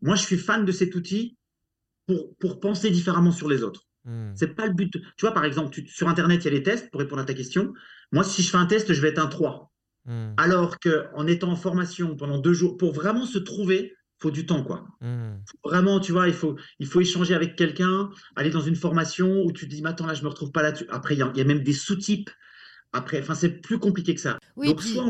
moi, 0.00 0.16
je 0.16 0.22
suis 0.22 0.38
fan 0.38 0.64
de 0.64 0.72
cet 0.72 0.94
outil 0.94 1.36
pour, 2.06 2.34
pour 2.36 2.60
penser 2.60 2.90
différemment 2.90 3.30
sur 3.30 3.48
les 3.48 3.62
autres. 3.62 3.89
Hmm. 4.04 4.32
C'est 4.34 4.54
pas 4.54 4.66
le 4.66 4.72
but. 4.72 4.92
Tu 4.92 5.00
vois, 5.26 5.32
par 5.34 5.44
exemple, 5.44 5.70
tu- 5.70 5.86
sur 5.88 6.08
Internet, 6.08 6.42
il 6.42 6.44
y 6.46 6.48
a 6.48 6.52
les 6.52 6.62
tests 6.62 6.90
pour 6.90 7.00
répondre 7.00 7.22
à 7.22 7.24
ta 7.24 7.34
question. 7.34 7.72
Moi, 8.12 8.24
si 8.24 8.42
je 8.42 8.50
fais 8.50 8.56
un 8.56 8.66
test, 8.66 8.92
je 8.92 9.00
vais 9.00 9.08
être 9.08 9.18
un 9.18 9.26
3. 9.26 9.72
Hmm. 10.06 10.32
Alors 10.38 10.78
qu'en 10.78 11.26
étant 11.26 11.50
en 11.50 11.56
formation 11.56 12.16
pendant 12.16 12.38
deux 12.38 12.54
jours, 12.54 12.76
pour 12.78 12.92
vraiment 12.94 13.26
se 13.26 13.38
trouver, 13.38 13.94
faut 14.18 14.30
du 14.30 14.46
temps, 14.46 14.62
quoi. 14.64 14.86
Hmm. 15.00 15.36
Vraiment, 15.64 16.00
tu 16.00 16.12
vois, 16.12 16.28
il 16.28 16.34
faut, 16.34 16.56
il 16.78 16.86
faut 16.86 17.00
échanger 17.00 17.34
avec 17.34 17.56
quelqu'un, 17.56 18.10
aller 18.36 18.50
dans 18.50 18.60
une 18.60 18.76
formation 18.76 19.42
où 19.44 19.52
tu 19.52 19.66
te 19.68 19.74
dis, 19.74 19.82
attends, 19.84 20.06
là, 20.06 20.14
je 20.14 20.22
me 20.22 20.28
retrouve 20.28 20.52
pas 20.52 20.62
là-dessus. 20.62 20.86
Après, 20.90 21.14
il 21.14 21.18
y, 21.18 21.22
a- 21.22 21.30
il 21.34 21.38
y 21.38 21.40
a 21.42 21.44
même 21.44 21.62
des 21.62 21.72
sous-types. 21.72 22.30
Après, 22.92 23.20
enfin, 23.20 23.34
c'est 23.34 23.60
plus 23.60 23.78
compliqué 23.78 24.14
que 24.14 24.20
ça. 24.20 24.38
Oui, 24.56 24.68
Donc, 24.68 24.78
puis, 24.78 24.90
soit 24.90 25.04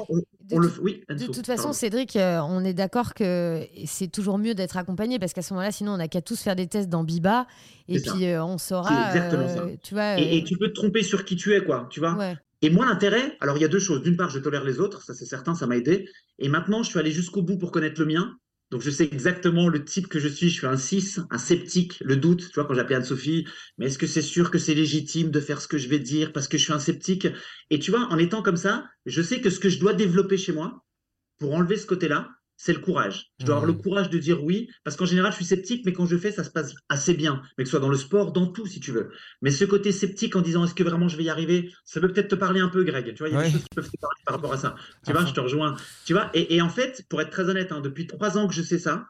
on, 0.53 0.59
le. 0.59 0.71
Oui, 0.83 1.03
De 1.09 1.27
toute 1.27 1.47
façon, 1.47 1.63
pardon. 1.63 1.73
Cédric, 1.73 2.17
euh, 2.17 2.41
on 2.41 2.63
est 2.63 2.75
d'accord 2.75 3.15
que 3.15 3.67
c'est 3.87 4.09
toujours 4.09 4.37
mieux 4.37 4.55
d'être 4.55 4.77
accompagné 4.77 5.19
parce 5.19 5.33
qu'à 5.33 5.43
ce 5.43 5.55
moment-là, 5.55 5.73
sinon, 5.73 5.93
on 5.93 5.97
n'a 5.97 6.09
qu'à 6.09 6.21
tous 6.21 6.41
faire 6.41 6.57
des 6.57 6.67
tests 6.67 6.91
dans 6.91 7.05
Biba 7.05 7.47
et 7.89 7.99
puis 7.99 8.27
euh, 8.27 8.45
on 8.45 8.59
saura. 8.59 9.09
exactement 9.09 9.45
euh, 9.45 9.55
ça. 9.55 9.77
Tu 9.83 9.95
vois. 9.95 10.21
Et, 10.21 10.39
et 10.39 10.45
tu 10.45 10.59
peux 10.59 10.69
te 10.69 10.75
tromper 10.75 11.03
sur 11.03 11.25
qui 11.25 11.37
tu 11.37 11.55
es, 11.55 11.65
quoi, 11.65 11.87
tu 11.91 12.01
vois. 12.01 12.15
ouais. 12.17 12.37
Et 12.63 12.69
moi, 12.69 12.85
l'intérêt, 12.85 13.39
alors 13.41 13.57
il 13.57 13.63
y 13.63 13.65
a 13.65 13.69
deux 13.69 13.79
choses. 13.79 14.03
D'une 14.03 14.17
part, 14.17 14.29
je 14.29 14.39
tolère 14.39 14.65
les 14.65 14.81
autres, 14.81 15.03
ça 15.03 15.15
c'est 15.15 15.25
certain, 15.25 15.55
ça 15.55 15.67
m'a 15.67 15.77
aidé. 15.77 16.07
Et 16.39 16.49
maintenant, 16.49 16.83
je 16.83 16.91
suis 16.91 16.99
allé 16.99 17.11
jusqu'au 17.11 17.43
bout 17.43 17.57
pour 17.57 17.71
connaître 17.71 17.99
le 18.01 18.07
mien. 18.07 18.37
Donc, 18.71 18.83
je 18.83 18.91
sais 18.91 19.05
exactement 19.05 19.69
le 19.69 19.85
type 19.85 20.09
que 20.09 20.21
je 20.21 20.29
suis. 20.29 20.49
Je 20.49 20.55
suis 20.55 20.67
un 20.67 20.77
6, 20.77 21.21
un 21.31 21.39
sceptique, 21.39 21.99
le 22.03 22.17
doute. 22.17 22.49
Tu 22.49 22.55
vois, 22.55 22.65
quand 22.67 22.75
j'appelais 22.75 22.97
Anne-Sophie, 22.97 23.47
mais 23.79 23.87
est-ce 23.87 23.99
que 23.99 24.07
c'est 24.07 24.23
sûr 24.23 24.51
que 24.51 24.59
c'est 24.59 24.75
légitime 24.75 25.31
de 25.31 25.41
faire 25.41 25.61
ce 25.61 25.69
que 25.69 25.79
je 25.79 25.89
vais 25.89 25.99
dire 25.99 26.33
parce 26.33 26.49
que 26.49 26.57
je 26.59 26.65
suis 26.65 26.73
un 26.73 26.79
sceptique? 26.79 27.27
Et 27.71 27.79
tu 27.79 27.91
vois, 27.91 28.07
en 28.11 28.19
étant 28.19 28.43
comme 28.43 28.57
ça, 28.57 28.89
je 29.07 29.23
sais 29.23 29.41
que 29.41 29.51
ce 29.51 29.61
que 29.61 29.69
je 29.69 29.81
dois 29.81 29.93
développer 29.95 30.37
chez 30.37 30.53
moi 30.53 30.85
pour 31.39 31.55
enlever 31.55 31.77
ce 31.77 31.87
côté-là, 31.87 32.29
c'est 32.63 32.75
le 32.75 32.81
courage. 32.81 33.31
Je 33.39 33.47
dois 33.47 33.57
avoir 33.57 33.67
le 33.67 33.73
courage 33.73 34.11
de 34.11 34.19
dire 34.19 34.45
oui, 34.45 34.69
parce 34.85 34.95
qu'en 34.95 35.07
général, 35.07 35.33
je 35.33 35.37
suis 35.37 35.47
sceptique, 35.47 35.83
mais 35.87 35.95
quand 35.95 36.05
je 36.05 36.19
fais, 36.19 36.31
ça 36.31 36.45
se 36.45 36.51
passe 36.51 36.75
assez 36.91 37.15
bien. 37.15 37.41
Mais 37.57 37.65
que 37.65 37.69
ce 37.69 37.71
soit 37.71 37.81
dans 37.81 37.89
le 37.89 37.97
sport, 37.97 38.33
dans 38.33 38.47
tout, 38.49 38.67
si 38.67 38.81
tu 38.81 38.93
veux. 38.93 39.09
Mais 39.41 39.51
ce 39.51 39.65
côté 39.65 39.93
sceptique 39.93 40.37
en 40.37 40.43
disant 40.43 40.65
est-ce 40.67 40.75
que 40.75 40.83
vraiment 40.83 41.09
je 41.09 41.17
vais 41.17 41.25
y 41.25 41.31
arriver, 41.31 41.73
ça 41.87 42.03
peut 42.03 42.09
peut-être 42.13 42.29
te 42.29 42.35
parler 42.35 42.61
un 42.61 42.69
peu, 42.69 42.85
Greg. 42.85 43.15
Tu 43.15 43.19
vois, 43.21 43.29
il 43.29 43.33
y 43.33 43.35
a 43.35 43.39
Ouais. 43.39 43.47
des 43.47 43.53
choses 43.53 43.63
qui 43.63 43.75
peuvent 43.75 43.91
te 43.91 43.97
parler 43.99 44.21
par 44.27 44.35
rapport 44.35 44.53
à 44.53 44.59
ça. 44.59 44.75
Tu 45.07 45.13
vois, 45.13 45.25
je 45.25 45.33
te 45.33 45.41
rejoins. 45.41 45.75
Tu 46.05 46.13
vois, 46.13 46.31
et, 46.35 46.55
et 46.55 46.61
en 46.61 46.69
fait, 46.69 47.03
pour 47.09 47.23
être 47.23 47.31
très 47.31 47.49
honnête, 47.49 47.73
hein, 47.73 47.81
depuis 47.81 48.07
trois 48.07 48.37
ans 48.37 48.47
que 48.47 48.53
je 48.55 48.61
sais 48.61 48.79
ça, 48.79 49.07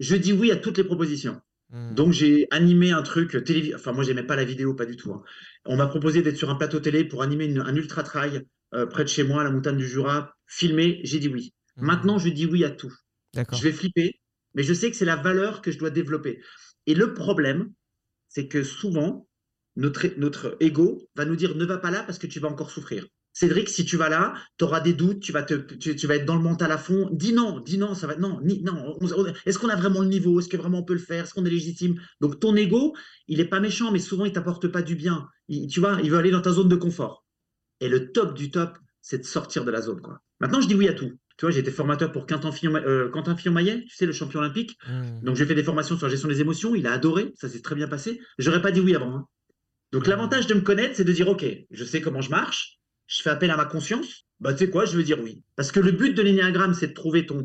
je 0.00 0.16
dis 0.16 0.32
oui 0.32 0.50
à 0.50 0.56
toutes 0.56 0.76
les 0.78 0.84
propositions. 0.84 1.40
Hmm. 1.70 1.94
Donc 1.94 2.12
j'ai 2.12 2.48
animé 2.50 2.90
un 2.90 3.02
truc 3.02 3.44
télé. 3.44 3.74
Enfin, 3.76 3.92
moi, 3.92 4.02
j'aimais 4.02 4.24
pas 4.24 4.34
la 4.34 4.44
vidéo, 4.44 4.74
pas 4.74 4.86
du 4.86 4.96
tout. 4.96 5.12
hein. 5.12 5.22
On 5.66 5.76
m'a 5.76 5.86
proposé 5.86 6.20
d'être 6.20 6.36
sur 6.36 6.50
un 6.50 6.56
plateau 6.56 6.80
télé 6.80 7.04
pour 7.04 7.22
animer 7.22 7.44
une- 7.44 7.60
un 7.60 7.76
ultra 7.76 8.02
trail 8.02 8.42
euh, 8.74 8.86
près 8.86 9.04
de 9.04 9.08
chez 9.08 9.22
moi, 9.22 9.42
à 9.42 9.44
la 9.44 9.50
montagne 9.52 9.76
du 9.76 9.86
Jura, 9.86 10.34
filmé. 10.48 11.00
J'ai 11.04 11.20
dit 11.20 11.28
oui. 11.28 11.52
Hmm. 11.76 11.86
Maintenant, 11.86 12.18
je 12.18 12.28
dis 12.28 12.46
oui 12.46 12.64
à 12.64 12.70
tout. 12.70 12.92
Je 13.56 13.62
vais 13.62 13.72
flipper, 13.72 14.20
mais 14.54 14.62
je 14.62 14.74
sais 14.74 14.90
que 14.90 14.96
c'est 14.96 15.04
la 15.04 15.16
valeur 15.16 15.62
que 15.62 15.70
je 15.72 15.78
dois 15.78 15.90
développer. 15.90 16.40
Et 16.86 16.94
le 16.94 17.14
problème, 17.14 17.72
c'est 18.28 18.48
que 18.48 18.62
souvent, 18.64 19.28
notre, 19.76 20.06
notre 20.18 20.56
ego 20.60 21.08
va 21.14 21.24
nous 21.24 21.36
dire 21.36 21.54
ne 21.56 21.64
va 21.64 21.78
pas 21.78 21.90
là 21.90 22.02
parce 22.02 22.18
que 22.18 22.26
tu 22.26 22.40
vas 22.40 22.48
encore 22.48 22.70
souffrir. 22.70 23.06
Cédric, 23.34 23.70
si 23.70 23.86
tu 23.86 23.96
vas 23.96 24.10
là, 24.10 24.34
tu 24.58 24.64
auras 24.64 24.80
des 24.80 24.92
doutes, 24.92 25.20
tu 25.20 25.32
vas, 25.32 25.42
te, 25.42 25.54
tu, 25.54 25.96
tu 25.96 26.06
vas 26.06 26.16
être 26.16 26.26
dans 26.26 26.36
le 26.36 26.42
mental 26.42 26.70
à 26.70 26.76
fond. 26.76 27.08
Dis 27.12 27.32
non, 27.32 27.60
dis 27.60 27.78
non, 27.78 27.94
ça 27.94 28.06
va. 28.06 28.16
Non, 28.16 28.40
ni, 28.42 28.62
non. 28.62 28.94
on- 29.00 29.06
on- 29.10 29.32
Est-ce 29.46 29.58
qu'on 29.58 29.70
a 29.70 29.76
vraiment 29.76 30.00
le 30.02 30.08
niveau? 30.08 30.38
Est-ce 30.38 30.48
que 30.48 30.58
vraiment 30.58 30.80
on 30.80 30.84
peut 30.84 30.92
le 30.92 30.98
faire? 30.98 31.24
Est-ce 31.24 31.32
qu'on 31.32 31.46
est 31.46 31.50
légitime? 31.50 31.98
Donc 32.20 32.40
ton 32.40 32.54
ego, 32.56 32.94
il 33.28 33.40
est 33.40 33.46
pas 33.46 33.60
méchant, 33.60 33.90
mais 33.90 34.00
souvent 34.00 34.26
il 34.26 34.32
t'apporte 34.32 34.68
pas 34.68 34.82
du 34.82 34.96
bien. 34.96 35.28
Il- 35.48 35.66
tu 35.68 35.80
vois, 35.80 35.98
il 36.02 36.10
veut 36.10 36.18
aller 36.18 36.30
dans 36.30 36.42
ta 36.42 36.52
zone 36.52 36.68
de 36.68 36.76
confort. 36.76 37.24
Et 37.80 37.88
le 37.88 38.12
top 38.12 38.34
du 38.36 38.50
top, 38.50 38.78
c'est 39.00 39.18
de 39.18 39.24
sortir 39.24 39.64
de 39.64 39.70
la 39.70 39.80
zone. 39.82 40.00
Quoi. 40.02 40.20
Maintenant, 40.40 40.60
je 40.60 40.68
dis 40.68 40.74
oui 40.74 40.88
à 40.88 40.92
tout. 40.94 41.12
Tu 41.42 41.46
vois, 41.46 41.50
j'ai 41.50 41.58
été 41.58 41.72
formateur 41.72 42.12
pour 42.12 42.28
Quentin 42.28 42.52
Fillon, 42.52 42.76
euh, 42.76 43.08
Quentin 43.08 43.34
Fillon-Maillet, 43.34 43.82
tu 43.88 43.96
sais, 43.96 44.06
le 44.06 44.12
champion 44.12 44.38
olympique. 44.38 44.78
Hmm. 44.86 45.24
Donc 45.24 45.34
j'ai 45.34 45.44
fait 45.44 45.56
des 45.56 45.64
formations 45.64 45.96
sur 45.96 46.06
la 46.06 46.10
gestion 46.12 46.28
des 46.28 46.40
émotions, 46.40 46.76
il 46.76 46.86
a 46.86 46.92
adoré, 46.92 47.32
ça 47.34 47.48
s'est 47.48 47.62
très 47.62 47.74
bien 47.74 47.88
passé. 47.88 48.20
J'aurais 48.38 48.62
pas 48.62 48.70
dit 48.70 48.78
oui 48.78 48.94
avant. 48.94 49.12
hein. 49.12 49.26
Donc 49.90 50.06
l'avantage 50.06 50.46
de 50.46 50.54
me 50.54 50.60
connaître, 50.60 50.94
c'est 50.94 51.02
de 51.02 51.12
dire 51.12 51.26
ok, 51.26 51.44
je 51.68 51.84
sais 51.84 52.00
comment 52.00 52.20
je 52.20 52.30
marche, 52.30 52.78
je 53.08 53.22
fais 53.22 53.30
appel 53.30 53.50
à 53.50 53.56
ma 53.56 53.64
conscience. 53.64 54.24
Bah 54.38 54.52
tu 54.52 54.60
sais 54.60 54.70
quoi, 54.70 54.84
je 54.84 54.96
veux 54.96 55.02
dire 55.02 55.18
oui. 55.20 55.42
Parce 55.56 55.72
que 55.72 55.80
le 55.80 55.90
but 55.90 56.14
de 56.16 56.22
l'énéagramme, 56.22 56.74
c'est 56.74 56.86
de 56.86 56.94
trouver 56.94 57.26
ton 57.26 57.44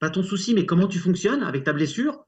pas 0.00 0.10
ton 0.10 0.24
souci, 0.24 0.52
mais 0.52 0.66
comment 0.66 0.88
tu 0.88 0.98
fonctionnes 0.98 1.44
avec 1.44 1.62
ta 1.62 1.72
blessure. 1.72 2.26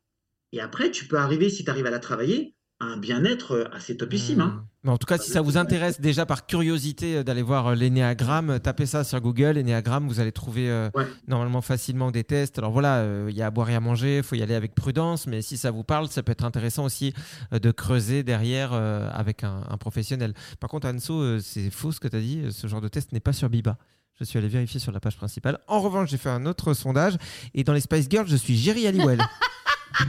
Et 0.52 0.60
après, 0.60 0.92
tu 0.92 1.06
peux 1.08 1.16
arriver, 1.16 1.50
si 1.50 1.64
tu 1.64 1.70
arrives 1.70 1.86
à 1.86 1.90
la 1.90 1.98
travailler, 1.98 2.54
un 2.80 2.96
bien-être 2.96 3.52
euh, 3.56 3.64
assez 3.74 3.96
topissime. 3.96 4.40
hein. 4.40 4.46
Hmm. 4.46 4.64
Mais 4.84 4.90
en 4.92 4.98
tout 4.98 5.06
cas, 5.06 5.18
si 5.18 5.32
ça 5.32 5.40
vous 5.40 5.56
intéresse 5.56 6.00
déjà 6.00 6.24
par 6.26 6.46
curiosité 6.46 7.16
euh, 7.16 7.22
d'aller 7.24 7.42
voir 7.42 7.66
euh, 7.66 7.74
l'énéagramme, 7.74 8.60
tapez 8.60 8.86
ça 8.86 9.02
sur 9.02 9.20
Google, 9.20 9.58
énéagramme, 9.58 10.06
vous 10.06 10.20
allez 10.20 10.30
trouver 10.30 10.70
euh, 10.70 10.88
Ouais. 10.94 11.06
normalement 11.26 11.60
facilement 11.60 12.12
des 12.12 12.22
tests. 12.22 12.58
Alors 12.58 12.70
voilà, 12.70 12.98
euh, 12.98 13.26
il 13.30 13.36
y 13.36 13.42
a 13.42 13.46
à 13.46 13.50
boire 13.50 13.68
et 13.70 13.74
à 13.74 13.80
manger, 13.80 14.18
il 14.18 14.22
faut 14.22 14.36
y 14.36 14.42
aller 14.42 14.54
avec 14.54 14.76
prudence, 14.76 15.26
mais 15.26 15.42
si 15.42 15.56
ça 15.56 15.72
vous 15.72 15.82
parle, 15.82 16.06
ça 16.08 16.22
peut 16.22 16.30
être 16.32 16.44
intéressant 16.44 16.84
aussi 16.84 17.12
euh, 17.52 17.58
de 17.58 17.70
creuser 17.72 18.22
derrière 18.22 18.72
avec 18.72 19.42
un, 19.42 19.62
un 19.68 19.76
professionnel. 19.76 20.32
Par 20.60 20.70
contre, 20.70 20.86
Anso, 20.86 21.40
c'est 21.40 21.70
faux 21.70 21.90
ce 21.90 21.98
que 21.98 22.06
tu 22.08 22.16
as 22.16 22.20
dit, 22.20 22.42
ce 22.50 22.66
genre 22.68 22.80
de 22.80 22.88
test 22.88 23.12
n'est 23.12 23.18
pas 23.20 23.32
sur 23.32 23.48
Biba. 23.50 23.76
Je 24.20 24.24
suis 24.24 24.38
allé 24.38 24.48
vérifier 24.48 24.78
sur 24.80 24.92
la 24.92 25.00
page 25.00 25.16
principale. 25.16 25.58
En 25.68 25.80
revanche, 25.80 26.10
j'ai 26.10 26.16
fait 26.16 26.28
un 26.30 26.46
autre 26.46 26.74
sondage 26.74 27.16
et 27.54 27.64
dans 27.64 27.72
les 27.72 27.80
Spice 27.80 28.06
Girls, 28.10 28.26
je 28.28 28.36
suis 28.36 28.56
Jerry 28.56 28.86
Halliwell. 28.86 29.20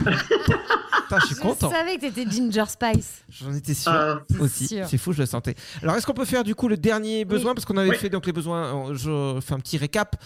Putain, 1.10 1.20
je 1.22 1.26
suis 1.26 1.34
Je 1.36 1.40
content. 1.40 1.70
savais 1.70 1.96
que 1.96 2.00
t'étais 2.02 2.30
Ginger 2.30 2.64
Spice. 2.68 3.24
J'en 3.28 3.52
étais 3.52 3.74
sûr 3.74 3.90
Ah, 3.92 4.20
C'est 4.30 4.38
aussi. 4.38 4.78
C'est 4.88 4.96
fou, 4.98 5.12
je 5.12 5.18
le 5.18 5.26
sentais. 5.26 5.54
Alors, 5.82 5.96
est-ce 5.96 6.06
qu'on 6.06 6.14
peut 6.14 6.24
faire 6.24 6.44
du 6.44 6.54
coup 6.54 6.68
le 6.68 6.76
dernier 6.76 7.24
besoin? 7.24 7.54
Parce 7.54 7.64
qu'on 7.64 7.76
avait 7.76 7.90
Oui. 7.90 7.96
fait 7.96 8.08
donc 8.10 8.26
les 8.26 8.32
besoins. 8.32 8.90
euh, 8.90 8.94
Je 8.94 9.40
fais 9.40 9.54
un 9.54 9.58
petit 9.60 9.76
récap 9.76 10.16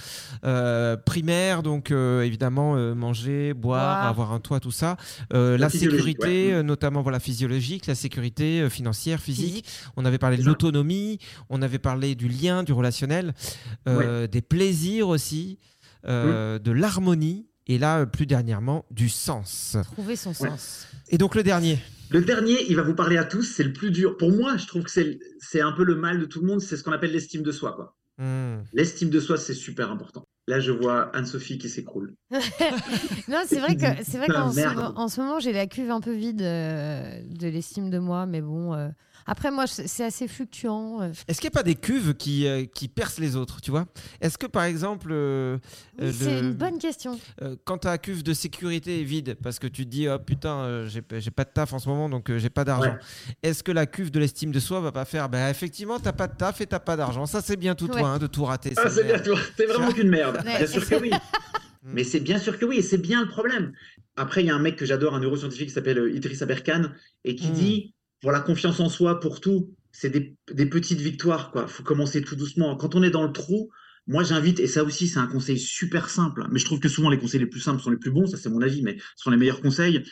euh, 0.45 0.97
primaire, 0.97 1.63
donc 1.63 1.91
euh, 1.91 2.23
évidemment 2.23 2.77
euh, 2.77 2.95
manger, 2.95 3.55
boire, 3.55 4.07
avoir 4.07 4.33
un 4.33 4.41
toit, 4.41 4.61
tout 4.61 4.71
ça. 4.71 4.97
Euh, 5.33 5.57
la, 5.57 5.71
sécurité, 5.71 6.49
ouais. 6.49 6.53
euh, 6.55 6.63
notamment 6.63 7.01
voilà 7.03 7.19
physiologique, 7.21 7.87
la 7.87 7.95
sécurité 7.95 8.61
euh, 8.61 8.69
financière, 8.69 9.21
physique. 9.21 9.45
Physique. 9.45 9.67
On 9.97 10.05
avait 10.05 10.19
parlé 10.19 10.37
de 10.37 10.43
l'autonomie, 10.45 11.19
on 11.51 11.63
avait 11.63 11.79
parlé 11.79 12.15
du 12.15 12.29
lien, 12.29 12.63
du 12.63 12.73
relationnel, 12.73 13.33
euh, 13.89 14.27
des 14.27 14.43
plaisirs 14.43 15.09
aussi, 15.09 15.59
euh, 16.07 16.59
de 16.59 16.71
l'harmonie. 16.73 17.47
Et 17.67 17.79
là, 17.79 18.01
euh, 18.01 18.07
plus 18.07 18.27
dernièrement, 18.27 18.85
du 18.91 19.09
sens. 19.09 19.77
Trouver 19.93 20.17
son 20.17 20.35
sens. 20.35 20.87
Et 21.09 21.19
donc 21.19 21.35
le 21.35 21.43
dernier, 21.43 21.79
Le 22.11 22.21
dernier, 22.21 22.59
il 22.69 22.77
va 22.77 22.83
vous 22.83 22.95
parler 22.95 23.17
à 23.17 23.25
tous, 23.25 23.43
c'est 23.43 23.65
le 23.65 23.73
plus 23.73 23.91
dur. 23.91 24.17
Pour 24.17 24.31
moi, 24.33 24.57
je 24.57 24.67
trouve 24.67 24.83
que 24.85 24.91
c'est 24.91 25.61
un 25.61 25.73
peu 25.73 25.85
le 25.85 25.95
mal 25.97 26.21
de 26.21 26.27
tout 26.27 26.41
le 26.41 26.47
monde, 26.47 26.61
c'est 26.61 26.77
ce 26.77 26.83
qu'on 26.85 26.93
appelle 26.93 27.13
l'estime 27.13 27.43
de 27.43 27.53
soi. 27.53 27.73
quoi. 27.75 27.97
Hmm. 28.19 28.63
L'estime 28.73 29.11
de 29.11 29.19
soi, 29.21 29.37
c'est 29.39 29.55
super 29.55 29.91
important. 29.91 30.25
Là, 30.47 30.61
je 30.61 30.73
vois 30.73 31.11
Anne-Sophie 31.17 31.57
qui 31.57 31.71
s'écroule. 31.71 32.15
non, 32.31 33.39
c'est 33.47 33.59
vrai 33.61 33.77
que 33.77 33.87
c'est 34.05 34.19
vrai 34.19 34.27
Putain, 34.27 34.51
qu'en 34.95 35.09
ce 35.09 35.21
moment 35.21 35.41
j'ai 35.41 35.53
la 35.53 35.67
cuve 35.67 35.91
un 35.91 36.03
peu 36.03 36.13
vide 36.13 36.43
euh, 36.43 37.23
de 37.31 37.49
l'estime 37.49 37.89
de 37.89 37.99
moi, 37.99 38.27
mais 38.27 38.43
bon. 38.43 38.75
euh, 38.75 38.89
Après 39.27 39.51
moi 39.51 39.67
c'est 39.67 40.05
assez 40.05 40.29
fluctuant. 40.29 41.01
euh. 41.03 41.13
Est-ce 41.29 41.41
qu'il 41.41 41.49
n'y 41.49 41.55
a 41.55 41.59
pas 41.59 41.63
des 41.63 41.75
cuves 41.77 42.15
qui, 42.15 42.47
euh, 42.47 42.65
qui 42.67 42.89
percent 42.89 43.21
les 43.21 43.37
autres, 43.37 43.61
tu 43.61 43.71
vois? 43.71 43.87
Est-ce 44.21 44.37
que 44.39 44.47
par 44.47 44.65
exemple, 44.65 45.09
euh, 45.13 45.59
Oui, 46.01 46.13
c'est 46.13 46.41
une 46.41 46.53
bonne 46.53 46.79
question. 46.79 47.19
euh, 47.43 47.57
quand 47.65 47.79
ta 47.79 47.97
cuve 47.99 48.23
de 48.23 48.35
sécurité 48.35 49.01
est 49.01 49.05
vide, 49.05 49.37
parce 49.43 49.59
que 49.59 49.67
tu 49.67 49.85
te 49.87 49.91
dis, 49.91 50.09
oh 50.09 50.19
putain, 50.19 50.87
j'ai 50.89 51.31
pas 51.31 51.45
de 51.45 51.51
taf 51.53 51.73
en 51.73 51.79
ce 51.79 51.89
moment, 51.89 52.09
donc 52.09 52.31
j'ai 52.37 52.51
pas 52.51 52.65
d'argent. 52.65 52.93
Ouais. 52.93 52.99
Est-ce 53.43 53.63
que 53.63 53.73
la 53.73 53.87
cuve 53.87 54.11
de 54.11 54.19
l'estime 54.21 54.53
de 54.53 54.61
soi 54.61 54.81
va 54.81 54.93
pas 54.93 55.05
faire, 55.05 55.29
bah 55.29 55.49
effectivement, 55.51 55.99
t'as 55.99 56.13
pas 56.13 56.27
de 56.29 56.37
taf 56.37 56.61
et 56.61 56.67
t'as 56.67 56.79
pas 56.81 56.97
d'argent. 56.97 57.27
Ça, 57.27 57.41
c'est 57.41 57.57
bien 57.57 57.75
tout 57.75 57.87
Ouais. 57.87 58.01
toi, 58.01 58.09
hein, 58.11 58.19
de 58.19 58.27
tout 58.27 58.45
rater. 58.45 58.73
Ah, 58.77 58.83
ça, 58.85 58.91
c'est 58.91 59.05
bien, 59.05 59.19
toi. 59.19 59.39
T'es 59.57 59.67
vraiment 59.67 59.93
qu'une 59.93 60.09
merde. 60.11 60.43
Ouais. 60.45 60.59
Bien 60.59 60.67
sûr 60.67 60.87
que 60.89 60.95
oui. 60.97 61.11
Mais 61.83 62.03
c'est 62.05 62.21
bien 62.21 62.39
sûr 62.39 62.59
que 62.59 62.65
oui, 62.65 62.79
et 62.79 62.83
c'est 62.83 62.99
bien 62.99 63.21
le 63.23 63.29
problème. 63.29 63.73
Après, 64.17 64.43
il 64.43 64.47
y 64.47 64.51
a 64.51 64.55
un 64.55 64.59
mec 64.59 64.77
que 64.77 64.87
j'adore, 64.87 65.15
un 65.15 65.21
neuroscientifique 65.21 65.69
qui 65.69 65.75
s'appelle 65.75 66.11
Idriss 66.15 66.41
Aberkan, 66.43 66.91
et 67.25 67.35
qui 67.37 67.49
Mm. 67.51 67.53
dit 67.55 67.95
pour 68.25 68.33
la 68.33 68.41
confiance 68.41 68.81
en 68.81 68.89
soi, 68.89 69.21
pour 69.21 69.43
tout, 69.43 69.77
c'est 69.93 70.09
des, 70.09 70.35
des 70.51 70.65
petites 70.65 70.99
victoires. 70.99 71.51
quoi. 71.51 71.67
faut 71.69 71.83
commencer 71.83 72.23
tout 72.23 72.37
doucement. 72.37 72.75
Quand 72.75 72.95
on 72.95 73.03
est 73.03 73.11
dans 73.11 73.23
le 73.23 73.33
trou, 73.33 73.69
moi 74.07 74.23
j'invite, 74.23 74.61
et 74.61 74.67
ça 74.67 74.83
aussi 74.83 75.09
c'est 75.09 75.19
un 75.19 75.27
conseil 75.27 75.59
super 75.59 76.09
simple, 76.09 76.47
mais 76.51 76.59
je 76.59 76.65
trouve 76.65 76.81
que 76.81 76.89
souvent 76.89 77.11
les 77.11 77.19
conseils 77.19 77.41
les 77.41 77.47
plus 77.47 77.61
simples 77.61 77.83
sont 77.83 77.91
les 77.91 77.99
plus 77.99 78.11
bons, 78.11 78.27
ça 78.27 78.39
c'est 78.39 78.49
mon 78.49 78.63
avis, 78.63 78.81
mais 78.81 78.97
ce 78.97 79.25
sont 79.25 79.31
les 79.31 79.37
meilleurs 79.37 79.61
conseils. 79.61 80.05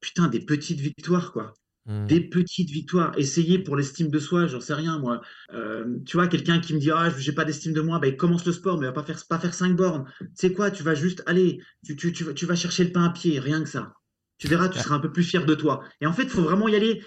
Putain, 0.00 0.26
des 0.26 0.40
petites 0.40 0.80
victoires, 0.80 1.30
quoi. 1.30 1.54
Hmm. 1.86 2.04
Des 2.08 2.20
petites 2.20 2.70
victoires. 2.70 3.16
Essayez 3.16 3.60
pour 3.60 3.76
l'estime 3.76 4.10
de 4.10 4.18
soi, 4.18 4.48
j'en 4.48 4.58
sais 4.58 4.74
rien, 4.74 4.98
moi. 4.98 5.20
Euh, 5.54 5.84
tu 6.04 6.16
vois, 6.16 6.26
quelqu'un 6.26 6.58
qui 6.58 6.74
me 6.74 6.80
dit 6.80 6.90
Ah, 6.90 7.12
j'ai 7.16 7.30
pas 7.30 7.44
d'estime 7.44 7.74
de 7.74 7.80
moi, 7.80 8.00
ben, 8.00 8.16
commence 8.16 8.44
le 8.44 8.50
sport, 8.50 8.76
mais 8.80 8.86
va 8.86 8.92
pas 8.92 9.04
faire, 9.04 9.22
pas 9.28 9.38
faire 9.38 9.54
5 9.54 9.76
bornes. 9.76 10.04
Tu 10.18 10.26
sais 10.34 10.52
quoi, 10.52 10.72
tu 10.72 10.82
vas 10.82 10.96
juste, 10.96 11.22
allez, 11.26 11.60
tu, 11.86 11.94
tu, 11.94 12.12
tu, 12.12 12.34
tu 12.34 12.44
vas 12.44 12.56
chercher 12.56 12.82
le 12.82 12.90
pain 12.90 13.04
à 13.04 13.10
pied, 13.10 13.38
rien 13.38 13.62
que 13.62 13.68
ça. 13.68 13.92
Tu 14.38 14.48
verras, 14.48 14.68
tu 14.68 14.80
seras 14.80 14.96
un 14.96 14.98
peu 14.98 15.12
plus 15.12 15.22
fier 15.22 15.46
de 15.46 15.54
toi. 15.54 15.84
Et 16.00 16.06
en 16.06 16.12
fait, 16.12 16.24
il 16.24 16.28
faut 16.28 16.42
vraiment 16.42 16.66
y 16.66 16.74
aller. 16.74 17.00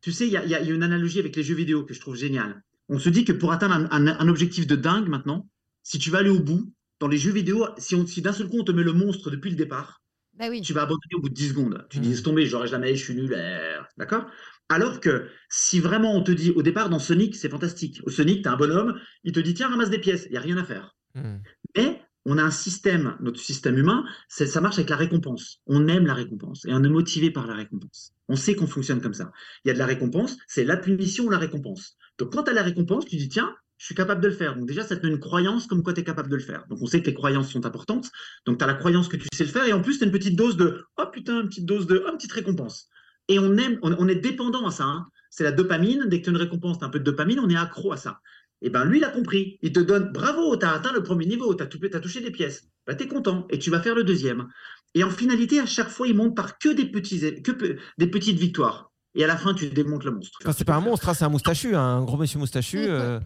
Tu 0.00 0.12
sais, 0.12 0.26
il 0.26 0.30
y 0.30 0.32
y 0.32 0.36
a- 0.36 0.44
il 0.44 0.50
y 0.50 0.54
a 0.54 0.74
une 0.74 0.82
analogie 0.82 1.18
avec 1.18 1.36
les 1.36 1.42
jeux 1.42 1.54
vidéo 1.54 1.84
que 1.84 1.94
je 1.94 2.00
trouve 2.00 2.16
géniale. 2.16 2.62
On 2.88 2.98
se 2.98 3.08
dit 3.08 3.24
que 3.24 3.32
pour 3.32 3.52
atteindre 3.52 3.74
un, 3.74 3.88
un- 3.90 4.18
un 4.18 4.28
objectif 4.28 4.66
de 4.66 4.76
dingue 4.76 5.08
maintenant, 5.08 5.48
si 5.82 5.98
tu 5.98 6.10
vas 6.10 6.18
aller 6.18 6.30
au 6.30 6.40
bout, 6.40 6.72
dans 7.00 7.08
les 7.08 7.18
jeux 7.18 7.32
vidéo, 7.32 7.66
si, 7.78 7.94
on- 7.94 8.06
si 8.06 8.20
d'un 8.22 8.32
seul 8.32 8.48
coup 8.48 8.58
on 8.60 8.64
te 8.64 8.72
met 8.72 8.82
le 8.82 8.92
monstre 8.92 9.30
depuis 9.30 9.50
le 9.50 9.56
départ, 9.56 10.02
Bah 10.38 10.46
oui. 10.48 10.60
tu 10.62 10.72
vas 10.72 10.82
abandonner 10.82 11.14
au 11.14 11.20
bout 11.20 11.28
de 11.28 11.34
10 11.34 11.48
secondes. 11.50 11.86
Tu 11.90 11.98
Mm. 11.98 12.02
dis, 12.02 12.08
laisse 12.10 12.22
tomber, 12.22 12.46
j'aurais 12.46 12.68
jamais, 12.68 12.94
je 12.96 13.04
suis 13.04 13.14
nul. 13.14 13.32
euh, 13.36 13.78
D'accord? 13.98 14.26
Alors 14.68 15.00
que 15.00 15.28
si 15.48 15.80
vraiment 15.80 16.14
on 16.16 16.22
te 16.22 16.30
dit, 16.32 16.50
au 16.52 16.62
départ, 16.62 16.88
dans 16.90 16.98
Sonic, 16.98 17.34
c'est 17.36 17.48
fantastique. 17.50 18.00
Au 18.04 18.10
Sonic, 18.10 18.42
tu 18.42 18.48
as 18.48 18.52
un 18.52 18.56
bonhomme, 18.56 18.98
il 19.24 19.32
te 19.32 19.40
dit, 19.40 19.52
tiens, 19.54 19.68
ramasse 19.68 19.90
des 19.90 19.98
pièces, 19.98 20.26
il 20.26 20.32
n'y 20.32 20.38
a 20.38 20.40
rien 20.40 20.56
à 20.58 20.64
faire. 20.64 20.94
Hmm. 21.14 21.38
Mais 21.76 22.00
on 22.26 22.38
a 22.38 22.42
un 22.42 22.50
système, 22.50 23.16
notre 23.20 23.40
système 23.40 23.78
humain, 23.78 24.04
ça 24.28 24.60
marche 24.60 24.76
avec 24.78 24.90
la 24.90 24.96
récompense. 24.96 25.60
On 25.66 25.88
aime 25.88 26.06
la 26.06 26.14
récompense 26.14 26.64
et 26.66 26.72
on 26.72 26.82
est 26.84 26.88
motivé 26.88 27.30
par 27.30 27.46
la 27.46 27.54
récompense. 27.54 28.12
On 28.28 28.36
sait 28.36 28.54
qu'on 28.54 28.66
fonctionne 28.66 29.00
comme 29.00 29.14
ça. 29.14 29.32
Il 29.64 29.68
y 29.68 29.70
a 29.70 29.74
de 29.74 29.78
la 29.78 29.86
récompense, 29.86 30.36
c'est 30.46 30.64
la 30.64 30.76
punition 30.76 31.24
ou 31.24 31.30
la 31.30 31.38
récompense. 31.38 31.96
Donc 32.18 32.32
quand 32.32 32.42
tu 32.44 32.50
as 32.50 32.54
la 32.54 32.62
récompense, 32.62 33.06
tu 33.06 33.16
dis, 33.16 33.28
tiens, 33.28 33.54
je 33.78 33.86
suis 33.86 33.94
capable 33.94 34.20
de 34.20 34.28
le 34.28 34.34
faire. 34.34 34.54
Donc 34.56 34.68
déjà, 34.68 34.82
ça 34.82 34.96
te 34.96 35.02
donne 35.02 35.12
une 35.12 35.20
croyance 35.20 35.66
comme 35.66 35.82
quoi 35.82 35.94
tu 35.94 36.02
es 36.02 36.04
capable 36.04 36.28
de 36.28 36.36
le 36.36 36.42
faire. 36.42 36.66
Donc 36.68 36.80
on 36.82 36.86
sait 36.86 37.00
que 37.00 37.06
les 37.06 37.14
croyances 37.14 37.50
sont 37.50 37.64
importantes. 37.64 38.10
Donc 38.44 38.58
tu 38.58 38.64
as 38.64 38.66
la 38.66 38.74
croyance 38.74 39.08
que 39.08 39.16
tu 39.16 39.26
sais 39.32 39.44
le 39.44 39.50
faire 39.50 39.64
et 39.64 39.72
en 39.72 39.80
plus, 39.80 39.96
tu 39.98 40.04
as 40.04 40.06
une 40.06 40.12
petite 40.12 40.36
dose 40.36 40.58
de, 40.58 40.84
oh 40.98 41.04
putain, 41.10 41.40
une 41.40 41.48
petite 41.48 41.64
dose 41.64 41.86
de, 41.86 42.02
oh, 42.04 42.10
une 42.10 42.16
petite 42.18 42.32
récompense. 42.32 42.88
Et 43.28 43.38
on 43.38 43.56
aime, 43.56 43.78
on, 43.82 43.92
on 43.98 44.08
est 44.08 44.16
dépendant 44.16 44.66
à 44.66 44.70
ça. 44.70 44.84
hein. 44.84 45.06
C'est 45.30 45.44
la 45.44 45.52
dopamine. 45.52 46.06
Dès 46.08 46.18
que 46.20 46.24
tu 46.24 46.30
as 46.30 46.32
une 46.32 46.38
récompense, 46.38 46.78
tu 46.78 46.84
as 46.84 46.88
un 46.88 46.90
peu 46.90 46.98
de 46.98 47.04
dopamine, 47.04 47.40
on 47.40 47.48
est 47.48 47.56
accro 47.56 47.92
à 47.92 47.96
ça. 47.96 48.20
Et 48.62 48.70
ben 48.70 48.84
lui, 48.84 48.98
il 48.98 49.04
a 49.04 49.08
compris. 49.10 49.58
Il 49.62 49.72
te 49.72 49.80
donne 49.80 50.12
bravo, 50.12 50.56
tu 50.56 50.66
as 50.66 50.72
atteint 50.72 50.92
le 50.92 51.02
premier 51.02 51.26
niveau, 51.26 51.54
tu 51.54 51.62
as, 51.62 51.66
touché 52.00 52.20
des 52.20 52.30
pièces. 52.30 52.64
Ben, 52.86 52.96
tu 52.96 53.04
es 53.04 53.08
content 53.08 53.46
et 53.50 53.58
tu 53.58 53.70
vas 53.70 53.80
faire 53.80 53.94
le 53.94 54.04
deuxième. 54.04 54.48
Et 54.94 55.04
en 55.04 55.10
finalité, 55.10 55.60
à 55.60 55.66
chaque 55.66 55.88
fois, 55.88 56.06
il 56.08 56.16
monte 56.16 56.36
par 56.36 56.58
que 56.58 56.68
des, 56.68 56.86
petits, 56.86 57.20
que 57.42 57.52
pe- 57.52 57.76
des 57.98 58.06
petites 58.06 58.38
victoires. 58.38 58.90
Et 59.14 59.24
à 59.24 59.26
la 59.26 59.36
fin, 59.36 59.54
tu 59.54 59.68
démontes 59.70 60.04
le 60.04 60.12
monstre. 60.12 60.38
Enfin, 60.42 60.52
c'est 60.56 60.64
pas 60.64 60.76
un 60.76 60.80
monstre, 60.80 61.08
hein, 61.08 61.14
c'est 61.14 61.24
un 61.24 61.28
moustachu, 61.30 61.74
un 61.74 62.02
gros 62.02 62.16
monsieur 62.16 62.38
moustachu. 62.38 62.78
euh, 62.78 63.18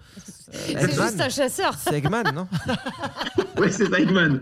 C'est 0.51 0.73
Eggman. 0.73 0.89
juste 1.09 1.21
un 1.21 1.29
chasseur. 1.29 1.75
C'est 1.75 1.99
Eggman, 1.99 2.23
non? 2.35 2.49
Ouais, 3.59 3.71
c'est 3.71 3.93
Eggman. 3.93 4.41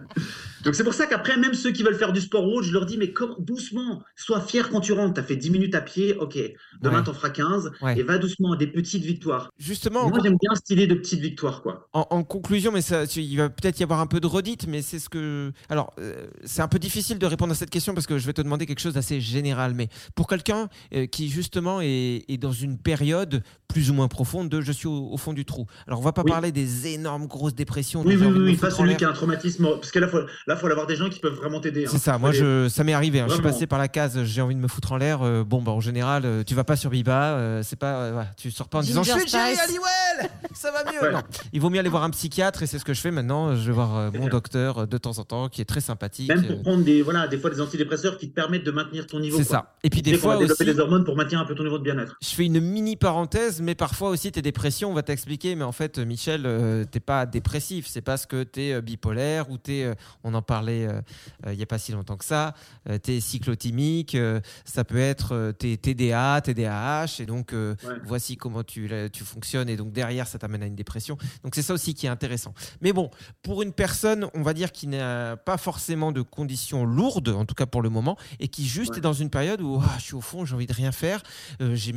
Donc 0.64 0.74
c'est 0.74 0.84
pour 0.84 0.94
ça 0.94 1.06
qu'après, 1.06 1.36
même 1.36 1.54
ceux 1.54 1.72
qui 1.72 1.82
veulent 1.82 1.96
faire 1.96 2.12
du 2.12 2.20
sport 2.20 2.44
ou 2.44 2.52
autre, 2.58 2.66
je 2.66 2.72
leur 2.72 2.86
dis, 2.86 2.96
mais 2.98 3.12
comment, 3.12 3.36
doucement, 3.38 4.02
sois 4.16 4.40
fier 4.40 4.68
quand 4.70 4.80
tu 4.80 4.92
rentres. 4.92 5.14
Tu 5.14 5.20
as 5.20 5.24
fait 5.24 5.36
10 5.36 5.50
minutes 5.50 5.74
à 5.74 5.80
pied, 5.80 6.14
ok. 6.14 6.38
Demain, 6.80 6.98
Ouais. 6.98 7.04
t'en 7.04 7.12
feras 7.14 7.30
15. 7.30 7.70
Ouais. 7.80 7.98
Et 7.98 8.02
va 8.02 8.18
doucement, 8.18 8.54
des 8.56 8.66
petites 8.66 9.02
victoires. 9.04 9.50
Justement, 9.58 10.08
Moi, 10.08 10.18
j'aime 10.22 10.36
bien 10.40 10.54
cette 10.54 10.70
idée 10.70 10.86
de 10.86 10.94
petites 10.94 11.20
victoires, 11.20 11.62
quoi. 11.62 11.88
En, 11.92 12.06
en 12.10 12.22
conclusion, 12.24 12.70
mais 12.72 12.82
ça, 12.82 13.04
il 13.16 13.36
va 13.36 13.50
peut-être 13.50 13.80
y 13.80 13.82
avoir 13.82 14.00
un 14.00 14.06
peu 14.06 14.20
de 14.20 14.26
redite, 14.26 14.66
mais 14.66 14.82
c'est 14.82 14.98
ce 14.98 15.08
que. 15.08 15.52
Alors, 15.68 15.92
euh, 15.98 16.26
c'est 16.44 16.62
un 16.62 16.68
peu 16.68 16.78
difficile 16.78 17.18
de 17.18 17.26
répondre 17.26 17.52
à 17.52 17.54
cette 17.54 17.70
question 17.70 17.94
parce 17.94 18.06
que 18.06 18.18
je 18.18 18.26
vais 18.26 18.32
te 18.32 18.42
demander 18.42 18.66
quelque 18.66 18.80
chose 18.80 18.94
d'assez 18.94 19.20
général. 19.20 19.74
Mais 19.74 19.88
pour 20.14 20.26
quelqu'un 20.28 20.68
euh, 20.94 21.06
qui 21.06 21.28
justement 21.28 21.80
est, 21.80 22.24
est 22.28 22.38
dans 22.38 22.52
une 22.52 22.78
période 22.78 23.42
plus 23.68 23.90
ou 23.90 23.94
moins 23.94 24.08
profonde 24.08 24.48
de 24.50 24.60
je 24.60 24.70
suis 24.72 24.86
au, 24.86 25.08
au 25.10 25.16
fond 25.16 25.32
du 25.32 25.44
trou. 25.44 25.66
Alors, 25.86 25.98
on 26.00 26.02
va 26.02 26.12
pas 26.12 26.22
Oui. 26.22 26.30
parler 26.30 26.52
des 26.52 26.88
énormes 26.88 27.26
grosses 27.26 27.54
dépressions. 27.54 28.02
Oui, 28.04 28.16
oui, 28.20 28.26
oui, 28.26 28.38
oui, 28.38 28.56
pas 28.56 28.70
celui 28.70 28.96
qui 28.96 29.04
a 29.04 29.08
un 29.10 29.12
traumatisme. 29.12 29.64
Parce 29.64 29.90
que 29.90 29.98
là, 29.98 30.08
faut, 30.08 30.20
là, 30.46 30.51
faut 30.56 30.66
avoir 30.66 30.86
des 30.86 30.96
gens 30.96 31.08
qui 31.08 31.20
peuvent 31.20 31.34
vraiment 31.34 31.60
t'aider. 31.60 31.84
hein. 31.84 31.88
C'est 31.90 31.98
ça, 31.98 32.18
moi 32.18 32.32
je, 32.32 32.68
ça 32.68 32.84
m'est 32.84 32.92
arrivé. 32.92 33.20
hein. 33.20 33.26
Je 33.28 33.34
suis 33.34 33.42
passé 33.42 33.66
par 33.66 33.78
la 33.78 33.88
case, 33.88 34.22
j'ai 34.24 34.40
envie 34.40 34.54
de 34.54 34.60
me 34.60 34.68
foutre 34.68 34.92
en 34.92 34.96
l'air. 34.96 35.22
euh, 35.22 35.44
bon, 35.44 35.62
bah 35.62 35.72
en 35.72 35.80
général, 35.80 36.22
euh, 36.24 36.42
tu 36.44 36.54
vas 36.54 36.64
pas 36.64 36.76
sur 36.76 36.90
Biba, 36.90 37.34
euh, 37.34 37.62
c'est 37.62 37.76
pas, 37.78 37.94
euh, 37.96 38.10
voilà, 38.12 38.28
tu 38.36 38.50
sors 38.50 38.68
pas 38.68 38.78
en 38.78 38.82
disant 38.82 39.02
je 39.02 39.12
suis 39.12 39.28
Jerry. 39.28 39.56
Halliwell, 39.58 40.30
ça 40.54 40.70
va 40.70 40.90
mieux. 40.90 41.00
Ouais. 41.00 41.12
Non, 41.12 41.20
il 41.52 41.60
vaut 41.60 41.70
mieux 41.70 41.78
aller 41.80 41.88
voir 41.88 42.02
un 42.04 42.10
psychiatre 42.10 42.62
et 42.62 42.66
c'est 42.66 42.78
ce 42.78 42.84
que 42.84 42.94
je 42.94 43.00
fais 43.00 43.10
maintenant. 43.10 43.54
Je 43.56 43.66
vais 43.66 43.72
voir 43.72 43.96
euh, 43.96 44.10
mon 44.12 44.20
bien. 44.20 44.28
docteur 44.28 44.86
de 44.86 44.98
temps 44.98 45.18
en 45.18 45.24
temps 45.24 45.48
qui 45.48 45.60
est 45.60 45.64
très 45.64 45.80
sympathique. 45.80 46.28
Même 46.28 46.46
pour 46.46 46.62
prendre 46.62 46.84
des, 46.84 47.02
voilà, 47.02 47.28
des 47.28 47.38
fois 47.38 47.50
des 47.50 47.60
antidépresseurs 47.60 48.16
qui 48.18 48.28
te 48.28 48.34
permettent 48.34 48.64
de 48.64 48.70
maintenir 48.70 49.06
ton 49.06 49.20
niveau. 49.20 49.38
C'est 49.38 49.44
ça. 49.44 49.74
Et 49.82 49.90
puis 49.90 50.02
des 50.02 50.12
va 50.12 50.18
fois 50.18 50.36
développer 50.38 50.64
aussi, 50.64 50.72
les 50.72 50.78
hormones 50.80 51.04
pour 51.04 51.16
maintenir 51.16 51.40
un 51.40 51.44
peu 51.44 51.54
ton 51.54 51.64
niveau 51.64 51.78
de 51.78 51.84
bien-être. 51.84 52.16
je 52.22 52.28
fais 52.28 52.46
une 52.46 52.60
mini 52.60 52.96
parenthèse, 52.96 53.60
mais 53.60 53.74
parfois 53.74 54.10
aussi 54.10 54.30
tes 54.32 54.42
dépressions, 54.42 54.90
on 54.90 54.94
va 54.94 55.02
t'expliquer, 55.02 55.54
mais 55.54 55.64
en 55.64 55.72
fait, 55.72 55.98
Michel, 55.98 56.42
euh, 56.46 56.84
t'es 56.84 57.00
pas 57.00 57.26
dépressif, 57.26 57.86
c'est 57.88 58.00
parce 58.02 58.26
que 58.26 58.42
t'es 58.42 58.72
euh, 58.72 58.80
bipolaire 58.80 59.50
ou 59.50 59.58
t'es, 59.58 59.84
euh, 59.84 59.94
on 60.24 60.34
en 60.34 60.41
parlait 60.42 60.86
euh, 60.86 61.00
euh, 61.46 61.52
il 61.52 61.58
y 61.58 61.62
a 61.62 61.66
pas 61.66 61.78
si 61.78 61.92
longtemps 61.92 62.16
que 62.16 62.24
ça, 62.24 62.54
euh, 62.88 62.98
t'es 62.98 63.20
cyclotimique, 63.20 64.14
euh, 64.14 64.40
ça 64.64 64.84
peut 64.84 64.98
être 64.98 65.52
t'es 65.58 65.76
TDA, 65.76 66.40
TDAH, 66.42 67.20
et 67.20 67.26
donc 67.26 67.52
Ouais. 67.52 67.74
voici 68.04 68.36
comment 68.36 68.62
tu, 68.62 68.88
là, 68.88 69.08
tu 69.08 69.24
fonctionnes, 69.24 69.68
et 69.68 69.76
donc 69.76 69.92
derrière, 69.92 70.26
ça 70.26 70.38
t'amène 70.38 70.62
à 70.62 70.66
une 70.66 70.74
dépression. 70.74 71.16
Donc 71.44 71.54
c'est 71.54 71.62
ça 71.62 71.74
aussi 71.74 71.94
qui 71.94 72.06
est 72.06 72.08
intéressant. 72.08 72.54
Mais 72.80 72.92
bon, 72.92 73.10
pour 73.42 73.62
une 73.62 73.72
personne, 73.72 74.26
on 74.34 74.42
va 74.42 74.54
dire 74.54 74.72
qui 74.72 74.86
n'a 74.86 75.36
pas 75.36 75.56
forcément 75.58 76.12
de 76.12 76.22
conditions 76.22 76.84
lourdes, 76.84 77.28
en 77.28 77.44
tout 77.44 77.54
cas 77.54 77.66
pour 77.66 77.82
le 77.82 77.88
moment, 77.90 78.16
et 78.40 78.48
qui 78.48 78.66
juste 78.66 78.92
Ouais. 78.92 78.98
est 78.98 79.00
dans 79.02 79.12
une 79.12 79.30
période 79.30 79.60
où 79.60 79.80
ah, 79.84 79.94
je 79.98 80.02
suis 80.04 80.14
au 80.14 80.20
fond, 80.20 80.44
j'ai 80.44 80.54
envie 80.54 80.66
de 80.66 80.72
rien 80.72 80.92
faire, 80.92 81.22
euh, 81.60 81.74
j'ai 81.76 81.92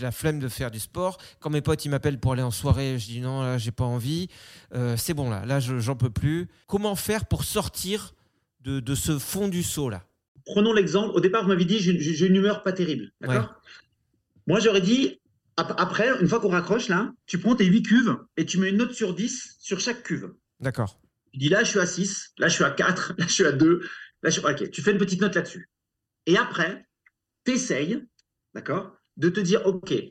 la 0.00 0.10
flemme 0.12 0.38
de 0.38 0.48
faire 0.48 0.70
du 0.70 0.80
sport. 0.80 1.18
Quand 1.40 1.50
mes 1.50 1.60
potes 1.60 1.84
ils 1.84 1.88
m'appellent 1.90 2.18
pour 2.18 2.32
aller 2.32 2.42
en 2.42 2.50
soirée, 2.50 2.98
je 2.98 3.06
dis 3.06 3.20
non, 3.20 3.42
là 3.42 3.58
j'ai 3.58 3.70
pas 3.72 3.84
envie. 3.84 4.28
Euh, 4.74 4.96
c'est 4.96 5.14
bon 5.14 5.30
là, 5.30 5.44
là 5.46 5.60
je- 5.60 5.78
j'en 5.78 5.96
peux 5.96 6.10
plus. 6.10 6.48
Comment 6.66 6.96
faire 6.96 7.26
pour 7.26 7.44
sortir 7.44 7.61
de, 8.60 8.80
de 8.80 8.94
ce 8.94 9.18
fond 9.18 9.48
du 9.48 9.62
seau 9.62 9.88
là 9.88 10.04
Prenons 10.44 10.72
l'exemple. 10.72 11.14
Au 11.14 11.20
départ, 11.20 11.42
vous 11.42 11.48
m'avez 11.48 11.64
dit 11.64 11.78
j'ai 11.78 12.26
une 12.26 12.36
humeur 12.36 12.62
pas 12.62 12.72
terrible. 12.72 13.12
D'accord 13.20 13.54
Moi, 14.46 14.58
j'aurais 14.60 14.80
dit 14.80 15.20
ap- 15.56 15.74
après, 15.78 16.20
une 16.20 16.26
fois 16.26 16.40
qu'on 16.40 16.48
raccroche 16.48 16.88
là, 16.88 17.12
tu 17.26 17.38
prends 17.38 17.54
tes 17.54 17.64
8 17.64 17.82
cuves 17.82 18.16
et 18.36 18.44
tu 18.44 18.58
mets 18.58 18.70
une 18.70 18.78
note 18.78 18.92
sur 18.92 19.14
10 19.14 19.56
sur 19.60 19.78
chaque 19.78 20.02
cuve. 20.02 20.32
D'accord. 20.60 21.00
Tu 21.32 21.38
dis 21.38 21.48
là, 21.48 21.62
je 21.64 21.70
suis 21.70 21.78
à 21.78 21.86
6, 21.86 22.32
là, 22.38 22.48
je 22.48 22.54
suis 22.54 22.64
à 22.64 22.70
4, 22.70 23.14
là, 23.18 23.26
je 23.26 23.32
suis 23.32 23.46
à 23.46 23.52
2. 23.52 23.88
Là, 24.22 24.30
je... 24.30 24.40
Ok, 24.40 24.70
tu 24.70 24.82
fais 24.82 24.90
une 24.92 24.98
petite 24.98 25.20
note 25.20 25.34
là-dessus. 25.34 25.70
Et 26.26 26.36
après, 26.36 26.86
t'essayes, 27.44 28.02
d'accord, 28.54 28.96
de 29.16 29.28
te 29.28 29.40
dire, 29.40 29.64
ok, 29.66 29.92
euh, 29.92 30.06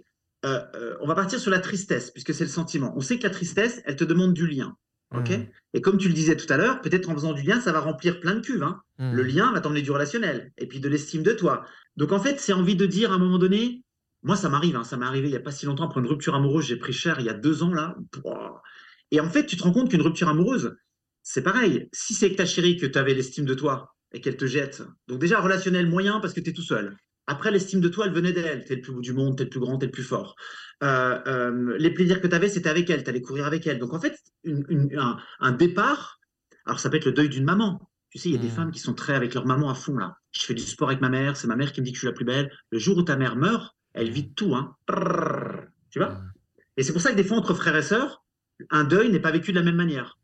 euh, 0.46 0.98
on 1.02 1.08
va 1.08 1.16
partir 1.16 1.40
sur 1.40 1.52
la 1.52 1.60
tristesse, 1.60 2.12
puisque 2.12 2.34
c'est 2.34 2.44
le 2.46 2.50
sentiment. 2.50 2.94
On 2.96 3.02
sait 3.02 3.18
que 3.20 3.24
la 3.24 3.30
tristesse, 3.30 3.82
elle 3.86 3.96
te 3.96 4.04
demande 4.04 4.34
du 4.34 4.48
lien. 4.48 4.76
Ok 5.16 5.30
Mhm. 5.30 5.48
Et 5.74 5.82
comme 5.82 5.98
tu 5.98 6.08
le 6.08 6.14
disais 6.14 6.36
tout 6.36 6.52
à 6.52 6.58
l'heure, 6.58 6.82
peut-être 6.82 7.10
en 7.10 7.14
faisant 7.14 7.34
du 7.34 7.44
lien, 7.44 7.62
ça 7.62 7.72
va 7.72 7.80
remplir 7.80 8.20
plein 8.20 8.36
de 8.36 8.42
cuves. 8.42 8.64
Hein. 8.64 8.82
Mhm. 9.00 9.14
Le 9.14 9.24
lien 9.24 9.52
va 9.52 9.62
t'emmener 9.62 9.82
du 9.82 9.92
relationnel 9.92 10.52
et 10.58 10.68
puis 10.68 10.80
de 10.80 10.90
l'estime 10.90 11.24
de 11.24 11.32
toi. 11.34 11.66
Donc 11.98 12.12
en 12.12 12.20
fait, 12.20 12.40
c'est 12.40 12.54
envie 12.54 12.76
de 12.76 12.86
dire 12.86 13.12
à 13.12 13.16
un 13.16 13.18
moment 13.18 13.38
donné, 13.38 13.84
moi 14.24 14.36
ça 14.36 14.50
m'arrive, 14.50 14.76
hein, 14.76 14.84
ça 14.84 14.98
m'est 14.98 15.06
arrivé 15.06 15.28
il 15.28 15.32
n'y 15.32 15.38
a 15.38 15.42
pas 15.42 15.52
si 15.52 15.66
longtemps 15.66 15.86
après 15.86 16.00
une 16.02 16.08
rupture 16.08 16.36
amoureuse, 16.36 16.66
j'ai 16.66 16.76
pris 16.78 16.94
cher 16.94 17.20
il 17.20 17.26
y 17.26 17.30
a 17.30 17.34
deux 17.34 17.64
ans 17.64 17.74
là. 17.74 17.96
Et 19.12 19.20
en 19.20 19.30
fait, 19.30 19.46
tu 19.46 19.58
te 19.58 19.64
rends 19.64 19.74
compte 19.74 19.90
qu'une 19.90 20.02
rupture 20.02 20.30
amoureuse, 20.30 20.76
c'est 21.24 21.44
pareil. 21.44 21.90
Si 21.94 22.14
c'est 22.14 22.26
avec 22.28 22.38
ta 22.38 22.46
chérie 22.46 22.78
que 22.78 22.86
tu 22.86 22.98
avais 22.98 23.14
l'estime 23.14 23.46
de 23.46 23.54
toi 23.54 23.94
et 24.14 24.22
qu'elle 24.22 24.38
te 24.38 24.46
jette, 24.46 24.84
donc 25.08 25.20
déjà 25.20 25.40
relationnel 25.40 25.88
moyen 25.90 26.20
parce 26.20 26.34
que 26.34 26.40
tu 26.42 26.50
es 26.50 26.54
tout 26.54 26.64
seul. 26.64 26.96
Après, 27.28 27.52
l'estime 27.52 27.80
de 27.82 27.88
toi, 27.88 28.06
elle 28.08 28.14
venait 28.14 28.34
d'elle. 28.34 28.66
Tu 28.66 28.74
es 28.74 28.76
le 28.78 28.82
plus 28.82 28.92
beau 28.94 29.02
du 29.02 29.14
monde, 29.14 29.36
tu 29.38 29.44
es 29.44 29.46
le 29.46 29.50
plus 29.50 29.60
grand, 29.60 29.78
tu 29.78 29.86
es 29.86 29.88
le 29.88 29.92
plus 29.92 30.04
fort. 30.04 30.36
Euh, 30.84 31.20
euh, 31.28 31.76
les 31.78 31.92
plaisirs 31.92 32.20
que 32.22 32.28
tu 32.28 32.36
avais, 32.36 32.50
c'était 32.50 32.70
avec 32.70 32.90
elle. 32.90 33.04
Tu 33.04 33.10
allais 33.10 33.22
courir 33.22 33.46
avec 33.46 33.66
elle. 33.68 33.80
Donc 33.80 33.94
en 33.94 34.00
fait, 34.00 34.18
une- 34.44 34.66
une- 34.70 34.98
un, 35.00 35.18
un 35.40 35.52
départ, 35.52 36.20
alors 36.66 36.80
ça 36.80 36.90
peut 36.90 36.98
être 36.98 37.06
le 37.06 37.12
deuil 37.14 37.30
d'une 37.30 37.46
maman, 37.46 37.88
Tu 38.14 38.20
sais, 38.20 38.28
il 38.28 38.34
y 38.34 38.38
a 38.38 38.42
des 38.42 38.48
Mm. 38.50 38.52
femmes 38.52 38.72
qui 38.72 38.80
sont 38.80 38.94
très 38.94 39.14
avec 39.14 39.34
leur 39.36 39.46
maman 39.46 39.70
à 39.70 39.74
fond, 39.74 39.96
là. 39.96 40.18
Je 40.34 40.42
fais 40.44 40.54
du 40.54 40.62
sport 40.64 40.90
avec 40.90 41.00
ma 41.00 41.08
mère, 41.08 41.38
c'est 41.38 41.48
ma 41.48 41.56
mère 41.56 41.72
qui 41.72 41.80
me 41.80 41.86
dit 41.86 41.94
que 41.94 41.96
je 41.96 42.02
suis 42.02 42.08
la 42.08 42.14
plus 42.14 42.26
belle. 42.26 42.52
Le 42.70 42.78
jour 42.78 42.98
où 42.98 43.04
ta 43.04 43.16
mère 43.16 43.38
meurt, 43.38 43.74
elle 43.94 44.10
vit 44.12 44.34
tout, 44.34 44.54
hein. 44.54 44.76
Tu 45.92 46.00
vois? 46.00 46.10
Mm. 46.10 46.34
Et 46.76 46.84
c'est 46.84 46.92
pour 46.92 47.02
ça 47.02 47.12
que 47.12 47.16
des 47.16 47.24
fois, 47.24 47.38
entre 47.38 47.54
frères 47.54 47.78
et 47.78 47.82
sœurs, 47.82 48.26
un 48.70 48.84
deuil 48.84 49.10
n'est 49.12 49.22
pas 49.22 49.32
vécu 49.32 49.52
de 49.54 49.58
la 49.60 49.64
même 49.64 49.78
manière. 49.78 50.20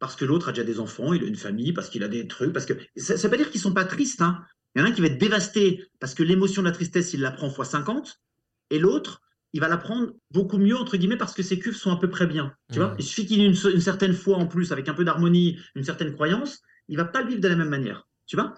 Parce 0.00 0.16
que 0.16 0.26
l'autre 0.26 0.50
a 0.50 0.52
déjà 0.52 0.64
des 0.64 0.80
enfants, 0.80 1.14
il 1.14 1.24
a 1.24 1.26
une 1.26 1.34
famille, 1.36 1.72
parce 1.72 1.88
qu'il 1.88 2.02
a 2.04 2.08
des 2.08 2.26
trucs, 2.28 2.52
parce 2.52 2.66
que 2.66 2.74
ça 2.96 3.14
ne 3.14 3.18
veut 3.18 3.30
pas 3.30 3.36
dire 3.38 3.50
qu'ils 3.50 3.60
sont 3.62 3.72
pas 3.72 3.86
tristes. 3.86 4.20
Hein. 4.20 4.42
Il 4.74 4.80
y 4.80 4.82
en 4.82 4.86
a 4.86 4.88
un 4.88 4.92
qui 4.92 5.00
va 5.00 5.08
être 5.08 5.18
dévasté 5.18 5.84
parce 5.98 6.14
que 6.14 6.22
l'émotion 6.22 6.62
de 6.62 6.68
la 6.68 6.72
tristesse, 6.72 7.12
il 7.14 7.20
la 7.20 7.30
prend 7.32 7.48
x 7.48 7.68
50, 7.70 8.20
et 8.70 8.78
l'autre, 8.78 9.20
il 9.52 9.60
va 9.60 9.66
la 9.68 9.76
prendre 9.78 10.12
beaucoup 10.30 10.58
mieux, 10.58 10.76
entre 10.76 10.96
guillemets, 10.96 11.16
parce 11.16 11.34
que 11.34 11.42
ses 11.42 11.58
cuves 11.58 11.74
sont 11.76 11.90
à 11.90 11.98
peu 11.98 12.08
près 12.08 12.26
bien. 12.26 12.54
Tu 12.72 12.78
vois 12.78 12.90
Mhm. 12.90 12.96
Il 13.00 13.04
suffit 13.04 13.26
qu'il 13.26 13.40
ait 13.40 13.46
une, 13.46 13.56
une 13.74 13.80
certaine 13.80 14.12
foi 14.14 14.36
en 14.36 14.46
plus, 14.46 14.70
avec 14.70 14.88
un 14.88 14.94
peu 14.94 15.04
d'harmonie, 15.04 15.58
une 15.74 15.82
certaine 15.84 16.12
croyance, 16.14 16.60
il 16.88 16.96
va 16.96 17.04
pas 17.04 17.22
le 17.22 17.28
vivre 17.28 17.40
de 17.40 17.48
la 17.48 17.56
même 17.56 17.68
manière. 17.68 18.06
Tu 18.26 18.36
vois? 18.36 18.54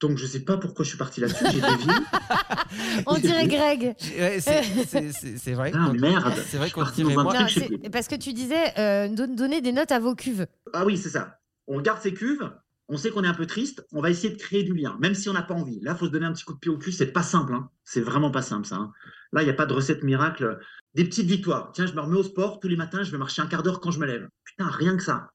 Donc, 0.00 0.16
je 0.16 0.26
sais 0.26 0.44
pas 0.44 0.56
pourquoi 0.58 0.84
je 0.84 0.90
suis 0.90 0.98
parti 0.98 1.20
là-dessus, 1.20 1.44
j'ai 1.52 1.60
dévié. 1.60 1.92
On 3.06 3.18
dirait 3.18 3.48
Greg. 3.48 3.96
Ouais, 4.16 4.38
c'est- 4.40 5.54
vrai. 5.54 5.72
Ah, 5.74 5.86
qu'on- 5.88 5.94
merde. 5.94 6.34
C'est 6.46 6.56
vrai 6.56 6.70
qu'on 6.70 6.82
Parti 6.82 7.02
dirait 7.02 7.14
dans 7.14 7.20
un 7.20 7.24
moi. 7.24 7.34
truc, 7.46 7.70
Non, 7.82 7.90
parce 7.90 8.06
que 8.06 8.14
tu 8.14 8.32
disais 8.32 8.78
euh, 8.78 9.08
don- 9.08 9.34
donner 9.34 9.60
des 9.60 9.72
notes 9.72 9.90
à 9.90 9.98
vos 9.98 10.14
cuves. 10.14 10.46
Ah 10.72 10.84
oui, 10.84 10.96
c'est 10.96 11.08
ça. 11.08 11.40
On 11.66 11.80
garde 11.80 12.00
ses 12.00 12.14
cuves, 12.14 12.48
on 12.88 12.96
sait 12.96 13.10
qu'on 13.10 13.22
est 13.24 13.28
un 13.28 13.34
peu 13.34 13.46
triste, 13.46 13.86
on 13.92 14.00
va 14.00 14.10
essayer 14.10 14.32
de 14.32 14.38
créer 14.38 14.62
du 14.62 14.74
lien, 14.74 14.96
même 15.00 15.14
si 15.14 15.28
on 15.28 15.34
n'a 15.34 15.42
pas 15.42 15.54
envie. 15.54 15.78
Là, 15.80 15.92
il 15.92 15.98
faut 15.98 16.06
se 16.06 16.10
donner 16.10 16.26
un 16.26 16.32
petit 16.32 16.44
coup 16.44 16.54
de 16.54 16.58
pied 16.58 16.70
au 16.70 16.78
cul, 16.78 16.90
c'est 16.92 17.12
pas 17.12 17.22
simple. 17.22 17.52
hein. 17.54 17.70
C'est 17.84 18.00
vraiment 18.00 18.30
pas 18.30 18.42
simple, 18.42 18.66
ça. 18.66 18.76
hein. 18.76 18.92
Là, 19.32 19.42
il 19.42 19.44
n'y 19.44 19.50
a 19.50 19.54
pas 19.54 19.66
de 19.66 19.74
recette 19.74 20.02
miracle. 20.02 20.58
Des 20.94 21.04
petites 21.04 21.26
victoires. 21.26 21.70
Tiens, 21.74 21.86
je 21.86 21.92
me 21.92 22.00
remets 22.00 22.16
au 22.16 22.22
sport, 22.22 22.60
tous 22.60 22.68
les 22.68 22.76
matins, 22.76 23.02
je 23.02 23.10
vais 23.10 23.18
marcher 23.18 23.42
un 23.42 23.46
quart 23.46 23.62
d'heure 23.62 23.80
quand 23.80 23.90
je 23.90 24.00
me 24.00 24.06
lève. 24.06 24.28
Putain, 24.44 24.68
rien 24.68 24.96
que 24.96 25.02
ça. 25.02 25.30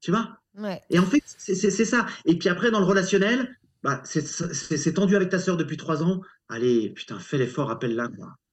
Tu 0.00 0.12
vois? 0.12 0.38
Ouais. 0.54 0.80
Et 0.90 0.98
en 0.98 1.04
fait, 1.06 1.22
c'est 1.26 1.54
ça. 1.84 2.06
Et 2.24 2.38
puis 2.38 2.48
après, 2.48 2.70
dans 2.70 2.78
le 2.80 2.86
relationnel, 2.86 3.56
bah, 3.82 4.02
c'est 4.04 4.92
tendu 4.94 5.16
avec 5.16 5.30
ta 5.30 5.38
sœur 5.38 5.56
depuis 5.56 5.76
trois 5.76 6.02
ans. 6.04 6.20
Allez, 6.48 6.90
putain, 6.90 7.18
fais 7.18 7.38
l'effort, 7.38 7.70
appelle-la. 7.70 8.08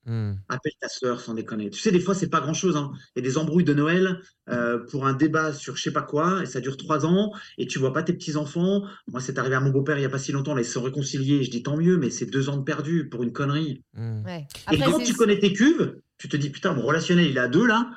Mm. 0.05 0.33
Appelle 0.49 0.73
ta 0.79 0.87
sœur 0.87 1.19
sans 1.19 1.33
déconner. 1.33 1.69
Tu 1.69 1.79
sais, 1.79 1.91
des 1.91 1.99
fois, 1.99 2.13
c'est 2.13 2.29
pas 2.29 2.41
grand 2.41 2.53
chose. 2.53 2.77
Hein. 2.77 2.91
Il 3.15 3.23
y 3.23 3.27
a 3.27 3.29
des 3.29 3.37
embrouilles 3.37 3.63
de 3.63 3.73
Noël 3.73 4.19
euh, 4.49 4.79
pour 4.91 5.07
un 5.07 5.13
débat 5.13 5.53
sur 5.53 5.75
je 5.75 5.81
sais 5.81 5.91
pas 5.91 6.03
quoi, 6.03 6.43
et 6.43 6.45
ça 6.45 6.61
dure 6.61 6.77
trois 6.77 7.05
ans, 7.05 7.33
et 7.57 7.65
tu 7.65 7.79
vois 7.79 7.93
pas 7.93 8.03
tes 8.03 8.13
petits-enfants. 8.13 8.83
Moi, 9.07 9.19
c'est 9.19 9.39
arrivé 9.39 9.55
à 9.55 9.59
mon 9.59 9.71
beau-père 9.71 9.97
il 9.97 10.01
y 10.01 10.05
a 10.05 10.09
pas 10.09 10.19
si 10.19 10.31
longtemps, 10.31 10.53
là, 10.53 10.61
ils 10.61 10.65
se 10.65 10.73
sont 10.73 10.83
réconciliés. 10.83 11.43
Je 11.43 11.49
dis 11.49 11.63
tant 11.63 11.77
mieux, 11.77 11.97
mais 11.97 12.09
c'est 12.09 12.27
deux 12.27 12.49
ans 12.49 12.57
de 12.57 12.63
perdu 12.63 13.09
pour 13.09 13.23
une 13.23 13.33
connerie. 13.33 13.83
Mm. 13.93 14.23
ouais. 14.25 14.47
et 14.71 14.77
quand 14.77 14.99
tu 14.99 15.13
connais 15.13 15.39
tes 15.39 15.53
cuves, 15.53 15.95
tu 16.17 16.29
te 16.29 16.37
dis 16.37 16.49
putain, 16.49 16.73
mon 16.73 16.83
relationnel, 16.83 17.25
il 17.25 17.37
est 17.37 17.41
à 17.41 17.47
deux 17.47 17.65
là. 17.65 17.89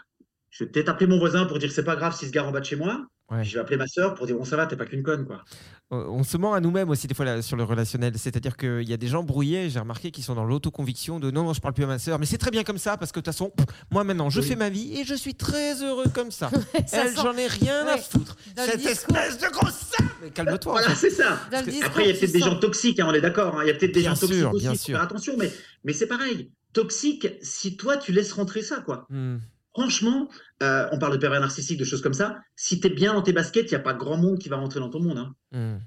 Je 0.50 0.64
vais 0.64 0.70
peut-être 0.70 0.88
appeler 0.88 1.06
mon 1.06 1.18
voisin 1.18 1.44
pour 1.46 1.58
dire 1.58 1.70
c'est 1.70 1.84
pas 1.84 1.96
grave 1.96 2.16
s'il 2.16 2.28
se 2.28 2.32
gare 2.32 2.46
en 2.48 2.52
bas 2.52 2.60
de 2.60 2.64
chez 2.64 2.76
moi. 2.76 3.06
Ouais. 3.30 3.44
Je 3.44 3.52
vais 3.54 3.60
appeler 3.60 3.76
ma 3.76 3.86
sœur 3.86 4.14
pour 4.14 4.26
dire 4.26 4.36
bon, 4.36 4.44
ça 4.44 4.56
va, 4.56 4.66
t'es 4.66 4.74
pas 4.76 4.86
qu'une 4.86 5.02
conne, 5.02 5.26
quoi. 5.26 5.44
On 5.90 5.98
on 5.98 6.22
se 6.22 6.38
ment 6.38 6.54
à 6.54 6.60
nous-mêmes 6.60 6.88
aussi 6.88 7.06
des 7.06 7.14
fois 7.14 7.26
là, 7.26 7.42
sur 7.42 7.58
le 7.58 7.64
relationnel. 7.64 8.14
C'est-à-dire 8.16 8.56
qu'il 8.56 8.88
y 8.88 8.92
a 8.94 8.96
des 8.96 9.06
gens 9.08 9.22
brouillés, 9.22 9.68
j'ai 9.68 9.78
remarqué, 9.78 10.10
qui 10.10 10.22
sont 10.22 10.34
dans 10.34 10.46
l'autoconviction 10.46 11.20
de 11.20 11.30
non, 11.30 11.44
non, 11.44 11.52
je 11.52 11.60
parle 11.60 11.74
plus 11.74 11.84
à 11.84 11.88
ma 11.88 11.98
sœur, 11.98 12.18
mais 12.18 12.24
c'est 12.24 12.38
très 12.38 12.50
bien 12.50 12.64
comme 12.64 12.78
ça 12.78 12.96
parce 12.96 13.12
que 13.12 13.20
de 13.20 13.24
toute 13.24 13.34
façon, 13.34 13.52
moi 13.90 14.02
maintenant, 14.04 14.30
je 14.30 14.40
Oui. 14.40 14.46
fais 14.46 14.56
ma 14.56 14.70
vie 14.70 14.98
et 14.98 15.04
je 15.04 15.14
suis 15.14 15.34
très 15.34 15.82
heureux 15.82 16.06
comme 16.14 16.30
ça. 16.30 16.48
ça 16.86 17.04
Elle, 17.04 17.10
sent- 17.10 17.16
j'en 17.22 17.36
ai 17.36 17.46
rien 17.46 17.86
à 17.86 17.98
foutre. 17.98 18.36
Dans 18.56 18.64
Cette 18.64 18.78
discours. 18.80 19.14
espèce 19.18 19.38
de 19.38 19.48
grosse 19.52 19.92
Mais 20.22 20.30
calme-toi. 20.30 20.72
en 20.72 20.76
Voilà, 20.76 20.94
fait. 20.94 21.10
c'est 21.10 21.22
ça. 21.22 21.38
Que 21.50 21.84
Après, 21.84 22.04
il 22.04 22.08
y 22.08 22.10
a 22.10 22.14
peut-être 22.14 22.32
des 22.32 22.38
sens- 22.40 22.48
gens 22.48 22.58
toxiques, 22.58 23.00
hein, 23.00 23.06
on 23.10 23.12
est 23.14 23.20
d'accord. 23.20 23.58
hein. 23.58 23.62
Il 23.64 23.68
y 23.68 23.70
a 23.70 23.74
peut-être 23.74 23.92
des 23.92 24.00
Bien 24.00 24.14
gens 24.14 24.20
toxiques 24.20 24.44
aussi, 24.46 24.60
bien 24.62 24.70
faut 24.72 24.78
sûr. 24.78 24.94
faire 24.96 25.04
attention, 25.04 25.34
mais, 25.38 25.52
mais 25.84 25.92
c'est 25.92 26.06
pareil. 26.06 26.50
Toxique, 26.72 27.28
si 27.42 27.76
toi, 27.76 27.98
tu 27.98 28.12
laisses 28.12 28.32
rentrer 28.32 28.62
ça, 28.62 28.80
quoi. 28.80 29.06
Mm. 29.10 29.36
Franchement, 29.72 30.28
euh, 30.62 30.88
on 30.92 30.98
parle 30.98 31.12
de 31.12 31.18
pervers 31.18 31.40
narcissique, 31.40 31.78
de 31.78 31.84
choses 31.84 32.02
comme 32.02 32.14
ça. 32.14 32.38
Si 32.56 32.80
t'es 32.80 32.88
bien 32.90 33.14
dans 33.14 33.22
tes 33.22 33.32
baskets, 33.32 33.66
il 33.70 33.74
n'y 33.74 33.76
a 33.76 33.80
pas 33.80 33.94
grand 33.94 34.16
monde 34.16 34.38
qui 34.38 34.48
va 34.48 34.56
rentrer 34.56 34.80
dans 34.80 34.90
ton 34.90 35.00
monde. 35.00 35.18
hein. 35.18 35.34
Mm. 35.52 35.78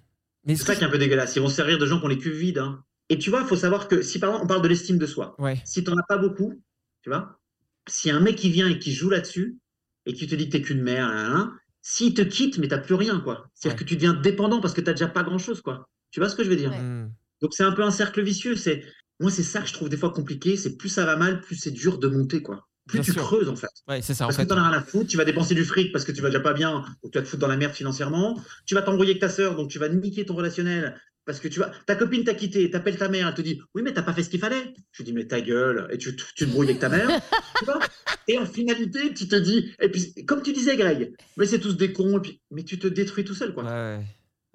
Mais 0.46 0.56
C'est 0.56 0.62
ce 0.62 0.66
ça 0.68 0.74
que 0.74 0.78
qui 0.80 0.84
est 0.86 0.88
un 0.88 0.92
peu 0.92 0.98
dégueulasse. 0.98 1.36
Ils 1.36 1.42
vont 1.42 1.50
se 1.50 1.56
servir 1.56 1.78
de 1.78 1.86
gens 1.86 2.00
qui 2.00 2.06
ont 2.06 2.10
les 2.10 2.18
cuves 2.18 2.36
vides. 2.38 2.60
hein. 2.60 2.84
Et 3.10 3.18
tu 3.18 3.30
vois, 3.30 3.42
il 3.42 3.48
faut 3.48 3.56
savoir 3.58 3.88
que 3.88 4.02
si 4.02 4.20
par 4.20 4.30
exemple 4.30 4.46
on 4.46 4.48
parle 4.48 4.62
de 4.62 4.68
l'estime 4.70 4.98
de 4.98 5.06
soi, 5.06 5.36
Ouais. 5.40 5.62
si 5.66 5.84
tu 5.84 5.92
n'en 5.92 5.98
as 5.98 6.04
pas 6.08 6.18
beaucoup, 6.18 6.62
tu 7.02 7.10
vois, 7.10 7.40
s'il 7.88 8.10
y 8.10 8.14
a 8.14 8.18
un 8.18 8.22
mec 8.22 8.38
qui 8.38 8.50
vient 8.50 8.70
et 8.70 8.80
qui 8.80 8.94
joue 8.94 9.10
là-dessus 9.10 9.58
et 10.06 10.14
qui 10.14 10.28
te 10.28 10.36
dit 10.36 10.46
que 10.48 10.52
t'es 10.54 10.62
qu'une 10.62 10.84
là, 10.86 10.94
là, 11.08 11.30
là, 11.30 11.52
s'il 11.82 12.14
te 12.14 12.22
quitte, 12.22 12.58
mais 12.60 12.68
t'as 12.70 12.78
plus 12.78 12.96
rien, 12.96 13.20
quoi. 13.20 13.50
C'est-à-dire 13.54 13.78
Ouais. 13.80 13.84
que 13.84 13.90
tu 13.90 13.96
deviens 13.96 14.14
dépendant 14.14 14.62
parce 14.62 14.74
que 14.74 14.82
t'as 14.82 14.94
déjà 14.94 15.08
pas 15.08 15.24
grand-chose, 15.24 15.62
quoi. 15.62 15.90
Tu 16.12 16.20
vois 16.20 16.30
ce 16.30 16.36
que 16.36 16.44
je 16.44 16.50
veux 16.50 16.56
dire? 16.56 16.72
Ouais. 16.72 16.80
Mm. 16.80 17.12
Donc 17.42 17.54
c'est 17.54 17.64
un 17.64 17.72
peu 17.74 17.84
un 17.84 17.92
cercle 17.92 18.22
vicieux. 18.22 18.56
C'est 18.56 18.84
moi, 19.20 19.30
c'est 19.30 19.44
ça 19.44 19.62
que 19.62 19.68
je 19.68 19.74
trouve 19.74 19.90
des 19.90 19.98
fois 19.98 20.12
compliqué. 20.12 20.56
C'est 20.58 20.78
plus 20.78 20.90
ça 20.90 21.06
va 21.06 21.16
mal, 21.18 21.42
plus 21.42 21.56
c'est 21.56 21.72
dur 21.72 22.00
de 22.00 22.08
monter, 22.08 22.42
quoi. 22.42 22.68
Plus 22.88 22.98
Bien 22.98 23.04
tu 23.04 23.12
sûr. 23.14 23.22
creuses 23.24 23.50
en 23.50 23.56
fait. 23.56 23.70
Ouais, 23.88 24.02
c'est 24.02 24.14
ça 24.14 24.26
Parce 24.26 24.38
que 24.38 24.44
t'en 24.44 24.58
as 24.58 24.70
rien 24.70 24.78
à 24.78 24.82
foutre, 24.82 25.08
tu 25.08 25.18
vas 25.18 25.26
dépenser 25.26 25.54
du 25.56 25.64
fric 25.64 25.92
parce 25.92 26.04
que 26.04 26.12
tu 26.12 26.22
vas 26.22 26.30
déjà 26.30 26.40
pas 26.40 26.54
bien, 26.54 26.84
ou 27.04 27.10
tu 27.10 27.18
vas 27.18 27.24
te 27.24 27.28
foutre 27.30 27.42
dans 27.42 27.48
la 27.48 27.58
merde 27.58 27.74
financièrement. 27.74 28.40
Tu 28.66 28.76
vas 28.76 28.82
t'embrouiller 28.82 29.12
avec 29.12 29.22
ta 29.22 29.30
sœur, 29.30 29.56
donc 29.56 29.70
tu 29.70 29.80
vas 29.80 29.90
niquer 29.90 30.26
ton 30.26 30.36
relationnel. 30.36 31.00
Parce 31.24 31.40
que 31.40 31.48
tu 31.48 31.60
vas, 31.60 31.72
ta 31.86 31.96
copine 31.96 32.24
t'a 32.24 32.34
quitté, 32.34 32.72
t'appelles 32.72 32.98
ta 32.98 33.08
mère, 33.08 33.28
elle 33.28 33.34
te 33.36 33.42
dit 33.44 33.62
Oui, 33.76 33.84
mais 33.84 33.94
t'as 33.94 34.02
pas 34.02 34.12
fait 34.12 34.24
ce 34.24 34.30
qu'il 34.30 34.40
fallait. 34.40 34.74
Je 34.92 35.04
dis 35.04 35.14
Mais 35.14 35.28
ta 35.28 35.40
gueule, 35.40 35.88
et 35.92 35.98
tu, 36.00 36.16
tu 36.16 36.46
te 36.46 36.50
brouilles 36.50 36.70
avec 36.70 36.80
ta 36.80 36.90
mère. 36.90 37.08
tu 37.60 37.66
vois 37.66 37.80
et 38.28 38.38
en 38.38 38.46
finalité, 38.46 39.14
tu 39.14 39.28
te 39.28 39.36
dis, 39.36 39.74
et 39.82 39.90
puis 39.90 40.14
comme 40.26 40.42
tu 40.42 40.54
disais, 40.54 40.78
Greg, 40.78 41.14
mais 41.38 41.46
c'est 41.46 41.60
tous 41.60 41.76
des 41.76 41.92
cons, 41.92 42.18
et 42.18 42.22
puis, 42.22 42.42
mais 42.52 42.64
tu 42.64 42.80
te 42.80 42.88
détruis 42.88 43.24
tout 43.26 43.34
seul, 43.34 43.54
quoi. 43.54 43.64
Ouais. 43.64 44.00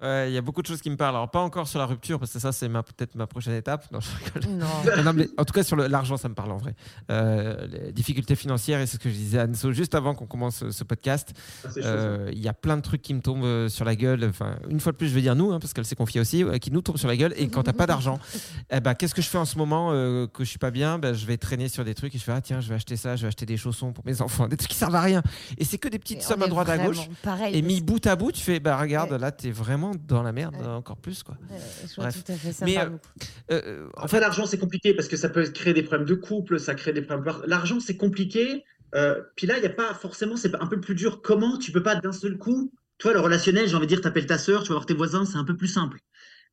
Ouais, 0.01 0.29
il 0.29 0.33
y 0.33 0.37
a 0.37 0.41
beaucoup 0.41 0.61
de 0.61 0.67
choses 0.67 0.81
qui 0.81 0.91
me 0.91 0.95
parlent. 0.95 1.15
Alors, 1.15 1.31
pas 1.31 1.41
encore 1.41 1.67
sur 1.67 1.79
la 1.79 1.87
rupture, 1.87 2.19
parce 2.19 2.31
que 2.31 2.37
ça, 2.39 2.51
c'est 2.51 2.69
peut-être 2.69 3.15
ma 3.15 3.25
prochaine 3.25 3.55
étape. 3.55 3.91
Non, 3.91 3.99
je 3.99 4.09
rigole. 4.23 4.57
Non. 4.57 4.67
Non, 4.97 5.03
non, 5.03 5.13
mais 5.13 5.27
en 5.37 5.43
tout 5.45 5.53
cas, 5.53 5.63
sur 5.63 5.75
l'argent, 5.75 6.17
ça 6.17 6.29
me 6.29 6.35
parle 6.35 6.51
en 6.51 6.57
vrai. 6.57 6.75
Euh, 7.11 7.67
les 7.67 7.91
difficultés 7.91 8.35
financières, 8.35 8.79
et 8.79 8.85
c'est 8.85 8.97
ce 8.97 8.99
que 8.99 9.09
je 9.09 9.15
disais 9.15 9.39
à 9.39 9.45
Anso 9.45 9.71
juste 9.71 9.95
avant 9.95 10.13
qu'on 10.13 10.27
commence 10.27 10.57
ce, 10.57 10.71
ce 10.71 10.83
podcast. 10.83 11.33
Ça. 11.63 11.69
Euh, 11.83 12.29
Il 12.31 12.39
y 12.39 12.47
a 12.47 12.53
plein 12.53 12.77
de 12.77 12.81
trucs 12.81 13.01
qui 13.01 13.13
me 13.13 13.21
tombent 13.21 13.43
euh, 13.43 13.69
sur 13.69 13.85
la 13.85 13.95
gueule. 13.95 14.23
Enfin, 14.29 14.57
une 14.69 14.79
fois 14.79 14.91
de 14.91 14.97
plus, 14.97 15.07
je 15.09 15.15
vais 15.15 15.21
dire 15.21 15.35
nous, 15.35 15.51
hein, 15.51 15.59
parce 15.59 15.73
qu'elle 15.73 15.85
s'est 15.85 15.95
confiée 15.95 16.21
aussi, 16.21 16.43
euh, 16.43 16.57
qui 16.59 16.69
nous 16.71 16.81
tombent 16.81 16.97
sur 16.97 17.07
la 17.07 17.17
gueule. 17.17 17.33
Et 17.37 17.47
quand 17.49 17.63
t'as 17.63 17.73
pas 17.73 17.87
d'argent, 17.87 18.19
eh 18.71 18.79
ben, 18.79 18.93
qu'est-ce 18.93 19.15
que 19.15 19.21
je 19.23 19.27
fais 19.29 19.37
en 19.39 19.45
ce 19.45 19.57
moment 19.57 19.89
euh, 19.91 20.27
que 20.27 20.43
je 20.43 20.49
suis 20.49 20.59
pas 20.59 20.71
bien? 20.71 20.99
Ben, 20.99 21.13
Je 21.15 21.25
vais 21.25 21.37
traîner 21.37 21.69
sur 21.69 21.83
des 21.83 21.95
trucs 21.95 22.13
et 22.13 22.19
je 22.19 22.23
fais 22.23 22.31
ah 22.33 22.41
tiens, 22.41 22.61
je 22.61 22.69
vais 22.69 22.75
acheter 22.75 22.97
ça, 22.97 23.15
je 23.15 23.23
vais 23.23 23.27
acheter 23.29 23.45
des 23.47 23.57
chaussons 23.57 23.93
pour 23.93 24.05
mes 24.05 24.21
enfants, 24.21 24.47
des 24.47 24.57
trucs 24.57 24.69
qui 24.69 24.77
servent 24.77 24.95
à 24.95 25.01
rien. 25.01 25.23
Et 25.57 25.65
c'est 25.65 25.77
que 25.79 25.87
des 25.87 25.97
petites 25.99 26.19
Et 26.19 26.21
sommes 26.21 26.43
à 26.43 26.47
droite 26.47 26.69
à 26.69 26.75
vraiment 26.75 26.89
gauche. 26.91 27.09
Pareil. 27.23 27.55
Et 27.57 27.61
mis 27.63 27.81
bout 27.81 28.05
à 28.05 28.15
bout, 28.15 28.31
tu 28.31 28.41
fais 28.41 28.59
bah 28.59 28.77
regarde, 28.77 29.11
Ouais. 29.11 29.17
là 29.17 29.31
t'es 29.31 29.51
vraiment 29.51 29.86
dans 30.07 30.23
la 30.23 30.31
merde 30.31 30.55
Ouais. 30.55 30.65
encore 30.67 30.97
plus 30.97 31.23
quoi. 31.23 31.37
Ouais, 31.49 31.57
je 31.87 31.95
vois 31.95 32.05
Bref. 32.05 32.23
tout 32.23 32.31
à 32.31 32.35
fait. 32.35 32.51
Ça 32.53 32.65
Mais, 32.65 32.71
me 32.71 32.75
parle 32.77 32.87
euh, 32.87 32.91
beaucoup. 32.91 33.07
Euh, 33.51 33.61
euh, 33.65 33.89
en 33.97 34.07
fait, 34.07 34.19
l'argent, 34.19 34.45
c'est 34.45 34.57
compliqué 34.57 34.93
parce 34.93 35.07
que 35.07 35.17
ça 35.17 35.29
peut 35.29 35.43
créer 35.49 35.73
des 35.73 35.83
problèmes 35.83 36.07
de 36.07 36.15
couple, 36.15 36.59
ça 36.59 36.75
crée 36.75 36.93
des 36.93 37.01
problèmes. 37.01 37.35
L'argent, 37.45 37.79
c'est 37.79 37.97
compliqué. 37.97 38.63
euh, 38.95 39.21
puis 39.35 39.47
là, 39.47 39.57
il 39.57 39.61
n'y 39.61 39.67
a 39.67 39.71
pas 39.71 39.93
forcément, 39.93 40.37
c'est 40.37 40.53
un 40.55 40.67
peu 40.67 40.79
plus 40.79 40.95
dur. 40.95 41.21
Comment 41.21 41.57
tu 41.57 41.71
peux 41.71 41.83
pas 41.83 41.95
d'un 41.95 42.11
seul 42.13 42.37
coup, 42.37 42.71
toi, 42.97 43.13
le 43.13 43.19
relationnel, 43.19 43.67
j'ai 43.67 43.75
envie 43.75 43.85
de 43.85 43.89
dire, 43.93 44.01
t'appelles 44.01 44.25
ta 44.27 44.37
sœur, 44.37 44.63
tu 44.63 44.69
vas 44.69 44.75
voir 44.75 44.85
tes 44.85 44.93
voisins, 44.93 45.25
c'est 45.25 45.37
un 45.37 45.43
peu 45.43 45.57
plus 45.57 45.67
simple. 45.67 45.99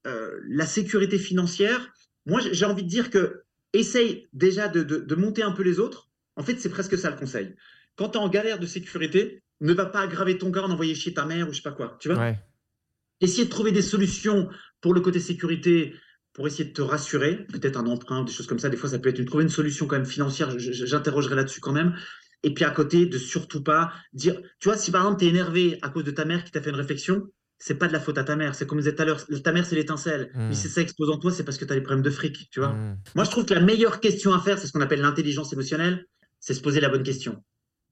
Euh, 0.06 0.32
la 0.48 0.66
sécurité 0.66 1.18
financière, 1.18 1.92
moi, 2.26 2.40
j'ai 2.40 2.52
j'ai 2.54 2.64
envie 2.66 2.82
de 2.82 2.88
dire 2.88 3.10
que 3.10 3.44
essaye 3.72 4.28
déjà 4.32 4.68
de, 4.68 4.82
de- 4.82 4.98
de 4.98 5.14
monter 5.14 5.42
un 5.42 5.52
peu 5.52 5.62
les 5.62 5.78
autres. 5.80 6.10
En 6.36 6.42
fait, 6.42 6.60
c'est 6.60 6.68
presque 6.68 6.98
ça 6.98 7.10
le 7.10 7.16
conseil. 7.16 7.54
Quand 7.96 8.10
tu 8.10 8.18
es 8.18 8.20
en 8.20 8.28
galère 8.28 8.58
de 8.58 8.66
sécurité, 8.66 9.42
ne 9.60 9.72
va 9.72 9.86
pas 9.86 10.00
aggraver 10.00 10.36
ton 10.36 10.50
gars 10.50 10.62
en 10.64 10.70
envoyer 10.70 10.94
chier 10.94 11.14
ta 11.14 11.24
mère 11.24 11.48
ou 11.48 11.52
je 11.52 11.56
sais 11.56 11.62
pas 11.62 11.70
quoi. 11.72 11.96
Tu 12.00 12.08
vois? 12.08 12.18
Ouais. 12.18 12.38
Essayer 13.20 13.44
de 13.44 13.50
trouver 13.50 13.72
des 13.72 13.82
solutions 13.82 14.48
pour 14.80 14.94
le 14.94 15.00
côté 15.00 15.20
sécurité, 15.20 15.94
pour 16.34 16.46
essayer 16.46 16.64
de 16.64 16.72
te 16.72 16.82
rassurer, 16.82 17.46
peut-être 17.46 17.78
un 17.78 17.86
emprunt, 17.86 18.24
des 18.24 18.32
choses 18.32 18.46
comme 18.46 18.58
ça. 18.58 18.68
Des 18.68 18.76
fois, 18.76 18.90
ça 18.90 18.98
peut 18.98 19.08
être 19.08 19.18
une, 19.18 19.24
trouver 19.24 19.44
une 19.44 19.50
solution 19.50 19.86
quand 19.86 19.96
même 19.96 20.04
financière. 20.04 20.50
J'interrogerai 20.58 21.36
là-dessus 21.36 21.60
quand 21.60 21.72
même. 21.72 21.94
Et 22.42 22.52
puis 22.52 22.64
à 22.64 22.70
côté, 22.70 23.06
de 23.06 23.18
surtout 23.18 23.62
pas 23.62 23.92
dire, 24.12 24.40
tu 24.60 24.68
vois, 24.68 24.76
si 24.76 24.90
par 24.90 25.02
exemple 25.02 25.20
tu 25.20 25.26
es 25.26 25.28
énervé 25.28 25.78
à 25.80 25.88
cause 25.88 26.04
de 26.04 26.10
ta 26.10 26.24
mère 26.24 26.44
qui 26.44 26.50
t'a 26.50 26.60
fait 26.60 26.70
une 26.70 26.76
réflexion, 26.76 27.26
c'est 27.58 27.76
pas 27.76 27.88
de 27.88 27.92
la 27.92 28.00
faute 28.00 28.18
à 28.18 28.24
ta 28.24 28.36
mère. 28.36 28.54
C'est 28.54 28.66
comme 28.66 28.78
je 28.78 28.84
disais 28.84 28.94
tout 28.94 29.02
à 29.02 29.06
l'heure, 29.06 29.24
ta 29.42 29.52
mère 29.52 29.64
c'est 29.64 29.76
l'étincelle. 29.76 30.30
Mm. 30.34 30.48
Mais 30.48 30.54
si 30.54 30.68
ça 30.68 30.82
explose 30.82 31.08
en 31.08 31.18
toi, 31.18 31.30
c'est 31.32 31.44
parce 31.44 31.56
que 31.56 31.64
tu 31.64 31.72
as 31.72 31.76
des 31.76 31.82
problèmes 31.82 32.02
de 32.02 32.10
fric, 32.10 32.50
tu 32.50 32.60
vois. 32.60 32.72
Mm. 32.72 32.98
Moi, 33.14 33.24
je 33.24 33.30
trouve 33.30 33.46
que 33.46 33.54
la 33.54 33.60
meilleure 33.60 34.00
question 34.00 34.34
à 34.34 34.40
faire, 34.40 34.58
c'est 34.58 34.66
ce 34.66 34.72
qu'on 34.72 34.82
appelle 34.82 35.00
l'intelligence 35.00 35.52
émotionnelle, 35.52 36.04
c'est 36.40 36.52
se 36.52 36.60
poser 36.60 36.80
la 36.80 36.90
bonne 36.90 37.04
question. 37.04 37.42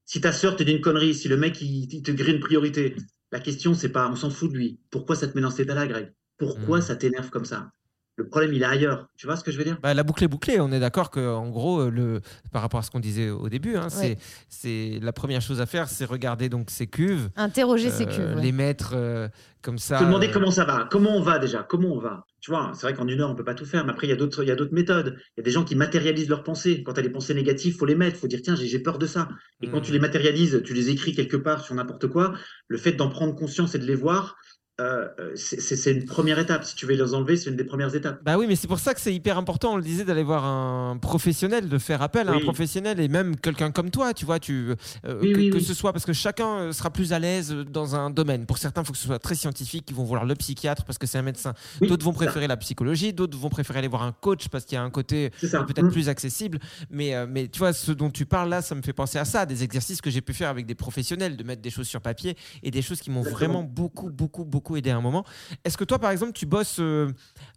Si 0.04 0.20
ta 0.20 0.32
sœur 0.32 0.56
te 0.56 0.62
dit 0.62 0.72
une 0.72 0.82
connerie, 0.82 1.14
si 1.14 1.28
le 1.28 1.38
mec 1.38 1.62
il, 1.62 1.88
il 1.90 2.02
te 2.02 2.10
grille 2.10 2.34
une 2.34 2.40
priorité, 2.40 2.96
la 3.32 3.40
question 3.40 3.74
c'est 3.74 3.90
pas 3.92 4.08
on 4.10 4.16
s'en 4.16 4.30
fout 4.30 4.52
de 4.52 4.56
lui. 4.58 4.80
Pourquoi 4.90 5.16
ça 5.16 5.26
te 5.28 5.34
met 5.34 5.42
dans 5.42 5.50
cet 5.50 5.60
état-là, 5.66 5.86
Greg? 5.88 6.14
Pourquoi 6.38 6.80
Mm. 6.80 6.82
ça 6.82 6.94
t'énerve 6.96 7.30
comme 7.30 7.44
ça? 7.44 7.72
Le 8.16 8.28
problème 8.28 8.52
il 8.52 8.62
est 8.62 8.66
ailleurs. 8.66 9.08
Tu 9.16 9.26
vois 9.26 9.36
ce 9.36 9.42
que 9.44 9.50
je 9.50 9.58
veux 9.58 9.64
dire? 9.64 9.78
Bah, 9.82 9.94
la 9.94 10.02
boucle 10.02 10.22
est 10.22 10.28
bouclée. 10.28 10.60
On 10.60 10.70
est 10.70 10.80
d'accord 10.80 11.10
que, 11.10 11.34
en 11.34 11.48
gros, 11.48 11.80
euh, 11.80 11.90
le, 11.90 12.20
par 12.52 12.60
rapport 12.60 12.80
à 12.80 12.82
ce 12.82 12.90
qu'on 12.90 13.00
disait 13.00 13.30
au 13.30 13.48
début, 13.48 13.76
hein, 13.76 13.88
Ouais. 13.98 14.18
c'est, 14.48 14.98
la 15.00 15.12
première 15.12 15.40
chose 15.40 15.60
à 15.60 15.66
faire, 15.66 15.88
c'est 15.88 16.04
regarder 16.04 16.48
donc 16.50 16.68
ces 16.70 16.86
cuves, 16.86 17.30
Interroger 17.36 17.90
ses 17.90 18.02
euh, 18.04 18.06
cuves. 18.06 18.36
ouais. 18.36 18.42
les 18.42 18.52
mettre 18.52 18.92
euh, 18.94 19.28
comme 19.62 19.78
ça. 19.78 19.98
Te 19.98 20.04
demander 20.04 20.28
euh, 20.28 20.32
comment 20.32 20.50
ça 20.50 20.64
va, 20.64 20.86
comment 20.90 21.16
on 21.16 21.22
va 21.22 21.38
déjà, 21.38 21.62
comment 21.62 21.88
on 21.94 21.98
va? 22.00 22.26
Tu 22.40 22.50
vois, 22.50 22.72
c'est 22.74 22.82
vrai 22.86 22.94
qu'en 22.94 23.06
une 23.08 23.20
heure 23.20 23.30
on 23.30 23.34
peut 23.36 23.44
pas 23.44 23.54
tout 23.54 23.64
faire, 23.64 23.84
mais 23.86 23.92
après 23.92 24.08
il 24.08 24.10
y 24.10 24.12
a 24.12 24.16
d'autres, 24.16 24.42
il 24.44 24.68
méthodes. 24.72 25.16
Il 25.36 25.40
y 25.40 25.40
a 25.40 25.44
des 25.44 25.50
gens 25.52 25.62
qui 25.64 25.76
matérialisent 25.76 26.28
leurs 26.28 26.42
pensées. 26.42 26.82
Quand 26.82 26.92
tu 26.92 27.00
as 27.00 27.02
des 27.04 27.08
pensées 27.10 27.34
négatives, 27.34 27.76
faut 27.76 27.86
les 27.86 27.94
mettre, 27.94 28.18
faut 28.18 28.26
dire 28.26 28.40
tiens 28.42 28.56
j'ai 28.56 28.66
j'ai 28.66 28.80
peur 28.80 28.98
de 28.98 29.06
ça. 29.06 29.28
Et 29.62 29.68
quand 29.68 29.78
Mm. 29.78 29.82
tu 29.82 29.92
les 29.92 30.00
matérialises, 30.00 30.60
tu 30.64 30.74
les 30.74 30.90
écris 30.90 31.14
quelque 31.14 31.36
part 31.36 31.64
sur 31.64 31.74
n'importe 31.76 32.08
quoi. 32.08 32.34
Le 32.68 32.76
fait 32.78 32.92
d'en 32.92 33.08
prendre 33.08 33.34
conscience 33.36 33.74
et 33.74 33.78
de 33.78 33.86
les 33.86 33.94
voir, 33.94 34.36
euh, 34.80 35.06
euh, 35.20 35.32
c'est- 35.36 35.92
une 35.92 36.06
première 36.06 36.38
étape. 36.38 36.64
Si 36.64 36.74
tu 36.74 36.86
veux 36.86 36.94
les 36.94 37.14
enlever, 37.14 37.36
c'est 37.36 37.50
une 37.50 37.56
des 37.56 37.64
premières 37.64 37.94
étapes. 37.94 38.20
Bah 38.24 38.38
oui, 38.38 38.46
mais 38.48 38.56
c'est 38.56 38.66
pour 38.68 38.78
ça 38.78 38.94
que 38.94 39.00
c'est 39.00 39.14
hyper 39.14 39.36
important, 39.36 39.74
on 39.74 39.76
le 39.76 39.82
disait, 39.82 40.04
d'aller 40.04 40.22
voir 40.22 40.44
un 40.44 40.96
professionnel, 40.96 41.68
de 41.68 41.78
faire 41.78 42.00
appel 42.02 42.28
à 42.28 42.32
un 42.32 42.40
professionnel 42.40 42.98
et 42.98 43.08
même 43.08 43.36
quelqu'un 43.36 43.70
comme 43.70 43.90
toi, 43.90 44.14
tu 44.14 44.24
vois, 44.24 44.38
tu, 44.40 44.70
euh, 45.04 45.18
Oui, 45.20 45.32
que, 45.32 45.38
oui, 45.38 45.50
que 45.50 45.56
oui. 45.56 45.62
ce 45.62 45.74
soit 45.74 45.92
parce 45.92 46.06
que 46.06 46.12
chacun 46.14 46.72
sera 46.72 46.90
plus 46.90 47.12
à 47.12 47.18
l'aise 47.18 47.54
dans 47.70 47.94
un 47.96 48.08
domaine. 48.10 48.46
Pour 48.46 48.56
certains, 48.58 48.80
il 48.82 48.86
faut 48.86 48.92
que 48.92 48.98
ce 48.98 49.06
soit 49.06 49.18
très 49.18 49.34
scientifique, 49.34 49.84
ils 49.90 49.94
vont 49.94 50.04
vouloir 50.04 50.24
le 50.24 50.34
psychiatre 50.34 50.84
parce 50.84 50.96
que 50.98 51.06
c'est 51.06 51.18
un 51.18 51.22
médecin. 51.22 51.52
D'autres 51.82 52.04
vont 52.04 52.12
ça. 52.12 52.24
préférer 52.24 52.46
la 52.46 52.56
psychologie, 52.56 53.12
d'autres 53.12 53.36
vont 53.38 53.50
préférer 53.50 53.80
aller 53.80 53.88
voir 53.88 54.02
un 54.04 54.12
coach 54.12 54.48
parce 54.48 54.64
qu'il 54.64 54.76
y 54.76 54.78
a 54.78 54.82
un 54.82 54.90
côté 54.90 55.30
peut-être 55.40 55.82
Mm. 55.82 55.90
plus 55.92 56.08
accessible. 56.08 56.58
Mais, 56.90 57.14
euh, 57.14 57.26
mais 57.28 57.48
tu 57.48 57.58
vois, 57.58 57.74
ce 57.74 57.92
dont 57.92 58.10
tu 58.10 58.24
parles 58.24 58.48
là, 58.48 58.62
ça 58.62 58.74
me 58.74 58.80
fait 58.82 58.92
penser 58.94 59.18
à 59.18 59.24
ça, 59.26 59.44
des 59.44 59.62
exercices 59.64 60.00
que 60.00 60.08
j'ai 60.10 60.22
pu 60.22 60.32
faire 60.32 60.48
avec 60.48 60.64
des 60.64 60.74
professionnels, 60.74 61.36
de 61.36 61.44
mettre 61.44 61.60
des 61.60 61.70
choses 61.70 61.88
sur 61.88 62.00
papier 62.00 62.36
et 62.62 62.70
des 62.70 62.80
choses 62.80 63.00
qui 63.02 63.10
m'ont 63.10 63.22
vraiment 63.22 63.62
beaucoup, 63.62 64.08
beaucoup, 64.10 64.44
beaucoup 64.46 64.61
aidé 64.76 64.90
à 64.90 64.96
un 64.96 65.00
moment. 65.00 65.24
Est-ce 65.64 65.76
que 65.76 65.84
toi, 65.84 65.98
par 65.98 66.10
exemple, 66.10 66.32
tu 66.32 66.46
bosses 66.46 66.78
euh, 66.80 67.08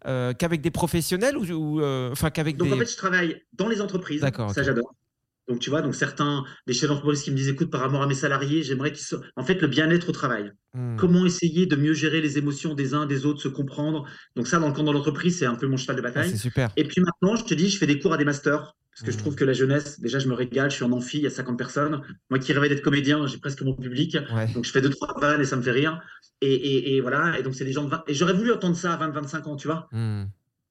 euh, 0.08 0.34
qu'avec 0.34 0.62
des 0.62 0.72
professionnels 0.72 1.38
ou, 1.38 1.45
ou, 1.51 1.82
euh, 1.82 2.12
enfin 2.12 2.30
qu'avec 2.30 2.58
Donc 2.58 2.68
des 2.68 2.74
en 2.74 2.78
fait, 2.78 2.91
je 2.91 2.97
travaille 2.97 3.41
dans 3.53 3.68
les 3.68 3.82
entreprises. 3.82 4.22
D'accord, 4.22 4.51
Ça, 4.51 4.64
j'adore. 4.64 4.93
Donc 5.47 5.60
tu 5.60 5.70
vois, 5.70 5.84
donc 5.84 5.93
certains 5.93 6.43
des 6.66 6.74
chefs 6.74 6.89
d'entreprise 6.89 7.22
qui 7.22 7.30
me 7.30 7.36
disent, 7.36 7.49
écoute, 7.49 7.70
par 7.70 7.84
amour 7.84 8.01
à 8.01 8.08
mes 8.08 8.16
salariés, 8.16 8.64
j'aimerais 8.64 8.91
qu'ils 8.91 9.06
soient. 9.06 9.22
En 9.36 9.43
fait, 9.43 9.62
le 9.62 9.68
bien-être 9.68 10.10
au 10.10 10.12
travail. 10.12 10.51
Hmm. 10.74 10.95
Comment 10.95 11.24
essayer 11.24 11.68
de 11.68 11.76
mieux 11.76 11.93
gérer 11.93 12.20
les 12.20 12.39
émotions 12.39 12.74
des 12.74 12.95
uns, 12.95 13.06
des 13.06 13.28
autres, 13.28 13.41
se 13.41 13.47
comprendre? 13.47 14.06
Donc 14.36 14.47
ça, 14.47 14.58
dans 14.58 14.68
le 14.68 14.74
camp 14.74 14.84
de 14.84 14.91
l'entreprise, 14.91 15.38
c'est 15.38 15.45
un 15.45 15.53
peu 15.53 15.68
mon 15.68 15.78
cheval 15.78 15.97
de 15.97 16.01
Ah, 16.01 16.10
bataille. 16.10 16.32
c'est 16.32 16.38
super. 16.38 16.72
Et 16.78 16.84
puis 16.84 16.99
maintenant, 16.99 17.36
je 17.36 17.43
te 17.43 17.53
dis, 17.53 17.70
je 17.70 17.78
fais 17.78 17.86
des 17.86 17.99
cours 17.99 18.14
à 18.14 18.18
des 18.18 18.26
masters. 18.26 18.74
Parce 18.96 19.06
que 19.08 19.12
je 19.12 19.18
trouve 19.18 19.36
que 19.36 19.43
la 19.43 19.52
jeunesse, 19.52 20.00
déjà, 20.00 20.20
je 20.20 20.28
me 20.30 20.34
régale, 20.34 20.72
je 20.72 20.76
suis 20.78 20.86
en 20.86 20.91
amphi, 20.93 21.18
il 21.18 21.24
y 21.24 21.28
a 21.28 21.30
50 21.30 21.58
personnes. 21.58 22.02
Moi 22.30 22.39
qui 22.39 22.54
rêvais 22.54 22.70
d'être 22.70 22.82
comédien, 22.82 23.28
j'ai 23.28 23.38
presque 23.39 23.62
mon 23.62 23.74
public. 23.76 24.18
Ouais. 24.34 24.48
Donc 24.54 24.64
je 24.64 24.72
fais 24.72 24.80
deux, 24.82 24.89
trois 24.89 25.14
vannes 25.20 25.41
et 25.41 25.46
ça 25.46 25.58
me 25.58 25.62
fait 25.62 25.72
rire. 25.72 26.02
Et, 26.41 26.54
et- 26.54 26.96
et 26.96 27.02
voilà, 27.02 27.38
et 27.38 27.43
donc 27.43 27.56
c'est 27.56 27.66
des 27.66 27.74
gens 27.74 27.84
de 27.84 27.89
20... 27.89 28.04
Et 28.08 28.14
j'aurais 28.14 28.34
voulu 28.34 28.54
entendre 28.54 28.76
ça 28.78 28.93
à 28.93 28.98
20, 28.98 29.10
25 29.10 29.48
ans, 29.48 29.56
tu 29.58 29.68
vois. 29.68 29.89
Hmm. 29.91 30.24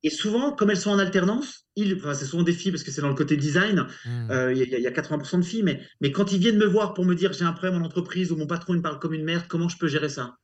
Et 0.02 0.10
souvent, 0.10 0.52
comme 0.52 0.70
elles 0.70 0.76
sont 0.78 0.90
en 0.90 0.98
alternance, 0.98 1.66
ils, 1.76 1.94
enfin, 1.96 2.14
c'est 2.14 2.24
souvent 2.26 2.42
des 2.42 2.52
filles 2.52 2.70
parce 2.72 2.82
que 2.82 2.90
c'est 2.90 3.00
dans 3.02 3.08
le 3.08 3.14
côté 3.14 3.36
design, 3.36 3.86
Hmm. 4.06 4.30
euh, 4.30 4.52
il 4.52 4.58
y, 4.58 4.62
a- 4.74 4.78
il 4.78 4.82
y 4.82 4.86
a 4.86 4.90
80% 4.90 5.38
de 5.38 5.44
filles, 5.44 5.62
mais, 5.62 5.80
mais 6.00 6.10
quand 6.12 6.32
ils 6.32 6.38
viennent 6.38 6.58
me 6.58 6.66
voir 6.66 6.94
pour 6.94 7.04
me 7.04 7.14
dire 7.14 7.32
j'ai 7.34 7.44
un 7.44 7.52
problème 7.52 7.80
en 7.82 7.84
entreprise 7.84 8.32
ou 8.32 8.36
mon 8.36 8.46
patron 8.46 8.72
il 8.74 8.78
me 8.78 8.82
parle 8.82 8.98
comme 8.98 9.12
une 9.14 9.24
merde, 9.24 9.44
comment 9.48 9.68
je 9.68 9.76
peux 9.78 9.88
gérer 9.88 10.08
ça? 10.08 10.36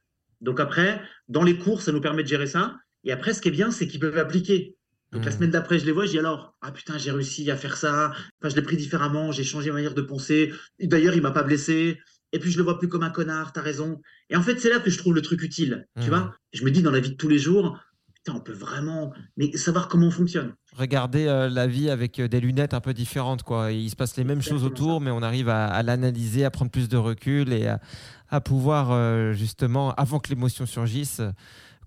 Donc 0.43 0.61
après, 0.61 1.01
dans 1.29 1.43
les 1.45 1.57
cours, 1.59 1.81
ça 1.83 1.93
nous 1.93 2.01
permet 2.01 2.23
de 2.23 2.29
gérer 2.29 2.47
ça. 2.47 2.77
Et 3.05 3.13
après, 3.13 3.33
ce 3.35 3.41
qui 3.41 3.49
est 3.49 3.53
bien, 3.53 3.71
c'est 3.71 3.87
qu'ils 3.89 4.01
peuvent 4.01 4.19
appliquer. 4.19 4.77
Donc 5.13 5.25
la 5.25 5.31
Hmm. 5.31 5.35
semaine 5.35 5.51
d'après, 5.51 5.79
je 5.79 5.87
les 5.87 5.93
vois, 5.93 6.07
je 6.07 6.13
dis 6.13 6.19
alors, 6.19 6.55
ah 6.61 6.71
putain, 6.73 6.99
j'ai 6.99 7.11
réussi 7.11 7.51
à 7.51 7.57
faire 7.57 7.77
ça, 7.77 8.11
enfin, 8.41 8.49
je 8.49 8.55
l'ai 8.57 8.63
pris 8.63 8.77
différemment, 8.77 9.33
j'ai 9.33 9.45
changé 9.45 9.71
ma 9.71 9.77
manière 9.77 9.95
de 9.95 10.03
penser. 10.03 10.53
D'ailleurs, 10.81 11.15
il 11.15 11.23
m'a 11.23 11.33
pas 11.33 11.43
blessé. 11.43 11.99
Et 12.33 12.39
puis, 12.39 12.53
je 12.53 12.59
le 12.59 12.63
vois 12.65 12.79
plus 12.79 12.89
comme 12.89 13.03
un 13.03 13.11
connard, 13.11 13.53
t'as 13.53 13.61
raison. 13.63 14.01
Et 14.29 14.37
en 14.37 14.43
fait, 14.43 14.61
c'est 14.61 14.71
là 14.71 14.79
que 14.79 14.89
je 14.91 14.99
trouve 14.99 15.15
le 15.15 15.23
truc 15.23 15.43
utile, 15.43 15.87
tu 16.01 16.11
Mhm. 16.11 16.17
vois? 16.17 16.35
Je 16.53 16.65
me 16.65 16.71
dis, 16.71 16.81
dans 16.83 16.93
la 16.93 17.01
vie 17.01 17.11
de 17.11 17.17
tous 17.17 17.29
les 17.29 17.41
jours, 17.41 17.77
putain, 18.15 18.35
on 18.37 18.41
peut 18.41 18.53
vraiment 18.53 19.13
mais 19.37 19.51
savoir 19.57 19.89
comment 19.89 20.07
on 20.07 20.11
fonctionne. 20.13 20.55
Regarder 20.77 21.27
euh, 21.27 21.49
la 21.49 21.67
vie 21.67 21.91
avec 21.91 22.21
euh, 22.21 22.29
des 22.29 22.39
lunettes 22.39 22.75
un 22.75 22.81
peu 22.81 22.95
différentes, 22.95 23.43
quoi. 23.43 23.73
Il 23.73 23.91
se 23.91 23.97
passe 23.97 24.17
les 24.17 24.23
mêmes 24.23 24.43
choses 24.43 24.63
autour, 24.63 25.01
mais 25.01 25.11
on 25.11 25.23
arrive 25.23 25.49
à, 25.49 25.67
à 25.67 25.83
l'analyser, 25.83 26.45
à 26.45 26.51
prendre 26.53 26.71
plus 26.71 26.89
de 26.89 26.97
recul 26.97 27.53
et 27.53 27.67
à, 27.67 27.81
à 28.29 28.41
pouvoir 28.41 28.93
euh, 28.93 29.33
justement, 29.33 29.93
avant 29.97 30.21
que 30.21 30.29
l'émotion 30.29 30.67
surgisse, 30.67 31.21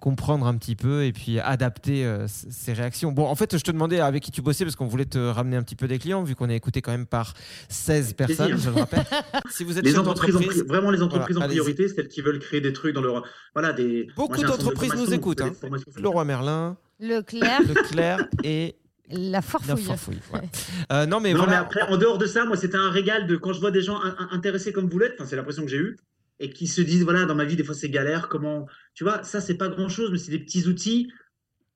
comprendre 0.03 0.45
un 0.47 0.57
petit 0.57 0.75
peu 0.75 1.05
et 1.05 1.13
puis 1.13 1.39
adapter 1.39 2.05
euh, 2.05 2.25
ses 2.27 2.73
réactions. 2.73 3.13
Bon, 3.13 3.25
en 3.25 3.35
fait, 3.35 3.57
je 3.57 3.63
te 3.63 3.71
demandais 3.71 4.01
avec 4.01 4.21
qui 4.21 4.31
tu 4.31 4.41
bossais 4.41 4.65
parce 4.65 4.75
qu'on 4.75 4.85
voulait 4.85 5.05
te 5.05 5.17
ramener 5.17 5.55
un 5.55 5.63
petit 5.63 5.77
peu 5.77 5.87
des 5.87 5.97
clients, 5.97 6.23
vu 6.23 6.35
qu'on 6.35 6.49
est 6.49 6.57
écouté 6.57 6.81
quand 6.81 6.91
même 6.91 7.05
par 7.05 7.33
16 7.69 8.11
Plaisir. 8.15 8.35
personnes, 8.37 8.57
je 8.59 8.69
le 8.69 8.75
rappelle. 8.81 9.05
si 9.49 9.63
vous 9.63 9.77
êtes 9.77 9.85
Les 9.85 9.97
entreprises, 9.97 10.35
en 10.35 10.39
d'entreprise, 10.39 10.63
pri- 10.63 10.67
vraiment 10.67 10.91
les 10.91 11.01
entreprises 11.01 11.37
Voilà, 11.37 11.45
en 11.45 11.55
priorité, 11.55 11.87
celles 11.87 12.09
qui 12.09 12.19
veulent 12.21 12.39
créer 12.39 12.59
des 12.59 12.73
trucs 12.73 12.93
dans 12.93 13.01
leur. 13.01 13.23
Voilà, 13.53 13.71
des. 13.71 14.09
Beaucoup 14.17 14.35
centre 14.35 14.57
de 14.57 14.63
d'entreprises 14.63 14.93
nous 14.95 15.13
écoutent, 15.13 15.39
hein. 15.39 15.53
formations. 15.57 15.89
Leroy 15.95 16.25
Merlin, 16.25 16.75
Leclerc, 16.99 17.61
Leclerc 17.65 18.27
et 18.43 18.75
la 19.09 19.29
la 19.31 19.41
farfouille. 19.41 19.83
farfouille. 19.83 20.19
voilà. 20.29 20.47
Euh, 20.91 21.05
non, 21.05 21.21
mais 21.21 21.31
non, 21.31 21.39
mais 21.39 21.45
voilà. 21.45 21.59
après, 21.61 21.81
en 21.83 21.95
dehors 21.95 22.17
de 22.17 22.25
ça, 22.25 22.43
moi, 22.43 22.57
c'était 22.57 22.75
un 22.77 22.89
régal 22.89 23.25
de 23.25 23.37
quand 23.37 23.53
je 23.53 23.61
vois 23.61 23.71
des 23.71 23.81
gens 23.81 24.01
in- 24.01 24.15
in- 24.19 24.27
intéressés 24.31 24.73
comme 24.73 24.89
vous 24.89 24.99
l'êtes, 24.99 25.13
enfin, 25.17 25.25
c'est 25.29 25.37
l'impression 25.37 25.63
que 25.63 25.69
j'ai 25.69 25.77
eue, 25.77 25.97
et 26.43 26.49
qui 26.49 26.67
se 26.67 26.81
disent, 26.81 27.03
voilà, 27.03 27.25
dans 27.25 27.35
ma 27.35 27.45
vie, 27.45 27.55
des 27.55 27.63
fois, 27.63 27.73
c'est 27.75 27.89
galère, 27.89 28.27
comment. 28.29 28.67
Tu 28.95 29.03
vois, 29.03 29.23
ça, 29.23 29.39
c'est 29.41 29.55
pas 29.55 29.69
grand 29.69 29.89
chose, 29.89 30.09
mais 30.11 30.17
c'est 30.17 30.31
des 30.31 30.39
petits 30.39 30.67
outils 30.67 31.09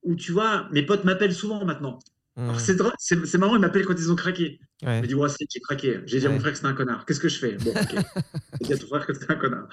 où, 0.03 0.15
tu 0.15 0.31
vois, 0.31 0.67
mes 0.71 0.83
potes 0.83 1.03
m'appellent 1.05 1.33
souvent 1.33 1.63
maintenant. 1.65 1.99
Hmm, 2.35 2.53
c'est 2.59 2.75
drôle, 2.75 2.93
c'est 2.99 3.25
c'est 3.25 3.39
marrant, 3.39 3.55
ils 3.55 3.61
m'appellent 3.61 3.85
quand 3.85 3.95
ils 3.97 4.11
ont 4.11 4.15
craqué. 4.15 4.59
ouais. 4.83 4.97
Je 4.97 5.01
me 5.01 5.07
dis, 5.07 5.15
ouais, 5.15 5.29
j'ai 5.39 5.59
craqué. 5.61 6.01
J'ai 6.05 6.19
dit 6.19 6.27
à 6.27 6.29
mon 6.29 6.39
frère 6.39 6.51
que 6.51 6.57
c'était 6.57 6.67
un 6.67 6.73
connard. 6.73 7.05
Qu'est-ce 7.05 7.19
que 7.19 7.29
je 7.29 7.39
fais? 7.39 7.53
Bon, 7.57 7.71
ok. 7.71 7.95
J'ai 8.61 8.67
dit 8.67 8.73
à 8.73 8.77
ton 8.77 8.87
frère 8.87 9.05
que 9.07 9.13
c'était 9.15 9.31
un 9.31 9.35
connard. 9.37 9.67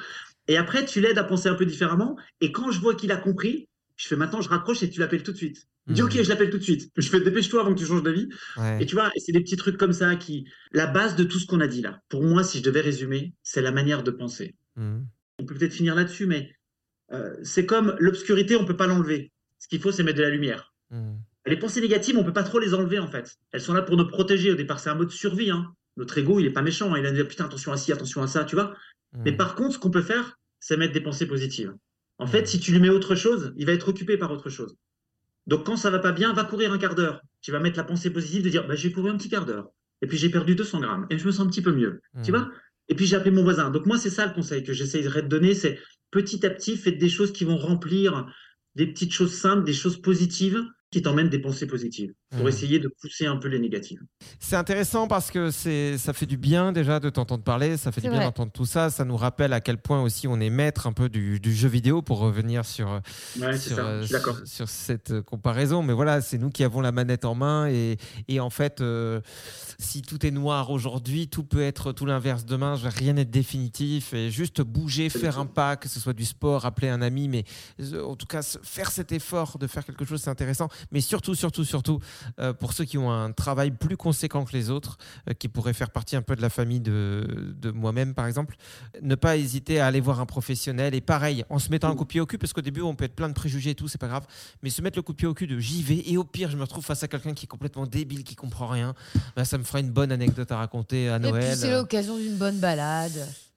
Et 0.49 0.57
après, 0.57 0.87
tu 0.87 1.01
l'aides 1.03 1.19
à 1.19 1.25
penser 1.25 1.49
un 1.51 1.55
peu 1.57 1.67
différemment. 1.67 2.17
Et 2.41 2.53
quand 2.53 2.71
je 2.71 2.81
vois 2.81 2.95
qu'il 2.95 3.13
a 3.13 3.17
compris, 3.19 3.69
je 3.97 4.09
fais 4.09 4.17
maintenant, 4.17 4.41
je 4.41 4.49
raccroche 4.49 4.83
et 4.83 4.89
tu 4.89 4.99
l'appelles 5.01 5.23
tout 5.23 5.33
de 5.33 5.37
suite. 5.37 5.67
Il 5.89 5.93
dit, 5.95 6.01
Mhm. 6.01 6.07
ok, 6.09 6.23
je 6.23 6.29
l'appelle 6.31 6.49
tout 6.49 6.57
de 6.59 6.63
suite. 6.63 6.91
Je 6.97 7.09
fais, 7.11 7.21
dépêche-toi 7.21 7.61
avant 7.61 7.75
que 7.75 7.79
tu 7.79 7.85
changes 7.85 8.03
d'avis. 8.03 8.29
Ouais. 8.57 8.83
Et 8.83 8.87
tu 8.87 8.95
vois, 8.95 9.11
c'est 9.19 9.33
des 9.33 9.41
petits 9.41 9.57
trucs 9.57 9.77
comme 9.77 9.93
ça 9.93 10.17
qui. 10.17 10.47
La 10.73 10.87
base 10.87 11.17
de 11.17 11.25
tout 11.25 11.39
ce 11.39 11.47
qu'on 11.47 11.61
a 11.61 11.67
dit 11.67 11.83
là, 11.83 12.01
pour 12.09 12.23
moi, 12.23 12.43
si 12.45 12.59
je 12.59 12.63
devais 12.63 12.81
résumer, 12.81 13.35
c'est 13.43 13.61
la 13.61 13.73
manière 13.73 14.03
de 14.03 14.11
penser. 14.11 14.55
Hmm. 14.77 15.03
On 15.39 15.47
peut 15.47 15.55
peut-être 15.55 15.73
finir 15.73 15.95
là-dessus, 15.95 16.27
mais 16.27 16.55
euh, 17.13 17.35
c'est 17.43 17.67
comme 17.67 17.97
l'obscurité, 17.99 18.57
on 18.57 18.63
ne 18.63 18.67
peut 18.67 18.77
pas 18.77 18.87
l'enlever. 18.87 19.33
Ce 19.59 19.69
qu'il 19.69 19.81
faut, 19.81 19.93
c'est 19.93 20.03
mettre 20.03 20.19
de 20.19 20.23
la 20.23 20.31
lumière. 20.31 20.73
Hmm. 20.91 21.15
Les 21.47 21.59
pensées 21.59 21.81
négatives, 21.81 22.17
on 22.17 22.25
peut 22.25 22.33
pas 22.33 22.43
trop 22.43 22.59
les 22.59 22.75
enlever 22.75 22.99
en 22.99 23.07
fait. 23.09 23.37
Elles 23.53 23.61
sont 23.61 23.75
là 23.75 23.83
pour 23.83 23.97
nous 23.97 24.07
protéger. 24.07 24.51
Au 24.53 24.55
départ, 24.55 24.81
c'est 24.81 24.91
un 24.91 24.95
mode 24.95 25.11
survie. 25.11 25.51
Hein. 25.51 25.75
Notre 25.97 26.17
ego, 26.19 26.41
il 26.41 26.47
est 26.47 26.51
pas 26.53 26.63
méchant. 26.63 26.95
Il 26.97 27.05
a 27.07 27.13
dit 27.13 27.23
putain, 27.25 27.45
attention 27.45 27.73
à 27.73 27.77
ci, 27.77 27.93
attention 27.93 28.23
à 28.23 28.27
ça, 28.27 28.45
tu 28.45 28.55
vois. 28.57 28.75
Mais 29.13 29.33
Hmm. 29.33 29.37
par 29.37 29.55
contre, 29.55 29.75
ce 29.75 29.79
qu'on 29.79 29.91
peut 29.91 30.03
faire, 30.03 30.39
c'est 30.59 30.77
mettre 30.77 30.93
des 30.95 31.01
pensées 31.01 31.27
positives. 31.27 31.75
En 32.19 32.27
fait, 32.27 32.47
si 32.49 32.59
tu 32.61 32.73
lui 32.73 32.81
mets 32.81 32.89
autre 32.89 33.15
chose, 33.15 33.53
il 33.57 33.67
va 33.67 33.73
être 33.73 33.89
occupé 33.89 34.17
par 34.17 34.31
autre 34.33 34.49
chose. 34.49 34.77
Donc 35.47 35.67
quand 35.67 35.77
ça 35.77 35.91
va 35.91 35.99
pas 35.99 36.13
bien, 36.13 36.33
va 36.33 36.45
courir 36.45 36.73
un 36.73 36.79
quart 36.79 36.95
d'heure. 36.95 37.21
Tu 37.43 37.53
vas 37.53 37.61
mettre 37.61 37.77
la 37.77 37.85
pensée 37.85 38.11
positive 38.11 38.43
de 38.43 38.49
dire 38.49 38.67
bah, 38.67 38.75
j'ai 38.77 38.91
couru 38.91 39.11
un 39.11 39.17
petit 39.17 39.29
quart 39.29 39.45
d'heure. 39.45 39.69
Et 40.01 40.07
puis 40.07 40.17
j'ai 40.17 40.31
perdu 40.31 40.55
200 40.55 40.81
grammes. 40.81 41.07
Et 41.11 41.19
je 41.19 41.27
me 41.27 41.33
sens 41.33 41.47
un 41.47 41.51
petit 41.51 41.63
peu 41.63 41.73
mieux. 41.73 42.01
Tu 42.25 42.31
vois? 42.31 42.51
Et 42.89 42.95
puis 42.95 43.07
j'ai 43.07 43.17
appelé 43.17 43.31
mon 43.31 43.43
voisin. 43.43 43.71
Donc 43.71 43.87
moi, 43.87 43.99
c'est 43.99 44.11
ça 44.11 44.27
le 44.27 44.33
conseil 44.33 44.63
que 44.63 44.73
j'essaierai 44.73 45.23
de 45.23 45.29
donner. 45.29 45.55
C'est 45.55 45.79
petit 46.11 46.45
à 46.45 46.51
petit, 46.51 46.77
faites 46.77 46.99
des 46.99 47.09
choses 47.09 47.33
qui 47.33 47.45
vont 47.45 47.57
remplir 47.57 48.27
des 48.75 48.87
petites 48.87 49.13
choses 49.13 49.35
simples, 49.35 49.65
des 49.65 49.73
choses 49.73 50.01
positives 50.01 50.63
qui 50.95 51.03
t'emmènent 51.03 51.29
des 51.29 51.41
pensées 51.41 51.67
positives 51.67 52.13
pour 52.31 52.43
Mhm. 52.43 52.49
essayer 52.49 52.79
de 52.79 52.89
pousser 53.01 53.27
un 53.27 53.37
peu 53.37 53.49
les 53.49 53.59
négatives. 53.59 53.99
C'est 54.39 54.55
intéressant 54.55 55.09
parce 55.09 55.33
que 55.33 55.51
c'est, 55.51 55.99
ça 55.99 56.13
fait 56.13 56.27
du 56.27 56.37
bien 56.37 56.71
déjà 56.71 57.01
de 57.01 57.11
t'entendre 57.11 57.43
parler, 57.43 57.77
ça 57.77 57.91
fait 57.91 58.01
du 58.01 58.09
bien 58.11 58.21
d'entendre 58.23 58.53
tout 58.53 58.65
ça, 58.65 58.91
ça 58.91 59.05
nous 59.05 59.17
rappelle 59.17 59.53
à 59.53 59.61
quel 59.61 59.79
point 59.79 60.01
aussi 60.03 60.29
on 60.29 60.39
est 60.39 60.51
maître 60.51 60.87
un 60.87 60.93
peu 60.93 61.09
du, 61.09 61.41
du 61.41 61.53
jeu 61.53 61.69
vidéo 61.69 62.01
pour 62.01 62.19
revenir 62.21 62.65
sur, 62.65 63.01
Ouais, 63.41 63.57
c'est 63.57 63.71
sur, 63.71 63.77
ça. 63.77 63.83
euh, 63.87 64.07
sur, 64.07 64.47
sur 64.47 64.69
cette 64.69 65.11
euh, 65.11 65.23
comparaison. 65.23 65.83
Mais 65.83 65.93
voilà, 65.93 66.21
c'est 66.21 66.39
nous 66.39 66.51
qui 66.51 66.63
avons 66.63 66.81
la 66.81 66.93
manette 66.93 67.25
en 67.25 67.35
main 67.35 67.67
et, 67.69 67.97
et 68.29 68.39
en 68.39 68.51
fait, 68.51 68.81
euh, 68.81 69.21
si 69.81 70.03
tout 70.03 70.25
est 70.25 70.31
noir 70.31 70.71
aujourd'hui, 70.71 71.27
tout 71.27 71.43
peut 71.43 71.63
être 71.63 71.91
tout 71.93 72.07
l'inverse 72.07 72.45
demain, 72.45 72.77
rien 72.77 73.15
n'est 73.15 73.25
définitif 73.25 74.15
et 74.15 74.31
juste 74.31 74.61
bouger, 74.63 75.09
faire 75.11 75.41
un 75.41 75.47
pas, 75.47 75.75
que 75.77 75.89
ce 75.89 75.99
soit 75.99 76.13
du 76.13 76.25
sport, 76.25 76.67
appeler 76.67 76.89
un 76.89 77.03
ami, 77.03 77.27
mais 77.29 77.45
en 78.01 78.15
tout 78.15 78.27
cas, 78.27 78.43
faire 78.63 78.91
cet 78.93 79.11
effort 79.11 79.59
de 79.59 79.67
faire 79.67 79.85
quelque 79.85 80.05
chose, 80.05 80.23
c'est 80.23 80.31
intéressant. 80.31 80.69
Mais 80.93 81.01
surtout, 81.01 81.35
surtout, 81.35 81.65
surtout, 81.65 82.01
euh, 82.41 82.53
pour 82.53 82.73
ceux 82.73 82.85
qui 82.85 82.99
ont 82.99 83.11
un 83.11 83.33
travail 83.33 83.71
plus 83.71 83.97
conséquent 83.97 84.45
que 84.45 84.53
les 84.53 84.71
autres, 84.71 84.99
euh, 85.29 85.35
qui 85.35 85.49
pourraient 85.49 85.73
faire 85.73 85.91
partie 85.91 86.17
un 86.17 86.23
peu 86.23 86.37
de 86.37 86.43
la 86.43 86.51
famille 86.51 86.81
de, 86.81 87.55
de 87.57 87.71
moi-même, 87.71 88.15
par 88.15 88.27
exemple, 88.27 88.57
ne 89.03 89.15
pas 89.15 89.37
hésiter 89.37 89.81
à 89.81 89.87
aller 89.87 90.01
voir 90.01 90.21
un 90.21 90.27
professionnel. 90.27 90.95
Et 90.95 91.01
pareil, 91.01 91.45
en 91.51 91.59
se 91.59 91.71
mettant 91.71 91.89
un 91.91 91.97
coup 91.97 92.05
de 92.05 92.09
pied 92.09 92.21
au 92.21 92.27
cul, 92.27 92.39
parce 92.39 92.53
qu'au 92.53 92.61
début, 92.61 92.81
on 92.83 92.95
peut 92.95 93.05
être 93.05 93.15
plein 93.17 93.29
de 93.29 93.35
préjugés 93.35 93.71
et 93.71 93.75
tout, 93.75 93.89
c'est 93.89 93.99
pas 93.99 94.09
grave, 94.09 94.27
mais 94.63 94.71
se 94.71 94.83
mettre 94.83 94.99
le 94.99 95.03
coup 95.03 95.13
de 95.13 95.17
pied 95.19 95.29
au 95.29 95.35
cul 95.35 95.47
de 95.47 95.59
j'y 95.59 95.83
vais, 95.83 96.03
et 96.07 96.17
au 96.17 96.25
pire, 96.25 96.51
je 96.51 96.57
me 96.57 96.63
retrouve 96.63 96.85
face 96.85 97.03
à 97.03 97.09
quelqu'un 97.09 97.35
qui 97.35 97.45
est 97.45 97.49
complètement 97.49 97.87
débile, 97.87 98.25
qui 98.25 98.35
comprend 98.35 98.67
rien, 98.67 98.95
bah, 99.37 99.45
ça 99.45 99.59
me 99.59 99.65
fera 99.65 99.81
une 99.81 99.91
bonne 99.91 100.13
anecdote 100.13 100.51
à 100.53 100.57
raconter 100.57 101.09
à 101.09 101.17
Et 101.17 101.21
puis 101.21 101.31
Noël. 101.31 101.57
c'est 101.57 101.71
l'occasion 101.73 102.17
d'une 102.17 102.37
bonne 102.37 102.59
balade. 102.59 103.13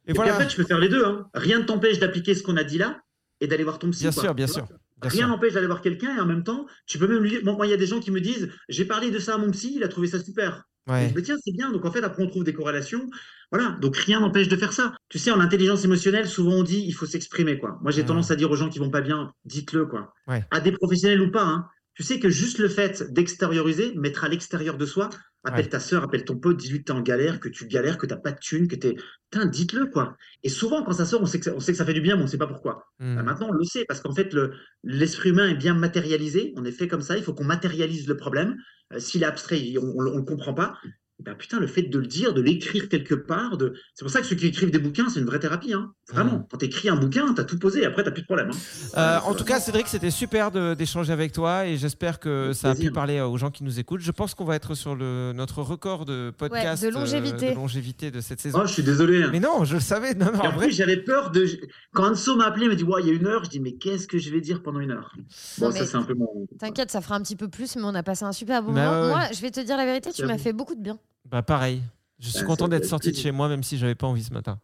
Et 0.05 0.11
Et 0.11 0.13
voilà, 0.13 0.31
puis 0.31 0.41
après, 0.41 0.47
tu 0.47 0.57
peux 0.57 0.63
faire 0.65 0.79
les 0.79 0.89
deux. 0.89 1.05
Hein. 1.05 1.27
Rien 1.33 1.59
ne 1.59 1.63
t'empêche 1.65 1.99
d'appliquer 1.99 2.33
ce 2.33 2.41
qu'on 2.41 2.55
a 2.57 2.63
dit 2.63 2.77
là 2.77 3.01
et 3.41 3.47
d'aller 3.47 3.63
voir 3.63 3.77
ton 3.77 3.91
psy. 3.91 4.03
bien 4.03 4.11
quoi. 4.11 4.23
sûr, 4.23 4.33
bien 4.35 4.47
sûr. 4.47 4.67
Bien 5.01 5.09
Rien 5.09 5.27
n'empêche 5.27 5.53
d'aller 5.53 5.67
voir 5.67 5.81
quelqu'un 5.81 6.15
et 6.15 6.19
en 6.19 6.25
même 6.25 6.43
temps, 6.43 6.65
tu 6.85 6.97
peux 6.97 7.07
même 7.07 7.21
lui 7.21 7.29
dire. 7.29 7.41
Moi, 7.43 7.53
moi, 7.55 7.67
il 7.67 7.69
y 7.69 7.73
a 7.73 7.77
des 7.77 7.85
gens 7.87 7.99
qui 7.99 8.11
me 8.11 8.21
disent 8.21 8.49
J'ai 8.69 8.85
parlé 8.85 9.11
de 9.11 9.19
ça 9.19 9.35
à 9.35 9.37
mon 9.37 9.51
psy, 9.51 9.73
il 9.75 9.83
a 9.83 9.87
trouvé 9.87 10.07
ça 10.07 10.19
super. 10.23 10.63
Ouais. 10.87 11.09
me 11.11 11.15
dis, 11.17 11.23
tiens, 11.23 11.35
c'est 11.43 11.51
bien. 11.51 11.69
Donc 11.71 11.83
en 11.85 11.91
fait, 11.91 12.01
après, 12.03 12.23
on 12.23 12.27
trouve 12.29 12.45
des 12.45 12.53
corrélations. 12.53 13.09
Voilà. 13.51 13.77
Donc 13.81 13.97
rien 13.97 14.21
n'empêche 14.21 14.47
de 14.47 14.55
faire 14.55 14.71
ça. 14.73 14.93
Tu 15.09 15.19
sais, 15.19 15.31
en 15.31 15.39
intelligence 15.41 15.83
émotionnelle, 15.83 16.27
souvent 16.29 16.53
on 16.53 16.63
dit 16.63 16.83
il 16.87 16.93
faut 16.93 17.05
s'exprimer. 17.05 17.59
quoi. 17.59 17.77
Moi, 17.81 17.91
j'ai 17.91 18.03
Mm. 18.03 18.07
tendance 18.07 18.31
à 18.31 18.35
dire 18.37 18.49
aux 18.51 18.55
gens 18.55 18.69
qui 18.69 18.79
vont 18.79 18.89
pas 18.89 19.01
bien 19.01 19.31
dites-le. 19.45 19.85
quoi. 19.85 20.13
Ouais. 20.27 20.45
À 20.51 20.59
des 20.61 20.71
professionnels 20.71 21.21
ou 21.21 21.29
pas. 21.31 21.43
hein. 21.43 21.67
Tu 21.93 22.03
sais 22.03 22.19
que 22.19 22.29
juste 22.29 22.59
le 22.59 22.69
fait 22.69 23.11
d'extérioriser, 23.11 23.93
mettre 23.95 24.23
à 24.23 24.29
l'extérieur 24.29 24.77
de 24.77 24.85
soi, 24.85 25.09
appelle 25.47 25.65
Ouais. 25.65 25.69
ta 25.69 25.79
sœur, 25.79 26.03
appelle 26.03 26.23
ton 26.25 26.37
pote, 26.37 26.57
dis-lui 26.57 26.79
que 26.79 26.83
t'es 26.85 26.91
en 26.91 27.01
galère, 27.01 27.39
que 27.39 27.49
tu 27.49 27.67
galères, 27.67 27.97
que 27.97 28.05
t'as 28.05 28.15
pas 28.17 28.31
de 28.31 28.39
thune, 28.39 28.67
que 28.67 28.75
t'es. 28.75 28.95
Putain, 29.31 29.45
dites-le, 29.45 29.87
quoi. 29.87 30.15
Et 30.43 30.49
souvent, 30.49 30.83
quand 30.83 30.93
ça 30.93 31.05
sort, 31.05 31.21
on 31.21 31.25
sait 31.25 31.39
que 31.39 31.45
ça, 31.45 31.53
on 31.55 31.59
sait 31.59 31.71
que 31.71 31.77
ça 31.77 31.85
fait 31.85 31.93
du 31.93 32.01
bien, 32.01 32.15
mais 32.15 32.23
on 32.23 32.27
sait 32.27 32.37
pas 32.37 32.47
pourquoi. 32.47 32.85
Hmm. 32.99 33.15
Bah, 33.15 33.23
maintenant, 33.23 33.47
on 33.49 33.53
le 33.53 33.63
sait, 33.63 33.85
parce 33.87 34.01
qu'en 34.01 34.13
fait, 34.13 34.33
le- 34.33 34.53
l'esprit 34.83 35.29
humain 35.29 35.49
est 35.49 35.55
bien 35.55 35.73
matérialisé. 35.73 36.53
On 36.55 36.63
est 36.65 36.71
fait 36.71 36.87
comme 36.87 37.01
ça. 37.01 37.17
Il 37.17 37.23
faut 37.23 37.33
qu'on 37.33 37.43
matérialise 37.43 38.07
le 38.07 38.17
problème. 38.17 38.55
Euh, 38.93 38.99
S'il 38.99 39.23
est 39.23 39.25
abstrait, 39.25 39.61
on 39.81 40.01
ne 40.03 40.15
le 40.17 40.21
comprend 40.23 40.53
pas. 40.53 40.77
Bah 41.23 41.33
putain, 41.33 41.59
le 41.59 41.65
fait 41.67 41.81
de 41.81 41.97
le 41.99 42.05
dire, 42.05 42.33
de 42.33 42.41
l'écrire 42.41 42.89
quelque 42.89 43.15
part, 43.15 43.57
de... 43.57 43.73
c'est 43.95 44.05
pour 44.05 44.11
ça 44.11 44.21
que 44.21 44.27
ceux 44.27 44.35
qui 44.35 44.45
écrivent 44.47 44.69
des 44.69 44.77
bouquins, 44.77 45.09
c'est 45.09 45.19
une 45.19 45.25
vraie 45.25 45.39
thérapie. 45.39 45.73
Hein. 45.73 45.91
Vraiment, 46.13 46.47
quand 46.51 46.57
tu 46.59 46.65
écris 46.65 46.89
un 46.89 46.95
bouquin, 46.95 47.33
tu 47.33 47.41
as 47.41 47.43
tout 47.43 47.57
posé, 47.57 47.85
après, 47.85 48.03
tu 48.03 48.11
plus 48.11 48.21
de 48.21 48.27
problème. 48.27 48.51
Hein. 48.53 48.97
Euh, 48.97 49.19
en 49.29 49.33
tout 49.33 49.43
cas, 49.43 49.59
Cédric, 49.59 49.87
c'était 49.87 50.11
super 50.11 50.51
de- 50.51 50.75
d'échanger 50.75 51.11
avec 51.11 51.31
toi 51.31 51.65
et 51.65 51.75
j'espère 51.77 52.19
que 52.19 52.53
ça 52.53 52.69
a 52.69 52.75
pu 52.75 52.91
parler 52.91 53.19
aux 53.19 53.35
gens 53.37 53.49
qui 53.49 53.63
nous 53.63 53.79
écoutent. 53.79 54.01
Je 54.01 54.11
pense 54.11 54.35
qu'on 54.35 54.45
va 54.45 54.55
être 54.55 54.75
sur 54.75 54.95
le, 54.95 55.33
notre 55.33 55.63
record 55.63 56.05
de 56.05 56.31
podcast 56.37 56.83
de 56.83 56.89
euh, 56.89 56.91
longévité. 56.91 57.49
de, 57.49 57.55
longévité 57.55 58.11
de 58.11 58.21
cette 58.21 58.39
saison. 58.39 58.59
Oh, 58.61 58.67
je 58.67 58.73
suis 58.73 58.83
désolé. 58.83 59.23
hein. 59.23 59.29
Mais 59.31 59.39
non, 59.39 59.65
je 59.65 59.73
le 59.73 59.79
savais. 59.81 60.13
Non, 60.13 60.27
non, 60.27 60.43
Et 60.43 60.47
en 60.47 60.49
en 60.51 60.55
vrai. 60.55 60.67
plus, 60.67 60.75
j'avais 60.75 60.97
peur 60.97 61.31
de. 61.31 61.45
Quand 61.93 62.11
Anso 62.11 62.35
m'a 62.35 62.45
appelé, 62.45 62.65
il 62.65 62.69
m'a 62.69 62.75
dit 62.75 62.83
Ouais, 62.83 63.01
il 63.01 63.07
y 63.07 63.09
a 63.09 63.13
une 63.13 63.25
heure. 63.25 63.43
Je 63.43 63.49
dis 63.49 63.59
Mais 63.59 63.73
qu'est-ce 63.73 64.07
que 64.07 64.19
je 64.19 64.29
vais 64.29 64.39
dire 64.39 64.61
pendant 64.61 64.79
une 64.79 64.91
heure? 64.91 65.13
Bon, 65.57 65.65
Non, 65.65 65.71
ça, 65.71 65.79
mais- 65.79 65.85
c'est 65.87 65.97
un 65.97 66.03
peu 66.03 66.13
mon. 66.13 66.47
T'inquiète, 66.59 66.91
ça 66.91 67.01
fera 67.01 67.15
un 67.15 67.21
petit 67.21 67.35
peu 67.35 67.47
plus, 67.49 67.75
mais 67.75 67.83
on 67.85 67.95
a 67.95 68.03
passé 68.03 68.23
un 68.23 68.31
super 68.31 68.61
bon 68.63 68.71
Bah 68.73 68.85
moment. 69.01 69.07
Moi, 69.15 69.21
je 69.33 69.41
vais 69.41 69.51
te 69.51 69.59
dire 69.59 69.77
la 69.77 69.85
vérité, 69.85 70.11
tu 70.13 70.23
m'as 70.25 70.37
fait 70.37 70.53
beaucoup 70.53 70.75
de 70.75 70.81
bien. 70.81 70.99
Bah 71.29 71.41
pareil. 71.43 71.83
Je 72.19 72.29
suis 72.29 72.39
Bah, 72.39 72.45
content 72.47 72.67
d'être 72.67 72.85
sorti 72.85 73.11
de 73.11 73.17
chez 73.17 73.31
moi, 73.31 73.47
même 73.49 73.63
si 73.63 73.77
j'avais 73.77 73.95
pas 73.95 74.07
envie 74.07 74.23
ce 74.23 74.33
matin. 74.33 74.59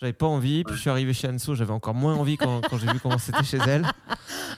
J'avais 0.00 0.12
pas 0.12 0.26
envie, 0.26 0.62
puis 0.64 0.76
je 0.76 0.80
suis 0.80 0.90
arrivé 0.90 1.12
chez 1.12 1.28
Anso, 1.28 1.54
j'avais 1.56 1.72
encore 1.72 1.94
moins 1.94 2.14
envie 2.14 2.36
quand, 2.36 2.60
quand 2.68 2.78
j'ai 2.78 2.86
vu 2.86 3.00
comment 3.00 3.18
c'était 3.18 3.42
chez 3.42 3.58
elle. 3.66 3.84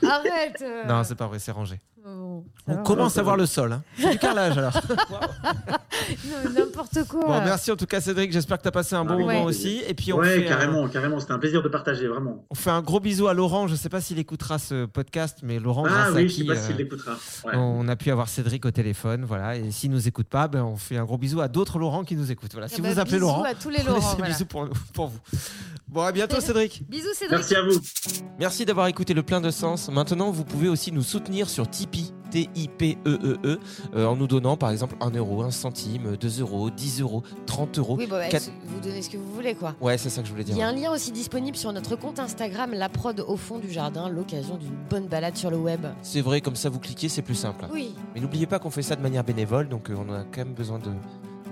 Arrête 0.07 0.63
euh. 0.63 0.85
Non, 0.87 1.03
c'est 1.05 1.15
pas 1.15 1.27
vrai, 1.27 1.39
c'est 1.39 1.51
rangé. 1.53 1.81
Bon, 2.05 2.45
ça 2.67 2.73
On 2.73 2.77
va. 2.77 2.83
commence 2.83 3.17
à 3.19 3.23
voir 3.23 3.37
le 3.37 3.45
sol. 3.47 3.73
Hein. 3.73 3.83
C'est 3.99 4.11
du 4.11 4.19
carrelage 4.19 4.57
alors. 4.59 4.73
N'importe 6.55 7.05
quoi. 7.09 7.21
Bon, 7.27 7.41
merci 7.45 7.71
en 7.71 7.77
tout 7.77 7.87
cas 7.87 8.01
Cédric, 8.01 8.33
j'espère 8.33 8.57
que 8.59 8.63
tu 8.63 8.69
as 8.69 8.73
passé 8.73 8.95
un 8.95 9.05
bon 9.05 9.17
Ouais. 9.17 9.35
moment 9.35 9.45
aussi. 9.45 9.83
Et 9.87 9.95
puis 9.95 10.13
on, 10.13 10.19
Ouais, 10.19 10.41
fait, 10.41 10.47
un, 10.47 10.49
carrément, 10.49 10.89
carrément. 10.89 11.21
C'était 11.21 11.33
un 11.33 11.39
plaisir 11.39 11.63
de 11.63 11.69
partager, 11.69 12.07
vraiment. 12.09 12.45
on 12.51 12.55
fait 12.55 12.71
un 12.71 12.81
gros 12.81 13.01
bisou 13.01 13.29
à 13.29 13.35
Laurent. 13.35 13.67
Je 13.69 13.75
sais 13.75 13.89
pas 13.91 14.01
s'il 14.01 14.19
écoutera 14.19 14.59
ce 14.59 14.87
podcast, 14.87 15.39
mais 15.43 15.59
Laurent, 15.59 15.85
Ah 15.87 15.89
grâce 16.11 16.17
à 16.17 16.23
je 16.23 16.29
sais 16.29 16.45
pas 16.45 16.55
euh, 16.55 16.67
s'il 16.67 16.77
l'écoutera. 16.77 17.13
Ouais. 17.45 17.53
on 17.55 17.87
a 17.89 17.97
pu 17.97 18.11
avoir 18.11 18.29
Cédric 18.29 18.65
au 18.65 18.71
téléphone. 18.71 19.25
Voilà. 19.27 19.57
Et 19.57 19.71
s'il 19.71 19.91
nous 19.91 20.09
écoute 20.09 20.29
pas, 20.29 20.49
ben, 20.49 20.63
on 20.63 20.77
fait 20.77 20.97
un 20.97 21.05
gros 21.05 21.19
bisou 21.19 21.41
à 21.41 21.49
d'autres 21.49 21.79
Laurent 21.79 22.05
qui 22.05 22.17
nous 22.17 22.31
écoutent. 22.31 22.53
Voilà. 22.53 22.69
Si 22.69 22.77
Eh 22.79 22.83
ben, 22.83 22.93
vous 22.95 22.99
appelez 22.99 23.17
bisous 23.17 23.27
Laurent, 23.27 23.43
à 23.45 23.55
tous 23.55 23.69
les 23.69 23.77
prenez 23.79 23.91
Laurent. 23.91 24.11
ces 24.11 24.17
voilà. 24.17 24.33
bisous 24.33 24.47
pour, 24.47 24.69
pour 24.95 25.09
vous. 25.09 25.19
Bon, 25.89 26.03
à 26.03 26.13
bientôt 26.13 26.41
Cédric. 26.41 26.85
Bisous, 26.89 27.09
Cédric. 27.15 27.39
Merci 27.39 27.55
à 27.57 27.63
vous. 27.63 27.81
Merci 28.39 28.65
d'avoir 28.65 28.87
écouté 28.87 29.13
le 29.13 29.25
plein 29.25 29.41
de 29.41 29.51
sens. 29.51 29.91
Maintenant, 29.91 30.31
vous 30.31 30.45
pouvez 30.45 30.69
aussi 30.69 30.93
nous 30.93 31.03
soutenir 31.03 31.49
sur 31.51 31.69
Tipeee, 31.69 32.13
T-I-P-E-E-E, 32.31 33.59
euh, 33.97 34.07
en 34.07 34.15
nous 34.15 34.29
donnant 34.29 34.57
par 34.57 34.71
exemple 34.71 34.95
1 35.01 35.11
euro, 35.17 35.43
1 35.43 35.51
centime, 35.51 36.17
2 36.17 36.41
euros, 36.43 36.71
10 36.71 37.01
euros, 37.01 37.25
30 37.47 37.79
euros. 37.81 37.97
Oui, 37.99 38.07
bah, 38.09 38.19
ouais, 38.19 38.29
Quatre- 38.29 38.53
vous 38.67 38.79
donnez 38.79 39.03
ce 39.03 39.11
que 39.11 39.17
vous 39.17 39.33
voulez, 39.35 39.57
quoi. 39.57 39.75
Ouais, 39.81 39.99
c'est 39.99 40.11
ça 40.11 40.21
que 40.23 40.29
je 40.29 40.33
voulais 40.33 40.45
Il 40.45 40.55
dire. 40.55 40.59
y 40.59 40.63
a 40.63 40.69
un 40.69 40.73
lien 40.73 40.93
aussi 40.93 41.11
disponible 41.11 41.57
sur 41.57 41.73
notre 41.73 41.97
compte 41.97 42.21
Instagram, 42.21 42.73
la 42.73 42.89
prod 42.89 43.19
au 43.27 43.37
fond 43.37 43.59
du 43.59 43.73
jardin, 43.73 44.09
l'occasion 44.09 44.59
d'une 44.59 44.77
bonne 44.89 45.09
balade 45.09 45.37
sur 45.37 45.51
le 45.51 45.57
web. 45.57 45.85
C'est 46.03 46.21
vrai, 46.21 46.41
comme 46.41 46.55
ça 46.55 46.69
vous 46.69 46.79
cliquez, 46.79 47.09
c'est 47.09 47.23
plus 47.23 47.35
simple. 47.35 47.67
Oui, 47.73 47.97
Mais 48.15 48.21
n'oubliez 48.21 48.47
pas 48.47 48.61
qu'on 48.61 48.71
fait 48.71 48.83
ça 48.83 48.95
de 48.95 49.03
manière 49.03 49.25
bénévole, 49.25 49.69
donc 49.69 49.91
euh, 49.91 49.97
on 49.99 50.13
a 50.13 50.23
quand 50.23 50.39
même 50.45 50.55
besoin 50.55 50.79
de 50.79 50.91